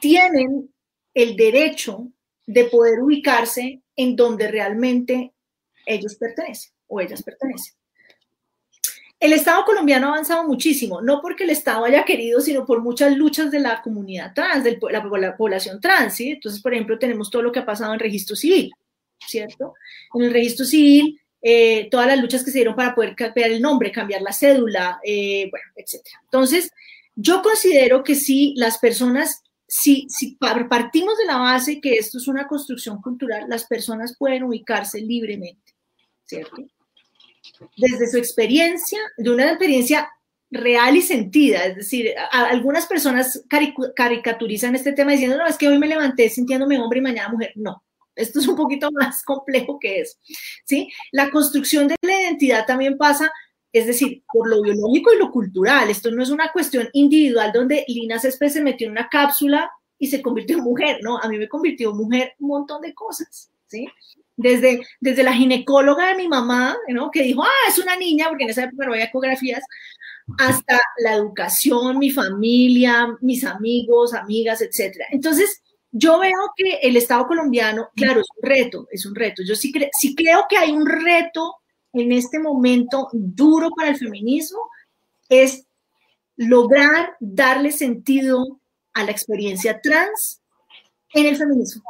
tienen 0.00 0.72
el 1.12 1.36
derecho 1.36 2.08
de 2.46 2.64
poder 2.64 3.00
ubicarse 3.00 3.82
en 3.96 4.16
donde 4.16 4.48
realmente 4.48 5.34
ellos 5.84 6.14
pertenecen 6.14 6.72
o 6.86 7.00
ellas 7.00 7.22
pertenecen. 7.22 7.74
El 9.20 9.32
Estado 9.32 9.64
colombiano 9.64 10.06
ha 10.06 10.10
avanzado 10.10 10.44
muchísimo, 10.46 11.02
no 11.02 11.20
porque 11.20 11.42
el 11.42 11.50
Estado 11.50 11.84
haya 11.84 12.04
querido, 12.04 12.40
sino 12.40 12.64
por 12.64 12.82
muchas 12.82 13.16
luchas 13.16 13.50
de 13.50 13.58
la 13.58 13.82
comunidad 13.82 14.32
trans, 14.32 14.62
de 14.62 14.78
la, 14.90 15.36
población 15.36 15.80
trans, 15.80 16.14
¿sí? 16.14 16.30
Entonces, 16.30 16.62
por 16.62 16.72
ejemplo, 16.72 16.98
tenemos 17.00 17.28
todo 17.28 17.42
lo 17.42 17.50
que 17.50 17.58
ha 17.58 17.66
pasado 17.66 17.92
en 17.92 17.98
registro 17.98 18.36
civil, 18.36 18.70
¿cierto? 19.26 19.74
En 20.14 20.22
el 20.22 20.32
registro 20.32 20.64
civil, 20.64 21.20
eh, 21.42 21.88
todas 21.90 22.06
las 22.06 22.20
luchas 22.20 22.44
que 22.44 22.52
se 22.52 22.58
dieron 22.58 22.76
para 22.76 22.94
poder 22.94 23.16
cambiar 23.16 23.50
el 23.50 23.60
nombre, 23.60 23.90
cambiar 23.90 24.22
la 24.22 24.32
cédula, 24.32 25.00
eh, 25.02 25.48
bueno, 25.50 25.66
etc. 25.74 26.00
Entonces, 26.22 26.70
yo 27.20 27.42
considero 27.42 28.04
que 28.04 28.14
si 28.14 28.54
las 28.56 28.78
personas, 28.78 29.42
si, 29.66 30.06
si 30.08 30.36
partimos 30.36 31.18
de 31.18 31.26
la 31.26 31.38
base 31.38 31.80
que 31.80 31.94
esto 31.94 32.18
es 32.18 32.28
una 32.28 32.46
construcción 32.46 33.02
cultural, 33.02 33.46
las 33.48 33.64
personas 33.64 34.14
pueden 34.16 34.44
ubicarse 34.44 35.00
libremente, 35.00 35.74
¿cierto? 36.24 36.62
Desde 37.76 38.06
su 38.08 38.18
experiencia, 38.18 39.00
de 39.16 39.30
una 39.30 39.48
experiencia 39.48 40.08
real 40.48 40.96
y 40.96 41.02
sentida, 41.02 41.64
es 41.64 41.74
decir, 41.74 42.14
algunas 42.30 42.86
personas 42.86 43.42
caricaturizan 43.96 44.76
este 44.76 44.92
tema 44.92 45.10
diciendo, 45.10 45.38
no, 45.38 45.46
es 45.48 45.58
que 45.58 45.66
hoy 45.66 45.76
me 45.76 45.88
levanté 45.88 46.28
sintiéndome 46.28 46.78
hombre 46.78 47.00
y 47.00 47.02
mañana 47.02 47.30
mujer. 47.30 47.50
No, 47.56 47.82
esto 48.14 48.38
es 48.38 48.46
un 48.46 48.54
poquito 48.54 48.90
más 48.92 49.24
complejo 49.24 49.80
que 49.80 50.02
eso, 50.02 50.18
¿sí? 50.64 50.88
La 51.10 51.32
construcción 51.32 51.88
de 51.88 51.96
la 52.00 52.20
identidad 52.20 52.64
también 52.64 52.96
pasa 52.96 53.32
es 53.72 53.86
decir, 53.86 54.22
por 54.32 54.48
lo 54.48 54.62
biológico 54.62 55.12
y 55.12 55.18
lo 55.18 55.30
cultural. 55.30 55.90
Esto 55.90 56.10
no 56.10 56.22
es 56.22 56.30
una 56.30 56.50
cuestión 56.52 56.88
individual 56.92 57.52
donde 57.52 57.84
Lina 57.88 58.18
Céspedes 58.18 58.54
se 58.54 58.62
metió 58.62 58.86
en 58.86 58.92
una 58.92 59.08
cápsula 59.08 59.70
y 59.98 60.06
se 60.06 60.22
convirtió 60.22 60.58
en 60.58 60.64
mujer, 60.64 60.98
¿no? 61.02 61.18
A 61.18 61.28
mí 61.28 61.38
me 61.38 61.48
convirtió 61.48 61.90
en 61.90 61.96
mujer 61.96 62.34
un 62.38 62.48
montón 62.48 62.80
de 62.82 62.94
cosas, 62.94 63.50
¿sí? 63.66 63.86
Desde, 64.36 64.80
desde 65.00 65.24
la 65.24 65.32
ginecóloga 65.32 66.08
de 66.08 66.14
mi 66.14 66.28
mamá, 66.28 66.76
¿no? 66.88 67.10
Que 67.10 67.22
dijo, 67.22 67.42
ah, 67.42 67.68
es 67.68 67.78
una 67.78 67.96
niña, 67.96 68.28
porque 68.28 68.44
en 68.44 68.50
esa 68.50 68.64
época 68.64 68.86
no 68.86 68.92
había 68.92 69.06
ecografías, 69.06 69.64
hasta 70.38 70.80
la 70.98 71.14
educación, 71.14 71.98
mi 71.98 72.10
familia, 72.10 73.08
mis 73.20 73.44
amigos, 73.44 74.14
amigas, 74.14 74.60
etcétera. 74.60 75.06
Entonces, 75.10 75.62
yo 75.90 76.18
veo 76.18 76.52
que 76.54 76.78
el 76.82 76.96
Estado 76.96 77.26
colombiano, 77.26 77.88
claro, 77.96 78.20
es 78.20 78.26
un 78.36 78.48
reto, 78.48 78.88
es 78.90 79.06
un 79.06 79.14
reto. 79.14 79.42
Yo 79.42 79.56
sí, 79.56 79.72
sí 79.98 80.14
creo 80.14 80.44
que 80.48 80.58
hay 80.58 80.70
un 80.70 80.86
reto 80.86 81.56
en 81.92 82.12
este 82.12 82.38
momento 82.38 83.08
duro 83.12 83.70
para 83.76 83.90
el 83.90 83.96
feminismo 83.96 84.58
es 85.28 85.66
lograr 86.36 87.16
darle 87.20 87.72
sentido 87.72 88.60
a 88.94 89.04
la 89.04 89.10
experiencia 89.10 89.80
trans 89.80 90.40
en 91.14 91.26
el 91.26 91.36
feminismo. 91.36 91.82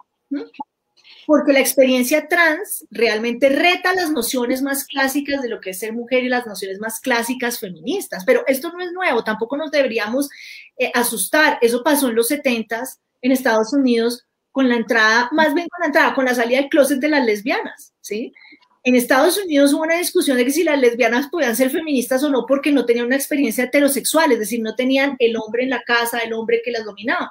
Porque 1.26 1.53
la 1.53 1.61
experiencia 1.61 2.26
trans 2.26 2.86
realmente 2.90 3.51
reta 3.51 3.92
las 3.94 4.11
nociones 4.11 4.62
más 4.62 4.84
clásicas 4.84 5.42
de 5.42 5.51
lo 5.51 5.61
que 5.61 5.70
es 5.70 5.78
ser 5.78 5.92
mujer 5.92 6.24
y 6.24 6.28
las 6.28 6.46
nociones 6.46 6.80
más 6.80 7.01
clásicas 7.01 7.61
feministas. 7.61 8.24
Pero 8.24 8.44
esto 8.46 8.72
no 8.72 8.82
es 8.82 8.92
nuevo, 8.92 9.22
tampoco 9.22 9.57
nos 9.57 9.70
deberíamos 9.70 10.30
eh, 10.78 10.90
asustar. 10.94 11.59
Eso 11.61 11.82
pasó 11.82 12.09
en 12.09 12.16
los 12.16 12.28
70 12.28 12.82
en 13.20 13.32
Estados 13.32 13.72
Unidos 13.74 14.26
con 14.51 14.68
la 14.68 14.76
entrada, 14.76 15.28
más 15.32 15.55
bien 15.55 15.68
con 15.68 15.80
la 15.80 15.86
entrada, 15.86 16.14
con 16.14 16.24
la 16.24 16.34
salida 16.34 16.59
del 16.59 16.70
closet 16.70 16.99
de 16.99 17.09
las 17.09 17.24
lesbianas, 17.24 17.92
¿sí? 18.01 18.32
En 18.89 18.95
Estados 18.95 19.36
Unidos 19.36 19.74
hubo 19.74 19.82
una 19.82 19.99
discusión 19.99 20.39
de 20.39 20.47
que 20.47 20.51
si 20.51 20.64
las 20.64 20.80
lesbianas 20.80 21.28
podían 21.28 21.55
ser 21.55 21.68
feministas 21.68 22.22
o 22.22 22.30
no 22.30 22.47
porque 22.47 22.72
no 22.72 22.86
tenían 22.86 23.05
una 23.05 23.16
experiencia 23.16 23.64
heterosexual, 23.64 24.32
es 24.32 24.39
decir, 24.39 24.62
no 24.62 24.74
tenían 24.76 25.14
el 25.18 25.36
hombre 25.36 25.64
en 25.64 25.68
la 25.68 25.82
casa, 25.82 26.20
el 26.20 26.32
hombre 26.32 26.62
que 26.64 26.70
las 26.70 26.86
dominaba. 26.86 27.30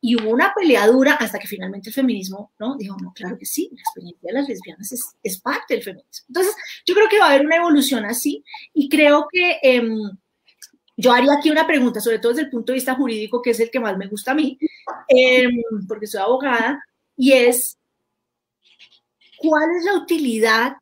Y 0.00 0.16
hubo 0.16 0.30
una 0.30 0.54
pelea 0.54 0.86
dura 0.86 1.12
hasta 1.12 1.38
que 1.38 1.46
finalmente 1.46 1.90
el 1.90 1.94
feminismo, 1.94 2.52
¿no? 2.58 2.78
Dijo, 2.78 2.96
no, 3.02 3.12
claro 3.12 3.36
que 3.36 3.44
sí, 3.44 3.68
la 3.74 3.82
experiencia 3.82 4.28
de 4.28 4.32
las 4.32 4.48
lesbianas 4.48 4.92
es, 4.92 5.04
es 5.22 5.38
parte 5.42 5.74
del 5.74 5.82
feminismo. 5.82 6.24
Entonces, 6.28 6.54
yo 6.86 6.94
creo 6.94 7.08
que 7.10 7.18
va 7.18 7.26
a 7.26 7.30
haber 7.32 7.44
una 7.44 7.56
evolución 7.56 8.06
así 8.06 8.42
y 8.72 8.88
creo 8.88 9.26
que 9.30 9.58
em, 9.62 10.10
yo 10.96 11.12
haría 11.12 11.34
aquí 11.34 11.50
una 11.50 11.66
pregunta, 11.66 12.00
sobre 12.00 12.18
todo 12.18 12.32
desde 12.32 12.44
el 12.44 12.50
punto 12.50 12.72
de 12.72 12.76
vista 12.76 12.94
jurídico, 12.94 13.42
que 13.42 13.50
es 13.50 13.60
el 13.60 13.70
que 13.70 13.80
más 13.80 13.98
me 13.98 14.08
gusta 14.08 14.30
a 14.30 14.36
mí, 14.36 14.58
em, 15.08 15.52
porque 15.86 16.06
soy 16.06 16.22
abogada, 16.22 16.82
y 17.14 17.32
es, 17.32 17.76
¿cuál 19.36 19.68
es 19.76 19.84
la 19.84 19.96
utilidad 19.96 20.76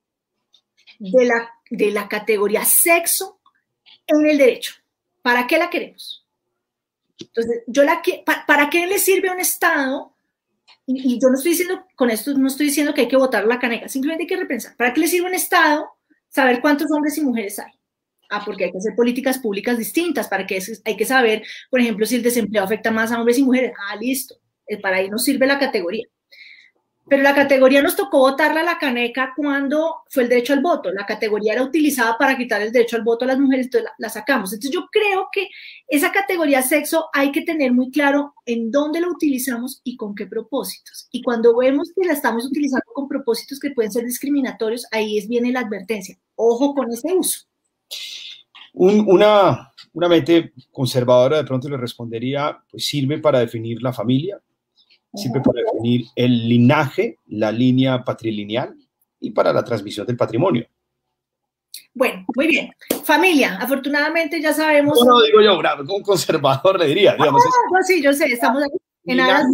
de 1.10 1.24
la, 1.24 1.50
de 1.68 1.90
la 1.90 2.08
categoría 2.08 2.64
sexo 2.64 3.40
en 4.06 4.26
el 4.26 4.38
derecho. 4.38 4.74
¿Para 5.20 5.46
qué 5.46 5.58
la 5.58 5.68
queremos? 5.68 6.24
Entonces, 7.18 7.62
yo 7.66 7.82
la 7.82 8.02
que, 8.02 8.24
¿para, 8.24 8.70
qué 8.70 8.86
le 8.86 8.98
sirve 8.98 9.28
a 9.28 9.32
un 9.32 9.40
Estado? 9.40 10.14
Y, 10.86 11.20
yo 11.20 11.28
no 11.28 11.36
estoy 11.36 11.52
diciendo, 11.52 11.86
con 11.96 12.10
esto 12.10 12.34
no 12.34 12.46
estoy 12.46 12.66
diciendo 12.66 12.94
que 12.94 13.02
hay 13.02 13.08
que 13.08 13.16
votar 13.16 13.46
la 13.46 13.58
caneca, 13.58 13.88
simplemente 13.88 14.24
hay 14.24 14.28
que 14.28 14.36
repensar. 14.36 14.76
¿Para 14.76 14.92
qué 14.92 15.00
le 15.00 15.08
sirve 15.08 15.26
a 15.26 15.30
un 15.30 15.34
Estado 15.34 15.90
saber 16.28 16.60
cuántos 16.60 16.90
hombres 16.90 17.16
y 17.18 17.22
mujeres 17.22 17.58
hay? 17.58 17.72
Ah, 18.30 18.42
porque 18.44 18.64
hay 18.64 18.72
que 18.72 18.78
hacer 18.78 18.94
políticas 18.96 19.38
públicas 19.38 19.76
distintas, 19.78 20.28
para 20.28 20.46
que 20.46 20.60
hay 20.84 20.96
que 20.96 21.04
saber, 21.04 21.42
por 21.70 21.80
ejemplo, 21.80 22.06
si 22.06 22.16
el 22.16 22.22
desempleo 22.22 22.62
afecta 22.62 22.90
más 22.90 23.12
a 23.12 23.18
hombres 23.18 23.38
y 23.38 23.42
mujeres. 23.42 23.72
Ah, 23.88 23.96
listo. 23.96 24.36
Eh, 24.66 24.80
para 24.80 24.96
ahí 24.98 25.10
nos 25.10 25.24
sirve 25.24 25.46
la 25.46 25.58
categoría. 25.58 26.06
Pero 27.08 27.22
la 27.22 27.34
categoría 27.34 27.82
nos 27.82 27.96
tocó 27.96 28.18
votarla 28.18 28.60
a 28.60 28.64
la 28.64 28.78
caneca 28.78 29.32
cuando 29.36 30.02
fue 30.08 30.22
el 30.22 30.28
derecho 30.28 30.52
al 30.52 30.60
voto. 30.60 30.92
La 30.92 31.04
categoría 31.04 31.52
era 31.52 31.62
utilizada 31.62 32.16
para 32.16 32.36
quitar 32.36 32.62
el 32.62 32.70
derecho 32.70 32.96
al 32.96 33.02
voto 33.02 33.24
a 33.24 33.28
las 33.28 33.40
mujeres, 33.40 33.66
entonces 33.66 33.90
la, 33.98 34.08
sacamos. 34.08 34.52
Entonces 34.52 34.70
yo 34.70 34.86
creo 34.90 35.28
que 35.32 35.48
esa 35.88 36.12
categoría 36.12 36.62
sexo 36.62 37.06
hay 37.12 37.32
que 37.32 37.42
tener 37.42 37.72
muy 37.72 37.90
claro 37.90 38.34
en 38.46 38.70
dónde 38.70 39.00
lo 39.00 39.10
utilizamos 39.10 39.80
y 39.82 39.96
con 39.96 40.14
qué 40.14 40.26
propósitos. 40.26 41.08
Y 41.10 41.22
cuando 41.22 41.56
vemos 41.56 41.92
que 41.94 42.06
la 42.06 42.12
estamos 42.12 42.46
utilizando 42.46 42.86
con 42.94 43.08
propósitos 43.08 43.58
que 43.58 43.72
pueden 43.72 43.90
ser 43.90 44.04
discriminatorios, 44.04 44.86
ahí 44.92 45.18
es 45.18 45.28
viene 45.28 45.50
la 45.50 45.60
advertencia. 45.60 46.16
Ojo 46.36 46.72
con 46.74 46.92
ese 46.92 47.12
uso. 47.12 47.46
una, 48.74 49.72
una 49.92 50.08
mente 50.08 50.52
conservadora 50.70 51.38
de 51.38 51.44
pronto 51.44 51.68
le 51.68 51.76
respondería, 51.76 52.58
pues 52.70 52.86
sirve 52.86 53.18
para 53.18 53.40
definir 53.40 53.82
la 53.82 53.92
familia, 53.92 54.40
sirve 55.14 55.40
para 55.40 55.60
definir 55.62 56.06
el 56.16 56.48
linaje, 56.48 57.18
la 57.26 57.52
línea 57.52 58.02
patrilineal 58.04 58.74
y 59.20 59.30
para 59.30 59.52
la 59.52 59.64
transmisión 59.64 60.06
del 60.06 60.16
patrimonio. 60.16 60.66
Bueno, 61.94 62.24
muy 62.34 62.46
bien. 62.46 62.72
Familia, 63.04 63.58
afortunadamente 63.60 64.40
ya 64.40 64.52
sabemos. 64.52 64.98
No, 65.04 65.12
no 65.12 65.22
digo 65.22 65.40
yo, 65.42 65.60
como 65.86 66.02
conservador 66.02 66.78
le 66.78 66.86
diría, 66.86 67.14
digamos. 67.14 67.42
Ah, 67.44 67.82
sí, 67.82 68.02
yo 68.02 68.12
sé, 68.12 68.26
estamos 68.26 68.62
en 69.04 69.20
aras 69.20 69.46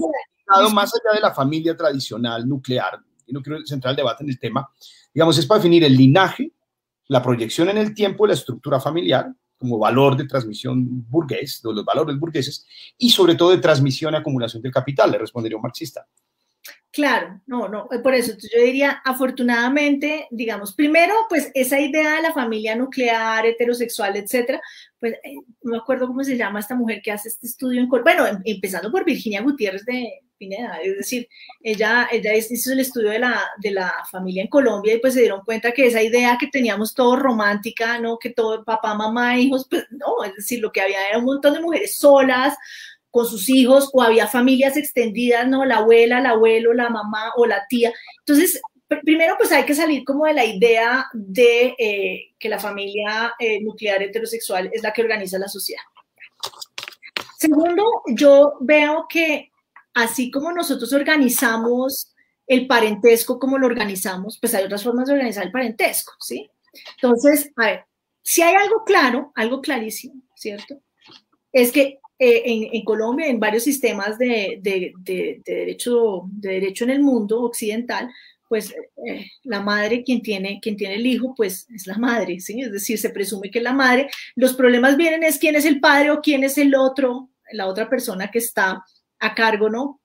más 0.73 0.93
allá 0.95 1.17
de 1.17 1.21
la 1.21 1.35
familia 1.35 1.77
tradicional 1.77 2.49
nuclear, 2.49 2.99
y 3.27 3.33
no 3.33 3.43
quiero 3.43 3.59
centrar 3.67 3.93
el 3.93 3.97
debate 3.97 4.25
en 4.25 4.31
el 4.31 4.39
tema, 4.39 4.69
digamos, 5.13 5.37
es 5.39 5.47
para 5.47 5.59
definir 5.59 5.85
el 5.85 5.97
linaje, 5.97 6.53
la 7.09 7.23
proyección 7.23 7.69
en 7.69 7.79
el 7.79 7.95
tiempo 7.95 8.25
de 8.25 8.29
la 8.29 8.35
estructura 8.35 8.81
familiar, 8.81 9.33
como 9.59 9.79
valor 9.79 10.17
de 10.17 10.27
transmisión 10.27 10.87
burgués, 11.09 11.61
de 11.63 11.73
los 11.73 11.85
valores 11.85 12.19
burgueses, 12.19 12.67
y 12.97 13.11
sobre 13.11 13.35
todo 13.35 13.51
de 13.51 13.59
transmisión 13.59 14.15
y 14.15 14.17
acumulación 14.17 14.63
del 14.63 14.73
capital, 14.73 15.11
le 15.11 15.19
respondería 15.19 15.57
un 15.57 15.63
marxista. 15.63 16.07
Claro, 16.91 17.41
no, 17.47 17.69
no, 17.69 17.87
por 18.03 18.15
eso 18.15 18.33
yo 18.33 18.63
diría, 18.65 19.03
afortunadamente, 19.05 20.27
digamos, 20.31 20.75
primero, 20.75 21.15
pues 21.29 21.51
esa 21.55 21.79
idea 21.79 22.17
de 22.17 22.23
la 22.23 22.33
familia 22.33 22.75
nuclear, 22.77 23.45
heterosexual, 23.45 24.17
etcétera, 24.17 24.61
pues 24.99 25.13
eh, 25.23 25.35
no 25.63 25.73
me 25.73 25.77
acuerdo 25.79 26.07
cómo 26.07 26.25
se 26.25 26.37
llama 26.37 26.61
esta 26.61 26.75
mujer 26.75 27.03
que 27.03 27.13
hace 27.13 27.29
este 27.29 27.47
estudio 27.47 27.83
en 27.83 27.89
bueno, 27.89 28.27
em, 28.27 28.41
empezando 28.45 28.91
por 28.91 29.05
Virginia 29.05 29.43
Gutiérrez 29.43 29.85
de 29.85 30.09
Pineda, 30.39 30.79
es 30.83 30.97
decir, 30.97 31.29
ella, 31.63 32.09
ella 32.11 32.35
hizo 32.35 32.73
el 32.73 32.81
estudio 32.81 33.11
de 33.11 33.19
la, 33.19 33.43
de 33.59 33.73
la 33.73 33.93
familia 34.11 34.43
en 34.43 34.49
Colombia 34.49 34.95
y 34.95 34.99
pues 34.99 35.15
se 35.15 35.21
dieron 35.21 35.43
cuenta 35.45 35.73
que 35.73 35.87
esa 35.87 36.03
idea 36.03 36.39
que 36.41 36.47
teníamos 36.47 36.95
todo 36.95 37.17
romántica, 37.17 37.99
¿no? 37.99 38.19
Que 38.19 38.31
todo 38.31 38.65
papá, 38.65 38.95
mamá, 38.95 39.39
hijos, 39.39 39.67
pues 39.69 39.85
no, 39.91 40.25
es 40.25 40.35
decir, 40.37 40.61
lo 40.61 40.73
que 40.73 40.81
había 40.81 41.07
era 41.09 41.19
un 41.19 41.25
montón 41.25 41.55
de 41.55 41.61
mujeres 41.61 41.99
solas, 41.99 42.57
con 43.11 43.27
sus 43.27 43.49
hijos 43.49 43.91
o 43.93 44.03
había 44.03 44.27
familias 44.27 44.77
extendidas, 44.77 45.47
¿no? 45.49 45.65
La 45.65 45.79
abuela, 45.79 46.19
el 46.19 46.27
abuelo, 46.27 46.75
la 46.75 46.91
mamá 46.91 47.33
o 47.37 47.47
la 47.47 47.67
tía. 47.69 47.93
Entonces, 48.21 48.61
primero 49.03 49.35
pues 49.39 49.53
hay 49.53 49.65
que 49.65 49.75
salir 49.75 50.05
como 50.05 50.27
de 50.27 50.35
la 50.35 50.45
idea 50.45 51.07
de 51.13 51.75
eh, 51.79 52.35
que 52.39 52.49
la 52.49 52.59
familia 52.59 53.35
eh, 53.39 53.61
nuclear 53.63 54.03
heterosexual 54.03 54.71
es 54.73 54.83
la 54.83 54.93
que 54.93 55.03
organiza 55.03 55.39
la 55.39 55.49
sociedad. 55.49 55.83
Segundo, 57.39 57.85
yo 58.09 58.55
veo 58.61 59.07
que 59.09 59.53
así 59.95 60.31
como 60.31 60.53
nosotros 60.53 60.93
organizamos 60.93 62.15
el 62.47 62.67
parentesco 62.67 63.39
como 63.39 63.59
lo 63.59 63.67
organizamos, 63.67 64.39
pues 64.41 64.55
hay 64.55 64.65
otras 64.65 64.83
formas 64.83 65.07
de 65.07 65.15
organizar 65.15 65.45
el 65.45 65.53
parentesco, 65.53 66.15
¿sí? 66.19 66.51
Entonces, 67.01 67.51
a 67.57 67.67
ver, 67.67 67.85
si 68.23 68.43
hay 68.43 68.55
algo 68.55 68.85
claro, 68.85 69.33
algo 69.35 69.61
clarísimo, 69.61 70.23
¿cierto? 70.35 70.81
Es 71.53 71.73
que 71.73 72.01
eh, 72.19 72.71
en, 72.73 72.85
Colombia, 72.85 73.29
en 73.29 73.39
varios 73.39 73.63
sistemas 73.63 74.19
de, 74.19 74.61
derecho, 74.61 76.23
de 76.33 76.55
derecho 76.55 76.85
en 76.85 76.91
el 76.91 77.01
mundo 77.01 77.43
occidental, 77.43 78.11
pues 78.49 78.75
eh, 79.07 79.31
la 79.45 79.61
madre, 79.61 80.03
quien 80.03 80.23
tiene, 80.23 80.59
quien 80.61 80.77
tiene 80.77 80.97
el 80.97 81.07
hijo, 81.07 81.35
pues 81.37 81.69
es 81.73 81.87
la 81.87 81.99
madre, 81.99 82.41
¿sí? 82.41 82.61
Es 82.61 82.73
decir, 82.73 82.99
se 82.99 83.11
presume 83.11 83.51
que 83.51 83.59
es 83.59 83.65
la 83.65 83.75
madre. 83.75 84.09
Los 84.35 84.55
problemas 84.55 84.97
vienen 84.97 85.23
es 85.23 85.39
quién 85.39 85.55
es 85.55 85.67
el 85.67 85.81
padre 85.81 86.11
o 86.11 86.21
quién 86.21 86.43
es 86.43 86.59
el 86.59 86.75
otro, 86.75 87.29
la 87.53 87.67
otra 87.67 87.89
persona 87.89 88.31
que 88.31 88.39
está 88.39 88.83
a 89.21 89.35
cargo, 89.35 89.69
¿no? 89.69 90.01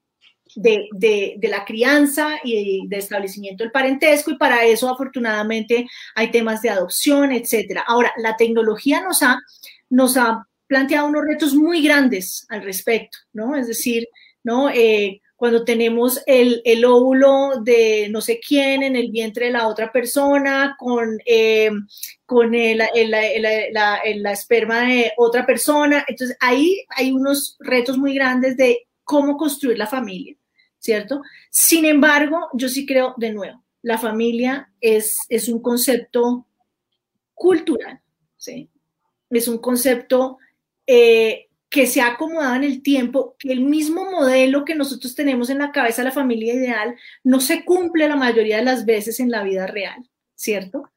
De, 0.55 1.39
la 1.41 1.65
crianza 1.65 2.35
y 2.43 2.87
de, 2.87 2.97
establecimiento 2.97 3.63
del 3.63 3.71
parentesco 3.71 4.29
y 4.29 4.37
para 4.37 4.65
eso 4.65 4.87
afortunadamente 4.87 5.87
hay 6.13 6.29
temas 6.29 6.61
de 6.61 6.69
adopción, 6.69 7.31
etcétera. 7.31 7.85
Ahora, 7.87 8.11
la 8.17 8.35
tecnología 8.35 9.01
nos 9.01 9.23
ha, 9.23 9.39
nos 9.89 10.17
ha 10.17 10.45
planteado 10.73 11.07
unos 11.07 11.23
retos 11.23 11.53
muy 11.53 11.83
grandes 11.83 12.47
al 12.49 12.63
respecto, 12.63 13.19
¿no? 13.31 13.55
Es 13.55 13.67
decir, 13.67 14.07
¿no? 14.43 14.71
Eh, 14.71 15.21
cuando 15.35 15.63
tenemos 15.63 16.19
el, 16.25 16.63
el, 16.65 16.83
óvulo 16.83 17.61
de 17.63 18.07
no 18.09 18.21
sé 18.21 18.39
quién 18.39 18.81
en 18.81 18.95
el 18.95 19.11
vientre 19.11 19.45
de 19.45 19.51
la 19.51 19.67
otra 19.67 19.91
persona, 19.91 20.75
con, 20.79 21.19
eh, 21.27 21.69
con 22.25 22.55
el, 22.55 22.79
la, 22.79 22.89
la, 23.71 24.31
esperma 24.31 24.87
de 24.87 25.11
otra 25.15 25.45
persona. 25.45 26.03
Entonces, 26.07 26.35
ahí 26.39 26.83
hay 26.89 27.11
unos 27.11 27.55
retos 27.59 27.99
muy 27.99 28.15
grandes 28.15 28.57
de 28.57 28.87
cómo 29.03 29.37
construir 29.37 29.77
la 29.77 29.85
familia, 29.85 30.35
¿cierto? 30.79 31.21
Sin 31.51 31.85
embargo, 31.85 32.49
yo 32.53 32.67
sí 32.67 32.87
creo, 32.87 33.13
de 33.17 33.31
nuevo, 33.31 33.63
la 33.83 33.99
familia 33.99 34.71
es, 34.81 35.19
es 35.29 35.49
un 35.49 35.61
concepto 35.61 36.47
cultural, 37.35 38.01
¿sí? 38.37 38.71
Es 39.29 39.47
un 39.47 39.59
concepto 39.59 40.39
eh, 40.87 41.47
que 41.69 41.87
se 41.87 42.01
ha 42.01 42.07
acomodado 42.09 42.55
en 42.55 42.63
el 42.63 42.83
tiempo, 42.83 43.35
que 43.39 43.51
el 43.51 43.61
mismo 43.61 44.09
modelo 44.09 44.63
que 44.63 44.75
nosotros 44.75 45.15
tenemos 45.15 45.49
en 45.49 45.57
la 45.57 45.71
cabeza, 45.71 46.03
la 46.03 46.11
familia 46.11 46.53
ideal, 46.53 46.95
no 47.23 47.39
se 47.39 47.65
cumple 47.65 48.07
la 48.07 48.15
mayoría 48.15 48.57
de 48.57 48.63
las 48.63 48.85
veces 48.85 49.19
en 49.19 49.31
la 49.31 49.41
vida 49.41 49.65
real, 49.65 50.07
¿cierto? 50.35 50.91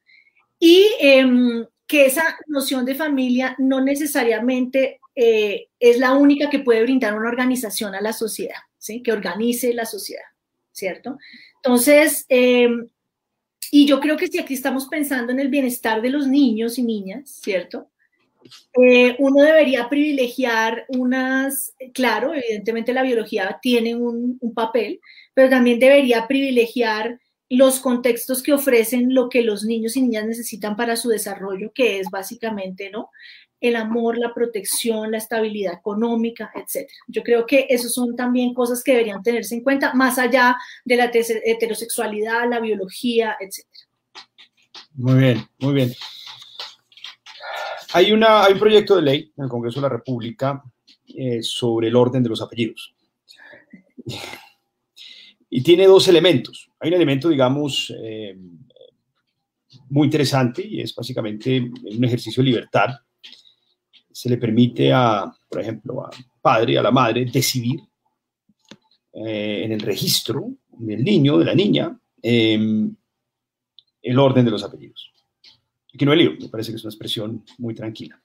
Y 0.59 0.87
em, 0.99 1.65
que 1.87 2.05
esa 2.05 2.37
noción 2.45 2.85
de 2.85 2.93
familia 2.93 3.55
no 3.57 3.81
necesariamente 3.81 4.99
eh, 5.15 5.69
es 5.79 5.97
la 5.97 6.13
única 6.13 6.49
que 6.49 6.59
puede 6.59 6.83
brindar 6.83 7.17
una 7.17 7.29
organización 7.29 7.95
a 7.95 8.01
la 8.01 8.13
sociedad, 8.13 8.59
¿sí? 8.77 9.01
Que 9.01 9.11
organice 9.11 9.73
la 9.73 9.85
sociedad, 9.85 10.25
¿cierto? 10.71 11.17
Entonces, 11.55 12.25
em, 12.29 12.87
y 13.71 13.87
yo 13.87 13.99
creo 13.99 14.15
que 14.15 14.27
si 14.27 14.37
aquí 14.37 14.53
estamos 14.53 14.87
pensando 14.87 15.31
en 15.31 15.39
el 15.39 15.49
bienestar 15.49 16.03
de 16.03 16.11
los 16.11 16.27
niños 16.27 16.77
y 16.77 16.83
niñas, 16.83 17.39
¿cierto? 17.41 17.89
Eh, 18.81 19.15
uno 19.19 19.41
debería 19.41 19.89
privilegiar 19.89 20.85
unas, 20.89 21.73
claro, 21.93 22.33
evidentemente 22.33 22.93
la 22.93 23.03
biología 23.03 23.59
tiene 23.61 23.95
un, 23.95 24.39
papel, 24.53 25.01
pero 25.33 25.49
también 25.49 25.79
debería 25.79 26.27
privilegiar 26.27 27.19
los 27.49 27.79
contextos 27.79 28.43
que 28.43 28.53
ofrecen 28.53 29.13
lo 29.13 29.29
que 29.29 29.41
los 29.41 29.63
niños 29.63 29.95
y 29.95 30.01
niñas 30.01 30.25
necesitan 30.25 30.75
para 30.75 30.95
su 30.95 31.09
desarrollo, 31.09 31.71
que 31.73 31.99
es 31.99 32.09
básicamente, 32.09 32.89
¿no? 32.89 33.09
El 33.59 33.75
amor, 33.75 34.17
la 34.17 34.33
protección, 34.33 35.11
la 35.11 35.17
estabilidad 35.17 35.73
económica, 35.73 36.51
etc. 36.53 36.89
Yo 37.07 37.23
creo 37.23 37.45
que 37.45 37.67
eso 37.69 37.89
son 37.89 38.15
también 38.15 38.53
cosas 38.53 38.83
que 38.83 38.91
deberían 38.91 39.23
tenerse 39.23 39.55
en 39.55 39.63
cuenta, 39.63 39.93
más 39.93 40.19
allá 40.19 40.55
de 40.85 40.95
la 40.97 41.11
heterosexualidad, 41.13 42.49
la 42.49 42.59
biología, 42.59 43.35
etc. 43.39 43.65
Muy 44.93 45.19
bien, 45.19 45.47
muy 45.59 45.73
bien. 45.73 45.93
Hay, 47.93 48.11
una, 48.11 48.47
un 48.47 48.59
proyecto 48.59 48.95
de 48.95 49.01
ley 49.01 49.31
en 49.37 49.45
el 49.45 49.49
Congreso 49.49 49.79
de 49.79 49.83
la 49.83 49.95
República 49.95 50.61
eh, 51.07 51.41
sobre 51.41 51.87
el 51.87 51.95
orden 51.95 52.21
de 52.21 52.29
los 52.29 52.41
apellidos. 52.41 52.93
Y 55.49 55.63
tiene 55.63 55.87
dos 55.87 56.07
elementos. 56.09 56.69
Hay 56.79 56.89
un 56.89 56.95
elemento, 56.95 57.29
digamos, 57.29 57.93
eh, 58.03 58.37
muy 59.89 60.05
interesante 60.05 60.65
y 60.65 60.81
es 60.81 60.93
básicamente 60.93 61.59
un 61.61 62.03
ejercicio 62.03 62.43
de 62.43 62.49
libertad. 62.49 62.89
Se 64.11 64.29
le 64.29 64.37
permite 64.37 64.91
a, 64.91 65.31
por 65.47 65.61
ejemplo, 65.61 66.05
al 66.05 66.11
padre, 66.41 66.77
a 66.77 66.81
la 66.81 66.91
madre, 66.91 67.25
decidir 67.25 67.79
eh, 69.13 69.61
en 69.63 69.71
el 69.71 69.79
registro 69.79 70.51
del 70.71 71.03
niño, 71.03 71.37
de 71.37 71.45
la 71.45 71.55
niña, 71.55 71.97
el 72.21 72.97
orden 74.19 74.43
de 74.43 74.51
los 74.51 74.63
apellidos 74.63 75.16
que 75.97 76.05
no 76.05 76.13
he 76.13 76.17
leído, 76.17 76.33
me 76.39 76.49
parece 76.49 76.71
que 76.71 76.77
es 76.77 76.83
una 76.83 76.91
expresión 76.91 77.43
muy 77.57 77.73
tranquila. 77.73 78.21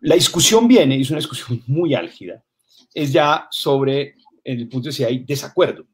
La 0.00 0.14
discusión 0.14 0.68
viene, 0.68 0.96
y 0.96 1.02
es 1.02 1.10
una 1.10 1.18
discusión 1.18 1.62
muy 1.66 1.94
álgida, 1.94 2.44
es 2.92 3.12
ya 3.12 3.48
sobre 3.50 4.14
el 4.44 4.68
punto 4.68 4.88
de 4.88 4.92
si 4.92 5.04
hay 5.04 5.24
desacuerdo. 5.24 5.86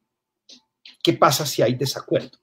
¿Qué 1.03 1.15
pasa 1.15 1.47
si 1.47 1.63
hay 1.63 1.75
desacuerdo? 1.75 2.39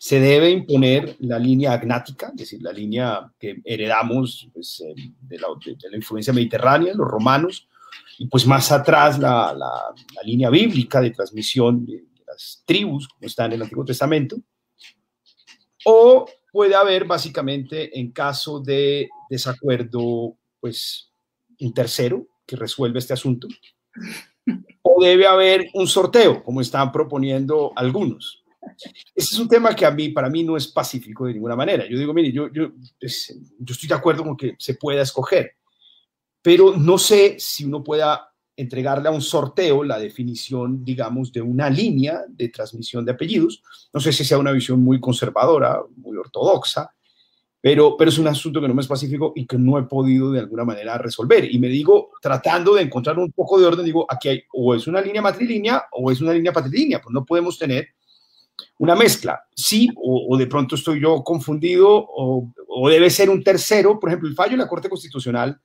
Se 0.00 0.20
debe 0.20 0.50
imponer 0.50 1.16
la 1.20 1.38
línea 1.38 1.72
agnática, 1.72 2.28
es 2.28 2.36
decir, 2.36 2.62
la 2.62 2.72
línea 2.72 3.32
que 3.38 3.60
heredamos 3.64 4.48
pues, 4.52 4.80
eh, 4.80 4.94
de, 5.20 5.38
la, 5.38 5.48
de, 5.64 5.90
la, 5.90 5.96
influencia 5.96 6.32
mediterránea, 6.32 6.94
los 6.94 7.06
romanos, 7.06 7.68
y 8.18 8.26
pues 8.26 8.46
más 8.46 8.70
atrás 8.72 9.18
la, 9.18 9.52
la, 9.52 9.70
la 10.14 10.22
línea 10.24 10.50
bíblica 10.50 11.00
de 11.00 11.10
transmisión 11.10 11.84
de, 11.84 12.04
las 12.28 12.62
tribus, 12.64 13.08
como 13.08 13.26
está 13.26 13.46
en 13.46 13.52
el 13.52 13.62
Antiguo 13.62 13.84
Testamento, 13.84 14.36
o 15.84 16.28
puede 16.52 16.74
haber 16.74 17.04
básicamente 17.04 17.98
en 17.98 18.12
caso 18.12 18.60
de 18.60 19.08
desacuerdo, 19.28 20.36
pues 20.60 21.12
un 21.60 21.74
tercero 21.74 22.26
que 22.46 22.56
resuelve 22.56 22.98
este 22.98 23.12
asunto, 23.12 23.48
o 24.82 25.02
debe 25.02 25.26
haber 25.26 25.68
un 25.74 25.86
sorteo, 25.86 26.42
como 26.42 26.60
están 26.60 26.90
proponiendo 26.90 27.72
algunos. 27.76 28.44
Ese 29.14 29.34
es 29.34 29.38
un 29.38 29.48
tema 29.48 29.74
que 29.74 29.86
a 29.86 29.90
mí, 29.90 30.10
para 30.10 30.28
mí, 30.28 30.42
no 30.42 30.56
es 30.56 30.68
pacífico 30.68 31.26
de 31.26 31.34
ninguna 31.34 31.56
manera. 31.56 31.86
Yo 31.88 31.98
digo, 31.98 32.12
mire, 32.12 32.32
yo, 32.32 32.52
yo, 32.52 32.70
yo 32.70 33.06
estoy 33.06 33.88
de 33.88 33.94
acuerdo 33.94 34.24
con 34.24 34.36
que 34.36 34.54
se 34.58 34.74
pueda 34.74 35.02
escoger, 35.02 35.56
pero 36.42 36.76
no 36.76 36.98
sé 36.98 37.36
si 37.38 37.64
uno 37.64 37.82
pueda 37.82 38.27
entregarle 38.58 39.08
a 39.08 39.12
un 39.12 39.22
sorteo 39.22 39.84
la 39.84 39.98
definición, 39.98 40.84
digamos, 40.84 41.32
de 41.32 41.40
una 41.40 41.70
línea 41.70 42.24
de 42.28 42.48
transmisión 42.48 43.04
de 43.04 43.12
apellidos. 43.12 43.62
No 43.94 44.00
sé 44.00 44.12
si 44.12 44.24
sea 44.24 44.36
una 44.36 44.50
visión 44.50 44.82
muy 44.82 44.98
conservadora, 44.98 45.80
muy 45.96 46.16
ortodoxa, 46.16 46.92
pero, 47.60 47.96
pero 47.96 48.10
es 48.10 48.18
un 48.18 48.26
asunto 48.26 48.60
que 48.60 48.66
no 48.66 48.74
me 48.74 48.82
es 48.82 48.88
pacífico 48.88 49.32
y 49.36 49.46
que 49.46 49.56
no 49.56 49.78
he 49.78 49.84
podido 49.84 50.32
de 50.32 50.40
alguna 50.40 50.64
manera 50.64 50.98
resolver. 50.98 51.44
Y 51.52 51.58
me 51.60 51.68
digo, 51.68 52.10
tratando 52.20 52.74
de 52.74 52.82
encontrar 52.82 53.16
un 53.18 53.30
poco 53.30 53.60
de 53.60 53.66
orden, 53.66 53.84
digo, 53.84 54.06
aquí 54.08 54.28
hay 54.28 54.42
o 54.52 54.74
es 54.74 54.88
una 54.88 55.00
línea 55.00 55.22
matrilínea 55.22 55.84
o 55.92 56.10
es 56.10 56.20
una 56.20 56.32
línea 56.32 56.52
patrilínea, 56.52 57.00
pues 57.00 57.14
no 57.14 57.24
podemos 57.24 57.56
tener 57.58 57.88
una 58.78 58.96
mezcla. 58.96 59.40
Sí, 59.54 59.88
o, 59.96 60.36
de 60.36 60.48
pronto 60.48 60.74
estoy 60.74 61.00
yo 61.00 61.22
confundido 61.22 61.88
o, 61.90 62.52
o, 62.66 62.88
debe 62.88 63.08
ser 63.08 63.30
un 63.30 63.44
tercero. 63.44 64.00
Por 64.00 64.10
ejemplo, 64.10 64.28
el 64.28 64.34
fallo 64.34 64.52
de 64.52 64.58
la 64.58 64.68
Corte 64.68 64.88
Constitucional, 64.88 65.60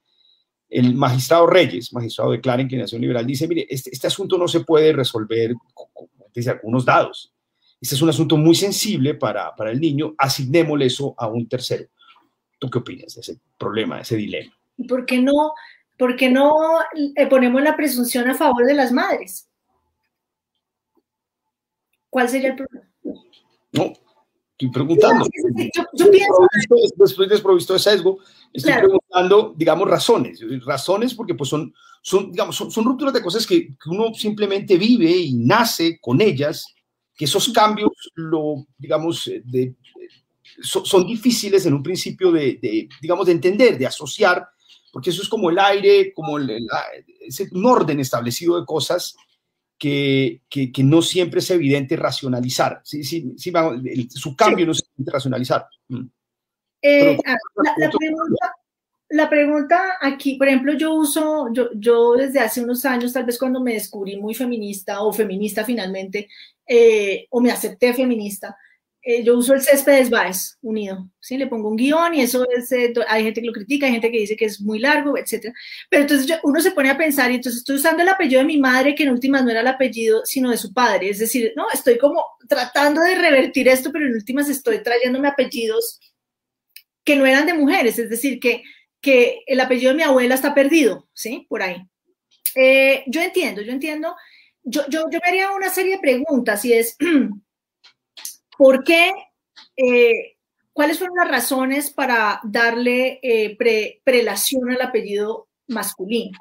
el 0.74 0.96
magistrado 0.96 1.48
Reyes, 1.48 1.94
magistrado 1.94 2.32
de 2.32 2.42
clara 2.42 2.62
inclinación 2.62 3.02
liberal, 3.02 3.26
dice, 3.26 3.48
mire, 3.48 3.68
este, 3.70 3.92
este 3.92 4.08
asunto 4.08 4.38
no 4.38 4.48
se 4.48 4.62
puede 4.62 4.92
resolver 4.92 5.54
desde 6.34 6.52
algunos 6.52 6.84
dados. 6.84 7.34
Este 7.80 7.96
es 7.96 8.02
un 8.02 8.10
asunto 8.10 8.38
muy 8.38 8.56
sensible 8.56 9.14
para, 9.14 9.54
para 9.56 9.72
el 9.72 9.80
niño, 9.80 10.16
asignémosle 10.18 10.86
eso 10.86 11.14
a 11.18 11.28
un 11.28 11.48
tercero. 11.48 11.86
¿Tú 12.58 12.70
qué 12.70 12.80
opinas 12.80 13.14
de 13.14 13.22
ese 13.22 13.40
problema, 13.58 13.98
de 13.98 14.02
ese 14.02 14.16
dilema? 14.16 14.54
¿Y 14.78 14.88
por 14.88 15.06
qué 15.06 15.20
no, 15.20 15.54
por 15.98 16.16
qué 16.16 16.30
no 16.30 16.80
eh, 17.16 17.28
ponemos 17.28 17.62
la 17.62 17.76
presunción 17.76 18.30
a 18.30 18.36
favor 18.36 18.66
de 18.66 18.74
las 18.74 18.92
madres? 18.92 19.50
¿Cuál 22.10 22.30
sería 22.30 22.50
el 22.50 22.56
problema? 22.56 22.90
No, 23.74 23.94
estoy 24.54 24.72
preguntando. 24.72 25.26
Yo, 25.76 25.84
yo 25.94 26.12
pienso... 26.12 26.48
Después 26.96 27.30
desprovisto 27.30 27.74
de 27.74 27.80
sesgo, 27.80 28.20
estoy 28.52 28.74
preguntando, 28.74 29.54
digamos, 29.58 29.90
razones. 29.90 30.40
Razones 30.66 31.14
porque 31.14 31.36
pues 31.36 31.50
son, 31.50 31.74
son 32.02 32.32
digamos, 32.32 32.56
son, 32.56 32.72
son 32.72 32.86
rupturas 32.86 33.14
de 33.14 33.22
cosas 33.22 33.46
que, 33.46 33.68
que, 33.68 33.90
uno 33.90 34.14
simplemente 34.14 34.78
vive 34.78 35.10
y 35.10 35.34
nace 35.34 36.00
con 36.00 36.22
ellas 36.22 36.74
que 37.16 37.26
esos 37.26 37.50
cambios, 37.50 37.92
lo, 38.16 38.66
digamos, 38.78 39.28
eh, 39.28 39.42
de, 39.46 39.76
son, 40.62 41.06
difíciles 41.06 41.66
en 41.66 41.74
un 41.74 41.84
principio 41.84 42.32
de, 42.32 42.88
digamos, 43.02 43.26
de 43.26 43.32
entender, 43.32 43.78
de 43.78 43.88
asociar, 43.88 44.48
porque 44.92 45.10
eso 45.10 45.22
es 45.22 45.30
como 45.30 45.50
el 45.50 45.60
aire, 45.60 46.14
como 46.14 46.38
el, 46.38 46.68
es 47.26 47.40
un 47.52 47.66
orden 47.66 48.00
establecido 48.00 48.60
de 48.60 48.66
cosas 48.66 49.16
que, 49.84 50.70
que, 50.72 50.84
no 50.84 51.02
siempre 51.02 51.40
es 51.40 51.52
evidente 51.52 51.98
racionalizar. 51.98 52.80
Sí, 52.86 53.04
sí, 53.04 53.34
sí, 53.38 53.52
su 54.10 54.34
cambio 54.34 54.66
no 54.66 54.72
es 54.72 54.82
evidente 54.82 55.12
racionalizar. 55.12 55.68
Mm. 55.90 56.06
Eh, 56.82 57.18
ah, 57.26 57.36
la, 57.78 57.90
pregunta, 57.90 58.56
la, 59.10 59.30
pregunta, 59.30 59.98
aquí, 60.00 60.36
por 60.36 60.48
ejemplo, 60.48 60.74
yo 60.74 60.94
uso, 60.94 61.50
yo, 61.52 61.70
yo 61.76 62.14
desde 62.14 62.40
hace 62.40 62.64
unos 62.64 62.86
años, 62.86 63.12
tal 63.12 63.26
vez 63.26 63.38
cuando 63.38 63.60
me 63.60 63.74
descubrí 63.74 64.16
muy 64.16 64.34
feminista 64.34 65.02
o 65.02 65.12
feminista 65.12 65.66
finalmente, 65.66 66.30
eh, 66.66 67.28
o 67.30 67.42
me 67.42 67.52
acepté 67.52 67.94
feminista, 67.94 68.56
eh, 69.06 69.24
yo 69.24 69.38
uso 69.38 69.54
el 69.54 69.62
césped 69.62 70.10
Baez 70.10 70.58
unido, 70.62 71.10
¿sí? 71.20 71.38
Le 71.38 71.48
pongo 71.48 71.70
un 71.70 71.76
guion 71.76 72.14
y 72.14 72.22
eso 72.22 72.48
es, 72.50 72.72
eh, 72.72 72.94
hay 73.10 73.24
gente 73.24 73.42
que 73.42 73.48
lo 73.48 73.54
critica, 73.54 73.86
hay 73.86 73.92
gente 73.92 74.10
que 74.10 74.20
dice 74.20 74.36
que 74.38 74.46
es 74.46 74.62
muy 74.62 74.80
largo, 74.80 75.18
etcétera. 75.18 75.54
Pero 75.90 76.04
entonces 76.04 76.40
uno 76.44 76.62
se 76.62 76.72
pone 76.72 76.90
a 76.90 76.98
pensar 76.98 77.30
y 77.30 77.36
entonces 77.36 77.60
estoy 77.60 77.76
usando 77.76 78.02
el 78.02 78.10
apellido 78.10 78.40
de 78.40 78.48
mi 78.48 78.58
madre, 78.58 78.96
que 78.96 79.04
en 79.04 79.10
últimas 79.10 79.44
no 79.44 79.52
era 79.52 79.62
el 79.62 79.68
apellido, 79.68 80.26
sino 80.26 80.52
de 80.52 80.58
su 80.58 80.74
padre. 80.74 81.10
Es 81.10 81.20
decir, 81.20 81.52
no, 81.56 81.66
estoy 81.74 81.98
como 81.98 82.24
tratando 82.48 83.02
de 83.02 83.16
revertir 83.16 83.68
esto, 83.68 83.92
pero 83.92 84.06
en 84.06 84.14
últimas 84.14 84.50
estoy 84.50 84.82
trayéndome 84.82 85.28
apellidos 85.28 86.00
que 87.04 87.16
no 87.18 87.26
eran 87.26 87.46
de 87.46 87.54
mujeres, 87.54 88.00
es 88.00 88.10
decir, 88.10 88.40
que, 88.40 88.64
que 89.02 89.42
el 89.48 89.60
apellido 89.60 89.92
de 89.92 89.98
mi 89.98 90.04
abuela 90.04 90.36
está 90.36 90.54
perdido, 90.54 91.10
¿sí? 91.14 91.46
Por 91.50 91.62
ahí. 91.62 91.86
yo 93.08 93.22
entiendo, 93.22 93.62
yo 93.62 93.74
entiendo 93.74 94.16
yo, 94.64 94.88
yo, 94.90 95.10
yo 95.10 95.20
me 95.22 95.28
haría 95.28 95.52
una 95.52 95.70
serie 95.70 95.96
de 95.96 96.02
preguntas 96.02 96.64
y 96.66 96.74
es, 96.74 96.98
¿por 98.64 98.86
qué? 98.86 99.12
Eh, 99.76 100.38
¿Cuáles 100.72 100.98
fueron 100.98 101.18
las 101.18 101.28
razones 101.28 101.92
para 101.92 102.40
darle 102.46 103.20
eh, 103.22 103.58
prelación 104.06 104.72
al 104.72 104.82
apellido 104.82 105.50
masculino? 105.68 106.40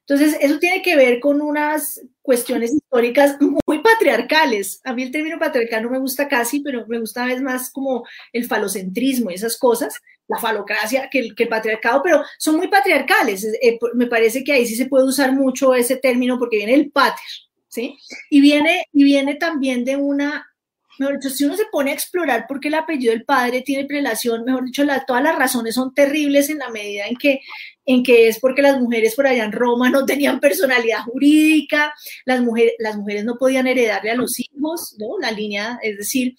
Entonces, 0.00 0.36
eso 0.38 0.58
tiene 0.58 0.82
que 0.82 0.96
ver 0.96 1.20
con 1.20 1.40
unas 1.40 2.02
cuestiones 2.20 2.74
históricas 2.74 3.38
muy 3.40 3.78
patriarcales. 3.78 4.82
A 4.84 4.92
mí 4.92 5.02
el 5.02 5.10
término 5.10 5.38
patriarcal 5.38 5.82
no 5.84 5.88
me 5.88 5.98
gusta 5.98 6.28
casi, 6.28 6.60
pero 6.60 6.86
me 6.88 7.00
gusta 7.00 7.22
a 7.22 7.26
veces 7.28 7.40
más 7.40 7.70
como 7.70 8.04
el 8.30 8.44
falocentrismo 8.44 9.30
y 9.30 9.34
esas 9.34 9.56
cosas 9.56 9.94
la 10.26 10.38
falocracia 10.38 11.08
que 11.10 11.20
el, 11.20 11.34
que 11.34 11.44
el 11.44 11.48
patriarcado, 11.48 12.02
pero 12.02 12.22
son 12.38 12.56
muy 12.56 12.68
patriarcales. 12.68 13.44
Eh, 13.62 13.78
me 13.94 14.08
parece 14.08 14.44
que 14.44 14.52
ahí 14.52 14.66
sí 14.66 14.76
se 14.76 14.86
puede 14.86 15.06
usar 15.06 15.32
mucho 15.32 15.74
ese 15.74 15.96
término 15.96 16.38
porque 16.38 16.58
viene 16.58 16.74
el 16.74 16.90
pater, 16.90 17.24
¿sí? 17.68 17.96
Y 18.28 18.42
viene, 18.42 18.84
y 18.92 19.04
viene 19.04 19.36
también 19.36 19.86
de 19.86 19.96
una, 19.96 20.53
mejor 20.98 21.18
dicho, 21.18 21.34
si 21.34 21.44
uno 21.44 21.56
se 21.56 21.66
pone 21.70 21.90
a 21.90 21.94
explorar 21.94 22.46
por 22.46 22.60
qué 22.60 22.68
el 22.68 22.74
apellido 22.74 23.12
del 23.12 23.24
padre 23.24 23.62
tiene 23.62 23.86
prelación, 23.86 24.44
mejor 24.44 24.64
dicho, 24.64 24.84
todas 25.06 25.22
las 25.22 25.36
razones 25.36 25.74
son 25.74 25.94
terribles 25.94 26.50
en 26.50 26.58
la 26.58 26.70
medida 26.70 27.06
en 27.06 27.16
que, 27.16 27.40
en 27.84 28.02
que 28.02 28.28
es 28.28 28.38
porque 28.40 28.62
las 28.62 28.80
mujeres 28.80 29.14
por 29.14 29.26
allá 29.26 29.44
en 29.44 29.52
Roma 29.52 29.90
no 29.90 30.04
tenían 30.04 30.40
personalidad 30.40 31.02
jurídica, 31.02 31.92
las 32.24 32.40
mujeres, 32.40 32.74
las 32.78 32.96
mujeres 32.96 33.24
no 33.24 33.36
podían 33.36 33.66
heredarle 33.66 34.10
a 34.10 34.16
los 34.16 34.38
hijos, 34.38 34.96
¿no? 34.98 35.18
La 35.20 35.30
línea, 35.30 35.78
es 35.82 35.98
decir, 35.98 36.34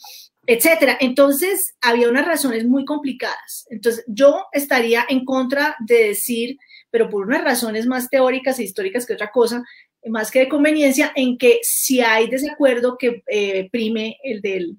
etcétera. 0.47 0.97
Entonces, 0.99 1.75
había 1.81 2.09
unas 2.09 2.25
razones 2.25 2.65
muy 2.65 2.85
complicadas. 2.85 3.65
Entonces, 3.69 4.03
yo 4.07 4.45
estaría 4.51 5.05
en 5.09 5.25
contra 5.25 5.75
de 5.79 6.09
decir, 6.09 6.57
pero 6.91 7.09
por 7.09 7.25
unas 7.25 7.43
razones 7.43 7.87
más 7.87 8.09
teóricas 8.09 8.59
e 8.59 8.63
históricas 8.63 9.05
que 9.05 9.13
otra 9.13 9.31
cosa, 9.31 9.63
más 10.05 10.31
que 10.31 10.39
de 10.39 10.49
conveniencia, 10.49 11.11
en 11.15 11.37
que 11.37 11.59
si 11.61 12.01
hay 12.01 12.27
desacuerdo 12.27 12.97
que 12.97 13.23
eh, 13.27 13.69
prime 13.71 14.17
el 14.23 14.41
del, 14.41 14.77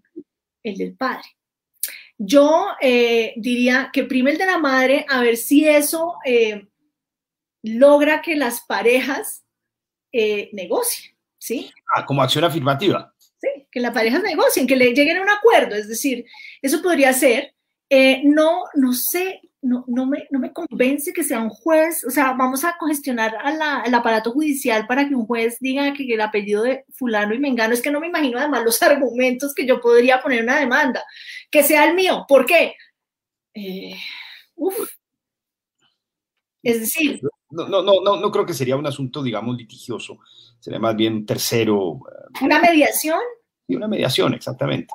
el 0.63 0.77
del 0.77 0.97
padre. 0.97 1.25
Yo 2.19 2.69
eh, 2.81 3.35
diría 3.37 3.91
que 3.93 4.05
prime 4.05 4.31
el 4.31 4.39
de 4.39 4.47
la 4.47 4.59
madre, 4.59 5.05
a 5.09 5.21
ver 5.21 5.37
si 5.37 5.69
eso 5.69 6.15
eh, 6.25 6.67
logra 7.63 8.23
que 8.23 8.37
las 8.37 8.63
parejas 8.63 9.43
negocien, 10.53 11.15
¿sí? 11.37 11.71
Ah, 11.95 12.07
como 12.07 12.23
acción 12.23 12.43
afirmativa 12.43 13.15
que 13.71 13.81
la 13.81 13.93
pareja 13.93 14.19
negocien, 14.21 14.67
que 14.67 14.77
le 14.77 14.93
lleguen 14.93 15.19
a 15.19 15.23
un 15.23 15.31
acuerdo. 15.31 15.75
Es 15.77 15.89
decir, 15.89 16.25
eso 16.63 16.83
podría 16.83 17.13
ser. 17.13 17.55
Eh, 17.91 18.23
no, 18.25 18.65
no 18.75 18.93
sé, 18.93 19.43
no, 19.63 19.85
no, 19.89 20.07
me, 20.07 20.27
no 20.31 20.39
me 20.39 20.53
convence 20.53 21.13
que 21.13 21.25
sea 21.25 21.41
un 21.41 21.51
juez, 21.51 22.05
o 22.05 22.11
sea, 22.11 22.33
vamos 22.35 22.65
a 22.65 22.77
congestionar 22.79 23.37
al 23.43 23.95
aparato 23.95 24.33
judicial 24.33 24.87
para 24.87 25.09
que 25.09 25.15
un 25.15 25.27
juez 25.27 25.59
diga 25.61 25.93
que, 25.93 26.07
el 26.13 26.21
apellido 26.21 26.63
de 26.63 26.85
fulano 26.93 27.35
y 27.35 27.39
mengano, 27.39 27.75
es 27.75 27.83
que 27.83 27.91
no 27.91 28.01
me 28.01 28.09
imagino 28.09 28.39
además 28.39 28.65
los 28.65 28.83
argumentos 28.83 29.55
que 29.55 29.67
yo 29.67 29.81
podría 29.81 30.23
poner 30.23 30.43
una 30.43 30.61
demanda, 30.61 31.05
que 31.51 31.63
sea 31.63 31.89
el 31.89 31.95
mío, 31.95 32.25
¿por 32.29 32.47
qué? 32.47 32.75
Eh, 33.55 33.97
es 36.63 36.81
decir... 36.81 37.21
No, 37.49 37.69
no, 37.69 37.83
no, 37.83 38.01
no, 38.03 38.17
no 38.17 38.31
creo 38.33 38.45
que 38.45 38.55
sería 38.55 38.77
un 38.77 38.87
asunto, 38.87 39.23
digamos, 39.23 39.57
litigioso, 39.57 40.19
sería 40.59 40.81
más 40.81 40.97
bien 40.97 41.25
tercero. 41.25 42.01
Eh, 42.11 42.45
¿Una 42.45 42.61
mediación? 42.61 43.21
y 43.69 43.77
una 43.77 43.89
mediación, 43.89 44.35
exactamente. 44.35 44.95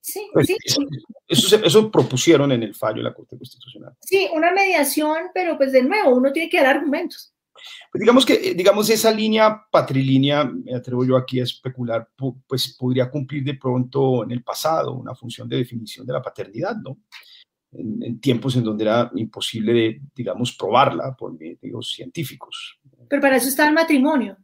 Sí, 0.00 0.28
pues, 0.32 0.46
sí. 0.46 0.56
Eso, 1.28 1.56
eso, 1.62 1.90
propusieron 1.90 2.50
en 2.52 2.62
el 2.62 2.74
fallo 2.74 2.98
de 2.98 3.04
la 3.04 3.14
Corte 3.14 3.36
Constitucional. 3.36 3.94
Sí, 4.00 4.28
una 4.32 4.50
mediación, 4.50 5.26
pero 5.34 5.56
pues 5.56 5.72
de 5.72 5.82
nuevo, 5.82 6.16
uno 6.16 6.32
tiene 6.32 6.48
que 6.48 6.56
dar 6.58 6.76
argumentos. 6.76 7.34
Pues 7.90 8.00
digamos 8.00 8.24
que, 8.24 8.54
digamos, 8.54 8.88
esa 8.90 9.10
línea 9.10 9.66
patrilínea, 9.70 10.44
me 10.44 10.74
atrevo 10.74 11.04
yo 11.04 11.16
aquí 11.16 11.40
a 11.40 11.44
especular, 11.44 12.08
pues 12.46 12.76
podría 12.78 13.10
cumplir 13.10 13.44
de 13.44 13.54
pronto 13.54 14.24
en 14.24 14.30
el 14.30 14.42
pasado 14.42 14.94
una 14.94 15.14
función 15.14 15.48
de 15.48 15.56
definición 15.56 16.06
de 16.06 16.12
la 16.12 16.22
paternidad, 16.22 16.76
¿no? 16.76 16.98
En, 17.72 18.20
tiempos 18.20 18.56
en 18.56 18.64
donde 18.64 18.84
era 18.84 19.10
imposible, 19.14 20.00
digamos, 20.14 20.56
probarla 20.56 21.14
por 21.16 21.38
medios 21.38 21.92
científicos. 21.92 22.80
Pero 23.08 23.22
para 23.22 23.36
eso 23.36 23.48
está 23.48 23.66
el 23.68 23.74
matrimonio, 23.74 24.36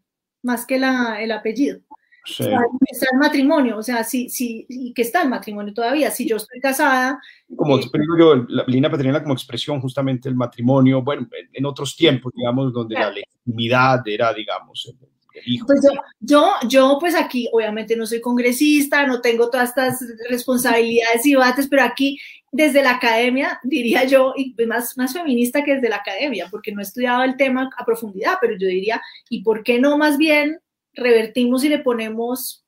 más 0.42 0.66
que 0.66 0.78
la, 0.78 1.20
el 1.20 1.32
apellido. 1.32 1.80
Está 2.26 3.06
el 3.12 3.18
matrimonio, 3.18 3.78
o 3.78 3.82
sea, 3.82 4.04
sí, 4.04 4.28
sí, 4.28 4.66
y 4.68 4.92
que 4.92 5.02
está 5.02 5.22
el 5.22 5.28
matrimonio 5.28 5.72
todavía. 5.72 6.10
Si 6.10 6.26
yo 6.26 6.36
estoy 6.36 6.60
casada. 6.60 7.20
Como 7.54 7.78
eh, 7.78 7.82
yo, 8.18 8.46
la 8.48 8.64
línea 8.66 8.90
patrimonial 8.90 9.22
como 9.22 9.34
expresión 9.34 9.80
justamente 9.80 10.28
el 10.28 10.34
matrimonio, 10.34 11.02
bueno, 11.02 11.28
en, 11.52 11.66
otros 11.66 11.96
tiempos, 11.96 12.32
digamos, 12.34 12.72
donde 12.72 12.94
la 12.94 13.10
legitimidad 13.10 14.02
era, 14.06 14.32
digamos, 14.32 14.92
el, 14.92 15.42
hijo. 15.44 15.66
Pues 15.66 15.80
yo, 16.20 16.50
yo, 16.66 16.96
pues 16.98 17.14
aquí, 17.14 17.48
obviamente 17.52 17.94
no 17.94 18.06
soy 18.06 18.20
congresista, 18.20 19.06
no 19.06 19.20
tengo 19.20 19.50
todas 19.50 19.68
estas 19.68 20.02
responsabilidades 20.30 21.26
y 21.26 21.32
debates, 21.32 21.68
pero 21.68 21.82
aquí, 21.82 22.18
desde 22.50 22.82
la 22.82 22.92
academia, 22.92 23.60
diría 23.62 24.04
yo, 24.04 24.32
y 24.34 24.54
pues 24.54 24.66
más, 24.66 24.96
más 24.96 25.12
feminista 25.12 25.62
que 25.62 25.74
desde 25.74 25.90
la 25.90 25.96
academia, 25.96 26.48
porque 26.50 26.72
no 26.72 26.80
he 26.80 26.84
estudiado 26.84 27.22
el 27.22 27.36
tema 27.36 27.68
a 27.76 27.84
profundidad, 27.84 28.38
pero 28.40 28.54
yo 28.58 28.66
diría, 28.66 29.00
¿y 29.28 29.42
por 29.42 29.62
qué 29.62 29.78
no 29.78 29.98
más 29.98 30.16
bien 30.16 30.58
revertimos 30.96 31.64
y 31.64 31.68
le 31.68 31.78
ponemos 31.78 32.64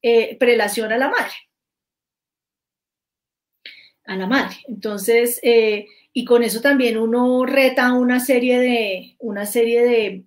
eh, 0.00 0.36
prelación 0.38 0.92
a 0.92 0.98
la 0.98 1.08
madre. 1.10 1.32
A 4.04 4.16
la 4.16 4.26
madre. 4.26 4.56
Entonces, 4.66 5.38
eh, 5.42 5.86
y 6.12 6.24
con 6.24 6.42
eso 6.42 6.60
también 6.60 6.98
uno 6.98 7.44
reta 7.46 7.92
una 7.92 8.20
serie 8.20 8.58
de, 8.58 9.16
una 9.18 9.46
serie 9.46 9.82
de 9.82 10.24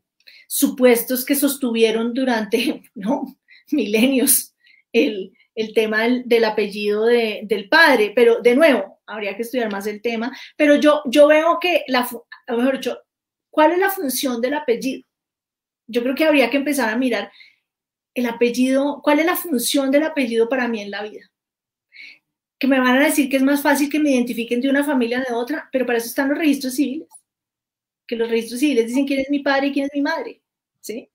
supuestos 0.48 1.26
que 1.26 1.36
sostuvieron 1.36 2.14
durante 2.14 2.84
milenios 3.72 4.54
el, 4.92 5.34
tema 5.74 6.08
del, 6.26 6.44
apellido 6.46 7.06
del 7.06 7.68
padre. 7.70 8.14
Pero 8.16 8.42
de 8.42 8.56
nuevo, 8.56 9.00
habría 9.06 9.36
que 9.36 9.44
estudiar 9.44 9.72
más 9.72 9.88
el 9.88 10.02
tema, 10.02 10.36
pero 10.58 10.76
yo, 10.76 11.02
yo 11.06 11.28
veo 11.28 11.60
que, 11.60 11.84
la, 11.88 12.08
mejor 12.48 12.76
dicho, 12.76 13.00
¿cuál 13.50 13.74
es 13.74 13.80
la 13.80 13.90
función 13.90 14.42
del 14.42 14.56
apellido? 14.56 15.06
Yo 15.88 16.02
creo 16.02 16.16
que 16.16 16.26
habría 16.26 16.50
que 16.50 16.58
empezar 16.58 16.90
a 16.90 16.98
mirar 16.98 17.32
el 18.14 18.26
apellido, 18.28 19.02
¿cuál 19.04 19.20
es 19.20 19.26
la 19.26 19.36
función 19.36 19.92
del 19.92 20.04
apellido 20.04 20.48
para 20.48 20.68
mí 20.68 20.82
en 20.82 20.90
la 20.90 21.04
vida? 21.04 21.30
Que 22.58 22.68
me 22.68 22.80
van 22.80 22.98
a 22.98 23.06
decir 23.06 23.30
que 23.30 23.36
es 23.36 23.44
más 23.44 23.62
fácil 23.62 23.90
que 23.90 24.00
me 24.00 24.12
identifiquen 24.12 24.62
de 24.62 24.70
una 24.70 24.84
familia 24.84 25.20
de 25.20 25.34
otra, 25.34 25.70
pero 25.72 25.86
para 25.86 25.98
eso 25.98 26.08
están 26.08 26.30
los 26.30 26.38
registros 26.38 26.76
civiles. 26.76 27.10
Que 28.08 28.16
los 28.16 28.30
registros 28.30 28.62
civiles 28.62 28.88
dicen 28.88 29.06
quién 29.06 29.20
es 29.20 29.30
mi 29.30 29.40
padre 29.40 29.68
y 29.68 29.74
quién 29.74 29.86
es 29.86 29.92
mi 29.94 30.02
madre. 30.02 30.42
¿Sí? 30.80 31.10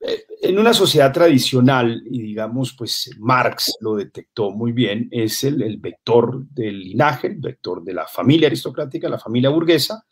Eh, 0.00 0.24
en 0.42 0.58
una 0.58 0.72
sociedad 0.72 1.12
tradicional, 1.12 2.00
y 2.08 2.22
digamos, 2.22 2.74
pues 2.74 3.10
Marx 3.18 3.76
lo 3.80 3.96
detectó 3.96 4.52
muy 4.52 4.70
bien, 4.70 5.08
es 5.10 5.42
el, 5.42 5.60
el, 5.62 5.78
vector 5.78 6.46
del 6.50 6.78
linaje, 6.78 7.26
el 7.26 7.40
vector 7.40 7.82
de 7.82 7.94
la 7.94 8.06
familia 8.06 8.46
aristocrática, 8.46 9.08
la 9.08 9.18
familia 9.18 9.50
burguesa, 9.50 10.04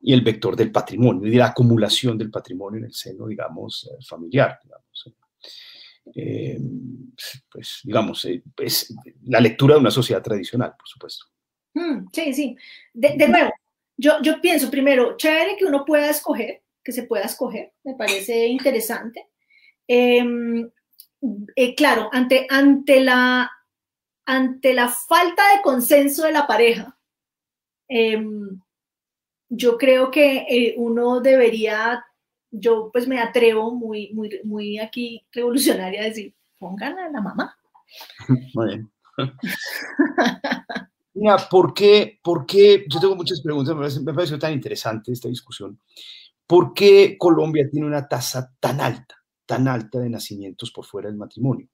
y 0.00 0.12
el 0.12 0.20
vector 0.20 0.56
del 0.56 0.70
patrimonio, 0.70 1.26
y 1.26 1.30
de 1.30 1.38
la 1.38 1.46
acumulación 1.46 2.16
del 2.16 2.30
patrimonio 2.30 2.78
en 2.78 2.84
el 2.86 2.94
seno, 2.94 3.26
digamos, 3.26 3.90
eh, 3.90 4.04
familiar. 4.04 4.58
Digamos. 4.62 5.14
Eh, 6.14 6.58
pues, 7.50 7.80
digamos, 7.84 8.26
es 8.56 8.94
la 9.24 9.40
lectura 9.40 9.74
de 9.74 9.80
una 9.80 9.90
sociedad 9.90 10.22
tradicional, 10.22 10.74
por 10.78 10.88
supuesto. 10.88 11.26
Mm, 11.74 12.06
sí, 12.12 12.32
sí. 12.32 12.56
De, 12.94 13.28
nuevo, 13.28 13.50
yo, 13.96 14.20
yo 14.22 14.40
pienso 14.40 14.70
primero, 14.70 15.16
chévere 15.16 15.56
que 15.56 15.64
uno 15.64 15.84
pueda 15.84 16.08
escoger, 16.10 16.62
que 16.82 16.92
se 16.92 17.02
pueda 17.02 17.24
escoger, 17.24 17.72
me 17.84 17.94
parece 17.94 18.46
interesante. 18.46 19.28
Em, 19.86 20.70
eh, 21.56 21.74
claro, 21.74 22.08
ante, 22.12 22.46
ante, 22.48 23.00
la, 23.00 23.50
ante 24.24 24.72
la 24.72 24.88
falta 24.88 25.42
de 25.54 25.62
consenso 25.62 26.24
de 26.24 26.32
la 26.32 26.46
pareja, 26.46 26.98
em, 27.88 28.60
yo 29.48 29.78
creo 29.78 30.10
que 30.10 30.46
eh, 30.48 30.74
uno 30.76 31.20
debería, 31.20 32.04
yo 32.50 32.90
pues 32.92 33.06
me 33.08 33.20
atrevo 33.20 33.74
muy, 33.74 34.12
muy, 34.12 34.40
muy 34.44 34.78
aquí 34.78 35.26
revolucionaria 35.32 36.02
a 36.02 36.06
decir, 36.06 36.34
pongan 36.58 36.98
a 36.98 37.10
la 37.10 37.20
mamá. 37.20 37.56
Muy 38.54 38.66
bien. 38.66 38.90
Mira, 41.14 41.36
¿por 41.50 41.74
qué, 41.74 42.20
¿por 42.22 42.46
qué? 42.46 42.84
Yo 42.88 43.00
tengo 43.00 43.16
muchas 43.16 43.40
preguntas, 43.40 43.74
me 43.74 44.12
parece, 44.12 44.34
me 44.34 44.38
tan 44.38 44.52
interesante 44.52 45.10
esta 45.10 45.28
discusión. 45.28 45.80
¿Por 46.46 46.72
qué 46.72 47.16
Colombia 47.18 47.68
tiene 47.70 47.86
una 47.86 48.06
tasa 48.06 48.54
tan 48.60 48.80
alta, 48.80 49.16
tan 49.44 49.66
alta 49.66 49.98
de 49.98 50.10
nacimientos 50.10 50.70
por 50.70 50.84
fuera 50.84 51.08
del 51.08 51.18
matrimonio? 51.18 51.68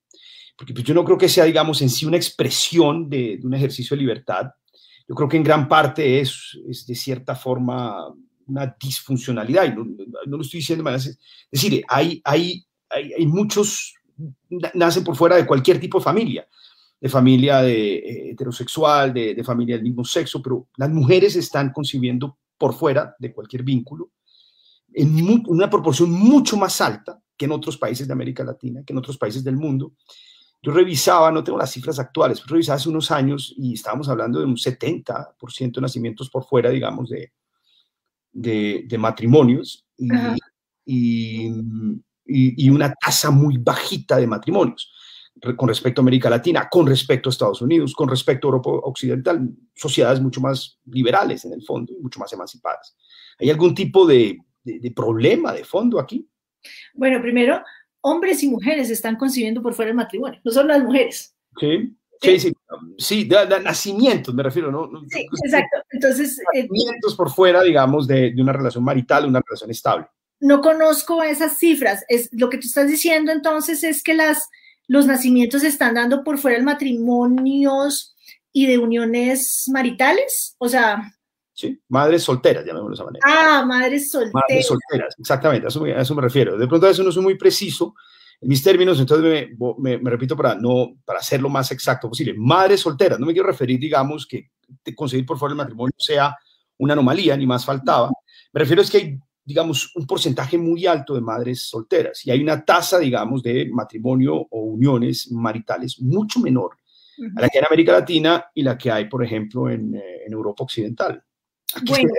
Porque 0.57 0.73
pues, 0.73 0.85
yo 0.85 0.93
no 0.93 1.03
creo 1.03 1.17
que 1.17 1.29
sea, 1.29 1.45
digamos, 1.45 1.81
en 1.81 1.89
sí 1.89 2.05
una 2.05 2.17
expresión 2.17 3.09
de 3.09 3.39
un 3.43 3.53
ejercicio 3.53 3.95
de 3.95 4.01
libertad. 4.01 4.51
Yo 5.07 5.15
creo 5.15 5.29
que 5.29 5.37
en 5.37 5.43
gran 5.43 5.67
parte 5.67 6.19
es, 6.19 6.57
es 6.67 6.85
de 6.85 6.95
cierta 6.95 7.35
forma 7.35 8.13
una 8.47 8.75
disfuncionalidad. 8.79 9.65
Y 9.65 9.75
no, 9.75 9.85
no, 9.85 10.37
lo 10.37 10.41
estoy 10.41 10.59
diciendo 10.59 10.87
Es 10.89 11.17
decir, 11.51 11.83
hay, 11.87 12.21
hay, 12.23 12.65
hay, 12.89 13.13
hay, 13.13 13.25
muchos, 13.25 13.95
nacen 14.73 15.03
por 15.03 15.15
fuera 15.15 15.35
de 15.35 15.45
cualquier 15.45 15.79
tipo 15.79 15.99
de 15.99 16.03
familia, 16.03 16.47
de 16.99 17.09
familia 17.09 17.61
de, 17.61 17.95
eh, 17.95 18.31
heterosexual, 18.31 19.13
de, 19.13 19.35
de 19.35 19.43
familia 19.43 19.75
del 19.75 19.83
mismo 19.83 20.03
sexo, 20.03 20.41
pero 20.41 20.67
las 20.77 20.89
mujeres 20.89 21.35
están 21.35 21.71
concibiendo 21.71 22.37
por 22.57 22.73
fuera 22.73 23.15
de 23.19 23.33
cualquier 23.33 23.63
vínculo 23.63 24.11
en 24.95 25.43
una 25.47 25.69
proporción 25.69 26.09
mucho 26.09 26.57
más 26.57 26.79
alta 26.81 27.21
que 27.37 27.45
en 27.45 27.51
otros 27.51 27.77
países 27.77 28.07
de 28.07 28.13
América 28.13 28.43
Latina, 28.43 28.81
que 28.85 28.93
en 28.93 28.99
otros 28.99 29.17
países 29.17 29.43
del 29.43 29.57
mundo. 29.57 29.93
Yo 30.65 30.71
revisaba, 30.71 31.31
no 31.31 31.43
tengo 31.43 31.57
las 31.57 31.71
cifras 31.71 31.99
actuales, 31.99 32.41
pero 32.41 32.53
revisaba 32.53 32.77
hace 32.77 32.89
unos 32.89 33.11
años 33.11 33.53
y 33.57 33.73
estábamos 33.73 34.09
hablando 34.09 34.39
de 34.39 34.45
un 34.45 34.55
70% 34.55 35.75
de 35.75 35.81
nacimientos 35.81 36.29
por 36.29 36.45
fuera, 36.45 36.69
digamos, 36.69 37.09
de, 37.09 37.31
de, 38.31 38.85
de 38.87 38.97
matrimonios 38.97 39.85
y, 39.97 40.09
y, 40.85 41.51
y, 42.25 42.69
una 42.69 42.93
tasa 42.93 43.29
muy 43.29 43.57
bajita 43.57 44.17
de 44.17 44.27
matrimonios 44.27 44.91
con 45.57 45.67
respecto 45.67 46.01
a 46.01 46.03
América 46.03 46.29
Latina, 46.29 46.67
con 46.69 46.87
respecto 46.87 47.29
a 47.29 47.31
Estados 47.31 47.61
Unidos, 47.61 47.93
con 47.93 48.07
respecto 48.07 48.47
a 48.47 48.49
Europa 48.49 48.69
Occidental, 48.69 49.49
sociedades 49.75 50.21
mucho 50.21 50.41
más 50.41 50.79
liberales 50.85 51.43
en 51.45 51.53
el 51.53 51.61
fondo 51.61 51.93
y 51.93 52.01
mucho 52.01 52.19
más 52.19 52.31
emancipadas. 52.33 52.95
¿Hay 53.37 53.49
algún 53.49 53.75
tipo 53.75 54.07
de 54.07 54.39
de, 54.65 54.91
problema 54.91 55.53
de 55.53 55.63
fondo 55.63 55.99
aquí? 55.99 56.27
Bueno, 56.93 57.21
primero, 57.21 57.63
hombres 58.05 58.43
y 58.43 58.47
mujeres 58.47 58.91
están 58.91 59.15
concibiendo 59.15 59.63
por 59.63 59.73
fuera 59.73 59.89
del 59.89 59.97
matrimonio, 59.97 60.39
no 60.43 60.51
solo 60.51 60.69
las 60.69 60.83
mujeres. 60.83 61.35
Sí. 61.59 61.95
Sí, 62.21 62.39
sí, 62.39 62.53
sí, 62.97 63.23
de, 63.25 63.45
de 63.45 63.59
nacimientos 63.59 64.33
me 64.33 64.41
refiero, 64.41 64.71
¿no? 64.71 64.89
Sí, 65.09 65.27
exacto. 65.43 65.77
Entonces, 65.91 66.39
eh, 66.53 66.61
nacimientos 66.63 67.13
por 67.13 67.29
fuera, 67.29 67.61
digamos, 67.61 68.07
de, 68.07 68.31
de, 68.31 68.41
una 68.41 68.53
relación 68.53 68.85
marital, 68.85 69.23
de 69.23 69.29
una 69.29 69.41
relación 69.45 69.69
estable. 69.69 70.07
No 70.39 70.61
conozco 70.61 71.21
esas 71.23 71.57
cifras. 71.57 72.05
Es, 72.07 72.29
lo 72.31 72.49
que 72.49 72.57
tú 72.57 72.67
estás 72.67 72.87
diciendo 72.87 73.33
entonces 73.33 73.83
es 73.83 74.01
que 74.01 74.13
las, 74.13 74.47
los 74.87 75.05
nacimientos 75.05 75.61
se 75.61 75.67
están 75.67 75.95
dando 75.95 76.23
por 76.23 76.37
fuera 76.37 76.55
del 76.55 76.65
matrimonios 76.65 78.15
y 78.53 78.65
de 78.67 78.77
uniones 78.77 79.69
maritales. 79.71 80.55
O 80.57 80.69
sea, 80.69 81.14
¿sí? 81.55 81.81
Madres 81.89 82.23
solteras, 82.23 82.65
llamémoslo 82.65 82.89
de 82.89 82.95
esa 82.95 83.05
manera. 83.05 83.25
Ah, 83.25 83.65
madres 83.65 84.11
solteras. 84.11 84.33
Madres 84.33 84.67
solteras, 84.67 85.15
exactamente, 85.17 85.65
a 85.65 85.69
eso, 85.69 85.83
a 85.83 86.01
eso 86.01 86.15
me 86.15 86.21
refiero. 86.21 86.57
De 86.57 86.67
pronto 86.67 86.85
a 86.85 86.91
eso 86.91 87.03
no 87.03 87.11
soy 87.11 87.23
muy 87.23 87.35
preciso 87.35 87.95
en 88.41 88.49
mis 88.49 88.61
términos, 88.61 88.99
entonces 88.99 89.49
me, 89.57 89.73
me, 89.77 89.97
me, 89.97 90.09
repito 90.09 90.35
para, 90.35 90.55
no, 90.55 90.97
para 91.05 91.21
ser 91.21 91.41
lo 91.41 91.49
más 91.49 91.71
exacto 91.71 92.09
posible. 92.09 92.33
Madres 92.37 92.81
solteras, 92.81 93.17
no 93.19 93.25
me 93.25 93.33
quiero 93.33 93.47
referir, 93.47 93.79
digamos, 93.79 94.27
que 94.27 94.51
conseguir 94.93 95.25
por 95.25 95.37
fuera 95.37 95.53
el 95.53 95.57
matrimonio 95.57 95.95
sea 95.97 96.35
una 96.77 96.93
anomalía, 96.93 97.37
ni 97.37 97.47
más 97.47 97.65
faltaba. 97.65 98.09
Me 98.51 98.59
refiero 98.59 98.81
es 98.81 98.91
que 98.91 98.97
hay, 98.97 99.19
digamos, 99.43 99.95
un 99.95 100.05
porcentaje 100.05 100.57
muy 100.57 100.85
alto 100.85 101.15
de 101.15 101.21
madres 101.21 101.61
solteras 101.61 102.25
y 102.25 102.31
hay 102.31 102.41
una 102.41 102.65
tasa, 102.65 102.99
digamos, 102.99 103.41
de 103.41 103.69
matrimonio 103.71 104.35
o 104.35 104.59
uniones 104.61 105.31
maritales 105.31 106.01
mucho 106.01 106.39
menor 106.41 106.77
a 107.37 107.41
la 107.41 107.47
que 107.47 107.57
hay 107.57 107.61
en 107.61 107.67
América 107.67 107.93
Latina 107.93 108.45
y 108.53 108.61
la 108.61 108.77
que 108.77 108.91
hay, 108.91 109.05
por 109.07 109.23
ejemplo, 109.23 109.69
en, 109.69 109.95
en 109.95 110.33
Europa 110.33 110.63
Occidental. 110.63 111.23
Bueno, 111.85 112.13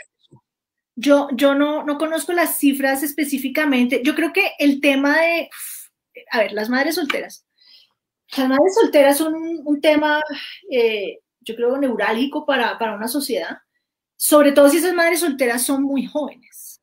yo, 0.97 1.29
yo 1.33 1.55
no, 1.55 1.85
no 1.85 1.99
conozco 1.99 2.33
las 2.33 2.59
cifras 2.59 3.03
específicamente. 3.03 4.03
Yo 4.05 4.15
creo 4.15 4.33
que 4.33 4.53
el 4.59 4.81
tema 4.81 5.21
de, 5.21 5.51
a 6.31 6.39
ver, 6.39 6.53
las 6.53 6.69
madres 6.69 6.95
solteras. 6.95 7.45
Las 8.37 8.49
madres 8.49 8.75
solteras 8.81 9.19
son 9.19 9.35
un, 9.35 9.61
un 9.65 9.81
tema, 9.81 10.21
eh, 10.71 11.21
yo 11.41 11.55
creo, 11.55 11.77
neurálgico 11.77 12.45
para, 12.45 12.79
para, 12.79 12.97
una 12.97 13.09
sociedad, 13.09 13.59
sobre 14.17 14.53
todo 14.53 14.69
si 14.69 14.79
esas 14.79 14.95
madres 14.95 15.21
solteras 15.21 15.63
son 15.63 15.83
muy 15.83 16.07
jóvenes. 16.07 16.81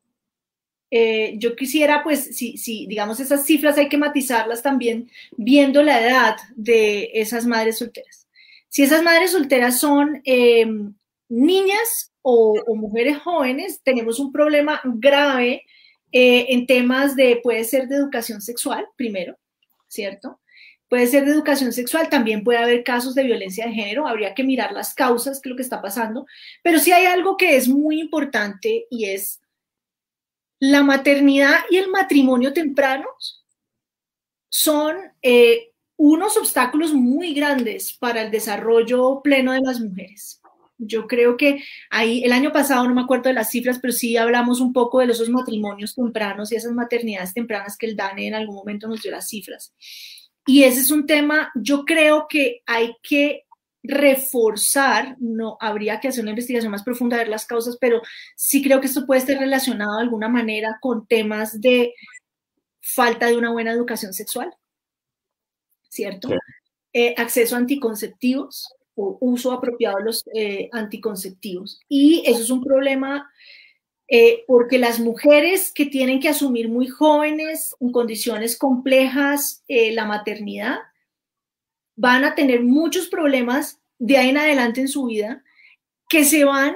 Eh, 0.89 1.34
yo 1.39 1.55
quisiera, 1.55 2.03
pues, 2.03 2.36
si, 2.38 2.55
si, 2.57 2.86
digamos, 2.86 3.20
esas 3.20 3.45
cifras 3.45 3.78
hay 3.80 3.89
que 3.89 3.97
matizarlas 3.97 4.61
también 4.61 5.09
viendo 5.32 5.82
la 5.82 5.99
edad 5.99 6.38
de 6.55 7.09
esas 7.14 7.47
madres 7.47 7.80
solteras. 7.80 8.28
Si 8.70 8.84
esas 8.84 9.01
madres 9.01 9.32
solteras 9.32 9.80
son 9.80 10.22
eh, 10.24 10.68
niñas 11.30 12.12
o, 12.24 12.76
mujeres 12.76 13.20
jóvenes, 13.20 13.82
tenemos 13.84 14.20
un 14.20 14.32
problema 14.32 14.82
grave 14.84 15.64
eh, 16.12 16.48
en 16.50 16.66
temas 16.66 17.16
de, 17.16 17.40
puede 17.44 17.64
ser 17.66 17.88
de 17.88 17.98
educación 17.98 18.42
sexual, 18.42 18.88
primero, 18.96 19.38
¿cierto? 19.88 20.40
Puede 20.88 21.08
ser 21.08 21.26
de 21.26 21.32
educación 21.32 21.74
sexual, 21.74 22.10
también 22.10 22.44
puede 22.44 22.60
haber 22.60 22.84
casos 22.84 23.14
de 23.14 23.24
violencia 23.24 23.66
de 23.66 23.74
género, 23.74 24.08
habría 24.08 24.34
que 24.34 24.44
mirar 24.44 24.72
las 24.72 24.94
causas, 24.94 25.42
que 25.42 25.50
es 25.50 25.52
lo 25.52 25.56
que 25.58 25.64
está 25.64 25.82
pasando, 25.82 26.26
pero 26.64 26.80
sí 26.80 26.92
hay 26.92 27.06
algo 27.06 27.36
que 27.36 27.56
es 27.56 27.68
muy 27.68 28.00
importante 28.00 28.86
y 28.90 29.06
es 29.06 29.42
la 30.60 30.82
maternidad 30.82 31.58
y 31.70 31.78
el 31.78 31.90
matrimonio 31.90 32.54
tempranos 32.54 33.44
son 34.50 34.96
eh, 35.22 35.72
unos 35.98 36.38
obstáculos 36.38 36.94
muy 36.94 37.34
grandes 37.34 37.94
para 37.94 38.22
el 38.22 38.32
desarrollo 38.32 39.22
pleno 39.24 39.52
de 39.52 39.62
las 39.62 39.80
mujeres. 39.80 40.43
Yo 40.88 41.08
creo 41.08 41.38
que 41.38 41.64
ahí, 41.90 42.24
el 42.24 42.32
año 42.32 42.52
pasado, 42.52 42.88
no 42.88 42.96
me 42.96 43.02
acuerdo 43.02 43.30
de 43.30 43.34
las 43.34 43.50
cifras, 43.50 43.80
pero 43.80 43.94
sí 43.94 44.18
hablamos 44.18 44.60
un 44.60 44.74
poco 44.74 45.00
de 45.00 45.12
esos 45.12 45.30
matrimonios 45.30 45.96
tempranos 45.96 46.52
y 46.52 46.56
esas 46.56 46.72
maternidades 46.74 47.34
tempranas 47.34 47.78
que 47.78 47.86
el 47.86 47.96
DANE 47.96 48.28
en 48.28 48.36
algún 48.36 48.56
momento 48.56 48.88
nos 48.88 49.02
dio 49.02 49.12
las 49.12 49.28
cifras. 49.28 49.74
Y 50.46 50.64
ese 50.64 50.82
es 50.82 50.92
un 50.92 51.06
tema, 51.06 51.52
yo 51.56 51.86
creo 51.86 52.28
que 52.28 52.62
hay 52.66 52.96
que 53.02 53.46
reforzar, 53.84 55.18
no 55.20 55.58
habría 55.60 56.00
que 56.00 56.08
hacer 56.08 56.22
una 56.22 56.32
investigación 56.32 56.72
más 56.72 56.84
profunda, 56.84 57.18
ver 57.18 57.28
las 57.28 57.46
causas, 57.46 57.78
pero 57.80 58.02
sí 58.36 58.64
creo 58.64 58.80
que 58.80 58.88
esto 58.88 59.06
puede 59.06 59.20
estar 59.20 59.38
relacionado 59.38 59.98
de 59.98 60.04
alguna 60.04 60.30
manera 60.30 60.78
con 60.82 61.06
temas 61.06 61.60
de 61.60 61.94
falta 62.82 63.28
de 63.28 63.38
una 63.38 63.52
buena 63.52 63.72
educación 63.72 64.14
sexual, 64.14 64.54
¿cierto? 65.90 66.30
Sí. 66.30 66.36
Eh, 66.94 67.16
acceso 67.18 67.56
a 67.56 67.60
anticonceptivos, 67.60 68.74
o 68.96 69.18
uso 69.22 69.52
apropiado 69.52 69.98
de 69.98 70.04
los 70.04 70.24
eh, 70.34 70.70
anticonceptivos. 70.72 71.80
Y 71.89 72.24
eso 72.26 72.41
es 72.41 72.50
un 72.50 72.64
problema 72.64 73.30
eh, 74.08 74.44
porque 74.48 74.78
las 74.78 75.00
mujeres 75.00 75.72
que 75.74 75.86
tienen 75.86 76.20
que 76.20 76.30
asumir 76.30 76.70
muy 76.70 76.88
jóvenes, 76.88 77.76
en 77.80 77.91
condiciones 77.91 78.58
complejas, 78.58 79.64
eh, 79.68 79.94
la 79.94 80.06
maternidad, 80.06 80.78
van 81.96 82.24
a 82.26 82.36
tener 82.36 82.62
muchos 82.64 83.08
problemas 83.08 83.80
de 84.00 84.18
ahí 84.18 84.30
en 84.30 84.38
adelante 84.38 84.82
en 84.82 84.88
su 84.88 85.06
vida 85.06 85.44
que 86.10 86.26
se 86.26 86.44
van 86.44 86.76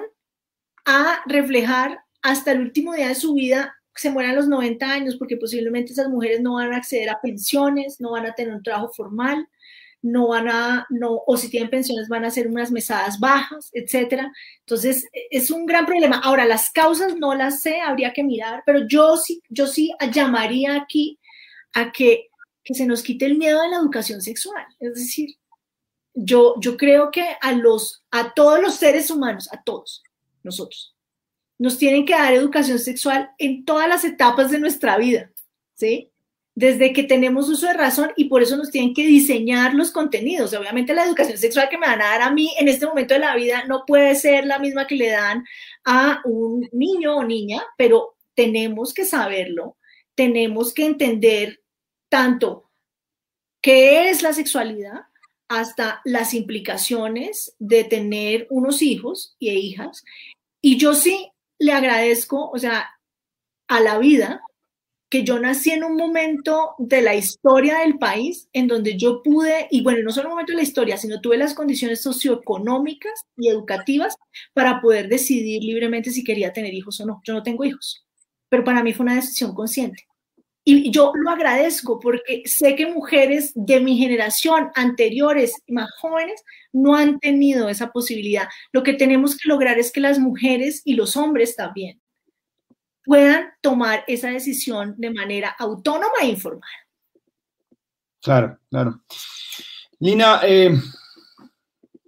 a 0.86 1.22
reflejar 1.28 1.99
hasta 2.22 2.53
el 2.53 2.61
último 2.61 2.93
día 2.93 3.09
de 3.09 3.15
su 3.15 3.34
vida, 3.34 3.76
se 3.93 4.09
mueran 4.09 4.32
a 4.32 4.36
los 4.36 4.47
90 4.47 4.91
años, 4.91 5.15
porque 5.18 5.38
posiblemente 5.38 5.91
esas 5.91 6.09
mujeres 6.09 6.41
no 6.41 6.55
van 6.55 6.74
a 6.74 6.78
acceder 6.78 7.09
a 7.09 7.20
pensiones, 7.22 7.99
no 7.99 8.11
van 8.11 8.26
a 8.26 8.34
tener 8.34 8.53
un 8.53 8.63
trabajo 8.63 8.91
formal, 8.93 9.47
no 10.08 10.30
van 10.30 10.47
a, 10.49 10.88
no, 10.89 11.22
o 11.26 11.38
si 11.38 11.49
tienen 11.49 11.70
pensiones 11.70 12.08
van 12.08 12.24
a 12.24 12.30
hacer 12.30 12.47
unas 12.47 12.72
mesadas 12.72 13.20
bajas, 13.20 13.70
etcétera. 13.74 14.32
Entonces, 14.60 15.08
es 15.12 15.51
un 15.51 15.66
gran 15.66 15.86
problema. 15.86 16.22
Ahora, 16.24 16.45
las 16.45 16.70
causas 16.72 17.16
no 17.18 17.36
las 17.36 17.62
sé, 17.62 17.82
habría 17.82 18.14
que 18.14 18.24
mirar, 18.24 18.64
pero 18.66 18.88
yo 18.88 19.18
sí, 19.18 19.41
yo 19.49 19.68
sí 19.68 19.91
llamaría 20.12 20.76
aquí 20.76 21.20
a 21.74 21.91
que, 21.91 22.30
que 22.64 22.74
se 22.74 22.86
nos 22.86 23.03
quite 23.03 23.26
el 23.26 23.38
miedo 23.38 23.62
de 23.62 23.70
la 23.70 23.78
educación 23.78 24.22
sexual. 24.22 24.66
Es 24.80 24.95
decir, 24.95 25.36
yo, 26.14 26.55
yo 26.60 26.78
creo 26.78 27.12
que 27.12 27.26
a 27.41 27.51
los, 27.51 28.03
a 28.12 28.34
todos 28.34 28.62
los 28.62 28.76
seres 28.76 29.12
humanos, 29.12 29.49
a 29.51 29.62
todos 29.62 30.03
nosotros, 30.43 30.95
nos 31.60 31.78
tienen 31.78 32.05
que 32.05 32.14
dar 32.14 32.34
educación 32.34 32.80
sexual 32.80 33.32
en 33.38 33.66
todas 33.66 33.89
las 33.89 34.05
etapas 34.05 34.51
de 34.51 34.60
nuestra 34.60 34.97
vida, 34.97 35.32
¿sí? 35.74 36.12
Desde 36.58 36.91
que 36.91 37.03
tenemos 37.03 37.49
uso 37.49 37.68
de 37.68 37.74
razón 37.74 38.12
y 38.16 38.30
por 38.30 38.41
eso 38.41 38.58
nos 38.58 38.72
tienen 38.72 38.95
que 38.95 39.05
diseñar 39.05 39.76
los 39.76 39.91
contenidos. 39.91 40.55
Obviamente 40.55 40.95
la 40.95 41.05
educación 41.05 41.38
sexual 41.38 41.70
que 41.70 41.78
me 41.78 41.86
van 41.86 42.01
a 42.01 42.05
dar 42.05 42.24
a 42.24 42.32
mí 42.32 42.51
en 42.58 42.68
este 42.68 42.88
momento 42.88 43.14
de 43.14 43.20
la 43.20 43.36
vida 43.36 43.66
no 43.66 43.84
puede 43.86 44.16
ser 44.16 44.47
la 44.47 44.58
misma 44.58 44.88
que 44.88 44.95
le 44.95 45.12
dan 45.12 45.45
a 45.86 46.20
un 46.26 46.68
niño 46.72 47.18
o 47.18 47.24
niña, 47.24 47.62
pero 47.78 48.16
tenemos 48.34 48.91
que 48.95 49.05
saberlo, 49.05 49.78
tenemos 50.16 50.74
que 50.74 50.88
entender 50.88 51.62
tanto 52.10 52.72
qué 53.62 54.10
es 54.10 54.24
la 54.24 54.34
sexualidad 54.34 55.01
hasta 55.47 56.01
las 56.05 56.34
implicaciones 56.34 57.55
de 57.60 57.84
tener 57.84 58.47
unos 58.49 58.82
hijos 58.82 59.36
y 59.38 59.51
hijas. 59.51 60.03
Y 60.60 60.78
yo 60.78 60.95
sí 60.95 61.32
le 61.60 61.74
agradezco, 61.74 62.49
o 62.49 62.58
sea, 62.58 62.89
a 63.68 63.80
la 63.80 63.99
vida 63.99 64.41
que 65.10 65.24
yo 65.24 65.39
nací 65.39 65.72
en 65.72 65.84
un 65.84 65.95
momento 65.95 66.76
de 66.78 67.01
la 67.01 67.16
historia 67.16 67.80
del 67.80 67.97
país 67.97 68.49
en 68.53 68.68
donde 68.68 68.97
yo 68.97 69.22
pude, 69.24 69.68
y 69.72 69.82
bueno, 69.82 69.99
no 70.03 70.12
solo 70.12 70.28
un 70.28 70.34
momento 70.34 70.51
de 70.51 70.58
la 70.58 70.64
historia, 70.64 70.97
sino 70.97 71.22
tuve 71.22 71.38
las 71.38 71.53
condiciones 71.53 72.01
socioeconómicas 72.01 73.26
y 73.38 73.49
educativas 73.49 74.16
para 74.53 74.82
poder 74.82 75.08
decidir 75.08 75.64
libremente 75.64 76.12
si 76.12 76.24
quería 76.24 76.51
tener 76.51 76.74
hijos 76.74 76.99
o 76.99 77.05
no. 77.05 77.22
Yo 77.24 77.34
no 77.34 77.43
tengo 77.43 77.64
hijos, 77.64 78.05
pero 78.49 78.64
para 78.64 78.84
mí 78.84 78.93
fue 78.93 79.05
una 79.05 79.16
decisión 79.16 79.53
consciente. 79.53 80.05
Y 80.70 80.91
yo 80.91 81.14
lo 81.16 81.30
agradezco 81.30 81.97
porque 81.97 82.43
sé 82.43 82.76
que 82.76 82.88
mujeres 82.88 83.53
de 83.55 83.80
mi 83.80 83.97
generación, 83.97 84.70
anteriores, 84.76 85.53
más 85.70 85.89
jóvenes, 86.01 86.43
no 86.74 86.95
han 86.95 87.20
tenido 87.20 87.70
esa 87.70 87.93
posibilidad. 87.93 88.49
Lo 88.74 88.84
que 88.84 88.91
tenemos 88.93 89.38
que 89.38 89.47
lograr 89.47 89.80
es 89.80 89.93
que 89.93 90.01
las 90.01 90.20
mujeres 90.20 90.82
y 90.84 90.95
los 90.95 91.16
hombres 91.16 91.55
también 91.55 92.01
puedan 93.08 93.51
tomar 93.62 94.03
esa 94.05 94.28
decisión 94.28 94.93
de 94.97 95.12
manera 95.12 95.55
autónoma 95.58 96.20
e 96.22 96.28
informada. 96.28 96.68
Claro, 98.22 98.60
claro. 98.70 99.01
Lina, 99.99 100.41
eh, 100.43 100.78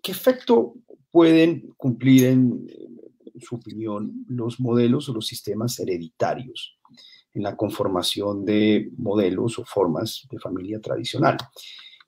¿qué 0.04 0.12
efecto 0.12 0.76
pueden 1.10 1.74
cumplir, 1.78 2.26
en, 2.26 2.68
su 3.39 3.56
opinión, 3.56 4.26
los 4.28 4.60
modelos 4.60 5.08
o 5.08 5.14
los 5.14 5.26
sistemas 5.26 5.80
hereditarios 5.80 6.78
en 7.34 7.43
la 7.43 7.56
conformación 7.56 8.43
de 8.43 8.91
modelos 8.97 9.58
o 9.58 9.64
formas 9.64 10.28
de 10.30 10.38
familia 10.38 10.82
tradicional? 10.82 11.38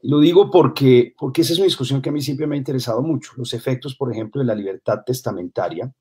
lo 0.04 0.20
digo 0.20 0.50
porque, 0.50 1.14
porque 1.18 1.44
esa 1.44 1.54
es 1.54 1.60
una 1.60 1.66
discusión 1.66 2.02
que 2.02 2.10
a 2.10 2.12
mí 2.12 2.22
siempre 2.22 2.48
me 2.48 2.56
ha 2.56 2.58
interesado 2.58 3.04
mucho. 3.04 3.34
Los 3.38 3.54
efectos, 3.54 3.96
por 3.96 4.12
ejemplo, 4.12 4.42
de 4.42 4.48
la 4.48 4.56
libertad 4.56 5.02
testamentaria 5.06 5.94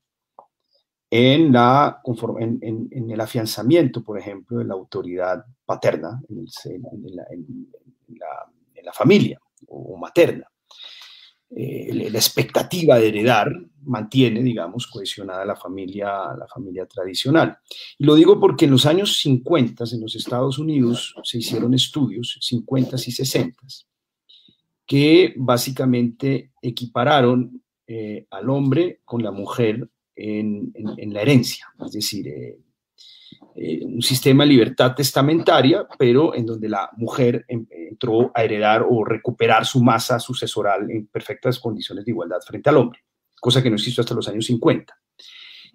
en, 1.13 1.51
la, 1.51 2.01
en, 2.39 2.87
en, 2.89 3.11
el 3.11 3.19
afianzamiento, 3.19 4.01
por 4.01 4.17
ejemplo, 4.17 4.59
de 4.59 4.63
la 4.63 4.75
autoridad 4.75 5.43
paterna 5.65 6.21
en, 6.29 6.45
la, 8.17 8.93
familia 8.93 9.37
o, 9.67 9.97
materna. 9.97 10.47
Eh, 11.53 12.09
la 12.09 12.17
expectativa 12.17 12.97
de 12.97 13.09
heredar 13.09 13.51
mantiene, 13.83 14.41
digamos, 14.41 14.87
cohesionada 14.87 15.43
la 15.43 15.57
familia, 15.57 16.33
la 16.37 16.47
familia 16.47 16.85
tradicional. 16.85 17.57
Y 17.97 18.05
lo 18.05 18.15
digo 18.15 18.39
porque 18.39 18.63
en 18.63 18.71
los 18.71 18.85
años 18.85 19.17
50 19.17 19.83
en 19.91 19.99
los 19.99 20.15
Estados 20.15 20.59
Unidos 20.59 21.13
se 21.23 21.39
hicieron 21.39 21.73
estudios, 21.73 22.37
50 22.39 22.95
y 22.95 23.11
60, 23.11 23.63
que 24.85 25.33
básicamente 25.35 26.53
equipararon 26.61 27.61
eh, 27.85 28.27
al 28.29 28.49
hombre 28.49 29.01
con 29.03 29.21
la 29.21 29.31
mujer 29.31 29.89
en, 30.15 30.73
la 31.13 31.21
herencia, 31.21 31.67
es 31.85 31.91
decir, 31.91 32.27
eh, 32.27 32.59
eh, 33.55 33.85
un 33.85 34.01
sistema 34.01 34.43
de 34.43 34.49
libertad 34.49 34.93
testamentaria, 34.95 35.87
pero 35.97 36.35
en 36.35 36.45
donde 36.45 36.69
la 36.69 36.89
mujer 36.97 37.45
entró 37.47 38.31
a 38.33 38.43
heredar 38.43 38.85
o 38.89 39.03
recuperar 39.03 39.65
su 39.65 39.83
masa 39.83 40.19
sucesoral 40.19 40.89
en 40.89 41.07
perfectas 41.07 41.59
condiciones 41.59 42.05
de 42.05 42.11
igualdad 42.11 42.39
frente 42.45 42.69
al 42.69 42.77
hombre, 42.77 42.99
cosa 43.39 43.61
que 43.61 43.69
no 43.69 43.75
existió 43.75 44.01
hasta 44.01 44.15
los 44.15 44.27
años 44.27 44.45
50. 44.45 44.93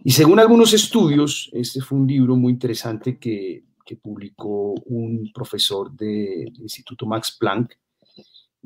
Y 0.04 0.10
según 0.12 0.38
algunos 0.38 0.72
estudios, 0.72 1.50
este 1.52 1.80
fue 1.80 1.98
un 1.98 2.06
libro 2.06 2.36
muy 2.36 2.52
interesante 2.52 3.18
que 3.18 3.64
publicó 4.02 4.74
un 4.86 5.30
profesor 5.32 5.92
del 5.92 6.52
Instituto 6.58 7.06
Max 7.06 7.36
Planck, 7.38 7.76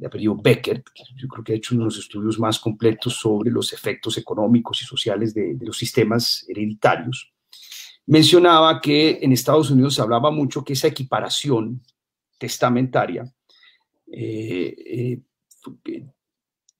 de 0.00 0.06
apellido 0.06 0.34
Becker, 0.34 0.82
que 0.82 1.02
yo 1.14 1.28
creo 1.28 1.44
que 1.44 1.52
ha 1.52 1.56
hecho 1.56 1.74
uno 1.74 1.84
de 1.84 1.90
los 1.90 1.98
estudios 1.98 2.38
más 2.38 2.58
completos 2.58 3.14
sobre 3.14 3.50
los 3.50 3.74
efectos 3.74 4.16
económicos 4.16 4.80
y 4.80 4.86
sociales 4.86 5.34
de, 5.34 5.56
los 5.60 5.76
sistemas 5.76 6.46
hereditarios, 6.48 7.30
mencionaba 8.06 8.80
que 8.80 9.18
en 9.20 9.32
Estados 9.32 9.70
Unidos 9.70 9.94
se 9.94 10.00
hablaba 10.00 10.30
mucho 10.30 10.64
que 10.64 10.72
esa 10.72 10.88
equiparación 10.88 11.82
testamentaria 12.38 13.30
eh, 14.10 15.20
eh, 15.84 16.06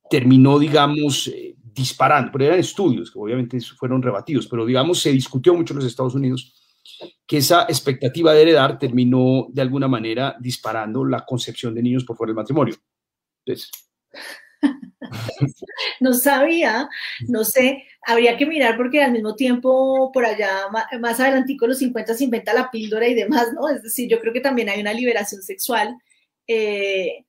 terminó, 0.09 0.59
digamos, 0.59 1.29
eh, 1.29 1.55
disparando, 1.63 2.33
pero 2.33 2.47
eran 2.47 2.59
estudios 2.59 3.11
que 3.11 3.19
obviamente 3.19 3.61
fueron 3.61 4.01
rebatidos, 4.01 4.47
pero 4.47 4.65
digamos 4.65 4.99
se 4.99 5.13
discutió 5.13 5.55
mucho 5.55 5.75
en 5.75 5.81
los 5.81 5.87
Estados 5.87 6.15
Unidos 6.15 6.55
que 7.27 7.37
esa 7.37 7.65
expectativa 7.65 8.33
de 8.33 8.43
heredar 8.43 8.79
terminó 8.79 9.47
de 9.51 9.61
alguna 9.61 9.89
manera 9.89 10.37
disparando 10.41 11.05
la 11.05 11.25
concepción 11.27 11.75
de 11.75 11.83
niños 11.83 12.05
por 12.05 12.17
fuera 12.17 12.31
del 12.31 12.37
matrimonio. 12.37 12.75
no 16.01 16.13
sabía, 16.15 16.89
no 17.29 17.45
sé, 17.45 17.85
habría 18.03 18.37
que 18.37 18.47
mirar 18.47 18.77
porque 18.77 19.03
al 19.03 19.13
mismo 19.13 19.35
tiempo 19.35 20.11
por 20.13 20.25
allá 20.25 20.67
más 21.01 21.21
adelantico 21.21 21.67
los 21.67 21.79
50 21.79 22.15
se 22.15 22.25
inventa 22.25 22.55
la 22.55 22.71
píldora 22.71 23.07
y 23.09 23.15
demás, 23.15 23.49
¿no? 23.55 23.69
Es 23.69 23.83
decir, 23.83 24.09
yo 24.09 24.21
creo 24.21 24.33
que 24.33 24.41
también 24.41 24.69
hay 24.69 24.81
una 24.81 24.93
liberación 24.93 25.43
sexual 25.43 25.97
eh, 26.47 27.25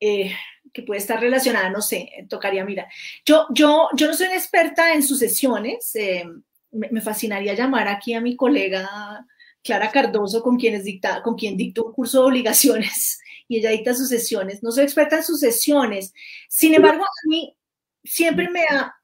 eh, 0.00 0.32
que 0.72 0.82
puede 0.82 1.00
estar 1.00 1.20
relacionada, 1.20 1.70
no 1.70 1.80
sé, 1.80 2.10
tocaría 2.28 2.64
mirar. 2.64 2.86
Yo, 3.24 3.46
yo, 3.50 3.88
yo 3.94 4.06
no 4.06 4.14
soy 4.14 4.26
una 4.26 4.36
experta 4.36 4.92
en 4.92 5.02
sucesiones, 5.02 5.94
eh, 5.94 6.24
me, 6.70 7.00
fascinaría 7.00 7.54
llamar 7.54 7.88
aquí 7.88 8.12
a 8.14 8.20
mi 8.20 8.36
colega 8.36 9.26
Clara 9.62 9.90
Cardoso, 9.90 10.42
con, 10.42 10.58
quien 10.58 10.82
dicta, 10.82 11.22
con 11.22 11.34
quien 11.34 11.56
dictó 11.56 11.86
un 11.86 11.92
curso 11.92 12.20
de 12.20 12.26
obligaciones 12.26 13.18
y 13.48 13.58
ella 13.58 13.70
dicta 13.70 13.94
sucesiones. 13.94 14.62
No 14.62 14.72
soy 14.72 14.84
experta 14.84 15.16
en 15.16 15.24
sucesiones. 15.24 16.12
Sin 16.48 16.74
embargo, 16.74 17.04
a 17.04 17.28
mí 17.28 17.56
siempre 18.02 18.48
me 18.50 18.62
ha... 18.62 18.94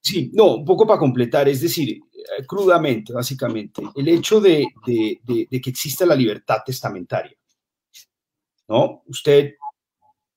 Sí, 0.00 0.30
no, 0.34 0.56
un 0.56 0.64
poco 0.64 0.86
para 0.86 0.98
completar, 0.98 1.48
es 1.48 1.60
decir, 1.60 2.00
eh, 2.12 2.44
crudamente, 2.46 3.12
básicamente, 3.12 3.82
el 3.94 4.08
hecho 4.08 4.40
de, 4.40 4.66
que 4.84 5.70
exista 5.70 6.04
la 6.04 6.16
libertad 6.16 6.58
testamentaria. 6.64 7.36
¿No? 8.68 9.02
Usted, 9.06 9.54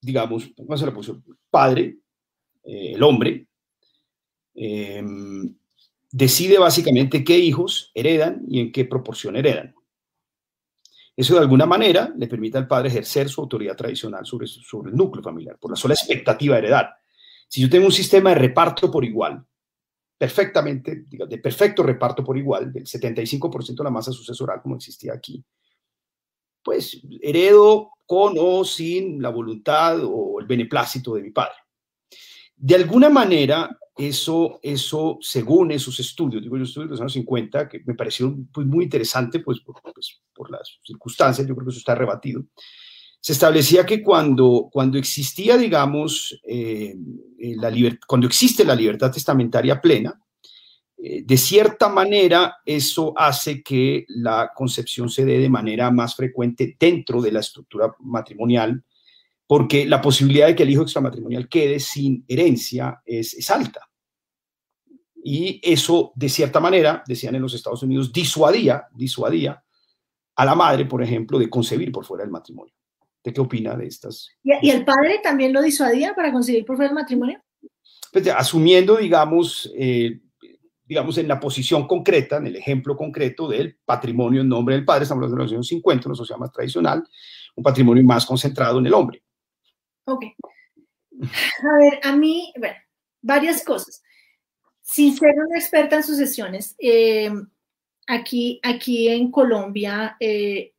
digamos, 0.01 0.47
póngase 0.49 0.85
la 0.85 0.93
posición, 0.93 1.23
padre, 1.49 1.97
eh, 2.63 2.93
el 2.93 3.03
hombre, 3.03 3.47
em, 4.53 5.55
decide 6.11 6.57
básicamente 6.57 7.23
qué 7.23 7.37
hijos 7.37 7.91
heredan 7.93 8.43
y 8.47 8.59
en 8.59 8.71
qué 8.71 8.85
proporción 8.85 9.35
heredan. 9.35 9.73
Eso 11.15 11.35
de 11.35 11.41
alguna 11.41 11.65
manera 11.65 12.13
le 12.17 12.27
permite 12.27 12.57
al 12.57 12.67
padre 12.67 12.89
ejercer 12.89 13.29
su 13.29 13.41
autoridad 13.41 13.75
tradicional 13.75 14.25
sobre, 14.25 14.47
el 14.47 14.95
núcleo 14.95 15.23
familiar, 15.23 15.57
por 15.57 15.71
la 15.71 15.77
sola 15.77 15.93
expectativa 15.93 16.55
de 16.55 16.59
heredar. 16.59 16.89
Si 17.47 17.61
yo 17.61 17.69
tengo 17.69 17.85
un 17.85 17.91
sistema 17.91 18.31
de 18.31 18.35
reparto 18.35 18.91
por 18.91 19.05
igual, 19.05 19.45
perfectamente, 20.17 21.05
de 21.07 21.37
perfecto 21.37 21.83
reparto 21.83 22.23
por 22.23 22.37
igual, 22.37 22.71
del 22.71 22.85
75% 22.85 23.75
de 23.75 23.83
la 23.83 23.89
masa 23.89 24.11
sucesoral 24.11 24.61
como 24.61 24.75
existía 24.75 25.13
aquí, 25.13 25.43
pues 26.61 27.01
heredo 27.21 27.91
con 28.05 28.35
o 28.37 28.65
sin 28.65 29.21
la 29.21 29.29
voluntad 29.29 29.99
o 30.03 30.39
el 30.39 30.47
beneplácito 30.47 31.15
de 31.15 31.21
mi 31.21 31.31
padre. 31.31 31.55
De 32.55 32.75
alguna 32.75 33.09
manera, 33.09 33.77
eso, 33.97 34.59
eso 34.61 35.17
según 35.21 35.71
esos 35.71 35.99
estudios, 35.99 36.43
digo, 36.43 36.57
yo 36.57 36.63
estudios 36.63 36.89
de 36.89 36.93
los 36.93 37.01
años 37.01 37.13
50, 37.13 37.69
que 37.69 37.81
me 37.85 37.93
parecieron 37.93 38.47
pues, 38.53 38.67
muy 38.67 38.85
interesante, 38.85 39.39
pues, 39.39 39.59
pues, 39.63 40.21
por 40.33 40.51
las 40.51 40.79
circunstancias, 40.83 41.47
yo 41.47 41.55
creo 41.55 41.65
que 41.65 41.71
eso 41.71 41.79
está 41.79 41.95
rebatido. 41.95 42.43
se 43.21 43.33
establecía 43.33 43.85
que 43.85 44.03
cuando, 44.03 44.69
cuando 44.71 44.97
existía, 44.97 45.57
digamos, 45.57 46.39
eh, 46.47 46.95
la 47.39 47.71
cuando 48.05 48.27
existe 48.27 48.63
la 48.63 48.75
libertad 48.75 49.11
testamentaria 49.11 49.81
plena, 49.81 50.19
eh, 50.97 51.23
de 51.25 51.37
cierta 51.37 51.89
manera 51.89 52.57
eso 52.65 53.13
hace 53.15 53.61
que 53.61 54.05
la 54.09 54.51
concepción 54.55 55.09
se 55.09 55.25
dé 55.25 55.39
de 55.39 55.49
manera 55.49 55.91
más 55.91 56.15
frecuente 56.15 56.75
dentro 56.79 57.21
de 57.21 57.31
la 57.31 57.41
estructura 57.41 57.95
matrimonial, 57.99 58.83
porque 59.47 59.85
la 59.85 60.01
posibilidad 60.01 60.47
de 60.47 60.55
que 60.55 60.63
el 60.63 60.69
hijo 60.69 60.81
extramatrimonial 60.81 61.47
quede 61.47 61.79
sin 61.79 62.25
herencia 62.27 63.01
es, 63.05 63.33
es 63.33 63.49
alta. 63.49 63.89
Y 65.23 65.59
eso, 65.63 66.11
de 66.15 66.29
cierta 66.29 66.59
manera, 66.59 67.03
decían 67.07 67.35
en 67.35 67.41
los 67.41 67.53
Estados 67.53 67.81
Unidos, 67.83 68.13
disuadía, 68.13 68.87
disuadía 68.93 69.63
a 70.35 70.45
la 70.45 70.53
madre, 70.53 70.85
por 70.85 71.01
ejemplo, 71.01 71.39
de 71.39 71.49
concebir 71.49 71.91
por 71.91 72.05
fuera 72.05 72.23
del 72.23 72.31
matrimonio. 72.31 72.73
¿De 73.23 73.33
qué 73.33 73.41
opina 73.41 73.75
de 73.75 73.87
estas? 73.87 74.29
¿Y, 74.43 74.69
el 74.69 74.85
padre 74.85 75.19
también 75.23 75.51
lo 75.51 75.61
disuadía 75.63 76.13
para 76.13 76.31
concebir 76.31 76.63
por 76.63 76.75
fuera 76.75 76.89
del 76.89 76.95
matrimonio? 76.95 77.41
Pues, 78.11 78.27
asumiendo, 78.27 78.97
digamos, 78.97 79.71
eh, 79.75 80.19
digamos, 80.83 81.17
en 81.17 81.27
la 81.27 81.39
posición 81.39 81.87
concreta, 81.87 82.37
en 82.37 82.45
el 82.45 82.55
ejemplo 82.57 82.95
concreto 82.95 83.47
del 83.47 83.79
patrimonio 83.83 84.41
en 84.41 84.49
nombre 84.49 84.75
del 84.75 84.85
padre, 84.85 85.03
estamos 85.03 85.23
hablando 85.23 85.37
de 85.37 85.43
los 85.43 85.53
años 85.53 85.67
50, 85.67 86.09
una 86.09 86.15
sociedad 86.15 86.39
más 86.39 86.51
tradicional, 86.51 87.03
un 87.55 87.63
patrimonio 87.63 88.03
más 88.03 88.27
concentrado 88.27 88.77
en 88.77 88.85
el 88.85 88.93
hombre. 88.93 89.23
Ok. 90.05 90.25
A 91.21 91.77
ver, 91.77 91.99
a 92.03 92.15
mí, 92.15 92.53
bueno, 92.57 92.75
varias 93.21 93.63
cosas. 93.63 94.03
Sin 94.81 95.15
ser 95.17 95.33
una 95.35 95.57
experta 95.57 95.95
en 95.95 96.03
sucesiones, 96.03 96.75
eh, 96.77 97.31
aquí, 98.07 98.59
aquí 98.63 99.09
en 99.09 99.31
Colombia, 99.31 100.15
eh, 100.19 100.73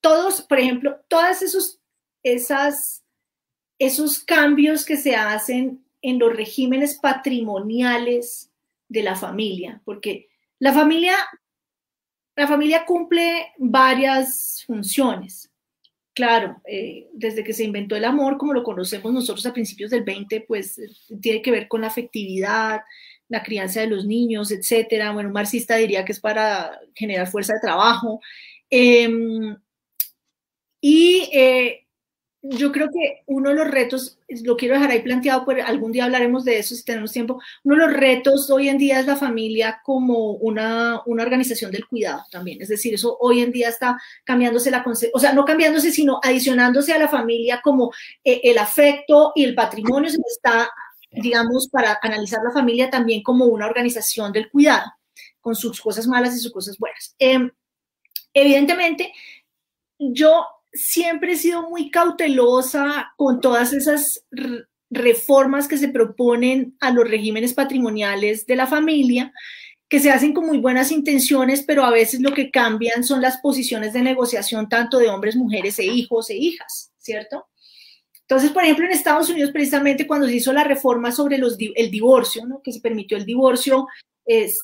todos, 0.00 0.42
por 0.42 0.58
ejemplo, 0.58 1.00
todos 1.08 1.42
esos, 1.42 1.80
esas, 2.22 3.04
esos 3.78 4.20
cambios 4.20 4.84
que 4.84 4.96
se 4.96 5.16
hacen 5.16 5.84
en 6.00 6.18
los 6.18 6.34
regímenes 6.34 6.94
patrimoniales 6.98 8.52
de 8.88 9.02
la 9.02 9.16
familia, 9.16 9.82
porque 9.84 10.28
la 10.60 10.72
familia, 10.72 11.16
la 12.36 12.46
familia 12.46 12.84
cumple 12.84 13.52
varias 13.58 14.62
funciones. 14.64 15.50
Claro, 16.16 16.62
eh, 16.64 17.08
desde 17.12 17.44
que 17.44 17.52
se 17.52 17.62
inventó 17.62 17.94
el 17.94 18.06
amor, 18.06 18.38
como 18.38 18.54
lo 18.54 18.62
conocemos 18.62 19.12
nosotros 19.12 19.44
a 19.44 19.52
principios 19.52 19.90
del 19.90 20.02
20, 20.02 20.46
pues 20.48 20.78
eh, 20.78 20.88
tiene 21.20 21.42
que 21.42 21.50
ver 21.50 21.68
con 21.68 21.82
la 21.82 21.88
afectividad, 21.88 22.80
la 23.28 23.42
crianza 23.42 23.82
de 23.82 23.88
los 23.88 24.06
niños, 24.06 24.50
etcétera. 24.50 25.12
Bueno, 25.12 25.28
un 25.28 25.34
marxista 25.34 25.76
diría 25.76 26.06
que 26.06 26.12
es 26.12 26.20
para 26.20 26.80
generar 26.94 27.26
fuerza 27.28 27.52
de 27.52 27.60
trabajo. 27.60 28.22
Em, 28.70 29.58
y 30.80 31.28
eh, 31.34 31.85
yo 32.50 32.72
creo 32.72 32.88
que 32.90 33.22
uno 33.26 33.50
de 33.50 33.56
los 33.56 33.70
retos, 33.70 34.18
lo 34.44 34.56
quiero 34.56 34.74
dejar 34.74 34.90
ahí 34.90 35.02
planteado, 35.02 35.44
pues 35.44 35.64
algún 35.64 35.92
día 35.92 36.04
hablaremos 36.04 36.44
de 36.44 36.58
eso 36.58 36.74
si 36.74 36.84
tenemos 36.84 37.12
tiempo, 37.12 37.40
uno 37.64 37.76
de 37.76 37.86
los 37.86 37.96
retos 37.96 38.50
hoy 38.50 38.68
en 38.68 38.78
día 38.78 39.00
es 39.00 39.06
la 39.06 39.16
familia 39.16 39.80
como 39.82 40.32
una, 40.32 41.00
una 41.06 41.22
organización 41.22 41.70
del 41.70 41.86
cuidado 41.86 42.22
también, 42.30 42.60
es 42.60 42.68
decir, 42.68 42.94
eso 42.94 43.16
hoy 43.20 43.40
en 43.40 43.52
día 43.52 43.68
está 43.68 44.00
cambiándose 44.24 44.70
la 44.70 44.84
o 45.12 45.18
sea, 45.18 45.32
no 45.32 45.44
cambiándose, 45.44 45.90
sino 45.90 46.20
adicionándose 46.22 46.92
a 46.92 46.98
la 46.98 47.08
familia 47.08 47.60
como 47.62 47.92
eh, 48.24 48.40
el 48.44 48.58
afecto 48.58 49.32
y 49.34 49.44
el 49.44 49.54
patrimonio 49.54 50.10
se 50.10 50.20
está, 50.26 50.68
digamos, 51.10 51.68
para 51.68 51.98
analizar 52.02 52.40
la 52.42 52.52
familia 52.52 52.90
también 52.90 53.22
como 53.22 53.46
una 53.46 53.66
organización 53.66 54.32
del 54.32 54.50
cuidado, 54.50 54.92
con 55.40 55.54
sus 55.54 55.80
cosas 55.80 56.06
malas 56.06 56.36
y 56.36 56.40
sus 56.40 56.52
cosas 56.52 56.76
buenas. 56.78 57.14
Em, 57.18 57.50
evidentemente, 58.32 59.12
yo 59.98 60.46
siempre 60.76 61.32
he 61.32 61.36
sido 61.36 61.68
muy 61.68 61.90
cautelosa 61.90 63.12
con 63.16 63.40
todas 63.40 63.72
esas 63.72 64.24
reformas 64.90 65.68
que 65.68 65.78
se 65.78 65.88
proponen 65.88 66.76
a 66.80 66.90
los 66.92 67.08
regímenes 67.08 67.54
patrimoniales 67.54 68.46
de 68.46 68.56
la 68.56 68.66
familia, 68.66 69.32
que 69.88 70.00
se 70.00 70.10
hacen 70.10 70.32
con 70.32 70.46
muy 70.46 70.58
buenas 70.58 70.90
intenciones, 70.90 71.62
pero 71.62 71.84
a 71.84 71.90
veces 71.90 72.20
lo 72.20 72.32
que 72.32 72.50
cambian 72.50 73.04
son 73.04 73.20
las 73.20 73.38
posiciones 73.38 73.92
de 73.92 74.02
negociación 74.02 74.68
tanto 74.68 74.98
de 74.98 75.08
hombres, 75.08 75.36
mujeres 75.36 75.78
e 75.78 75.84
hijos 75.84 76.30
e 76.30 76.36
hijas, 76.36 76.92
¿cierto? 76.98 77.46
Entonces, 78.28 78.50
por 78.50 78.64
ejemplo, 78.64 78.84
en 78.84 78.92
Estados 78.92 79.30
Unidos, 79.30 79.52
precisamente 79.52 80.06
cuando 80.06 80.26
se 80.26 80.34
hizo 80.34 80.52
la 80.52 80.64
reforma 80.64 81.12
sobre 81.12 81.38
los, 81.38 81.56
el 81.58 81.90
divorcio, 81.90 82.44
¿no? 82.46 82.60
que 82.62 82.72
se 82.72 82.80
permitió 82.80 83.16
el 83.16 83.24
divorcio 83.24 83.86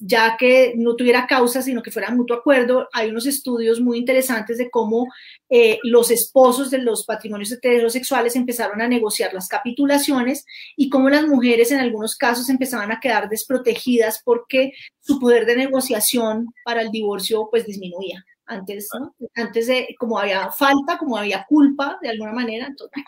ya 0.01 0.37
que 0.37 0.75
no 0.77 0.97
tuviera 0.97 1.27
causa, 1.27 1.63
sino 1.63 1.83
que 1.83 1.93
fuera 1.93 2.11
mutuo 2.11 2.37
acuerdo. 2.37 2.89
Hay 2.93 3.11
unos 3.11 3.27
estudios 3.27 3.81
muy 3.81 3.99
interesantes 3.99 4.59
de 4.59 4.71
cómo 4.71 5.07
eh, 5.49 5.79
los 5.85 6.11
esposos 6.11 6.71
de 6.71 6.79
los 6.79 7.05
patrimonios 7.05 7.53
heterosexuales 7.53 8.35
empezaron 8.35 8.81
a 8.83 8.89
negociar 8.89 9.33
las 9.33 9.49
capitulaciones 9.49 10.45
y 10.77 10.89
cómo 10.89 11.09
las 11.11 11.27
mujeres 11.27 11.71
en 11.71 11.79
algunos 11.79 12.17
casos 12.17 12.49
empezaban 12.51 12.91
a 12.91 12.99
quedar 12.99 13.29
desprotegidas 13.29 14.21
porque 14.25 14.73
su 15.01 15.21
poder 15.21 15.47
de 15.47 15.57
negociación 15.57 16.53
para 16.65 16.83
el 16.83 16.91
divorcio 16.91 17.49
pues 17.51 17.65
disminuía. 17.65 18.25
Antes, 18.53 18.89
antes 19.35 19.67
de, 19.67 19.95
como 19.99 20.19
había 20.19 20.51
falta, 20.51 20.99
como 20.99 21.17
había 21.17 21.45
culpa 21.49 21.99
de 22.03 22.11
alguna 22.11 22.33
manera. 22.33 22.67
Entonces, 22.67 23.03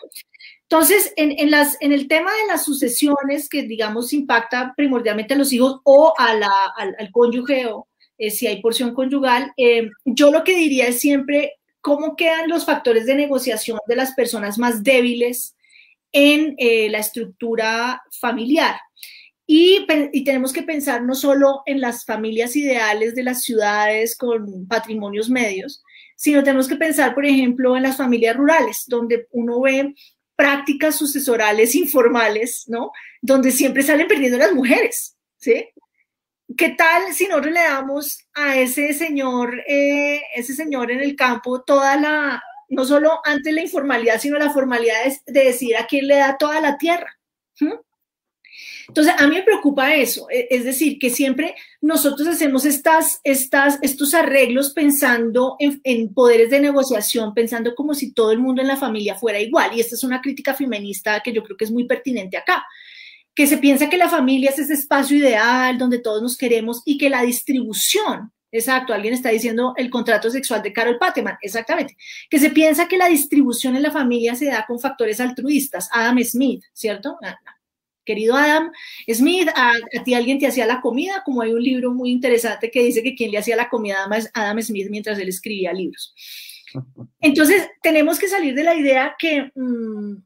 entonces, 0.67 1.13
en, 1.15 1.51
las, 1.51 1.77
en 1.79 1.93
el 1.93 2.07
tema 2.07 2.31
de 2.31 2.47
las 2.47 2.65
sucesiones, 2.65 3.47
que 3.49 3.63
digamos 3.63 4.13
impacta 4.13 4.73
primordialmente 4.75 5.35
a 5.35 5.37
los 5.37 5.53
hijos 5.53 5.79
o 5.83 6.13
a 6.17 6.33
la, 6.33 6.51
al, 6.75 7.11
cónyuge 7.11 7.67
o 7.67 7.87
eh, 8.17 8.31
si 8.31 8.47
hay 8.47 8.61
porción 8.61 8.95
conyugal, 8.95 9.53
eh, 9.57 9.89
yo 10.05 10.31
lo 10.31 10.43
que 10.43 10.55
diría 10.55 10.87
es 10.87 10.99
siempre 10.99 11.53
cómo 11.81 12.15
quedan 12.15 12.49
los 12.49 12.65
factores 12.65 13.05
de 13.05 13.13
negociación 13.13 13.79
de 13.87 13.95
las 13.95 14.13
personas 14.15 14.57
más 14.57 14.83
débiles 14.83 15.55
en 16.11 16.55
eh, 16.57 16.89
la 16.89 16.97
estructura 16.99 18.01
familiar. 18.19 18.75
Y, 19.47 19.85
tenemos 20.23 20.51
que 20.51 20.63
pensar 20.63 21.03
no 21.03 21.13
solo 21.13 21.61
en 21.65 21.79
las 21.79 22.03
familias 22.03 22.55
ideales 22.55 23.13
de 23.13 23.23
las 23.23 23.43
ciudades 23.43 24.17
con 24.17 24.67
patrimonios 24.67 25.29
medios, 25.29 25.83
sino 26.15 26.43
tenemos 26.43 26.67
que 26.67 26.77
pensar, 26.77 27.13
por 27.13 27.25
ejemplo, 27.25 27.75
en 27.77 27.83
las 27.83 27.97
familias 27.97 28.35
rurales, 28.35 28.85
donde 28.87 29.27
uno 29.31 29.61
ve 29.61 29.93
prácticas 30.35 30.95
sucesorales 30.95 31.75
informales, 31.75 32.65
¿no? 32.67 32.91
Donde 33.21 33.51
siempre 33.51 33.83
salen 33.83 34.07
perdiendo 34.07 34.37
las 34.37 34.53
mujeres, 34.53 35.15
¿sí? 35.37 35.69
¿Qué 36.57 36.69
tal 36.69 37.13
si 37.13 37.27
nosotros 37.27 37.53
le 37.53 37.61
damos 37.61 38.19
a 38.33 38.57
ese 38.57 38.93
señor, 38.93 39.61
eh, 39.67 40.21
ese 40.35 40.53
señor 40.53 40.91
en 40.91 41.01
el 41.01 41.15
campo 41.15 41.63
toda 41.63 41.97
la, 41.97 42.43
no 42.69 42.85
solo 42.85 43.19
antes 43.23 43.53
la 43.53 43.61
informalidad, 43.61 44.19
sino 44.19 44.37
la 44.37 44.51
formalidad 44.51 44.95
de, 45.25 45.43
decir 45.43 45.75
a 45.77 45.85
quién 45.85 46.07
le 46.07 46.17
da 46.17 46.37
toda 46.37 46.61
la 46.61 46.77
tierra? 46.77 47.17
Entonces, 48.87 49.13
a 49.17 49.27
mí 49.27 49.35
me 49.35 49.43
preocupa 49.43 49.95
eso, 49.95 50.27
e, 50.29 50.47
es 50.49 50.63
decir, 50.63 50.99
que 50.99 51.09
siempre 51.09 51.55
nosotros 51.81 52.27
hacemos 52.27 52.65
estas, 52.65 53.19
estas, 53.23 53.79
estos 53.81 54.13
arreglos 54.13 54.71
pensando 54.71 55.55
en, 55.59 56.13
poderes 56.13 56.49
de 56.49 56.59
negociación, 56.59 57.33
pensando 57.33 57.75
como 57.75 57.93
si 57.93 58.13
todo 58.13 58.31
el 58.31 58.39
mundo 58.39 58.61
en 58.61 58.67
la 58.67 58.77
familia 58.77 59.15
fuera 59.15 59.39
igual. 59.39 59.71
Y 59.75 59.79
esta 59.79 59.95
es 59.95 60.03
una 60.03 60.21
crítica 60.21 60.53
feminista 60.53 61.21
que 61.21 61.33
yo 61.33 61.43
creo 61.43 61.57
que 61.57 61.65
es 61.65 61.71
muy 61.71 61.85
pertinente 61.85 62.37
acá, 62.37 62.65
que 63.33 63.47
se 63.47 63.57
piensa 63.57 63.89
que 63.89 63.97
la 63.97 64.09
familia 64.09 64.51
es 64.51 64.59
ese 64.59 64.73
espacio 64.73 65.17
ideal 65.17 65.77
donde 65.77 65.99
todos 65.99 66.21
nos 66.21 66.37
queremos 66.37 66.81
y 66.85 66.97
que 66.97 67.09
la 67.09 67.21
distribución 67.21 68.31
Exacto, 68.55 68.93
alguien 68.93 69.13
está 69.13 69.31
diciendo 69.31 69.73
el 69.75 69.89
contrato 69.89 70.29
sexual 70.29 70.61
de 70.61 70.71
Carol 70.71 70.97
Pateman, 70.97 71.37
exactamente, 71.41 71.97
que 72.29 72.39
se 72.39 72.51
piensa 72.51 72.87
que 72.87 72.97
la 72.97 73.09
distribución 73.09 73.75
en 73.75 73.83
la 73.83 73.91
familia 73.91 74.33
se 74.33 74.45
da 74.45 74.65
con 74.65 74.79
factores 74.79 75.19
altruistas, 75.19 75.89
Adam 75.91 76.23
Smith, 76.23 76.63
¿cierto? 76.71 77.17
Ah, 77.21 77.37
querido 78.05 78.35
Adam 78.35 78.71
Smith, 79.11 79.49
a, 79.55 79.73
ti 80.03 80.13
alguien 80.13 80.39
te 80.39 80.47
hacía 80.47 80.65
la 80.65 80.81
comida, 80.81 81.23
como 81.25 81.41
hay 81.41 81.51
un 81.51 81.63
libro 81.63 81.91
muy 81.91 82.11
interesante 82.11 82.71
que 82.71 82.83
dice 82.83 83.03
que 83.03 83.15
quien 83.15 83.31
le 83.31 83.37
hacía 83.37 83.55
la 83.55 83.69
comida 83.69 84.05
a 84.05 84.41
Adam 84.41 84.61
Smith 84.61 84.87
mientras 84.89 85.19
él 85.19 85.27
escribía 85.27 85.73
libros. 85.73 86.13
Entonces, 87.19 87.69
tenemos 87.81 88.19
que 88.19 88.27
salir 88.27 88.53
de 88.53 88.63
la 88.63 88.75
idea 88.75 89.15
que, 89.17 89.51
mm, 89.55 90.17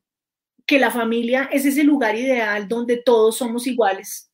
que 0.65 0.79
la 0.79 0.91
familia 0.91 1.49
es 1.51 1.65
ese 1.65 1.83
lugar 1.83 2.15
ideal 2.15 2.67
donde 2.67 2.97
todos 2.97 3.37
somos 3.37 3.65
iguales 3.67 4.31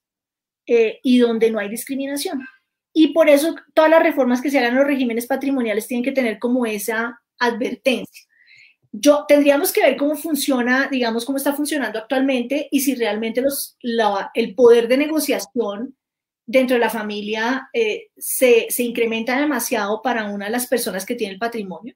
eh, 0.66 1.00
y 1.04 1.20
donde 1.20 1.52
no 1.52 1.60
hay 1.60 1.70
discriminación. 1.70 2.46
Y 2.94 3.08
por 3.08 3.30
eso 3.30 3.56
todas 3.74 3.92
las 3.92 4.04
reformas 4.04 4.42
que 4.42 4.50
se 4.50 4.58
hagan 4.58 4.72
en 4.72 4.80
los 4.80 4.88
regímenes 4.88 5.28
patrimoniales 5.28 5.88
tienen 5.88 6.04
que 6.04 6.12
tener 6.12 6.40
como 6.40 6.66
esa 6.66 7.22
advertencia 7.38 8.25
yo 9.00 9.26
tendríamos 9.28 9.72
que 9.72 9.82
ver 9.82 9.98
cómo 9.98 10.16
funciona, 10.16 10.88
digamos, 10.90 11.26
cómo 11.26 11.38
está 11.38 11.54
funcionando 11.54 12.00
actualmente 12.00 12.68
y 12.72 12.80
si 12.82 12.96
realmente 12.96 13.42
los, 13.42 13.78
el 14.34 14.56
poder 14.56 14.88
de 14.88 14.98
negociación 14.98 15.96
dentro 16.46 16.76
de 16.76 16.82
la 16.82 16.90
familia 16.90 17.70
eh, 17.74 18.08
se, 18.18 18.68
se, 18.70 18.84
incrementa 18.84 19.40
demasiado 19.40 20.02
para 20.02 20.30
una 20.30 20.46
de 20.46 20.52
las 20.52 20.68
personas 20.68 21.06
que 21.06 21.16
tiene 21.16 21.34
el 21.34 21.40
patrimonio. 21.40 21.96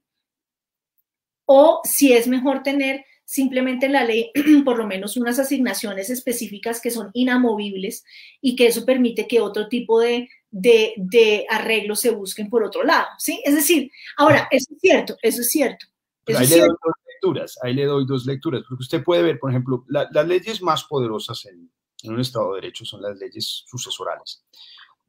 O 1.46 1.82
si 1.84 2.14
es 2.14 2.28
mejor 2.28 2.64
tener 2.64 3.06
simplemente 3.24 3.86
en 3.86 3.94
la 3.94 4.04
ley 4.04 4.32
por 4.66 4.78
lo 4.78 4.88
menos 4.88 5.16
unas 5.16 5.38
asignaciones 5.40 6.10
específicas 6.10 6.82
que 6.82 6.92
son 6.92 7.12
inamovibles 7.14 8.04
y 8.42 8.56
que 8.56 8.68
eso 8.68 8.86
permite 8.86 9.28
que 9.28 9.40
otro 9.40 9.70
tipo 9.70 10.00
de, 10.00 10.28
de, 10.50 10.94
de 10.98 11.46
arreglos 11.50 12.02
se 12.02 12.10
busquen 12.10 12.50
por 12.50 12.64
otro 12.64 12.84
lado. 12.84 13.08
¿sí? 13.20 13.42
Es 13.46 13.56
decir, 13.56 13.92
ahora, 14.18 14.48
eso 14.52 14.74
es 14.74 14.80
cierto, 14.82 15.18
eso 15.22 15.42
es 15.42 15.50
cierto 15.50 15.86
lecturas, 16.34 17.58
ahí 17.62 17.74
le 17.74 17.86
doy 17.86 18.06
dos 18.06 18.26
lecturas, 18.26 18.64
porque 18.68 18.82
usted 18.82 19.04
puede 19.04 19.24
ver, 19.24 19.40
por 19.40 19.50
ejemplo, 19.50 19.86
las 19.88 20.28
leyes 20.28 20.62
más 20.62 20.84
poderosas 20.86 21.46
en, 21.46 21.72
en, 22.04 22.14
un 22.14 22.20
Estado 22.20 22.54
de 22.54 22.62
Derecho 22.62 22.86
son 22.86 23.02
las 23.02 23.18
leyes 23.18 23.64
sucesorales 23.68 24.44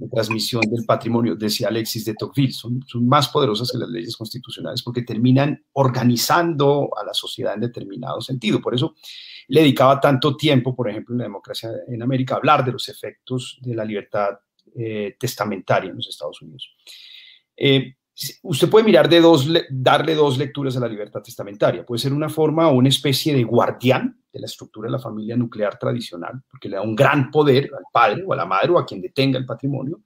de 0.00 0.08
transmisión 0.08 0.62
del 0.62 0.86
patrimonio, 0.86 1.36
decía 1.36 1.68
Alexis 1.68 2.06
de 2.06 2.14
Tocqueville, 2.14 2.54
son, 2.54 2.82
son 2.86 3.06
más 3.06 3.28
poderosas 3.28 3.70
que 3.70 3.76
las 3.76 3.88
leyes 3.90 4.16
constitucionales 4.16 4.82
porque 4.82 5.02
terminan 5.02 5.62
organizando 5.74 6.88
a 6.96 7.04
la 7.04 7.12
sociedad 7.12 7.54
en 7.54 7.60
determinado 7.60 8.20
sentido. 8.22 8.62
Por 8.62 8.74
eso 8.74 8.94
le 9.48 9.60
dedicaba 9.60 10.00
tanto 10.00 10.36
tiempo, 10.38 10.74
por 10.74 10.88
ejemplo, 10.88 11.14
en 11.14 11.18
la 11.18 11.24
democracia 11.24 11.70
en 11.86 12.02
América, 12.02 12.34
a 12.34 12.38
hablar 12.38 12.64
de 12.64 12.72
los 12.72 12.88
efectos 12.88 13.58
de 13.60 13.74
la 13.74 13.84
libertad 13.84 14.38
eh, 14.74 15.16
testamentaria 15.18 15.90
en 15.90 15.96
los 15.96 16.08
Estados 16.08 16.40
Unidos. 16.40 16.74
Eh, 17.54 17.96
usted 18.42 18.68
puede 18.68 18.84
mirar 18.84 19.08
de 19.08 19.20
dos, 19.20 19.48
darle 19.70 20.14
dos 20.14 20.38
lecturas 20.38 20.76
a 20.76 20.80
la 20.80 20.88
libertad 20.88 21.22
testamentaria. 21.22 21.84
Puede 21.84 22.00
ser 22.00 22.12
una 22.12 22.28
forma 22.28 22.68
o 22.68 22.74
una 22.74 22.88
especie 22.88 23.34
de 23.34 23.44
guardián 23.44 24.20
de 24.32 24.40
la 24.40 24.46
estructura 24.46 24.86
de 24.86 24.92
la 24.92 24.98
familia 24.98 25.36
nuclear 25.36 25.78
tradicional, 25.78 26.42
porque 26.50 26.68
le 26.68 26.76
da 26.76 26.82
un 26.82 26.94
gran 26.94 27.30
poder 27.30 27.70
al 27.76 27.84
padre 27.92 28.22
o 28.26 28.32
a 28.32 28.36
la 28.36 28.46
madre 28.46 28.70
o 28.70 28.78
a 28.78 28.86
quien 28.86 29.00
detenga 29.00 29.38
el 29.38 29.46
patrimonio 29.46 30.02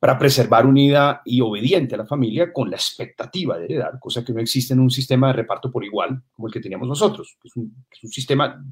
para 0.00 0.18
preservar 0.18 0.66
unida 0.66 1.20
y 1.26 1.42
obediente 1.42 1.94
a 1.94 1.98
la 1.98 2.06
familia 2.06 2.52
con 2.52 2.70
la 2.70 2.76
expectativa 2.76 3.58
de 3.58 3.66
heredar, 3.66 3.98
cosa 4.00 4.24
que 4.24 4.32
no 4.32 4.40
existe 4.40 4.72
en 4.72 4.80
un 4.80 4.90
sistema 4.90 5.26
de 5.28 5.34
reparto 5.34 5.70
por 5.70 5.84
igual 5.84 6.22
como 6.32 6.48
el 6.48 6.54
que 6.54 6.60
teníamos 6.60 6.88
nosotros. 6.88 7.36
Es 7.44 7.54
un, 7.54 7.74
sistema, 8.10 8.64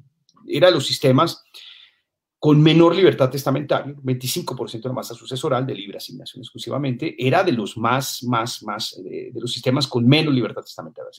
era 0.46 0.70
los 0.70 0.86
sistemas 0.86 1.44
con 2.38 2.62
menor 2.62 2.94
libertad 2.94 3.30
testamentaria, 3.30 3.94
25% 3.94 4.82
de 4.82 4.88
la 4.88 4.94
masa 4.94 5.14
sucesoral 5.14 5.66
de 5.66 5.74
libre 5.74 5.98
asignación 5.98 6.42
exclusivamente, 6.42 7.16
era 7.18 7.42
de 7.42 7.52
los 7.52 7.76
más, 7.76 8.22
más, 8.22 8.62
más, 8.62 9.00
de, 9.02 9.30
de 9.32 9.40
los 9.40 9.52
sistemas 9.52 9.88
con 9.88 10.06
menos 10.06 10.32
libertad 10.32 10.62
testamentaria. 10.62 11.10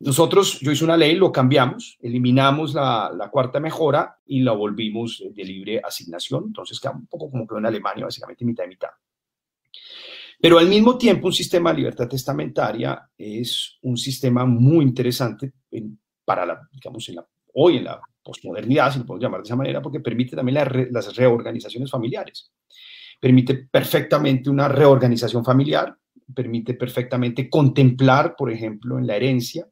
Nosotros, 0.00 0.60
yo 0.60 0.70
hice 0.70 0.84
una 0.84 0.96
ley, 0.96 1.16
lo 1.16 1.32
cambiamos, 1.32 1.98
eliminamos 2.00 2.74
la, 2.74 3.12
la, 3.16 3.30
cuarta 3.30 3.58
mejora 3.58 4.16
y 4.26 4.42
la 4.42 4.52
volvimos 4.52 5.24
de 5.28 5.44
libre 5.44 5.80
asignación, 5.82 6.44
entonces 6.46 6.78
queda 6.78 6.92
un 6.92 7.06
poco 7.06 7.30
como 7.30 7.46
que 7.46 7.56
en 7.56 7.66
Alemania, 7.66 8.04
básicamente 8.04 8.44
mitad 8.44 8.64
y 8.64 8.68
mitad. 8.68 8.90
Pero 10.40 10.58
al 10.58 10.68
mismo 10.68 10.96
tiempo, 10.96 11.26
un 11.26 11.32
sistema 11.32 11.70
de 11.70 11.78
libertad 11.78 12.08
testamentaria 12.08 13.10
es 13.18 13.76
un 13.82 13.96
sistema 13.96 14.44
muy 14.44 14.84
interesante 14.84 15.52
en, 15.70 15.98
para 16.24 16.46
la, 16.46 16.68
digamos, 16.70 17.08
en 17.08 17.16
la, 17.16 17.26
hoy 17.54 17.78
en 17.78 17.84
la 17.84 18.00
posmodernidad, 18.28 18.92
si 18.92 18.98
lo 18.98 19.06
podemos 19.06 19.22
llamar 19.22 19.40
de 19.40 19.46
esa 19.46 19.56
manera, 19.56 19.80
porque 19.80 20.00
permite 20.00 20.36
también 20.36 20.88
las 20.90 21.16
reorganizaciones 21.16 21.90
familiares. 21.90 22.52
Permite 23.18 23.54
perfectamente 23.54 24.50
una 24.50 24.68
reorganización 24.68 25.42
familiar, 25.42 25.96
permite 26.34 26.74
perfectamente 26.74 27.48
contemplar, 27.48 28.36
por 28.36 28.52
ejemplo, 28.52 28.98
en 28.98 29.06
la 29.06 29.16
herencia, 29.16 29.66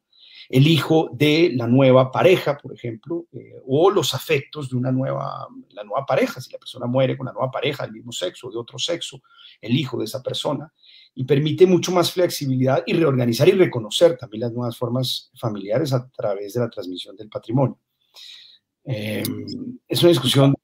el 0.49 0.67
hijo 0.69 1.11
de 1.13 1.51
la 1.55 1.67
nueva 1.67 2.11
pareja, 2.11 2.57
por 2.57 2.73
ejemplo, 2.73 3.27
eh, 3.33 3.61
o 3.67 3.91
los 3.91 4.15
afectos 4.15 4.71
de 4.71 4.77
una 4.77 4.91
nueva, 4.91 5.49
la 5.71 5.85
nueva 5.85 6.07
pareja, 6.07 6.41
si 6.41 6.51
la 6.51 6.59
persona 6.59 6.87
muere 6.87 7.17
con 7.17 7.27
la 7.27 7.33
nueva 7.33 7.51
pareja 7.51 7.85
del 7.85 7.93
mismo 7.93 8.13
sexo 8.13 8.49
o 8.49 8.51
de 8.51 8.59
otro 8.59 8.79
sexo, 8.79 9.21
el 9.61 9.77
hijo 9.77 9.99
de 9.99 10.05
esa 10.05 10.23
persona, 10.23 10.73
y 11.15 11.25
permite 11.25 11.67
mucho 11.67 11.93
más 11.93 12.11
flexibilidad 12.11 12.83
y 12.87 12.95
reorganizar 12.95 13.49
y 13.49 13.53
reconocer 13.53 14.17
también 14.17 14.43
las 14.43 14.53
nuevas 14.53 14.79
formas 14.79 15.31
familiares 15.39 15.93
a 15.93 16.09
través 16.09 16.55
de 16.55 16.61
la 16.61 16.71
transmisión 16.71 17.17
del 17.17 17.29
patrimonio. 17.29 17.79
Eh, 18.87 19.23
es 19.89 20.03
una 20.03 20.11
discusión. 20.11 20.55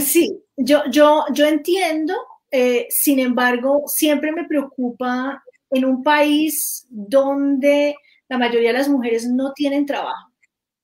Sí, 0.00 0.36
yo, 0.56 0.82
yo, 0.90 1.24
yo 1.32 1.46
entiendo, 1.46 2.14
eh, 2.50 2.86
sin 2.90 3.18
embargo, 3.18 3.84
siempre 3.86 4.32
me 4.32 4.44
preocupa 4.44 5.42
en 5.70 5.84
un 5.84 6.02
país 6.02 6.86
donde 6.90 7.96
la 8.28 8.38
mayoría 8.38 8.72
de 8.72 8.78
las 8.78 8.88
mujeres 8.88 9.28
no 9.28 9.52
tienen 9.52 9.86
trabajo, 9.86 10.32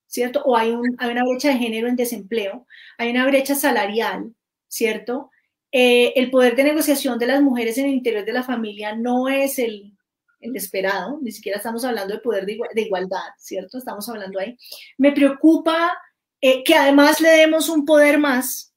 ¿cierto? 0.07 0.43
O 0.45 0.57
hay, 0.57 0.71
un, 0.71 0.97
hay 0.99 1.11
una 1.11 1.25
brecha 1.25 1.49
de 1.49 1.59
género 1.59 1.89
en 1.89 1.97
desempleo, 1.97 2.67
hay 2.97 3.11
una 3.11 3.27
brecha 3.27 3.55
salarial, 3.55 4.35
¿cierto? 4.69 5.31
Eh, 5.71 6.13
el 6.17 6.31
poder 6.31 6.57
de 6.57 6.65
negociación 6.65 7.19
de 7.19 7.27
las 7.27 7.43
mujeres 7.43 7.77
en 7.79 7.87
el 7.87 7.93
interior 7.93 8.25
de 8.25 8.33
la 8.33 8.43
familia 8.43 8.97
no 8.97 9.29
es 9.29 9.59
el, 9.59 9.95
el 10.41 10.57
esperado, 10.57 11.19
ni 11.21 11.31
siquiera 11.31 11.59
estamos 11.59 11.85
hablando 11.85 12.15
de 12.15 12.21
poder 12.21 12.47
de, 12.47 12.59
de 12.75 12.83
igualdad, 12.83 13.29
¿cierto? 13.39 13.79
Estamos 13.79 14.09
hablando 14.09 14.41
ahí. 14.41 14.57
Me 14.97 15.13
preocupa 15.13 15.93
eh, 16.41 16.63
que 16.65 16.75
además 16.75 17.21
le 17.21 17.31
demos 17.31 17.69
un 17.69 17.85
poder 17.85 18.19
más 18.19 18.73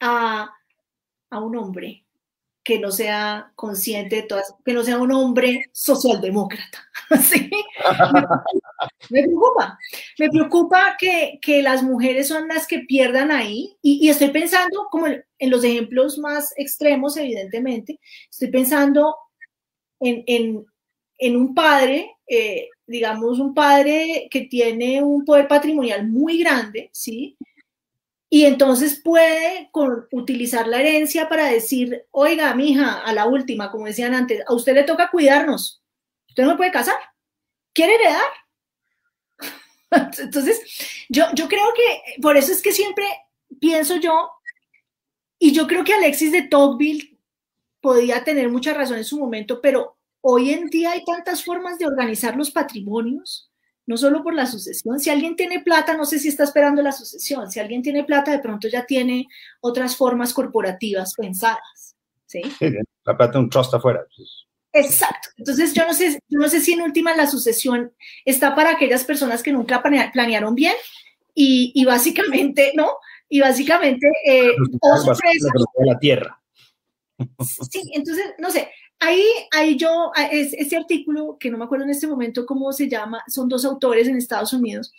a, 0.00 0.50
a, 1.30 1.40
un 1.40 1.56
hombre 1.56 2.04
que 2.64 2.78
no 2.78 2.90
sea 2.90 3.52
consciente 3.54 4.16
de 4.16 4.22
todas, 4.22 4.54
que 4.64 4.72
no 4.72 4.82
sea 4.82 4.98
un 4.98 5.12
hombre 5.12 5.66
socialdemócrata. 5.72 6.84
¿sí? 7.20 7.50
me, 9.10 9.22
preocupa, 9.22 9.78
me 10.18 10.30
preocupa 10.30 10.96
que, 10.98 11.38
que, 11.40 11.62
las 11.62 11.82
mujeres 11.82 12.26
son 12.28 12.48
las 12.48 12.66
que 12.66 12.80
pierdan 12.80 13.30
ahí 13.30 13.76
y, 13.82 14.08
estoy 14.08 14.30
pensando, 14.30 14.88
como 14.90 15.06
en, 15.06 15.24
los 15.50 15.62
ejemplos 15.62 16.18
más 16.18 16.52
extremos, 16.56 17.16
evidentemente, 17.16 18.00
estoy 18.30 18.50
pensando 18.50 19.14
en, 20.00 20.24
en, 20.26 20.66
en 21.18 21.36
un 21.36 21.54
padre 21.54 22.16
eh, 22.26 22.68
digamos, 22.86 23.38
un 23.38 23.54
padre 23.54 24.28
que 24.30 24.42
tiene 24.42 25.02
un 25.02 25.24
poder 25.24 25.48
patrimonial 25.48 26.06
muy 26.08 26.38
grande, 26.38 26.90
¿sí? 26.92 27.36
Y 28.28 28.46
entonces 28.46 29.00
puede 29.02 29.70
utilizar 30.10 30.66
la 30.66 30.80
herencia 30.80 31.28
para 31.28 31.46
decir, 31.46 32.06
oiga, 32.10 32.52
mija, 32.54 33.00
a 33.00 33.12
la 33.12 33.26
última, 33.26 33.70
como 33.70 33.86
decían 33.86 34.14
antes, 34.14 34.42
a 34.46 34.54
usted 34.54 34.74
le 34.74 34.82
toca 34.82 35.10
cuidarnos, 35.10 35.82
usted 36.28 36.44
no 36.44 36.56
puede 36.56 36.72
casar, 36.72 36.96
quiere 37.72 37.94
heredar. 37.94 38.24
Entonces, 40.18 40.60
yo, 41.08 41.26
yo 41.34 41.48
creo 41.48 41.66
que, 41.76 42.20
por 42.20 42.36
eso 42.36 42.50
es 42.50 42.60
que 42.60 42.72
siempre 42.72 43.06
pienso 43.60 43.96
yo, 43.96 44.30
y 45.38 45.52
yo 45.52 45.66
creo 45.66 45.84
que 45.84 45.94
Alexis 45.94 46.32
de 46.32 46.42
Tocqueville 46.42 47.18
podía 47.80 48.24
tener 48.24 48.48
mucha 48.48 48.74
razón 48.74 48.96
en 48.96 49.04
su 49.04 49.18
momento, 49.18 49.60
pero 49.60 49.96
Hoy 50.26 50.52
en 50.52 50.68
día 50.68 50.92
hay 50.92 51.04
tantas 51.04 51.44
formas 51.44 51.78
de 51.78 51.86
organizar 51.86 52.34
los 52.34 52.50
patrimonios, 52.50 53.50
no 53.84 53.98
solo 53.98 54.22
por 54.22 54.32
la 54.32 54.46
sucesión. 54.46 54.98
Si 54.98 55.10
alguien 55.10 55.36
tiene 55.36 55.60
plata, 55.60 55.94
no 55.94 56.06
sé 56.06 56.18
si 56.18 56.28
está 56.28 56.44
esperando 56.44 56.80
la 56.80 56.92
sucesión. 56.92 57.50
Si 57.50 57.60
alguien 57.60 57.82
tiene 57.82 58.04
plata, 58.04 58.30
de 58.30 58.38
pronto 58.38 58.66
ya 58.66 58.86
tiene 58.86 59.28
otras 59.60 59.96
formas 59.96 60.32
corporativas 60.32 61.12
pensadas. 61.14 61.94
¿sí? 62.24 62.40
sí 62.58 62.70
la 63.04 63.16
plata 63.18 63.38
un 63.38 63.50
trust 63.50 63.74
afuera. 63.74 64.02
Exacto. 64.72 65.28
Entonces, 65.36 65.74
yo 65.74 65.86
no, 65.86 65.92
sé, 65.92 66.18
yo 66.26 66.38
no 66.38 66.48
sé 66.48 66.62
si 66.62 66.72
en 66.72 66.80
última 66.80 67.14
la 67.14 67.26
sucesión 67.26 67.92
está 68.24 68.54
para 68.54 68.70
aquellas 68.70 69.04
personas 69.04 69.42
que 69.42 69.52
nunca 69.52 69.82
planearon 69.82 70.54
bien 70.54 70.74
y, 71.34 71.70
y 71.74 71.84
básicamente, 71.84 72.72
¿no? 72.74 72.96
Y 73.28 73.40
básicamente, 73.40 74.08
eh, 74.26 74.54
la 75.84 75.98
tierra. 75.98 76.40
Sí, 77.70 77.82
entonces, 77.92 78.32
no 78.38 78.50
sé, 78.50 78.70
Ahí, 79.06 79.22
ahí 79.50 79.76
yo, 79.76 80.12
es, 80.30 80.54
ese 80.54 80.78
artículo, 80.78 81.36
que 81.38 81.50
no 81.50 81.58
me 81.58 81.64
acuerdo 81.64 81.84
en 81.84 81.90
este 81.90 82.06
momento 82.06 82.46
cómo 82.46 82.72
se 82.72 82.88
llama, 82.88 83.22
son 83.28 83.50
dos 83.50 83.66
autores 83.66 84.08
en 84.08 84.16
Estados 84.16 84.54
Unidos, 84.54 84.94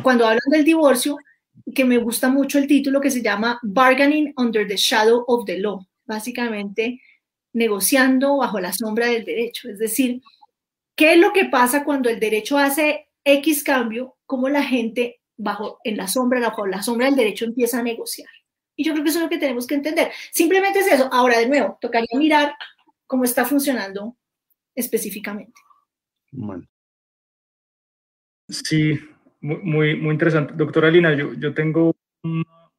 cuando 0.00 0.24
hablan 0.24 0.48
del 0.48 0.64
divorcio, 0.64 1.16
que 1.74 1.84
me 1.84 1.98
gusta 1.98 2.28
mucho 2.28 2.60
el 2.60 2.68
título 2.68 3.00
que 3.00 3.10
se 3.10 3.20
llama 3.20 3.58
Bargaining 3.64 4.32
Under 4.36 4.64
the 4.68 4.76
Shadow 4.76 5.24
of 5.26 5.44
the 5.44 5.58
Law, 5.58 5.84
básicamente 6.06 7.02
negociando 7.52 8.36
bajo 8.36 8.60
la 8.60 8.72
sombra 8.72 9.06
del 9.06 9.24
derecho, 9.24 9.68
es 9.68 9.80
decir, 9.80 10.22
¿qué 10.94 11.14
es 11.14 11.18
lo 11.18 11.32
que 11.32 11.46
pasa 11.46 11.82
cuando 11.82 12.08
el 12.08 12.20
derecho 12.20 12.58
hace 12.58 13.08
X 13.24 13.64
cambio, 13.64 14.18
cómo 14.24 14.48
la 14.48 14.62
gente 14.62 15.20
bajo 15.36 15.80
en 15.82 15.96
la 15.96 16.06
sombra, 16.06 16.38
bajo 16.38 16.64
la 16.64 16.80
sombra 16.84 17.06
del 17.06 17.16
derecho 17.16 17.44
empieza 17.44 17.80
a 17.80 17.82
negociar? 17.82 18.28
Y 18.76 18.84
yo 18.84 18.92
creo 18.92 19.02
que 19.02 19.10
eso 19.10 19.18
es 19.18 19.24
lo 19.24 19.28
que 19.28 19.38
tenemos 19.38 19.66
que 19.66 19.74
entender. 19.74 20.12
Simplemente 20.30 20.78
es 20.78 20.86
eso. 20.86 21.08
Ahora, 21.10 21.40
de 21.40 21.48
nuevo, 21.48 21.76
tocaría 21.80 22.16
mirar 22.16 22.54
cómo 23.08 23.24
está 23.24 23.44
funcionando 23.44 24.16
específicamente. 24.76 25.60
Bueno. 26.30 26.68
Sí, 28.48 28.96
muy, 29.40 29.96
muy 29.96 30.12
interesante. 30.12 30.52
Doctora 30.54 30.90
Lina, 30.90 31.14
yo, 31.14 31.32
yo 31.34 31.52
tengo 31.52 31.96
una, 32.22 32.70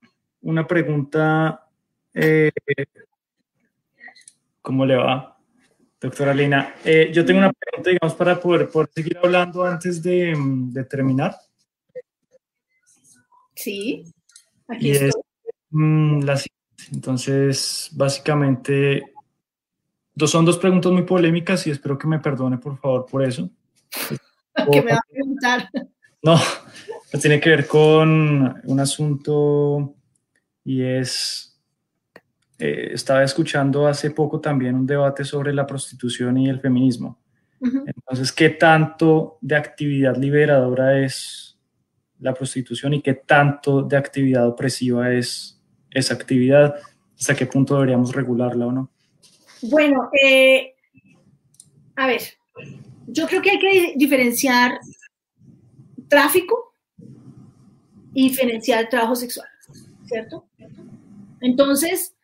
una 0.41 0.67
pregunta. 0.67 1.67
Eh, 2.13 2.51
¿Cómo 4.61 4.85
le 4.85 4.95
va, 4.95 5.37
doctora 5.99 6.33
Lina? 6.33 6.75
Eh, 6.85 7.11
yo 7.11 7.25
tengo 7.25 7.39
una 7.39 7.51
pregunta, 7.51 7.89
digamos, 7.89 8.15
para 8.15 8.39
poder, 8.39 8.69
poder 8.69 8.89
seguir 8.93 9.17
hablando 9.17 9.63
antes 9.63 10.01
de, 10.01 10.35
de 10.37 10.83
terminar. 10.85 11.35
Sí, 13.55 14.05
aquí 14.67 14.91
estoy. 14.91 15.09
Es, 15.09 15.15
mm, 15.71 16.21
la, 16.21 16.39
entonces, 16.91 17.89
básicamente, 17.93 19.03
son 20.27 20.45
dos 20.45 20.57
preguntas 20.57 20.91
muy 20.91 21.03
polémicas 21.03 21.65
y 21.67 21.71
espero 21.71 21.97
que 21.97 22.07
me 22.07 22.19
perdone, 22.19 22.57
por 22.57 22.77
favor, 22.77 23.05
por 23.05 23.23
eso. 23.23 23.49
¿Qué 24.71 24.81
me 24.81 24.91
va 24.91 24.97
a 24.97 25.11
preguntar? 25.11 25.69
No, 26.21 26.37
tiene 27.21 27.39
que 27.39 27.49
ver 27.49 27.67
con 27.67 28.61
un 28.63 28.79
asunto 28.79 29.95
y 30.63 30.81
es, 30.83 31.59
eh, 32.57 32.89
estaba 32.93 33.23
escuchando 33.23 33.87
hace 33.87 34.11
poco 34.11 34.39
también 34.39 34.75
un 34.75 34.85
debate 34.85 35.23
sobre 35.23 35.53
la 35.53 35.65
prostitución 35.65 36.37
y 36.37 36.49
el 36.49 36.59
feminismo. 36.59 37.19
Entonces, 37.61 38.31
¿qué 38.31 38.51
tanto 38.51 39.37
de 39.41 39.57
actividad 39.57 40.15
liberadora 40.15 40.99
es 40.99 41.59
la 42.19 42.33
prostitución 42.33 42.93
y 42.93 43.01
qué 43.01 43.15
tanto 43.15 43.81
de 43.81 43.97
actividad 43.97 44.47
opresiva 44.47 45.11
es 45.11 45.61
esa 45.91 46.13
actividad? 46.13 46.75
¿Hasta 47.17 47.35
qué 47.35 47.45
punto 47.45 47.75
deberíamos 47.75 48.15
regularla 48.15 48.67
o 48.67 48.71
no? 48.71 48.91
Bueno, 49.61 50.09
eh, 50.21 50.75
a 51.95 52.07
ver, 52.07 52.21
yo 53.07 53.27
creo 53.27 53.41
que 53.41 53.51
hay 53.51 53.59
que 53.59 53.93
diferenciar 53.95 54.79
tráfico 56.07 56.73
y 58.13 58.29
diferenciar 58.29 58.89
trabajo 58.89 59.15
sexual, 59.15 59.47
¿cierto? 60.05 60.45
Entonces, 61.41 62.15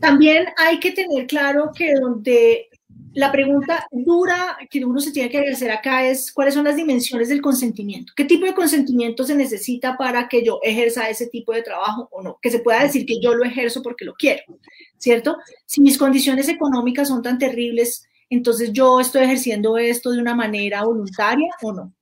también 0.00 0.46
hay 0.56 0.80
que 0.80 0.92
tener 0.92 1.26
claro 1.26 1.70
que 1.74 1.94
donde 1.94 2.68
la 3.14 3.30
pregunta 3.30 3.86
dura 3.90 4.56
que 4.70 4.84
uno 4.84 5.00
se 5.00 5.12
tiene 5.12 5.30
que 5.30 5.38
hacer 5.50 5.70
acá 5.70 6.06
es 6.06 6.32
cuáles 6.32 6.54
son 6.54 6.64
las 6.64 6.76
dimensiones 6.76 7.28
del 7.28 7.42
consentimiento. 7.42 8.12
¿Qué 8.16 8.24
tipo 8.24 8.46
de 8.46 8.54
consentimiento 8.54 9.24
se 9.24 9.34
necesita 9.34 9.96
para 9.96 10.28
que 10.28 10.44
yo 10.44 10.60
ejerza 10.62 11.08
ese 11.08 11.26
tipo 11.26 11.52
de 11.52 11.62
trabajo 11.62 12.08
o 12.10 12.22
no? 12.22 12.38
Que 12.40 12.50
se 12.50 12.60
pueda 12.60 12.82
decir 12.82 13.04
que 13.04 13.20
yo 13.20 13.34
lo 13.34 13.44
ejerzo 13.44 13.82
porque 13.82 14.04
lo 14.04 14.14
quiero, 14.14 14.42
¿cierto? 14.98 15.36
Si 15.66 15.80
mis 15.80 15.98
condiciones 15.98 16.48
económicas 16.48 17.08
son 17.08 17.22
tan 17.22 17.38
terribles, 17.38 18.06
entonces 18.30 18.72
yo 18.72 19.00
estoy 19.00 19.24
ejerciendo 19.24 19.76
esto 19.76 20.10
de 20.10 20.18
una 20.18 20.34
manera 20.34 20.84
voluntaria 20.84 21.50
o 21.62 21.72
no. 21.72 21.92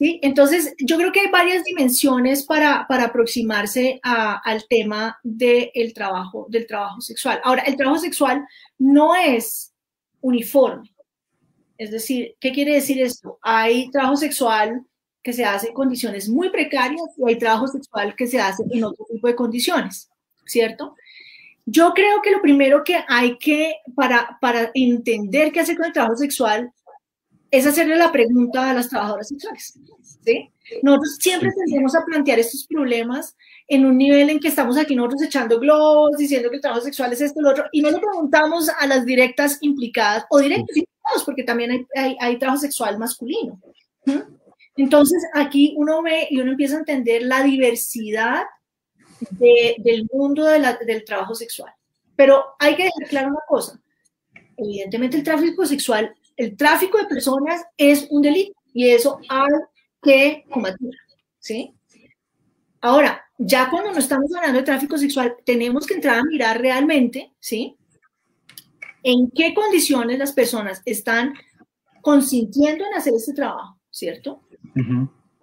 ¿Sí? 0.00 0.18
Entonces, 0.22 0.74
yo 0.78 0.96
creo 0.96 1.12
que 1.12 1.20
hay 1.20 1.30
varias 1.30 1.62
dimensiones 1.62 2.44
para, 2.44 2.86
para 2.88 3.04
aproximarse 3.04 4.00
al 4.02 4.64
tema 4.66 5.18
del 5.22 5.92
trabajo, 5.92 6.46
del 6.48 6.66
trabajo 6.66 7.02
sexual. 7.02 7.38
Ahora, 7.44 7.64
el 7.64 7.76
trabajo 7.76 8.00
sexual 8.00 8.46
no 8.78 9.14
es 9.14 9.74
uniforme. 10.22 10.90
Es 11.76 11.90
decir, 11.90 12.34
¿qué 12.40 12.50
quiere 12.50 12.76
decir 12.76 13.02
esto? 13.02 13.38
Hay 13.42 13.90
trabajo 13.90 14.16
sexual 14.16 14.86
que 15.22 15.34
se 15.34 15.44
hace 15.44 15.68
en 15.68 15.74
condiciones 15.74 16.30
muy 16.30 16.48
precarias 16.48 17.02
y 17.18 17.28
hay 17.28 17.38
trabajo 17.38 17.68
sexual 17.68 18.16
que 18.16 18.26
se 18.26 18.40
hace 18.40 18.62
en 18.70 18.84
otro 18.84 19.04
tipo 19.12 19.26
de 19.28 19.34
condiciones, 19.34 20.08
¿cierto? 20.46 20.96
Yo 21.66 21.92
creo 21.92 22.22
que 22.22 22.30
lo 22.30 22.40
primero 22.40 22.84
que 22.84 23.04
hay 23.06 23.36
que, 23.36 23.74
para, 23.94 24.38
para 24.40 24.70
entender 24.72 25.52
qué 25.52 25.60
hacer 25.60 25.76
con 25.76 25.84
el 25.84 25.92
trabajo 25.92 26.16
sexual, 26.16 26.72
es 27.50 27.66
hacerle 27.66 27.96
la 27.96 28.12
pregunta 28.12 28.70
a 28.70 28.74
las 28.74 28.88
trabajadoras 28.88 29.28
sexuales. 29.28 29.78
¿sí? 30.24 30.50
Nosotros 30.82 31.16
siempre 31.18 31.50
tendemos 31.56 31.94
a 31.94 32.04
plantear 32.04 32.38
estos 32.38 32.66
problemas 32.66 33.36
en 33.66 33.84
un 33.84 33.98
nivel 33.98 34.30
en 34.30 34.40
que 34.40 34.48
estamos 34.48 34.76
aquí 34.78 34.94
nosotros 34.94 35.22
echando 35.22 35.58
globos, 35.58 36.16
diciendo 36.16 36.48
que 36.50 36.56
el 36.56 36.62
trabajo 36.62 36.82
sexual 36.82 37.12
es 37.12 37.20
esto, 37.20 37.40
lo 37.40 37.50
otro, 37.50 37.64
y 37.72 37.82
no 37.82 37.90
le 37.90 37.98
preguntamos 37.98 38.68
a 38.68 38.86
las 38.86 39.04
directas 39.04 39.58
implicadas 39.60 40.26
o 40.30 40.38
directos 40.38 40.76
implicados, 40.76 41.24
porque 41.24 41.44
también 41.44 41.86
hay, 41.96 42.16
hay, 42.20 42.38
trabajo 42.38 42.60
sexual 42.60 42.98
masculino. 42.98 43.60
Entonces, 44.76 45.22
aquí 45.34 45.74
uno 45.76 46.02
ve 46.02 46.26
y 46.30 46.40
uno 46.40 46.52
empieza 46.52 46.76
a 46.76 46.80
entender 46.80 47.22
la 47.22 47.42
diversidad 47.42 48.44
del 49.30 50.08
mundo 50.12 50.44
del 50.46 51.04
trabajo 51.04 51.34
sexual. 51.34 51.72
Pero 52.16 52.44
hay 52.58 52.76
que 52.76 52.84
dejar 52.84 53.08
claro 53.08 53.28
una 53.28 53.42
cosa. 53.46 53.80
Evidentemente, 54.56 55.16
el 55.16 55.22
tráfico 55.22 55.64
sexual 55.66 56.14
el 56.40 56.56
tráfico 56.56 56.96
de 56.96 57.04
personas 57.04 57.62
es 57.76 58.06
un 58.08 58.22
delito 58.22 58.58
y 58.72 58.88
eso 58.88 59.18
hay 59.28 59.50
que 60.02 60.44
combatir, 60.50 60.94
¿sí? 61.38 61.74
Ahora, 62.80 63.22
ya 63.36 63.68
cuando 63.68 63.92
no 63.92 63.98
estamos 63.98 64.34
hablando 64.34 64.58
de 64.58 64.64
tráfico 64.64 64.96
sexual, 64.96 65.36
tenemos 65.44 65.86
que 65.86 65.94
entrar 65.94 66.18
a 66.18 66.24
mirar 66.24 66.58
realmente, 66.58 67.34
¿sí? 67.38 67.76
En 69.02 69.30
qué 69.30 69.52
condiciones 69.52 70.18
las 70.18 70.32
personas 70.32 70.80
están 70.86 71.34
consintiendo 72.00 72.86
en 72.86 72.94
hacer 72.94 73.12
este 73.12 73.34
trabajo, 73.34 73.78
¿cierto? 73.90 74.40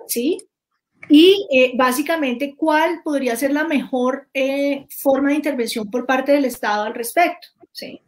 ¿Sí? 0.07 0.39
Y 1.09 1.47
eh, 1.51 1.73
básicamente, 1.77 2.55
¿cuál 2.57 3.01
podría 3.03 3.35
ser 3.35 3.53
la 3.53 3.65
mejor 3.65 4.29
eh, 4.33 4.87
forma 4.89 5.29
de 5.29 5.35
intervención 5.35 5.91
por 5.91 6.07
parte 6.07 6.31
del 6.31 6.45
Estado 6.45 6.85
al 6.85 6.95
respecto? 6.95 7.49
¿sí? 7.71 8.01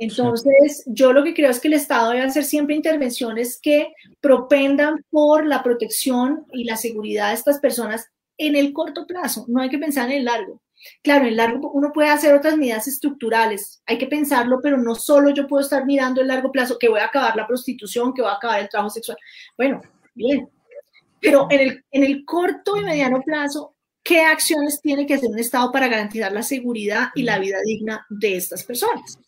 Entonces, 0.00 0.82
yo 0.86 1.12
lo 1.12 1.22
que 1.22 1.34
creo 1.34 1.50
es 1.50 1.60
que 1.60 1.68
el 1.68 1.74
Estado 1.74 2.10
debe 2.10 2.22
hacer 2.22 2.44
siempre 2.44 2.74
intervenciones 2.74 3.60
que 3.60 3.92
propendan 4.22 5.04
por 5.10 5.44
la 5.44 5.62
protección 5.62 6.46
y 6.54 6.64
la 6.64 6.76
seguridad 6.76 7.28
de 7.28 7.34
estas 7.34 7.60
personas 7.60 8.06
en 8.38 8.56
el 8.56 8.72
corto 8.72 9.06
plazo. 9.06 9.44
No 9.46 9.60
hay 9.60 9.68
que 9.68 9.78
pensar 9.78 10.10
en 10.10 10.16
el 10.16 10.24
largo. 10.24 10.62
Claro, 11.02 11.24
en 11.24 11.28
el 11.32 11.36
largo 11.36 11.70
uno 11.72 11.92
puede 11.92 12.08
hacer 12.08 12.34
otras 12.34 12.56
medidas 12.56 12.88
estructurales, 12.88 13.82
hay 13.84 13.98
que 13.98 14.06
pensarlo, 14.06 14.60
pero 14.62 14.78
no 14.78 14.94
solo 14.94 15.28
yo 15.34 15.46
puedo 15.46 15.62
estar 15.62 15.84
mirando 15.84 16.22
el 16.22 16.28
largo 16.28 16.50
plazo, 16.50 16.78
que 16.78 16.88
voy 16.88 17.00
a 17.00 17.04
acabar 17.04 17.36
la 17.36 17.46
prostitución, 17.46 18.14
que 18.14 18.22
voy 18.22 18.30
a 18.30 18.36
acabar 18.36 18.60
el 18.60 18.70
trabajo 18.70 18.88
sexual. 18.88 19.18
Bueno, 19.58 19.82
bien, 20.14 20.48
pero 21.20 21.46
en 21.50 21.60
el, 21.60 21.84
en 21.90 22.04
el 22.04 22.24
corto 22.24 22.78
y 22.78 22.84
mediano 22.84 23.20
plazo, 23.20 23.74
¿qué 24.02 24.22
acciones 24.22 24.80
tiene 24.80 25.06
que 25.06 25.12
hacer 25.12 25.28
un 25.28 25.38
Estado 25.38 25.70
para 25.70 25.88
garantizar 25.88 26.32
la 26.32 26.42
seguridad 26.42 27.08
y 27.14 27.24
la 27.24 27.38
vida 27.38 27.58
digna 27.62 28.06
de 28.08 28.36
estas 28.36 28.64
personas? 28.64 29.18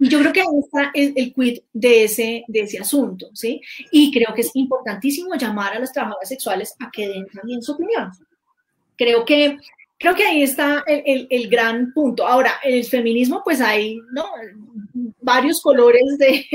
Y 0.00 0.08
yo 0.08 0.20
creo 0.20 0.32
que 0.32 0.40
ahí 0.40 0.58
está 0.64 0.90
el, 0.94 1.12
el, 1.16 1.34
quid 1.34 1.58
de 1.72 2.04
ese, 2.04 2.44
de 2.46 2.60
ese 2.60 2.78
asunto, 2.78 3.30
¿sí? 3.34 3.60
Y 3.90 4.12
creo 4.12 4.32
que 4.32 4.42
es 4.42 4.50
importantísimo 4.54 5.34
llamar 5.34 5.74
a 5.74 5.80
las 5.80 5.92
trabajadoras 5.92 6.28
sexuales 6.28 6.74
a 6.78 6.90
que 6.90 7.08
den 7.08 7.26
también 7.26 7.62
su 7.62 7.72
opinión. 7.72 8.10
Creo 8.96 9.24
que, 9.24 9.58
creo 9.98 10.14
que 10.14 10.24
ahí 10.24 10.42
está 10.42 10.84
el, 10.86 11.02
el, 11.04 11.26
el 11.30 11.48
gran 11.48 11.92
punto. 11.92 12.26
Ahora, 12.26 12.54
el 12.62 12.84
feminismo, 12.84 13.42
pues 13.44 13.60
hay, 13.60 13.98
¿no? 14.12 14.24
varios 15.20 15.60
colores 15.60 16.16
de, 16.18 16.46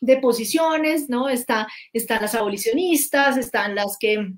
de 0.00 0.16
posiciones, 0.18 1.08
¿no? 1.08 1.28
Está, 1.28 1.66
están 1.92 2.22
las 2.22 2.34
abolicionistas, 2.34 3.36
están 3.36 3.74
las 3.74 3.96
que 3.98 4.32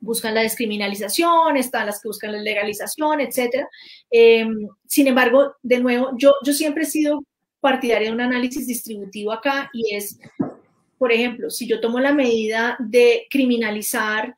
buscan 0.00 0.34
la 0.34 0.42
descriminalización, 0.42 1.56
están 1.56 1.86
las 1.86 2.00
que 2.00 2.08
buscan 2.08 2.32
la 2.32 2.40
legalización, 2.40 3.20
etc. 3.20 3.66
Em, 4.10 4.68
sin 4.86 5.06
embargo, 5.06 5.54
de 5.62 5.80
nuevo, 5.80 6.10
yo, 6.16 6.34
yo 6.44 6.52
siempre 6.52 6.84
he 6.84 6.86
sido 6.86 7.22
partidaria 7.60 8.08
de 8.08 8.14
un 8.14 8.20
análisis 8.20 8.66
distributivo 8.66 9.32
acá 9.32 9.70
y 9.72 9.94
es, 9.94 10.18
por 10.98 11.12
ejemplo, 11.12 11.50
si 11.50 11.66
yo 11.66 11.80
tomo 11.80 12.00
la 12.00 12.14
medida 12.14 12.76
de 12.78 13.26
criminalizar 13.30 14.34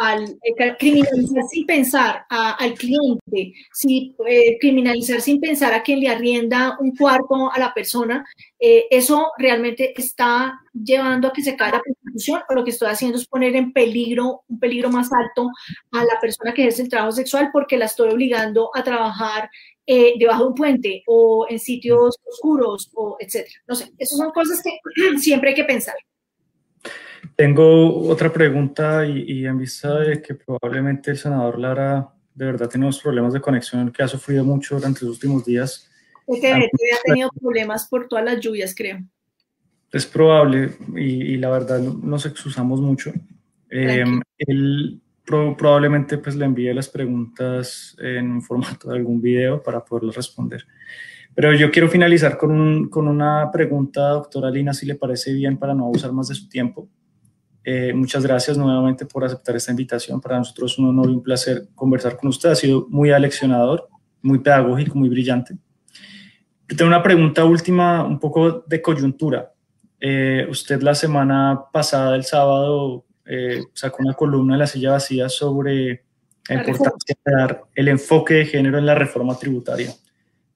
al, 0.00 0.38
eh, 0.42 0.76
criminalizar 0.78 1.42
sin 1.50 1.66
pensar 1.66 2.26
al 2.28 2.74
cliente, 2.74 3.54
si, 3.72 4.14
eh, 4.26 4.58
criminalizar 4.60 5.20
sin 5.20 5.40
pensar 5.40 5.72
a 5.72 5.82
quien 5.82 6.00
le 6.00 6.08
arrienda 6.08 6.76
un 6.80 6.94
cuarto 6.96 7.50
a 7.52 7.58
la 7.58 7.72
persona, 7.72 8.24
eh, 8.58 8.86
eso 8.90 9.32
realmente 9.38 9.92
está 9.96 10.60
llevando 10.72 11.28
a 11.28 11.32
que 11.32 11.42
se 11.42 11.56
caiga 11.56 11.78
la 11.78 11.82
prostitución 11.82 12.42
o 12.48 12.54
lo 12.54 12.64
que 12.64 12.70
estoy 12.70 12.88
haciendo 12.88 13.18
es 13.18 13.26
poner 13.26 13.54
en 13.56 13.72
peligro, 13.72 14.42
un 14.48 14.58
peligro 14.58 14.90
más 14.90 15.10
alto 15.12 15.50
a 15.92 16.04
la 16.04 16.20
persona 16.20 16.52
que 16.52 16.62
ejerce 16.62 16.82
el 16.82 16.88
trabajo 16.88 17.12
sexual 17.12 17.50
porque 17.52 17.76
la 17.76 17.86
estoy 17.86 18.10
obligando 18.10 18.70
a 18.74 18.82
trabajar 18.82 19.50
debajo 19.86 20.44
de 20.44 20.48
un 20.48 20.54
puente 20.54 21.02
o 21.06 21.46
en 21.48 21.58
sitios 21.58 22.16
oscuros 22.24 22.90
o 22.94 23.18
etcétera. 23.20 23.60
No 23.68 23.74
sé, 23.74 23.92
esas 23.98 24.18
son 24.18 24.30
cosas 24.30 24.62
que 24.62 24.78
siempre 25.18 25.50
hay 25.50 25.54
que 25.54 25.64
pensar. 25.64 25.94
Tengo 27.36 28.08
otra 28.08 28.32
pregunta 28.32 29.06
y, 29.06 29.46
en 29.46 29.58
vista 29.58 29.98
de 30.00 30.22
que 30.22 30.34
probablemente 30.34 31.10
el 31.10 31.16
senador 31.16 31.58
Lara 31.58 32.08
de 32.34 32.46
verdad 32.46 32.68
tiene 32.68 32.86
unos 32.86 33.00
problemas 33.00 33.32
de 33.32 33.40
conexión 33.40 33.92
que 33.92 34.02
ha 34.02 34.08
sufrido 34.08 34.44
mucho 34.44 34.76
durante 34.76 35.04
los 35.04 35.14
últimos 35.14 35.44
días. 35.44 35.90
Es 36.26 36.40
que 36.40 36.52
ha 36.52 36.60
tenido 37.04 37.30
problemas 37.40 37.86
por 37.88 38.08
todas 38.08 38.24
las 38.24 38.40
lluvias, 38.40 38.74
creo. 38.74 38.98
Es 39.92 40.06
probable 40.06 40.72
y, 40.96 41.36
la 41.36 41.50
verdad 41.50 41.80
nos 41.80 42.26
excusamos 42.26 42.80
mucho. 42.80 43.12
Eh, 43.70 44.04
él 44.38 45.00
probablemente 45.24 46.18
pues 46.18 46.36
le 46.36 46.44
envíe 46.44 46.72
las 46.74 46.88
preguntas 46.88 47.96
en 47.98 48.30
un 48.30 48.42
formato 48.42 48.90
de 48.90 48.96
algún 48.96 49.20
video 49.20 49.62
para 49.62 49.84
poderlas 49.84 50.16
responder. 50.16 50.66
Pero 51.34 51.52
yo 51.54 51.70
quiero 51.70 51.88
finalizar 51.88 52.36
con, 52.36 52.88
con 52.88 53.08
una 53.08 53.50
pregunta, 53.52 54.08
doctora 54.10 54.50
Lina, 54.50 54.72
si 54.72 54.86
le 54.86 54.94
parece 54.94 55.32
bien, 55.32 55.56
para 55.56 55.74
no 55.74 55.84
abusar 55.84 56.12
más 56.12 56.28
de 56.28 56.34
su 56.34 56.48
tiempo. 56.48 56.88
Eh, 57.64 57.94
muchas 57.94 58.22
gracias 58.22 58.58
nuevamente 58.58 59.06
por 59.06 59.24
aceptar 59.24 59.56
esta 59.56 59.70
invitación. 59.70 60.20
Para 60.20 60.38
nosotros 60.38 60.72
es 60.72 60.78
un 60.78 60.88
honor 60.88 61.06
y 61.08 61.14
un 61.14 61.22
placer 61.22 61.68
conversar 61.74 62.16
con 62.16 62.28
usted. 62.28 62.50
Ha 62.50 62.54
sido 62.54 62.86
muy 62.90 63.10
aleccionador, 63.10 63.88
muy 64.20 64.38
pedagógico, 64.38 64.98
muy 64.98 65.08
brillante. 65.08 65.56
tengo 66.66 66.86
una 66.86 67.02
pregunta 67.02 67.44
última, 67.44 68.04
un 68.04 68.18
poco 68.18 68.64
de 68.66 68.82
coyuntura. 68.82 69.52
Eh, 69.98 70.46
usted 70.50 70.82
la 70.82 70.94
semana 70.94 71.64
pasada, 71.72 72.14
el 72.14 72.24
sábado, 72.24 73.06
eh, 73.24 73.62
sacó 73.72 74.02
una 74.02 74.12
columna 74.12 74.54
en 74.54 74.58
la 74.58 74.66
silla 74.66 74.92
vacía 74.92 75.30
sobre 75.30 76.04
la 76.48 76.56
importancia 76.56 77.16
de 77.24 77.32
dar 77.32 77.62
el 77.74 77.88
enfoque 77.88 78.34
de 78.34 78.46
género 78.46 78.76
en 78.76 78.84
la 78.84 78.94
reforma 78.94 79.38
tributaria. 79.38 79.94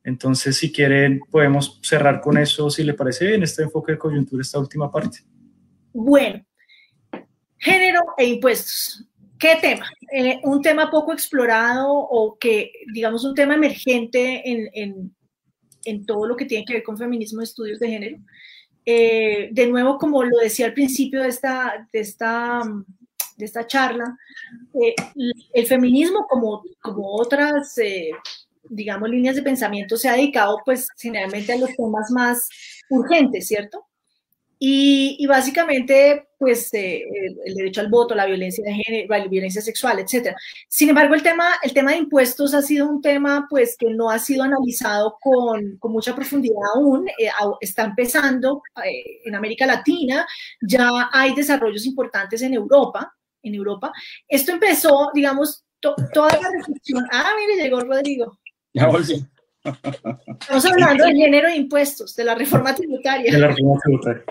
Entonces, 0.05 0.57
si 0.57 0.71
quieren, 0.71 1.21
podemos 1.31 1.81
cerrar 1.83 2.21
con 2.21 2.37
eso, 2.37 2.69
si 2.69 2.85
le 2.85 2.95
parece 2.95 3.27
bien, 3.27 3.43
este 3.43 3.63
enfoque 3.63 3.93
de 3.93 3.99
coyuntura, 3.99 4.43
esta 4.43 4.59
última 4.59 4.91
parte. 4.91 5.21
Bueno, 5.93 6.45
Género 7.59 8.01
e 8.17 8.25
impuestos. 8.27 9.05
¿Qué 9.39 9.57
tema? 9.61 9.89
Eh, 10.13 10.41
un 10.45 10.63
tema 10.63 10.91
poco 10.91 11.13
explorado 11.13 11.93
o 11.93 12.37
que, 12.39 12.73
digamos, 12.93 13.25
un 13.25 13.35
tema 13.35 13.55
emergente 13.55 14.43
en, 14.45 15.15
en, 15.85 16.07
todo 16.07 16.27
lo 16.27 16.37
que 16.37 16.45
tiene 16.45 16.65
que 16.65 16.75
ver 16.75 16.83
con 16.83 16.99
feminismo 16.99 17.41
estudios 17.41 17.79
de 17.79 17.89
género. 17.89 18.19
Eh, 18.85 19.49
de 19.53 19.67
nuevo, 19.69 19.97
como 19.97 20.23
lo 20.23 20.39
decía 20.39 20.67
al 20.67 20.75
principio 20.75 21.23
de 21.23 21.29
esta, 21.29 21.89
de 21.93 22.01
esta, 22.01 22.63
de 23.37 23.45
esta 23.45 23.67
charla, 23.67 24.19
eh, 24.75 24.95
el 25.55 25.67
feminismo 25.67 26.27
como, 26.29 26.63
como 26.81 27.15
otras, 27.15 27.75
digamos, 28.69 29.09
líneas 29.09 29.37
de 29.37 29.43
pensamiento 29.43 29.97
se 29.97 30.09
ha 30.09 30.15
dedicado 30.15 30.59
pues 30.65 30.89
generalmente 30.99 31.53
a 31.53 31.59
los 31.59 31.75
temas 31.75 32.11
más 32.11 32.49
urgentes, 32.91 33.47
¿cierto? 33.47 33.88
Y, 34.61 35.25
básicamente, 35.27 36.29
pues, 36.37 36.73
eh, 36.75 37.05
el, 37.45 37.55
derecho 37.55 37.81
al 37.81 37.89
voto, 37.89 38.15
la 38.15 38.27
violencia 38.27 38.65
de 38.65 38.75
género, 38.75 39.07
la 39.09 39.29
violencia 39.29 39.63
sexual, 39.63 40.01
etcétera. 40.01 40.37
Sin 40.69 40.89
embargo, 40.89 41.15
el 41.15 41.23
tema, 41.23 41.55
el 41.63 41.73
tema 41.73 41.93
de 41.93 41.99
impuestos 41.99 42.55
ha 42.55 42.63
sido 42.63 42.89
un 42.89 43.01
tema, 43.01 43.47
pues, 43.49 43.77
que 43.79 43.91
no 43.91 44.11
ha 44.11 44.19
sido 44.19 44.43
analizado 44.43 45.17
con, 45.21 45.77
con 45.79 45.93
mucha 45.93 46.15
profundidad 46.15 46.59
aún. 46.75 47.09
Eh, 47.09 47.31
está 47.61 47.85
empezando 47.85 48.63
eh, 48.85 49.21
en 49.25 49.35
América 49.37 49.65
Latina, 49.65 50.27
ya 50.61 51.09
hay 51.13 51.35
desarrollos 51.35 51.87
importantes 51.87 52.43
en 52.43 52.55
Europa, 52.55 53.15
en 53.43 53.55
Europa. 53.55 53.93
Esto 54.27 54.53
empezó, 54.53 55.11
digamos, 55.15 55.65
toda 55.81 56.33
la 56.33 56.51
reflexión. 56.51 57.07
Ah, 57.13 57.31
mire, 57.39 57.63
llegó 57.63 57.81
Rodrigo. 57.81 58.39
Ya 58.75 58.89
volví. 58.89 59.25
Estamos 60.41 60.67
hablando 60.67 61.05
del 61.05 61.17
género 61.17 61.49
de 61.49 61.57
impuestos, 61.57 62.15
de 62.17 62.25
la 62.25 62.35
reforma 62.35 62.75
tributaria. 62.75 63.33
De 63.33 63.39
la 63.39 63.49
reforma 63.49 63.81
tributaria. 63.83 64.25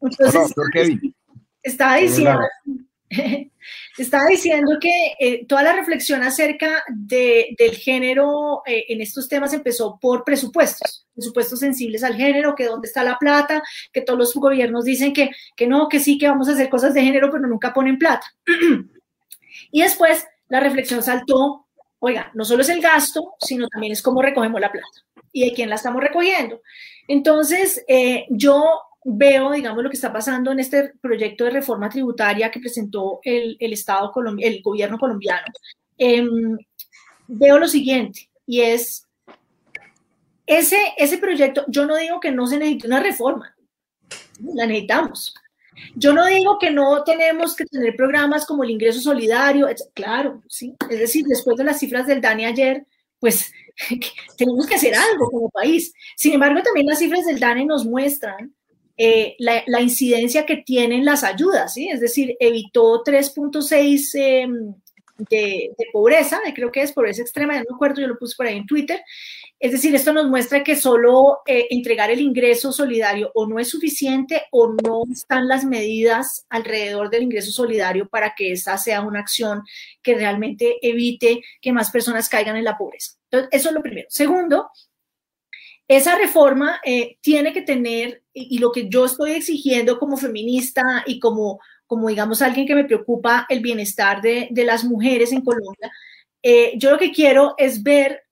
Entonces, 0.00 0.54
estaba 1.62 1.96
diciendo, 1.96 2.40
estaba 3.98 4.26
diciendo 4.26 4.78
que 4.80 5.14
eh, 5.18 5.46
toda 5.46 5.62
la 5.62 5.74
reflexión 5.74 6.22
acerca 6.22 6.84
de, 6.88 7.54
del 7.58 7.76
género 7.76 8.62
eh, 8.66 8.84
en 8.88 9.00
estos 9.00 9.28
temas 9.28 9.52
empezó 9.52 9.98
por 10.00 10.24
presupuestos, 10.24 11.06
presupuestos 11.14 11.60
sensibles 11.60 12.04
al 12.04 12.14
género, 12.14 12.54
que 12.54 12.66
dónde 12.66 12.88
está 12.88 13.02
la 13.02 13.18
plata, 13.18 13.62
que 13.92 14.02
todos 14.02 14.18
los 14.18 14.34
gobiernos 14.34 14.84
dicen 14.84 15.12
que, 15.12 15.30
que 15.56 15.66
no, 15.66 15.88
que 15.88 16.00
sí, 16.00 16.18
que 16.18 16.28
vamos 16.28 16.48
a 16.48 16.52
hacer 16.52 16.68
cosas 16.68 16.94
de 16.94 17.02
género, 17.02 17.30
pero 17.30 17.46
nunca 17.46 17.72
ponen 17.72 17.98
plata. 17.98 18.26
y 19.72 19.82
después 19.82 20.26
la 20.48 20.60
reflexión 20.60 21.02
saltó 21.02 21.67
oiga, 22.00 22.30
no 22.34 22.44
solo 22.44 22.62
es 22.62 22.68
el 22.68 22.80
gasto, 22.80 23.34
sino 23.40 23.68
también 23.68 23.92
es 23.92 24.02
cómo 24.02 24.22
recogemos 24.22 24.60
la 24.60 24.70
plata 24.70 24.88
y 25.32 25.44
de 25.44 25.54
quién 25.54 25.68
la 25.68 25.76
estamos 25.76 26.02
recogiendo. 26.02 26.60
Entonces, 27.06 27.84
eh, 27.88 28.26
yo 28.30 28.64
veo, 29.04 29.52
digamos, 29.52 29.82
lo 29.82 29.90
que 29.90 29.96
está 29.96 30.12
pasando 30.12 30.52
en 30.52 30.60
este 30.60 30.92
proyecto 31.00 31.44
de 31.44 31.50
reforma 31.50 31.88
tributaria 31.88 32.50
que 32.50 32.60
presentó 32.60 33.20
el, 33.22 33.56
Estado, 33.60 34.12
el 34.38 34.62
gobierno 34.62 34.98
colombiano. 34.98 35.46
Em, 35.96 36.58
veo 37.26 37.58
lo 37.58 37.68
siguiente, 37.68 38.28
y 38.46 38.60
es, 38.60 39.06
ese, 40.46 40.78
ese 40.96 41.18
proyecto, 41.18 41.64
yo 41.68 41.86
no 41.86 41.96
digo 41.96 42.20
que 42.20 42.30
no 42.30 42.46
se 42.46 42.58
necesite 42.58 42.86
una 42.86 43.00
reforma, 43.00 43.54
la 44.40 44.66
necesitamos, 44.66 45.34
yo 45.94 46.12
no 46.12 46.26
digo 46.26 46.58
que 46.58 46.70
no 46.70 47.02
tenemos 47.04 47.56
que 47.56 47.64
tener 47.64 47.96
programas 47.96 48.46
como 48.46 48.64
el 48.64 48.70
ingreso 48.70 49.00
solidario, 49.00 49.66
claro, 49.94 50.42
sí. 50.48 50.74
Es 50.90 50.98
decir, 50.98 51.24
después 51.26 51.56
de 51.56 51.64
las 51.64 51.78
cifras 51.78 52.06
del 52.06 52.20
DANE 52.20 52.46
ayer, 52.46 52.86
pues 53.18 53.52
tenemos 54.36 54.66
que 54.66 54.74
hacer 54.74 54.94
algo 54.94 55.30
como 55.30 55.50
país. 55.50 55.92
Sin 56.16 56.34
embargo, 56.34 56.62
también 56.62 56.86
las 56.86 56.98
cifras 56.98 57.26
del 57.26 57.40
DANE 57.40 57.64
nos 57.66 57.84
muestran 57.84 58.54
eh, 59.00 59.36
la, 59.38 59.80
incidencia 59.80 60.44
que 60.44 60.56
tienen 60.56 61.04
las 61.04 61.22
ayudas, 61.22 61.74
¿sí? 61.74 61.88
Es 61.88 62.00
decir, 62.00 62.36
evitó 62.40 63.04
3.6 63.04 64.10
em, 64.14 64.74
de, 65.18 65.72
de, 65.76 65.86
pobreza, 65.92 66.40
creo 66.54 66.70
que 66.70 66.82
es 66.82 66.92
pobreza 66.92 67.22
extrema, 67.22 67.54
ya 67.54 67.60
no 67.60 67.66
me 67.70 67.74
acuerdo, 67.74 68.00
yo 68.00 68.06
lo 68.08 68.18
puse 68.18 68.36
por 68.36 68.46
ahí 68.46 68.56
en 68.56 68.66
Twitter, 68.66 69.00
es 69.60 69.72
decir, 69.72 69.92
esto 69.94 70.12
nos 70.12 70.28
muestra 70.28 70.62
que 70.62 70.76
solo 70.76 71.38
eh, 71.44 71.66
entregar 71.70 72.10
el 72.10 72.20
ingreso 72.20 72.70
solidario 72.70 73.32
o 73.34 73.46
no 73.46 73.58
es 73.58 73.68
suficiente 73.68 74.44
o 74.52 74.72
no 74.84 75.02
están 75.10 75.48
las 75.48 75.64
medidas 75.64 76.46
alrededor 76.48 77.10
del 77.10 77.24
ingreso 77.24 77.50
solidario 77.50 78.08
para 78.08 78.34
que 78.36 78.52
esa 78.52 78.78
sea 78.78 79.00
una 79.00 79.18
acción 79.18 79.62
que 80.00 80.14
realmente 80.14 80.76
evite 80.80 81.42
que 81.60 81.72
más 81.72 81.90
personas 81.90 82.28
caigan 82.28 82.56
en 82.56 82.64
la 82.64 82.78
pobreza. 82.78 83.16
Entonces, 83.30 83.48
eso 83.50 83.68
es 83.70 83.74
lo 83.74 83.82
primero. 83.82 84.06
Segundo, 84.10 84.70
esa 85.88 86.16
reforma 86.16 86.80
eh, 86.84 87.16
tiene 87.20 87.52
que 87.52 87.62
tener, 87.62 88.22
y, 88.32 88.58
lo 88.58 88.70
que 88.70 88.88
yo 88.88 89.06
estoy 89.06 89.32
exigiendo 89.32 89.98
como 89.98 90.16
feminista 90.16 91.02
y 91.04 91.18
como, 91.18 91.58
como 91.88 92.08
digamos, 92.08 92.42
alguien 92.42 92.66
que 92.66 92.74
me 92.74 92.84
preocupa 92.84 93.46
el 93.48 93.60
bienestar 93.60 94.20
de, 94.20 94.48
las 94.52 94.84
mujeres 94.84 95.32
en 95.32 95.40
Colombia, 95.40 95.90
eh, 96.42 96.74
yo 96.76 96.90
lo 96.90 96.98
que 96.98 97.10
quiero 97.10 97.54
es 97.56 97.82
ver 97.82 98.22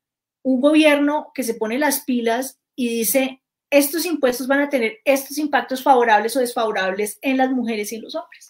un 0.43 0.61
gobierno 0.61 1.33
que 1.35 1.43
se 1.43 1.55
pone 1.55 1.79
las 1.79 2.03
pilas 2.03 2.61
y 2.77 2.89
dice, 2.91 3.43
estos 3.71 4.05
impuestos 4.05 4.47
van 4.47 4.61
a 4.61 4.69
tener 4.69 4.99
estos 5.05 5.39
impactos 5.39 5.83
favorables 5.83 6.37
o 6.37 6.41
desfavorables 6.41 7.19
en 7.23 7.39
las 7.39 7.51
mujeres 7.51 7.91
y 7.91 7.97
en 7.97 8.03
los 8.03 8.15
hombres. 8.15 8.47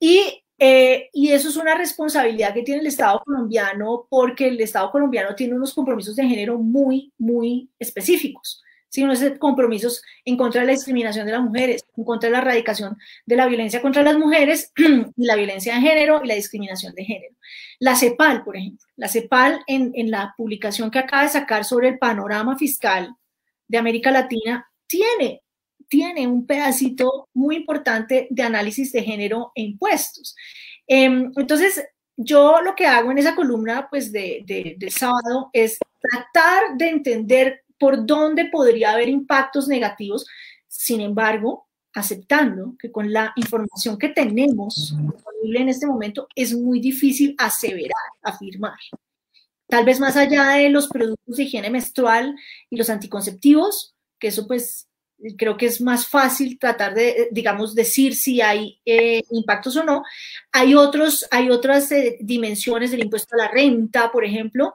Y, 0.00 0.42
eh, 0.58 1.08
y 1.12 1.30
eso 1.30 1.48
es 1.48 1.56
una 1.56 1.76
responsabilidad 1.76 2.52
que 2.52 2.62
tiene 2.62 2.80
el 2.80 2.88
Estado 2.88 3.22
colombiano 3.24 4.08
porque 4.10 4.48
el 4.48 4.60
Estado 4.60 4.90
colombiano 4.90 5.36
tiene 5.36 5.54
unos 5.54 5.72
compromisos 5.72 6.16
de 6.16 6.26
género 6.26 6.58
muy, 6.58 7.12
muy 7.16 7.70
específicos 7.78 8.63
sino 8.94 9.12
es 9.12 9.38
compromisos 9.40 10.02
en 10.24 10.36
contra 10.36 10.60
de 10.60 10.68
la 10.68 10.72
discriminación 10.72 11.26
de 11.26 11.32
las 11.32 11.42
mujeres, 11.42 11.84
en 11.96 12.04
contra 12.04 12.28
de 12.28 12.32
la 12.32 12.38
erradicación 12.38 12.96
de 13.26 13.34
la 13.34 13.46
violencia 13.46 13.82
contra 13.82 14.04
las 14.04 14.16
mujeres 14.16 14.72
y 15.16 15.26
la 15.26 15.34
violencia 15.34 15.74
de 15.74 15.80
género 15.80 16.20
y 16.22 16.28
la 16.28 16.36
discriminación 16.36 16.94
de 16.94 17.04
género. 17.04 17.34
La 17.80 17.96
CEPAL, 17.96 18.44
por 18.44 18.56
ejemplo, 18.56 18.86
la 18.94 19.08
CEPAL 19.08 19.64
en, 19.66 19.90
en 19.96 20.12
la 20.12 20.32
publicación 20.36 20.92
que 20.92 21.00
acaba 21.00 21.24
de 21.24 21.30
sacar 21.30 21.64
sobre 21.64 21.88
el 21.88 21.98
panorama 21.98 22.56
fiscal 22.56 23.12
de 23.66 23.78
América 23.78 24.12
Latina 24.12 24.70
tiene 24.86 25.40
tiene 25.88 26.26
un 26.26 26.46
pedacito 26.46 27.28
muy 27.34 27.56
importante 27.56 28.28
de 28.30 28.42
análisis 28.42 28.90
de 28.92 29.02
género 29.02 29.52
e 29.54 29.62
impuestos. 29.62 30.34
Em, 30.86 31.30
entonces, 31.36 31.84
yo 32.16 32.60
lo 32.62 32.74
que 32.74 32.86
hago 32.86 33.10
en 33.10 33.18
esa 33.18 33.34
columna 33.34 33.88
pues, 33.90 34.12
de, 34.12 34.44
de, 34.46 34.90
sábado 34.90 35.50
es 35.52 35.78
tratar 36.00 36.76
de 36.76 36.88
entender 36.88 37.63
por 37.84 38.06
dónde 38.06 38.46
podría 38.46 38.92
haber 38.92 39.10
impactos 39.10 39.68
negativos, 39.68 40.24
sin 40.66 41.02
embargo, 41.02 41.68
aceptando 41.92 42.76
que 42.78 42.90
con 42.90 43.12
la 43.12 43.34
información 43.36 43.98
que 43.98 44.08
tenemos 44.08 44.96
disponible 44.98 45.60
en 45.60 45.68
este 45.68 45.86
momento 45.86 46.26
es 46.34 46.54
muy 46.54 46.80
difícil 46.80 47.34
aseverar, 47.36 48.08
afirmar. 48.22 48.78
Tal 49.68 49.84
vez 49.84 50.00
más 50.00 50.16
allá 50.16 50.52
de 50.52 50.70
los 50.70 50.88
productos 50.88 51.36
de 51.36 51.42
higiene 51.42 51.68
menstrual 51.68 52.34
y 52.70 52.78
los 52.78 52.88
anticonceptivos, 52.88 53.94
que 54.18 54.28
eso 54.28 54.46
pues 54.46 54.88
creo 55.36 55.58
que 55.58 55.66
es 55.66 55.82
más 55.82 56.06
fácil 56.06 56.58
tratar 56.58 56.94
de, 56.94 57.28
digamos, 57.32 57.74
decir 57.74 58.14
si 58.14 58.40
hay 58.40 58.80
eh, 58.86 59.24
impactos 59.30 59.76
o 59.76 59.84
no. 59.84 60.04
Hay, 60.52 60.74
otros, 60.74 61.26
hay 61.30 61.50
otras 61.50 61.92
eh, 61.92 62.16
dimensiones 62.18 62.92
del 62.92 63.04
impuesto 63.04 63.34
a 63.34 63.44
la 63.44 63.48
renta, 63.48 64.10
por 64.10 64.24
ejemplo, 64.24 64.74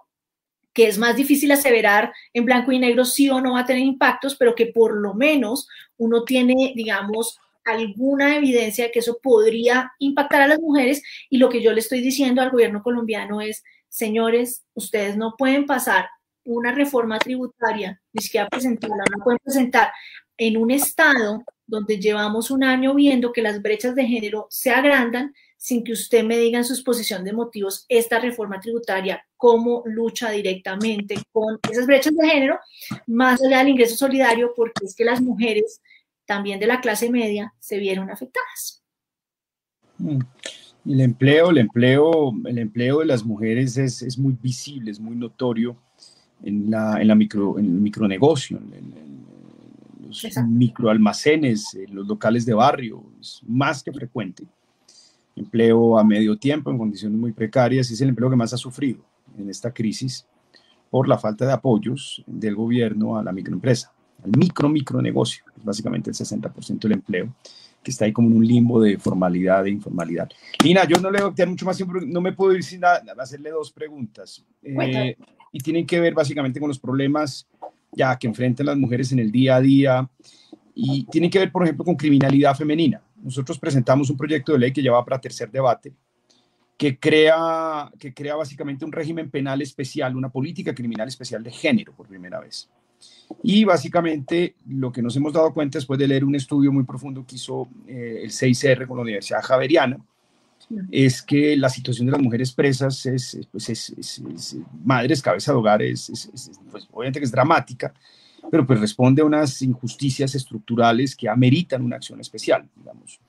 que 0.73 0.87
es 0.87 0.97
más 0.97 1.15
difícil 1.15 1.51
aseverar 1.51 2.13
en 2.33 2.45
blanco 2.45 2.71
y 2.71 2.79
negro 2.79 3.05
si 3.05 3.29
o 3.29 3.41
no 3.41 3.53
va 3.53 3.61
a 3.61 3.65
tener 3.65 3.83
impactos, 3.83 4.35
pero 4.35 4.55
que 4.55 4.67
por 4.67 4.95
lo 4.95 5.13
menos 5.13 5.67
uno 5.97 6.23
tiene, 6.23 6.73
digamos, 6.75 7.37
alguna 7.65 8.35
evidencia 8.35 8.85
de 8.85 8.91
que 8.91 8.99
eso 8.99 9.19
podría 9.21 9.91
impactar 9.99 10.41
a 10.41 10.47
las 10.47 10.59
mujeres. 10.59 11.01
Y 11.29 11.37
lo 11.37 11.49
que 11.49 11.61
yo 11.61 11.73
le 11.73 11.79
estoy 11.79 12.01
diciendo 12.01 12.41
al 12.41 12.51
gobierno 12.51 12.81
colombiano 12.83 13.41
es, 13.41 13.63
señores, 13.89 14.63
ustedes 14.73 15.17
no 15.17 15.35
pueden 15.37 15.65
pasar 15.65 16.07
una 16.45 16.71
reforma 16.71 17.19
tributaria, 17.19 18.01
ni 18.13 18.23
siquiera 18.23 18.47
presentarla, 18.47 19.03
no 19.15 19.23
pueden 19.23 19.39
presentar 19.43 19.91
en 20.37 20.57
un 20.57 20.71
estado 20.71 21.43
donde 21.67 21.99
llevamos 21.99 22.49
un 22.49 22.63
año 22.63 22.95
viendo 22.95 23.31
que 23.31 23.41
las 23.41 23.61
brechas 23.61 23.93
de 23.93 24.05
género 24.05 24.47
se 24.49 24.71
agrandan 24.71 25.33
sin 25.59 25.83
que 25.83 25.91
usted 25.91 26.23
me 26.23 26.37
diga 26.37 26.57
en 26.57 26.63
su 26.63 26.73
exposición 26.73 27.25
de 27.25 27.33
motivos 27.33 27.85
esta 27.89 28.17
reforma 28.17 28.61
tributaria, 28.61 29.21
cómo 29.35 29.83
lucha 29.85 30.31
directamente 30.31 31.15
con 31.33 31.59
esas 31.69 31.85
brechas 31.85 32.15
de 32.15 32.29
género, 32.29 32.57
más 33.07 33.43
allá 33.43 33.59
del 33.59 33.67
ingreso 33.67 33.97
solidario, 33.97 34.53
porque 34.55 34.85
es 34.85 34.95
que 34.95 35.03
las 35.03 35.21
mujeres, 35.21 35.81
también 36.25 36.61
de 36.61 36.67
la 36.67 36.79
clase 36.79 37.11
media, 37.11 37.53
se 37.59 37.77
vieron 37.77 38.09
afectadas. 38.09 38.81
Mm. 39.97 40.19
El 40.85 41.01
empleo, 41.01 41.49
el 41.49 41.57
empleo, 41.57 42.31
el 42.45 42.57
empleo 42.57 42.99
de 42.99 43.05
las 43.05 43.25
mujeres 43.25 43.77
es, 43.77 44.17
muy 44.17 44.37
visible, 44.41 44.89
es 44.89 44.99
muy 44.99 45.17
notorio 45.17 45.75
en, 46.41 46.71
la, 46.71 47.01
en, 47.01 47.07
la 47.09 47.15
micro, 47.15 47.59
en 47.59 47.65
el 47.65 47.71
micronegocio, 47.81 48.57
en, 48.57 49.09
los 50.07 50.25
microalmacenes, 50.47 51.73
en 51.75 51.93
los 51.93 52.07
locales 52.07 52.45
de 52.45 52.53
barrio, 52.53 53.03
es 53.19 53.41
más 53.45 53.83
que 53.83 53.91
frecuente 53.91 54.47
empleo 55.39 55.97
a 55.97 56.03
medio 56.03 56.37
tiempo 56.37 56.69
en 56.71 56.77
condiciones 56.77 57.17
muy 57.17 57.31
precarias, 57.31 57.89
es 57.89 58.01
el 58.01 58.09
empleo 58.09 58.29
que 58.29 58.35
más 58.35 58.53
ha 58.53 58.57
sufrido 58.57 58.99
en 59.37 59.49
esta 59.49 59.71
crisis 59.71 60.25
por 60.89 61.07
la 61.07 61.17
falta 61.17 61.45
de 61.45 61.53
apoyos 61.53 62.23
del 62.25 62.55
gobierno 62.55 63.17
a 63.17 63.23
la 63.23 63.31
microempresa, 63.31 63.91
al 64.23 64.31
micro 64.37 64.69
micronegocio, 64.69 65.43
es 65.57 65.63
básicamente 65.63 66.09
el 66.09 66.15
60% 66.15 66.79
del 66.79 66.93
empleo, 66.93 67.33
que 67.83 67.91
está 67.91 68.05
ahí 68.05 68.11
como 68.11 68.27
en 68.27 68.37
un 68.37 68.45
limbo 68.45 68.81
de 68.81 68.97
formalidad 68.97 69.65
e 69.65 69.69
informalidad. 69.69 70.29
Lina, 70.63 70.85
yo 70.85 70.99
no 70.99 71.09
le 71.09 71.21
voy 71.21 71.33
a 71.37 71.45
mucho 71.45 71.65
más 71.65 71.77
tiempo, 71.77 71.93
no 72.01 72.21
me 72.21 72.33
puedo 72.33 72.53
ir 72.53 72.63
sin 72.63 72.81
hacerle 72.83 73.51
dos 73.51 73.71
preguntas. 73.71 74.43
Eh, 74.63 75.15
y 75.51 75.59
tienen 75.59 75.85
que 75.85 75.99
ver 75.99 76.13
básicamente 76.13 76.59
con 76.59 76.67
los 76.67 76.79
problemas 76.79 77.47
ya 77.91 78.17
que 78.17 78.27
enfrentan 78.27 78.65
las 78.65 78.77
mujeres 78.77 79.11
en 79.11 79.19
el 79.19 79.31
día 79.31 79.55
a 79.55 79.61
día 79.61 80.09
y 80.75 81.03
tienen 81.05 81.29
que 81.29 81.39
ver, 81.39 81.51
por 81.51 81.63
ejemplo, 81.63 81.83
con 81.83 81.95
criminalidad 81.95 82.55
femenina. 82.55 83.01
Nosotros 83.23 83.59
presentamos 83.59 84.09
un 84.09 84.17
proyecto 84.17 84.53
de 84.53 84.59
ley 84.59 84.73
que 84.73 84.81
lleva 84.81 85.03
para 85.03 85.19
tercer 85.19 85.51
debate, 85.51 85.93
que 86.77 86.97
crea, 86.97 87.91
que 87.99 88.13
crea 88.13 88.35
básicamente 88.35 88.85
un 88.85 88.91
régimen 88.91 89.29
penal 89.29 89.61
especial, 89.61 90.15
una 90.15 90.29
política 90.29 90.73
criminal 90.73 91.07
especial 91.07 91.43
de 91.43 91.51
género 91.51 91.93
por 91.93 92.07
primera 92.07 92.39
vez. 92.39 92.69
Y 93.43 93.63
básicamente 93.63 94.55
lo 94.67 94.91
que 94.91 95.01
nos 95.01 95.15
hemos 95.15 95.33
dado 95.33 95.53
cuenta 95.53 95.77
después 95.77 95.99
de 95.99 96.07
leer 96.07 96.25
un 96.25 96.35
estudio 96.35 96.71
muy 96.71 96.83
profundo 96.83 97.25
que 97.25 97.35
hizo 97.35 97.67
eh, 97.87 98.21
el 98.23 98.31
6R 98.31 98.87
con 98.87 98.97
la 98.97 99.03
Universidad 99.03 99.41
Javeriana, 99.41 99.97
es 100.91 101.21
que 101.21 101.57
la 101.57 101.69
situación 101.69 102.05
de 102.05 102.11
las 102.11 102.21
mujeres 102.21 102.51
presas 102.51 103.05
es, 103.05 103.47
pues 103.51 103.69
es, 103.69 104.21
madres, 104.83 105.21
cabeza 105.21 105.51
de 105.51 105.57
hogar, 105.57 105.81
es, 105.81 106.29
pues 106.71 106.87
obviamente 106.91 107.19
que 107.19 107.25
es 107.25 107.31
dramática, 107.31 107.93
pero 108.51 108.65
pues 108.65 108.79
responde 108.79 109.21
a 109.21 109.25
unas 109.25 109.61
injusticias 109.61 110.35
estructurales 110.35 111.15
que 111.15 111.29
ameritan 111.29 111.81
una 111.81 111.97
acción 111.97 112.19
especial, 112.19 112.67
digamos. 112.75 113.19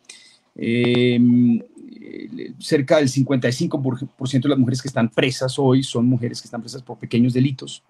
Em, 0.55 1.61
cerca 2.59 2.97
del 2.97 3.09
55% 3.09 4.43
de 4.43 4.49
las 4.49 4.59
mujeres 4.59 4.83
que 4.83 4.89
están 4.89 5.09
presas 5.09 5.59
hoy 5.59 5.83
son 5.83 6.07
mujeres 6.07 6.41
que 6.41 6.47
están 6.47 6.61
presas 6.61 6.83
por 6.83 6.99
pequeños 6.99 7.33
delitos, 7.33 7.83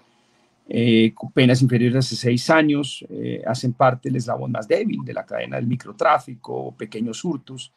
eh, 0.69 1.13
penas 1.35 1.63
inferiores 1.63 2.13
a 2.13 2.17
seis 2.17 2.49
años, 2.49 3.05
eh, 3.09 3.43
hacen 3.47 3.73
parte 3.73 4.09
del 4.09 4.17
eslabón 4.17 4.53
más 4.53 4.69
débil 4.69 5.01
de 5.05 5.15
la 5.15 5.27
cadena 5.27 5.57
del 5.57 5.67
microtráfico, 5.67 6.75
pequeños 6.77 7.25
hurtos, 7.25 7.73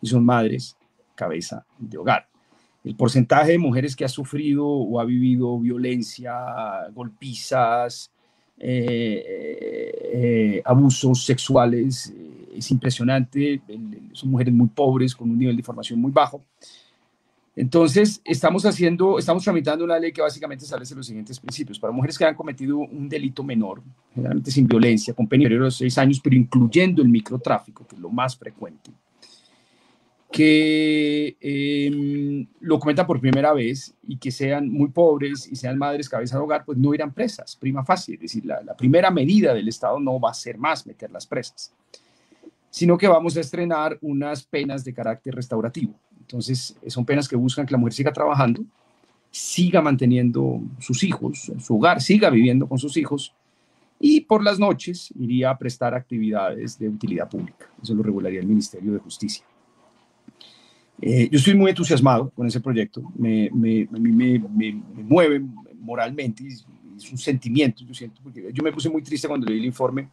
y 0.00 0.08
son 0.08 0.24
madres 0.24 0.76
cabeza 1.14 1.64
de 1.78 1.98
hogar. 1.98 2.26
El 2.82 2.96
porcentaje 2.96 3.52
de 3.52 3.58
mujeres 3.58 3.94
que 3.94 4.04
ha 4.04 4.08
sufrido 4.08 4.66
o 4.66 4.98
ha 4.98 5.04
vivido 5.04 5.58
violencia, 5.60 6.34
golpizas, 6.92 8.10
eh, 8.10 8.10
eh, 8.10 8.21
abusos 10.64 11.24
sexuales 11.24 12.12
eh, 12.16 12.48
es 12.56 12.70
impresionante. 12.70 13.60
Son 14.12 14.30
mujeres 14.30 14.54
muy 14.54 14.68
pobres 14.68 15.14
con 15.14 15.30
un 15.30 15.38
nivel 15.38 15.56
de 15.56 15.62
formación 15.62 16.00
muy 16.00 16.12
bajo. 16.12 16.44
Entonces, 17.54 18.22
estamos 18.24 18.64
haciendo, 18.64 19.18
estamos 19.18 19.44
tramitando 19.44 19.84
una 19.84 19.98
ley 19.98 20.10
que 20.10 20.22
básicamente 20.22 20.64
establece 20.64 20.94
los 20.94 21.06
siguientes 21.06 21.38
principios. 21.38 21.78
Para 21.78 21.92
mujeres 21.92 22.16
que 22.16 22.24
han 22.24 22.34
cometido 22.34 22.78
un 22.78 23.08
delito 23.08 23.44
menor, 23.44 23.82
generalmente 24.14 24.50
sin 24.50 24.66
violencia, 24.66 25.12
con 25.12 25.26
pena 25.26 25.42
inferior 25.42 25.66
a 25.66 25.70
seis 25.70 25.98
años, 25.98 26.18
pero 26.22 26.34
incluyendo 26.34 27.02
el 27.02 27.08
microtráfico, 27.08 27.86
que 27.86 27.96
es 27.96 28.00
lo 28.00 28.08
más 28.08 28.36
frecuente, 28.36 28.90
que 30.32 31.36
em, 31.40 32.46
lo 32.60 32.78
comentan 32.78 33.06
por 33.06 33.20
primera 33.20 33.52
vez 33.52 33.94
y 34.08 34.16
que 34.16 34.30
sean 34.30 34.68
muy 34.70 34.88
pobres 34.88 35.46
y 35.46 35.56
sean 35.56 35.76
madres 35.76 36.08
cabeza 36.08 36.38
de 36.38 36.42
hogar, 36.42 36.64
pues 36.64 36.78
no 36.78 36.94
irán 36.94 37.12
presas, 37.12 37.54
prima 37.54 37.84
fácil. 37.84 38.14
Es 38.14 38.20
decir, 38.22 38.46
la, 38.46 38.74
primera 38.74 39.10
medida 39.10 39.52
del 39.52 39.68
Estado 39.68 40.00
no 40.00 40.18
va 40.18 40.30
a 40.30 40.34
ser 40.34 40.56
más 40.56 40.86
meterlas 40.86 41.26
presas, 41.26 41.74
sino 42.70 42.96
que 42.96 43.06
vamos 43.06 43.36
a 43.36 43.40
estrenar 43.40 43.98
unas 44.00 44.42
penas 44.42 44.84
de 44.84 44.94
carácter 44.94 45.34
restaurativo. 45.34 45.94
Entonces, 46.18 46.76
son 46.86 47.04
penas 47.04 47.28
que 47.28 47.36
buscan 47.36 47.66
que 47.66 47.72
la 47.72 47.78
mujer 47.78 47.92
siga 47.92 48.12
trabajando, 48.12 48.64
siga 49.30 49.82
manteniendo 49.82 50.62
sus 50.78 51.04
hijos, 51.04 51.52
su 51.58 51.76
hogar, 51.76 52.00
siga 52.00 52.30
viviendo 52.30 52.66
con 52.66 52.78
sus 52.78 52.96
hijos 52.96 53.34
y 54.00 54.22
por 54.22 54.42
las 54.42 54.58
noches 54.58 55.12
iría 55.18 55.50
a 55.50 55.58
prestar 55.58 55.94
actividades 55.94 56.78
de 56.78 56.88
utilidad 56.88 57.28
pública. 57.28 57.68
Eso 57.82 57.94
lo 57.94 58.02
regularía 58.02 58.40
el 58.40 58.46
Ministerio 58.46 58.94
de 58.94 58.98
Justicia. 58.98 59.44
Eh, 61.00 61.28
yo 61.30 61.38
estoy 61.38 61.54
muy 61.54 61.70
entusiasmado 61.70 62.30
con 62.30 62.46
ese 62.46 62.60
proyecto, 62.60 63.02
me, 63.16 63.50
me, 63.52 63.88
a 63.92 63.98
mí 63.98 64.12
me, 64.12 64.38
me, 64.38 64.72
mueve 65.02 65.42
moralmente, 65.80 66.46
es, 66.46 66.64
un 67.10 67.18
sentimiento, 67.18 67.82
yo 67.84 67.92
siento, 67.94 68.20
porque 68.22 68.50
yo 68.52 68.62
me 68.62 68.70
puse 68.70 68.88
muy 68.88 69.02
triste 69.02 69.26
cuando 69.26 69.46
leí 69.46 69.58
el 69.58 69.64
informe 69.64 70.08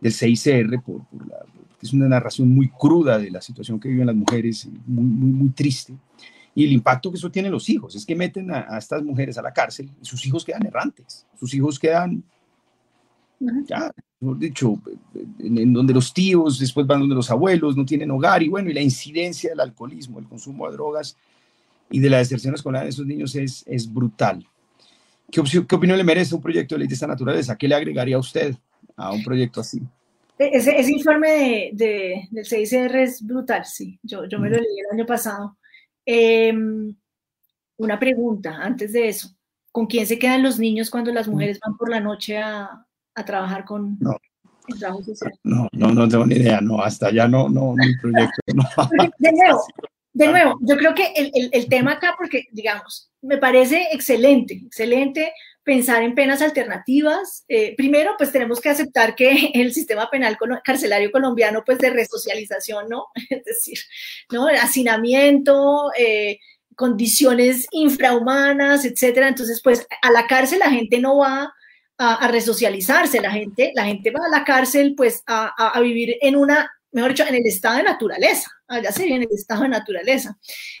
del 0.00 0.12
CICR, 0.12 0.80
por, 0.80 1.04
por 1.04 1.28
la, 1.28 1.36
es 1.82 1.92
una 1.92 2.08
narración 2.08 2.48
muy 2.48 2.68
cruda 2.68 3.18
de 3.18 3.30
la 3.30 3.42
situación 3.42 3.78
que 3.78 3.88
viven 3.88 4.06
las 4.06 4.16
mujeres, 4.16 4.66
muy, 4.86 5.04
muy, 5.04 5.30
muy 5.32 5.48
triste, 5.50 5.94
y 6.54 6.64
el 6.64 6.72
impacto 6.72 7.10
que 7.10 7.18
eso 7.18 7.30
tiene 7.30 7.48
en 7.48 7.52
los 7.52 7.68
hijos, 7.68 7.94
es 7.94 8.06
que 8.06 8.16
meten 8.16 8.50
a, 8.50 8.66
a 8.70 8.78
estas 8.78 9.02
mujeres 9.02 9.36
a 9.36 9.42
la 9.42 9.52
cárcel 9.52 9.90
y 10.00 10.06
sus 10.06 10.24
hijos 10.24 10.44
quedan 10.44 10.64
errantes, 10.64 11.26
sus 11.38 11.52
hijos 11.52 11.78
quedan 11.78 12.24
ya, 13.38 13.92
mejor 14.20 14.38
dicho, 14.38 14.80
en, 15.38 15.72
donde 15.72 15.94
los 15.94 16.12
tíos 16.12 16.58
después 16.58 16.86
van 16.86 17.00
donde 17.00 17.14
los 17.14 17.30
abuelos, 17.30 17.76
no 17.76 17.84
tienen 17.84 18.10
hogar 18.10 18.42
y 18.42 18.48
bueno, 18.48 18.70
y 18.70 18.74
la 18.74 18.80
incidencia 18.80 19.50
del 19.50 19.60
alcoholismo, 19.60 20.18
el 20.18 20.26
consumo 20.26 20.66
de 20.66 20.74
drogas 20.74 21.16
y 21.90 22.00
de 22.00 22.10
la 22.10 22.18
deserción 22.18 22.54
escolar 22.54 22.84
de 22.84 22.90
esos 22.90 23.06
niños 23.06 23.34
es, 23.34 23.64
es 23.66 23.92
brutal. 23.92 24.46
¿Qué, 25.30 25.42
¿Qué, 25.68 25.74
opinión 25.74 25.98
le 25.98 26.04
merece 26.04 26.34
un 26.34 26.40
proyecto 26.40 26.74
de 26.74 26.80
ley 26.80 26.88
de 26.88 26.94
esta 26.94 27.06
naturaleza? 27.06 27.56
¿Qué 27.56 27.68
le 27.68 27.74
agregaría 27.74 28.16
a 28.16 28.20
usted 28.20 28.54
a 28.96 29.12
un 29.12 29.22
proyecto 29.22 29.60
así? 29.60 29.82
E, 30.38 30.50
ese, 30.52 30.76
ese 30.78 30.92
informe 30.92 31.70
de, 31.72 32.28
del 32.30 32.46
CICR 32.46 32.96
es 32.96 33.24
brutal, 33.24 33.64
sí. 33.64 33.98
Yo, 34.02 34.24
yo 34.26 34.38
me 34.38 34.48
lo 34.48 34.56
leí 34.56 34.80
el 34.80 34.98
año 34.98 35.06
pasado. 35.06 35.58
Em, 36.04 36.94
una 37.78 37.98
pregunta 37.98 38.56
antes 38.56 38.92
de 38.92 39.08
eso. 39.08 39.30
¿Con 39.72 39.86
quién 39.86 40.06
se 40.06 40.18
quedan 40.18 40.42
los 40.42 40.58
niños 40.58 40.90
cuando 40.90 41.12
las 41.12 41.28
mujeres 41.28 41.58
van 41.60 41.76
por 41.76 41.90
la 41.90 42.00
noche 42.00 42.38
a, 42.38 42.86
a 43.16 43.24
trabajar 43.24 43.64
con 43.64 43.98
no. 43.98 44.16
el 44.68 44.78
trabajo 44.78 45.02
social? 45.02 45.32
No, 45.42 45.68
no, 45.72 45.88
no 45.88 46.08
tengo 46.08 46.26
ni 46.26 46.36
idea, 46.36 46.60
no, 46.60 46.80
hasta 46.80 47.10
ya 47.10 47.26
no, 47.26 47.48
no, 47.48 47.72
mi 47.72 47.96
proyecto. 47.96 48.40
No. 48.54 48.64
De 49.18 49.32
nuevo, 49.32 49.64
de 50.12 50.28
nuevo, 50.28 50.58
yo 50.62 50.78
creo 50.78 50.94
que 50.94 51.12
el, 51.14 51.30
el, 51.34 51.50
el, 51.52 51.68
tema 51.68 51.92
acá, 51.92 52.14
porque 52.16 52.44
digamos, 52.50 53.10
me 53.20 53.36
parece 53.36 53.88
excelente, 53.92 54.54
excelente 54.54 55.30
pensar 55.66 56.04
en 56.04 56.14
penas 56.14 56.40
alternativas. 56.42 57.44
Eh, 57.48 57.74
primero, 57.76 58.14
pues 58.16 58.30
tenemos 58.30 58.60
que 58.60 58.68
aceptar 58.68 59.16
que 59.16 59.50
el 59.54 59.74
sistema 59.74 60.08
penal 60.08 60.38
carcelario 60.64 61.10
colombiano, 61.10 61.64
pues 61.66 61.78
de 61.78 61.90
resocialización, 61.90 62.88
¿no? 62.88 63.06
Es 63.28 63.44
decir, 63.44 63.78
¿no? 64.30 64.48
El 64.48 64.56
hacinamiento, 64.56 65.90
eh, 65.98 66.38
condiciones 66.76 67.66
infrahumanas, 67.72 68.84
etcétera. 68.84 69.26
Entonces, 69.28 69.60
pues 69.62 69.86
a 70.02 70.10
la 70.12 70.26
cárcel 70.28 70.60
la 70.60 70.70
gente 70.70 71.00
no 71.00 71.18
va 71.18 71.52
a, 71.98 72.28
resocializarse, 72.28 73.20
la 73.20 73.30
gente, 73.30 73.72
la 73.74 73.86
gente 73.86 74.10
va 74.10 74.20
a 74.26 74.38
la 74.38 74.44
cárcel 74.44 74.94
pues 74.96 75.22
a, 75.26 75.70
a, 75.70 75.80
vivir 75.80 76.16
en 76.20 76.36
una, 76.36 76.70
mejor 76.92 77.10
dicho, 77.10 77.24
en 77.26 77.34
el 77.34 77.46
estado 77.46 77.78
de 77.78 77.84
naturaleza, 77.84 78.50
allá 78.68 78.92
sería 78.92 79.16
en 79.16 79.22
el 79.22 79.28
estado 79.32 79.62
de 79.62 79.68
naturaleza. 79.70 80.38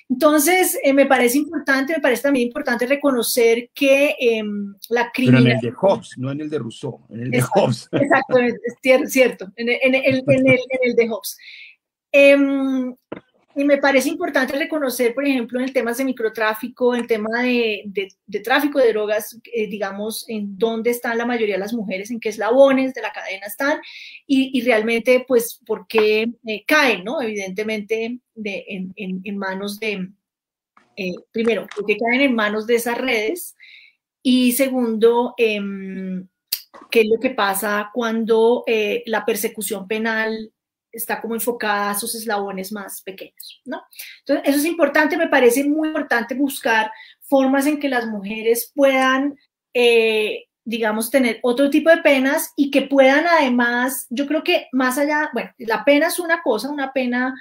Entonces, 0.08 0.78
eh, 0.82 0.92
me 0.92 1.06
parece 1.06 1.38
importante, 1.38 1.94
me 1.94 2.00
parece 2.00 2.22
también 2.22 2.46
importante 2.46 2.86
reconocer 2.86 3.70
que 3.74 4.14
eh, 4.20 4.42
la 4.90 5.10
criminalidad... 5.10 5.60
Pero 5.60 5.60
en 5.60 5.64
el 5.64 5.72
de 5.72 5.72
Hobbes, 5.72 6.10
no 6.18 6.30
en 6.30 6.40
el 6.40 6.50
de 6.50 6.58
Rousseau, 6.58 7.06
en 7.08 7.20
el 7.20 7.30
de 7.30 7.38
exacto, 7.38 7.60
Hobbes. 7.60 7.88
Exacto, 7.92 8.38
es 8.38 9.12
cierto, 9.12 9.52
en 9.56 9.68
el, 9.68 9.78
en 9.82 9.94
el, 9.94 10.24
en 10.26 10.46
el, 10.46 10.60
en 10.70 10.80
el 10.82 10.94
de 10.94 11.08
Hobbes. 11.08 11.38
Eh, 12.12 12.36
y 13.56 13.64
me 13.64 13.78
parece 13.78 14.10
importante 14.10 14.52
reconocer, 14.54 15.14
por 15.14 15.26
ejemplo, 15.26 15.58
en 15.58 15.64
el 15.64 15.72
tema 15.72 15.94
de 15.94 16.04
microtráfico, 16.04 16.94
en 16.94 17.06
tema 17.06 17.40
de, 17.40 18.12
tráfico 18.44 18.78
de 18.78 18.92
drogas, 18.92 19.40
eh, 19.50 19.66
digamos, 19.66 20.28
en 20.28 20.58
dónde 20.58 20.90
están 20.90 21.16
la 21.16 21.24
mayoría 21.24 21.54
de 21.54 21.60
las 21.60 21.72
mujeres, 21.72 22.10
en 22.10 22.20
qué 22.20 22.28
eslabones 22.28 22.92
de 22.92 23.00
la 23.00 23.12
cadena 23.12 23.46
están 23.46 23.80
y, 24.26 24.60
realmente, 24.60 25.24
pues, 25.26 25.58
por 25.64 25.86
qué 25.86 26.26
eh, 26.46 26.64
caen, 26.66 27.02
¿no? 27.02 27.22
Evidentemente, 27.22 28.20
de, 28.34 28.64
en, 28.68 29.38
manos 29.38 29.80
de, 29.80 30.10
eh, 30.96 31.14
primero, 31.32 31.66
por 31.74 31.86
qué 31.86 31.96
caen 31.96 32.20
en 32.20 32.34
manos 32.34 32.66
de 32.66 32.74
esas 32.74 32.98
redes 32.98 33.56
y 34.22 34.52
segundo, 34.52 35.32
em, 35.38 36.28
qué 36.90 37.00
es 37.00 37.06
lo 37.08 37.18
que 37.18 37.30
pasa 37.30 37.90
cuando 37.94 38.64
la 39.06 39.24
persecución 39.24 39.88
penal 39.88 40.52
está 40.96 41.20
como 41.20 41.34
enfocada 41.34 41.90
a 41.90 41.92
esos 41.92 42.14
eslabones 42.14 42.72
más 42.72 43.02
pequeños, 43.02 43.60
¿no? 43.64 43.82
Entonces, 44.20 44.48
eso 44.48 44.58
es 44.58 44.64
importante, 44.64 45.16
me 45.16 45.28
parece 45.28 45.64
muy 45.64 45.88
importante 45.88 46.34
buscar 46.34 46.90
formas 47.20 47.66
en 47.66 47.78
que 47.78 47.88
las 47.88 48.06
mujeres 48.06 48.72
puedan, 48.74 49.38
eh, 49.74 50.46
digamos, 50.64 51.10
tener 51.10 51.38
otro 51.42 51.70
tipo 51.70 51.90
de 51.90 51.98
penas 51.98 52.52
y 52.56 52.70
que 52.70 52.82
puedan 52.82 53.26
además, 53.26 54.06
yo 54.10 54.26
creo 54.26 54.42
que 54.42 54.68
más 54.72 54.98
allá, 54.98 55.30
bueno, 55.32 55.50
la 55.58 55.84
pena 55.84 56.08
es 56.08 56.18
una 56.18 56.42
cosa, 56.42 56.70
una 56.70 56.92
pena 56.92 57.34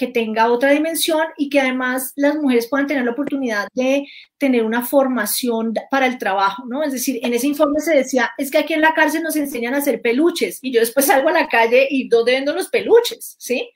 que 0.00 0.06
tenga 0.06 0.50
otra 0.50 0.70
dimensión 0.70 1.26
y 1.36 1.50
que 1.50 1.60
además 1.60 2.14
las 2.16 2.34
mujeres 2.36 2.68
puedan 2.68 2.86
tener 2.86 3.04
la 3.04 3.10
oportunidad 3.10 3.68
de 3.74 4.06
tener 4.38 4.64
una 4.64 4.82
formación 4.82 5.74
para 5.90 6.06
el 6.06 6.16
trabajo, 6.16 6.64
¿no? 6.66 6.82
Es 6.82 6.92
decir, 6.92 7.20
en 7.22 7.34
ese 7.34 7.48
informe 7.48 7.80
se 7.80 7.94
decía, 7.94 8.30
es 8.38 8.50
que 8.50 8.56
aquí 8.56 8.72
en 8.72 8.80
la 8.80 8.94
cárcel 8.94 9.22
nos 9.22 9.36
enseñan 9.36 9.74
a 9.74 9.78
hacer 9.78 10.00
peluches 10.00 10.58
y 10.62 10.72
yo 10.72 10.80
después 10.80 11.04
salgo 11.06 11.28
a 11.28 11.32
la 11.32 11.48
calle 11.48 11.86
y 11.90 12.08
¿dónde 12.08 12.32
vendo 12.32 12.54
los 12.54 12.70
peluches? 12.70 13.36
¿Sí? 13.38 13.70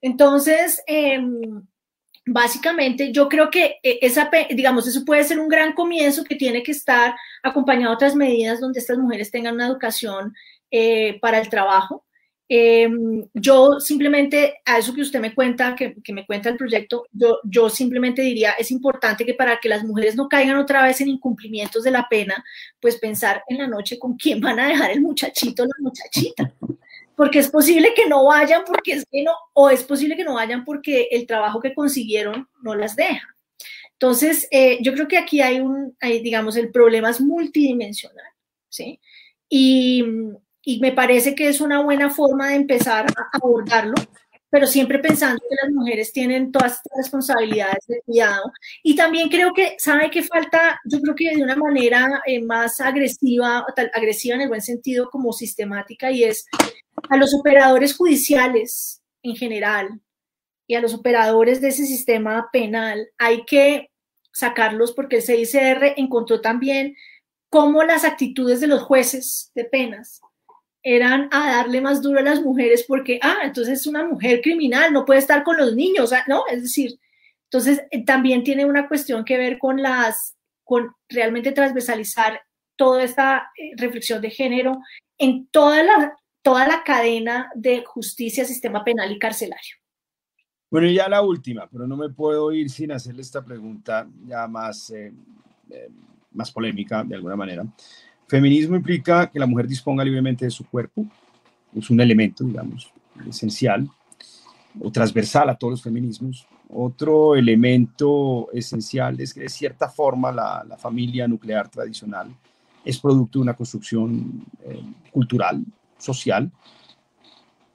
Entonces, 0.00 0.80
eh, 0.86 1.18
básicamente 2.24 3.10
yo 3.10 3.28
creo 3.28 3.50
que 3.50 3.80
eh, 3.82 3.98
esa, 4.02 4.30
digamos, 4.50 4.86
eso 4.86 5.04
puede 5.04 5.24
ser 5.24 5.40
un 5.40 5.48
gran 5.48 5.72
comienzo 5.72 6.22
que 6.22 6.36
tiene 6.36 6.62
que 6.62 6.70
estar 6.70 7.16
acompañado 7.42 7.90
de 7.90 7.96
otras 7.96 8.14
medidas 8.14 8.60
donde 8.60 8.78
estas 8.78 8.98
mujeres 8.98 9.32
tengan 9.32 9.54
una 9.54 9.66
educación 9.66 10.32
eh, 10.70 11.18
para 11.20 11.40
el 11.40 11.48
trabajo 11.48 12.06
Em, 12.52 13.24
yo 13.32 13.78
simplemente, 13.78 14.56
a 14.64 14.78
eso 14.78 14.92
que 14.92 15.02
usted 15.02 15.20
me 15.20 15.32
cuenta, 15.36 15.76
que, 15.76 15.94
me 16.12 16.26
cuenta 16.26 16.48
el 16.48 16.56
proyecto, 16.56 17.06
yo, 17.12 17.38
yo 17.44 17.70
simplemente 17.70 18.22
diría, 18.22 18.50
es 18.58 18.72
importante 18.72 19.24
que 19.24 19.34
para 19.34 19.60
que 19.60 19.68
las 19.68 19.84
mujeres 19.84 20.16
no 20.16 20.28
caigan 20.28 20.56
otra 20.56 20.82
vez 20.82 21.00
en 21.00 21.10
incumplimientos 21.10 21.84
de 21.84 21.92
la 21.92 22.08
pena, 22.10 22.44
pues 22.80 22.96
pensar 22.96 23.44
en 23.46 23.58
la 23.58 23.68
noche 23.68 24.00
con 24.00 24.16
quién 24.16 24.40
van 24.40 24.58
a 24.58 24.66
dejar 24.66 24.90
el 24.90 25.00
muchachito 25.00 25.62
o 25.62 25.66
la 25.66 25.74
muchachita. 25.78 26.52
Porque 27.14 27.38
es 27.38 27.48
posible 27.48 27.94
que 27.94 28.08
no 28.08 28.24
vayan 28.24 28.64
porque 28.66 28.94
es 28.94 29.04
que 29.08 29.22
no, 29.22 29.32
o 29.52 29.70
es 29.70 29.84
posible 29.84 30.16
que 30.16 30.24
no 30.24 30.34
vayan 30.34 30.64
porque 30.64 31.06
el 31.12 31.28
trabajo 31.28 31.60
que 31.60 31.72
consiguieron 31.72 32.48
no 32.62 32.74
las 32.74 32.96
deja. 32.96 33.28
Entonces, 33.92 34.48
eh, 34.50 34.78
yo 34.82 34.92
creo 34.94 35.06
que 35.06 35.18
aquí 35.18 35.40
hay 35.40 35.60
un, 35.60 35.96
hay, 36.00 36.20
digamos, 36.20 36.56
el 36.56 36.72
problema 36.72 37.10
es 37.10 37.20
multidimensional, 37.20 38.32
¿sí? 38.68 38.98
Y, 39.48 40.04
y 40.62 40.80
me 40.80 40.92
parece 40.92 41.34
que 41.34 41.48
es 41.48 41.60
una 41.60 41.82
buena 41.82 42.10
forma 42.10 42.48
de 42.48 42.56
empezar 42.56 43.06
a 43.06 43.36
abordarlo, 43.36 43.94
pero 44.50 44.66
siempre 44.66 44.98
pensando 44.98 45.40
que 45.48 45.56
las 45.62 45.72
mujeres 45.72 46.12
tienen 46.12 46.50
todas 46.50 46.74
estas 46.74 46.96
responsabilidades 46.96 47.86
de 47.86 48.02
cuidado. 48.04 48.52
Y 48.82 48.96
también 48.96 49.28
creo 49.28 49.52
que, 49.54 49.76
¿sabe 49.78 50.10
qué 50.10 50.22
falta? 50.22 50.80
Yo 50.84 51.00
creo 51.00 51.14
que 51.14 51.36
de 51.36 51.42
una 51.42 51.56
manera 51.56 52.22
eh, 52.26 52.42
más 52.42 52.80
agresiva, 52.80 53.64
agresiva 53.94 54.34
en 54.34 54.42
el 54.42 54.48
buen 54.48 54.62
sentido, 54.62 55.08
como 55.08 55.32
sistemática, 55.32 56.10
y 56.10 56.24
es 56.24 56.46
a 57.08 57.16
los 57.16 57.32
operadores 57.32 57.96
judiciales 57.96 59.02
en 59.22 59.36
general 59.36 60.00
y 60.66 60.74
a 60.74 60.80
los 60.80 60.94
operadores 60.94 61.60
de 61.60 61.68
ese 61.68 61.86
sistema 61.86 62.48
penal, 62.52 63.08
hay 63.18 63.44
que 63.44 63.90
sacarlos 64.32 64.92
porque 64.92 65.16
el 65.16 65.22
CICR 65.22 65.94
encontró 65.96 66.40
también 66.40 66.96
cómo 67.48 67.82
las 67.82 68.04
actitudes 68.04 68.60
de 68.60 68.68
los 68.68 68.82
jueces 68.82 69.50
de 69.54 69.64
penas 69.64 70.20
eran 70.82 71.28
a 71.30 71.50
darle 71.56 71.80
más 71.80 72.00
duro 72.02 72.20
a 72.20 72.22
las 72.22 72.40
mujeres 72.40 72.84
porque, 72.86 73.18
ah, 73.22 73.38
entonces 73.44 73.80
es 73.80 73.86
una 73.86 74.04
mujer 74.04 74.40
criminal, 74.40 74.92
no 74.92 75.04
puede 75.04 75.20
estar 75.20 75.42
con 75.42 75.56
los 75.56 75.74
niños, 75.74 76.12
¿no? 76.26 76.44
Es 76.50 76.62
decir, 76.62 76.98
entonces 77.44 77.82
eh, 77.90 78.04
también 78.04 78.44
tiene 78.44 78.64
una 78.64 78.88
cuestión 78.88 79.24
que 79.24 79.36
ver 79.36 79.58
con 79.58 79.82
las, 79.82 80.36
con 80.64 80.94
realmente 81.08 81.52
transversalizar 81.52 82.40
toda 82.76 83.02
esta 83.02 83.50
eh, 83.58 83.72
reflexión 83.76 84.22
de 84.22 84.30
género 84.30 84.78
en 85.18 85.46
toda 85.48 85.82
la, 85.82 86.16
toda 86.42 86.66
la 86.66 86.82
cadena 86.82 87.50
de 87.54 87.84
justicia, 87.84 88.44
sistema 88.44 88.82
penal 88.82 89.12
y 89.12 89.18
carcelario. 89.18 89.76
Bueno, 90.70 90.86
y 90.86 90.94
ya 90.94 91.08
la 91.08 91.20
última, 91.20 91.68
pero 91.68 91.86
no 91.86 91.96
me 91.96 92.08
puedo 92.08 92.52
ir 92.52 92.70
sin 92.70 92.92
hacerle 92.92 93.22
esta 93.22 93.44
pregunta 93.44 94.08
ya 94.24 94.46
más, 94.46 94.90
eh, 94.90 95.12
más 96.30 96.52
polémica 96.52 97.02
de 97.02 97.16
alguna 97.16 97.36
manera. 97.36 97.66
Feminismo 98.30 98.76
implica 98.76 99.28
que 99.28 99.40
la 99.40 99.46
mujer 99.46 99.66
disponga 99.66 100.04
libremente 100.04 100.44
de 100.44 100.52
su 100.52 100.64
cuerpo, 100.64 101.04
es 101.74 101.90
un 101.90 102.00
elemento, 102.00 102.44
digamos, 102.44 102.92
esencial 103.28 103.90
o 104.78 104.88
transversal 104.92 105.50
a 105.50 105.56
todos 105.56 105.72
los 105.72 105.82
feminismos. 105.82 106.46
Otro 106.68 107.34
elemento 107.34 108.48
esencial 108.52 109.20
es 109.20 109.34
que 109.34 109.40
de 109.40 109.48
cierta 109.48 109.88
forma 109.88 110.30
la, 110.30 110.76
familia 110.78 111.26
nuclear 111.26 111.68
tradicional 111.68 112.28
es 112.84 113.00
producto 113.00 113.40
de 113.40 113.42
una 113.42 113.54
construcción 113.54 114.44
eh, 114.64 114.80
cultural, 115.10 115.64
social, 115.98 116.48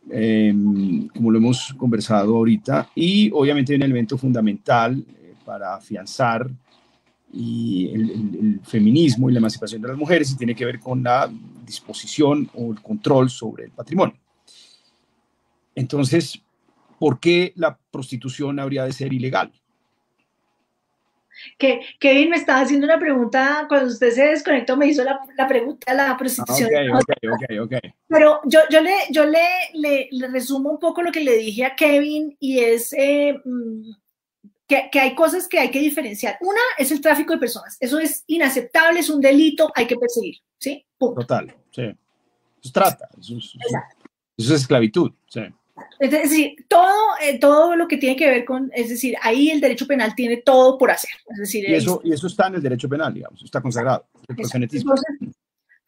em, 0.10 1.10
como 1.10 1.32
lo 1.32 1.38
hemos 1.38 1.74
conversado 1.74 2.34
ahorita, 2.34 2.92
y 2.96 3.30
obviamente 3.34 3.76
un 3.76 3.84
elemento 3.84 4.18
fundamental 4.18 5.04
eh, 5.20 5.34
para 5.44 5.76
afianzar 5.76 6.50
y 7.36 7.92
el, 7.94 8.62
feminismo 8.64 9.30
y 9.30 9.34
la 9.34 9.40
emancipación 9.40 9.82
de 9.82 9.90
las 9.90 9.98
mujeres 9.98 10.32
y 10.32 10.38
tiene 10.38 10.56
que 10.56 10.66
ver 10.66 10.80
con 10.80 11.04
la 11.04 11.30
disposición 11.66 12.50
o 12.54 12.72
el 12.72 12.82
control 12.82 13.30
sobre 13.30 13.66
el 13.66 13.72
patrimonio. 13.72 14.16
Entonces, 15.76 16.42
¿por 16.98 17.20
qué 17.20 17.52
la 17.56 17.78
prostitución 17.92 18.60
habría 18.60 18.86
de 18.86 18.94
ser 18.94 19.12
ilegal? 19.12 19.52
Que 21.58 21.82
Kevin 22.00 22.30
me 22.30 22.38
estaba 22.38 22.62
haciendo 22.62 22.86
una 22.86 22.98
pregunta, 22.98 23.66
cuando 23.68 23.92
usted 23.92 24.12
se 24.12 24.26
desconectó 24.26 24.78
me 24.78 24.88
hizo 24.88 25.04
la, 25.04 25.20
la 25.38 25.48
pregunta 25.48 25.92
de 25.92 25.98
la 25.98 26.18
prostitución. 26.18 26.70
Ah, 26.74 27.00
okay, 27.00 27.30
okay, 27.30 27.60
okay, 27.60 27.94
Pero 28.08 28.40
yo, 28.46 28.62
yo, 28.70 28.82
le, 28.82 28.94
yo 29.12 29.26
le, 29.26 30.10
le, 30.10 30.28
resumo 30.30 30.72
un 30.72 30.80
poco 30.80 31.02
lo 31.02 31.12
que 31.12 31.20
le 31.20 31.38
dije 31.38 31.66
a 31.66 31.76
Kevin 31.76 32.36
y 32.40 32.60
es, 32.60 32.94
eh, 32.94 33.38
mm, 33.44 33.92
que, 34.68 35.00
hay 35.00 35.16
cosas 35.16 35.48
que 35.48 35.60
hay 35.60 35.70
que 35.70 35.80
diferenciar. 35.80 36.38
Una 36.42 36.62
es 36.78 36.92
el 36.92 37.02
tráfico 37.02 37.34
de 37.34 37.40
personas. 37.40 37.78
Eso 37.80 38.00
es 38.00 38.24
inaceptable, 38.28 39.00
es 39.00 39.10
un 39.10 39.22
delito, 39.22 39.72
hay 39.76 39.86
que 39.86 39.96
perseguir. 39.96 40.38
¿sí? 40.58 40.86
Total, 40.98 41.56
sí. 41.72 41.84
Eso 41.84 41.98
es 42.64 42.72
trata, 42.72 43.10
eso 43.20 43.38
es, 44.38 44.50
esclavitud. 44.50 45.12
Sí. 45.28 45.42
Es 46.00 46.10
decir, 46.10 46.56
todo, 46.68 46.96
eh, 47.22 47.38
todo 47.38 47.76
lo 47.76 47.88
que 47.88 47.98
tiene 47.98 48.16
que 48.16 48.30
ver 48.30 48.46
con, 48.46 48.72
es 48.74 48.90
decir, 48.90 49.16
ahí 49.22 49.52
el 49.52 49.62
derecho 49.62 49.86
penal 49.86 50.16
tiene 50.16 50.38
todo 50.38 50.78
por 50.78 50.90
hacer. 50.90 51.12
Es 51.30 51.38
decir, 51.38 51.70
y, 51.70 51.74
eso, 51.74 52.02
y 52.04 52.14
eso 52.14 52.28
está 52.28 52.48
en 52.48 52.56
el 52.56 52.64
derecho 52.64 52.90
penal, 52.90 53.14
digamos, 53.14 53.44
está 53.44 53.62
consagrado. 53.62 54.08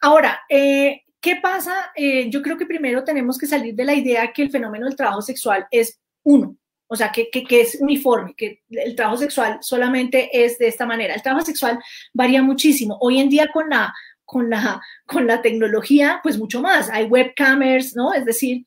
ahora, 0.00 0.40
eh, 0.48 1.02
¿qué 1.20 1.36
pasa? 1.36 1.90
Eh, 1.96 2.28
yo 2.30 2.42
creo 2.42 2.56
que 2.56 2.66
primero 2.66 3.02
tenemos 3.02 3.38
que 3.38 3.46
salir 3.46 3.74
de 3.74 3.84
la 3.84 3.94
idea 3.94 4.32
que 4.32 4.42
el 4.42 4.50
fenómeno 4.50 4.86
del 4.86 4.96
trabajo 4.96 5.22
sexual 5.22 5.66
es 5.70 5.98
uno, 6.22 6.56
o 6.88 6.96
sea, 6.96 7.12
que, 7.12 7.28
es 7.50 7.78
uniforme, 7.80 8.34
que 8.34 8.62
el 8.70 8.96
trabajo 8.96 9.18
sexual 9.18 9.58
solamente 9.60 10.30
es 10.32 10.58
de 10.58 10.68
esta 10.68 10.86
manera. 10.86 11.14
El 11.14 11.22
trabajo 11.22 11.44
sexual 11.44 11.78
varía 12.14 12.42
muchísimo. 12.42 12.96
Hoy 13.00 13.20
en 13.20 13.28
día 13.28 13.48
con 13.52 13.68
la, 13.68 13.94
con 14.24 14.48
la, 14.48 14.80
con 15.06 15.26
la 15.26 15.42
tecnología, 15.42 16.20
pues 16.22 16.38
mucho 16.38 16.60
más. 16.62 16.88
Hay 16.90 17.04
webcamers, 17.04 17.94
¿no? 17.94 18.14
Es 18.14 18.24
decir, 18.24 18.64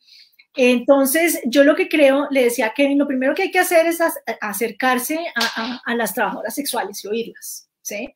entonces 0.55 1.39
yo 1.45 1.63
lo 1.63 1.75
que 1.75 1.89
creo, 1.89 2.27
le 2.29 2.43
decía 2.43 2.67
a 2.67 2.73
Kevin, 2.73 2.99
lo 2.99 3.07
primero 3.07 3.33
que 3.33 3.43
hay 3.43 3.51
que 3.51 3.59
hacer 3.59 3.87
es 3.87 3.99
acercarse 4.39 5.19
a, 5.35 5.95
las 5.95 6.13
trabajadoras 6.13 6.53
sexuales 6.53 7.03
y 7.03 7.07
oírlas, 7.07 7.69
¿sí? 7.81 8.13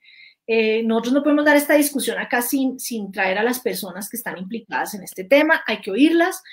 Eh, 0.47 0.83
nosotros 0.83 1.13
no 1.15 1.23
podemos 1.23 1.45
dar 1.45 1.55
esta 1.55 1.73
discusión 1.73 2.19
acá 2.19 2.41
sin, 2.41 2.79
sin 2.79 3.11
traer 3.11 3.39
a 3.39 3.43
las 3.43 3.59
personas 3.59 4.09
que 4.09 4.17
están 4.17 4.37
implicadas 4.37 4.93
en 4.93 5.03
este 5.03 5.23
tema, 5.23 5.63
hay 5.65 5.81
que 5.81 5.89
oírlas, 5.89 6.43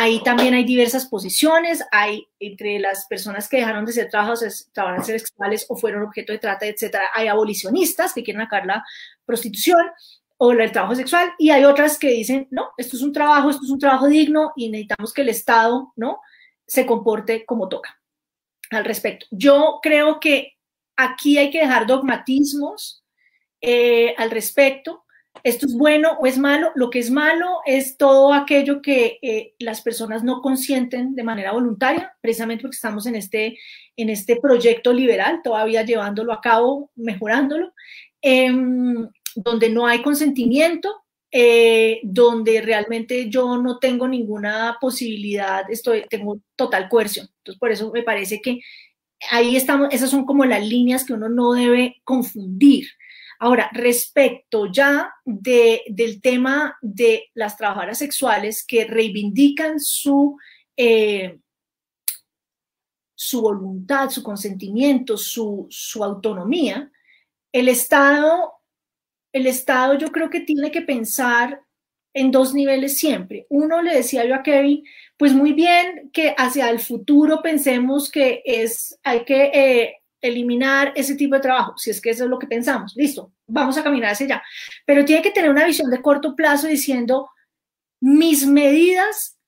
Ahí 0.00 0.22
también 0.22 0.54
hay 0.54 0.62
diversas 0.62 1.06
posiciones, 1.06 1.84
hay 1.90 2.28
entre 2.38 2.78
las 2.78 3.06
personas 3.06 3.48
que 3.48 3.56
dejaron 3.56 3.84
de 3.84 3.92
ser 3.92 4.08
trabajadores, 4.08 4.70
sexuales 5.02 5.66
o 5.68 5.76
fueron 5.76 6.04
objeto 6.04 6.32
de 6.32 6.38
trata, 6.38 6.66
etcétera, 6.66 7.10
hay 7.12 7.26
abolicionistas 7.26 8.14
que 8.14 8.22
quieren 8.22 8.42
sacar 8.42 8.64
la 8.64 8.84
prostitución 9.24 9.80
o 10.36 10.52
el 10.52 10.70
trabajo 10.70 10.94
sexual 10.94 11.32
y 11.36 11.50
hay 11.50 11.64
otras 11.64 11.98
que 11.98 12.10
dicen, 12.10 12.46
no, 12.52 12.70
esto 12.76 12.96
es 12.96 13.02
un 13.02 13.12
trabajo, 13.12 13.50
esto 13.50 13.64
es 13.64 13.70
un 13.70 13.80
trabajo 13.80 14.06
digno 14.06 14.52
y 14.54 14.70
necesitamos 14.70 15.12
que 15.12 15.22
el 15.22 15.30
Estado, 15.30 15.92
¿no? 15.96 16.20
se 16.64 16.86
comporte 16.86 17.44
como 17.44 17.68
toca 17.68 17.98
al 18.70 18.84
respecto. 18.84 19.26
Yo 19.32 19.80
creo 19.82 20.20
que 20.20 20.58
aquí 20.96 21.38
hay 21.38 21.50
que 21.50 21.60
dejar 21.60 21.88
dogmatismos 21.88 23.02
eh, 23.60 24.14
al 24.16 24.30
respecto 24.30 25.06
esto 25.42 25.66
es 25.66 25.74
bueno 25.76 26.12
o 26.20 26.26
es 26.26 26.38
malo. 26.38 26.70
Lo 26.74 26.90
que 26.90 26.98
es 26.98 27.10
malo 27.10 27.60
es 27.66 27.96
todo 27.96 28.32
aquello 28.32 28.82
que 28.82 29.18
eh, 29.22 29.54
las 29.58 29.80
personas 29.80 30.22
no 30.22 30.40
consienten 30.40 31.14
de 31.14 31.24
manera 31.24 31.52
voluntaria, 31.52 32.14
precisamente 32.20 32.62
porque 32.62 32.76
estamos 32.76 33.06
en 33.06 33.14
este, 33.14 33.58
en 33.96 34.10
este 34.10 34.36
proyecto 34.36 34.92
liberal, 34.92 35.40
todavía 35.42 35.82
llevándolo 35.82 36.32
a 36.32 36.40
cabo, 36.40 36.90
mejorándolo, 36.96 37.72
em, 38.22 39.08
donde 39.34 39.70
no 39.70 39.86
hay 39.86 40.02
consentimiento, 40.02 41.04
eh, 41.30 42.00
donde 42.04 42.60
realmente 42.62 43.28
yo 43.28 43.58
no 43.58 43.78
tengo 43.78 44.08
ninguna 44.08 44.78
posibilidad, 44.80 45.70
estoy, 45.70 46.04
tengo 46.08 46.40
total 46.56 46.88
coerción. 46.88 47.28
Entonces, 47.38 47.58
por 47.60 47.70
eso 47.70 47.90
me 47.92 48.02
parece 48.02 48.40
que 48.40 48.60
ahí 49.30 49.56
estamos, 49.56 49.88
esas 49.92 50.10
son 50.10 50.24
como 50.24 50.44
las 50.44 50.66
líneas 50.66 51.04
que 51.04 51.12
uno 51.12 51.28
no 51.28 51.52
debe 51.52 52.00
confundir. 52.04 52.86
Ahora, 53.40 53.70
respecto 53.72 54.66
ya 54.66 55.14
del 55.24 56.20
tema 56.20 56.76
de 56.82 57.30
las 57.34 57.56
trabajadoras 57.56 57.98
sexuales 57.98 58.64
que 58.66 58.84
reivindican 58.84 59.78
su, 59.78 60.36
eh, 60.76 61.38
su 63.14 63.42
voluntad, 63.42 64.10
su 64.10 64.24
consentimiento, 64.24 65.16
su, 65.16 65.68
autonomía, 66.02 66.90
el 67.52 67.68
Estado, 67.68 68.54
el 69.32 69.46
Estado 69.46 69.94
yo 69.94 70.10
creo 70.10 70.30
que 70.30 70.40
tiene 70.40 70.72
que 70.72 70.82
pensar 70.82 71.62
en 72.14 72.32
dos 72.32 72.54
niveles 72.54 72.98
siempre. 72.98 73.46
Uno, 73.50 73.82
le 73.82 73.94
decía 73.94 74.24
yo 74.24 74.34
a 74.34 74.42
Kevin, 74.42 74.82
pues 75.16 75.32
muy 75.32 75.52
bien 75.52 76.10
que 76.12 76.34
hacia 76.36 76.70
el 76.70 76.80
futuro 76.80 77.40
pensemos 77.40 78.10
que 78.10 78.42
es, 78.44 78.98
hay 79.04 79.24
que 79.24 79.50
eh, 79.54 79.96
eliminar 80.20 80.92
ese 80.96 81.14
tipo 81.14 81.34
de 81.34 81.40
trabajo, 81.40 81.76
si 81.76 81.90
es 81.90 82.00
que 82.00 82.10
eso 82.10 82.24
es 82.24 82.30
lo 82.30 82.38
que 82.38 82.46
pensamos, 82.46 82.94
listo, 82.96 83.32
vamos 83.46 83.76
a 83.78 83.84
caminar 83.84 84.12
hacia 84.12 84.26
allá. 84.26 84.42
Pero 84.84 85.04
tiene 85.04 85.22
que 85.22 85.30
tener 85.30 85.50
una 85.50 85.66
visión 85.66 85.90
de 85.90 86.02
corto 86.02 86.34
plazo 86.34 86.66
diciendo, 86.66 87.30
mis 88.00 88.46
medidas, 88.46 89.38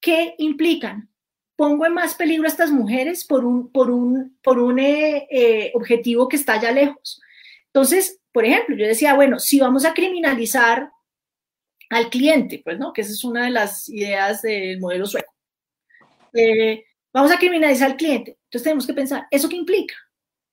¿qué 0.00 0.34
implican? 0.38 1.08
Pongo 1.56 1.86
en 1.86 1.94
más 1.94 2.14
peligro 2.14 2.44
a 2.44 2.48
estas 2.50 2.70
mujeres 2.70 3.24
por 3.24 3.44
un, 3.44 3.70
por 3.70 3.90
un, 3.90 4.38
por 4.42 4.58
un 4.58 4.78
eh, 4.78 5.28
eh, 5.30 5.72
objetivo 5.74 6.28
que 6.28 6.36
está 6.36 6.54
allá 6.54 6.72
lejos. 6.72 7.20
Entonces, 7.66 8.20
por 8.32 8.44
ejemplo, 8.44 8.76
yo 8.76 8.86
decía, 8.86 9.14
bueno, 9.14 9.38
si 9.38 9.60
vamos 9.60 9.84
a 9.84 9.94
criminalizar 9.94 10.90
al 11.90 12.08
cliente, 12.08 12.60
pues, 12.64 12.78
¿no? 12.78 12.92
Que 12.92 13.02
esa 13.02 13.12
es 13.12 13.22
una 13.22 13.44
de 13.44 13.50
las 13.50 13.88
ideas 13.88 14.42
del 14.42 14.80
modelo 14.80 15.06
sueco. 15.06 15.34
Eh, 16.32 16.84
vamos 17.12 17.30
a 17.30 17.38
criminalizar 17.38 17.90
al 17.90 17.96
cliente. 17.96 18.38
Entonces 18.52 18.64
tenemos 18.64 18.86
que 18.86 18.92
pensar, 18.92 19.26
¿eso 19.30 19.48
qué 19.48 19.56
implica? 19.56 19.94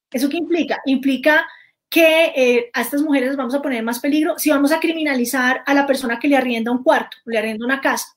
¿Eso 0.09 0.29
qué 0.29 0.37
implica? 0.37 0.81
Implica 0.85 1.45
que 1.89 2.31
eh, 2.33 2.69
a 2.71 2.81
estas 2.81 3.01
mujeres 3.01 3.35
vamos 3.35 3.53
a 3.53 3.61
poner 3.61 3.83
más 3.83 3.99
peligro 3.99 4.37
si 4.37 4.51
vamos 4.51 4.71
a 4.71 4.79
criminalizar 4.79 5.63
a 5.65 5.73
la 5.73 5.85
persona 5.85 6.17
que 6.17 6.29
le 6.29 6.37
arrienda 6.37 6.71
un 6.71 6.81
cuarto, 6.81 7.17
le 7.25 7.37
arrienda 7.37 7.65
una 7.65 7.81
casa. 7.81 8.15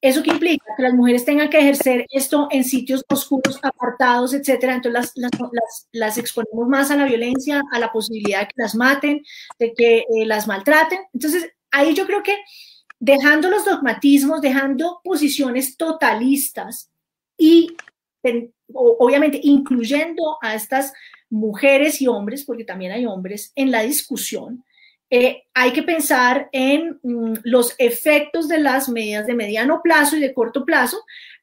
¿Eso 0.00 0.22
qué 0.22 0.30
implica? 0.30 0.64
Que 0.76 0.84
las 0.84 0.94
mujeres 0.94 1.24
tengan 1.24 1.50
que 1.50 1.58
ejercer 1.58 2.06
esto 2.08 2.46
en 2.52 2.62
sitios 2.62 3.04
oscuros, 3.08 3.58
apartados, 3.62 4.32
etcétera. 4.32 4.74
Entonces 4.76 5.12
las, 5.16 5.30
las, 5.32 5.88
las, 5.90 6.16
exponemos 6.16 6.68
más 6.68 6.92
a 6.92 6.96
la 6.96 7.04
violencia, 7.04 7.62
a 7.72 7.80
la 7.80 7.90
posibilidad 7.90 8.42
de 8.42 8.46
que 8.46 8.54
las 8.54 8.76
maten, 8.76 9.24
de 9.58 9.74
que 9.74 9.98
eh, 9.98 10.24
las 10.24 10.46
maltraten. 10.46 11.00
Entonces, 11.12 11.52
ahí 11.72 11.94
yo 11.94 12.06
creo 12.06 12.22
que 12.22 12.38
dejando 13.00 13.50
los 13.50 13.64
dogmatismos, 13.64 14.40
dejando 14.40 15.00
posiciones 15.02 15.76
totalistas 15.76 16.90
y 17.36 17.76
obviamente 18.72 19.40
incluyendo 19.42 20.38
a 20.42 20.54
estas 20.54 20.92
mujeres 21.28 22.00
y 22.00 22.06
hombres, 22.08 22.44
porque 22.44 22.64
también 22.64 22.92
hay 22.92 23.06
hombres 23.06 23.52
en 23.54 23.70
la 23.70 23.82
discusión, 23.82 24.64
eh, 25.10 25.42
hay 25.54 25.72
que 25.72 25.82
pensar 25.82 26.48
en 26.52 27.00
mm, 27.02 27.38
los 27.42 27.74
efectos 27.78 28.48
de 28.48 28.58
las 28.58 28.88
medidas 28.88 29.26
de 29.26 29.34
mediano 29.34 29.80
plazo 29.82 30.16
y 30.16 30.20
de 30.20 30.32
corto 30.32 30.64
plazo. 30.64 30.98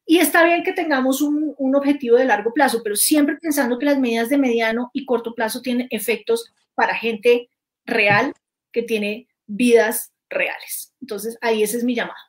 Y 0.06 0.20
está 0.20 0.46
bien 0.46 0.64
que 0.64 0.72
tengamos 0.72 1.22
un, 1.22 1.54
un, 1.58 1.76
objetivo 1.76 2.16
de 2.16 2.24
largo 2.24 2.54
plazo, 2.54 2.80
pero 2.82 2.96
siempre 2.96 3.36
pensando 3.36 3.78
que 3.78 3.86
las 3.86 4.00
medidas 4.00 4.30
de 4.30 4.38
mediano 4.38 4.90
y 4.94 5.06
corto 5.06 5.36
plazo 5.36 5.62
tienen 5.62 5.88
efectos 5.90 6.54
para 6.76 6.96
gente 6.96 7.50
real 7.86 8.32
que 8.72 8.84
tiene 8.84 9.28
vidas 9.48 10.14
reales. 10.30 10.94
Entonces, 11.02 11.38
ahí 11.42 11.62
ese 11.62 11.78
es 11.78 11.84
mi 11.84 11.94
llamado. 11.94 12.20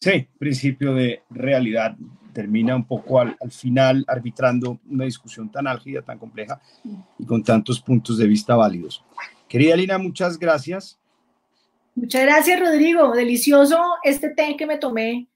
Sí, 0.00 0.28
principio 0.38 0.92
de 0.94 1.22
realidad 1.30 1.96
termina 2.32 2.74
un 2.74 2.84
poco 2.84 3.20
al, 3.20 3.36
al, 3.40 3.50
final 3.50 4.04
arbitrando 4.08 4.80
una 4.88 5.04
discusión 5.04 5.50
tan 5.50 5.66
álgida, 5.66 6.02
tan 6.02 6.18
compleja 6.18 6.60
y 7.18 7.24
con 7.24 7.42
tantos 7.42 7.80
puntos 7.80 8.18
de 8.18 8.26
vista 8.26 8.56
válidos. 8.56 9.04
Querida 9.48 9.76
Lina, 9.76 9.98
muchas 9.98 10.38
gracias. 10.38 10.98
Muchas 11.94 12.22
gracias, 12.22 12.58
Rodrigo. 12.58 13.12
Delicioso 13.12 13.78
este 14.02 14.30
té 14.30 14.56
que 14.56 14.66
me 14.66 14.78
tomé 14.78 15.28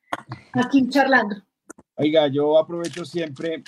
aquí 0.53 0.89
charlando. 0.89 1.37
Oiga, 1.97 2.29
yo 2.29 2.59
aprovecho 2.59 3.05
siempre 3.05 3.63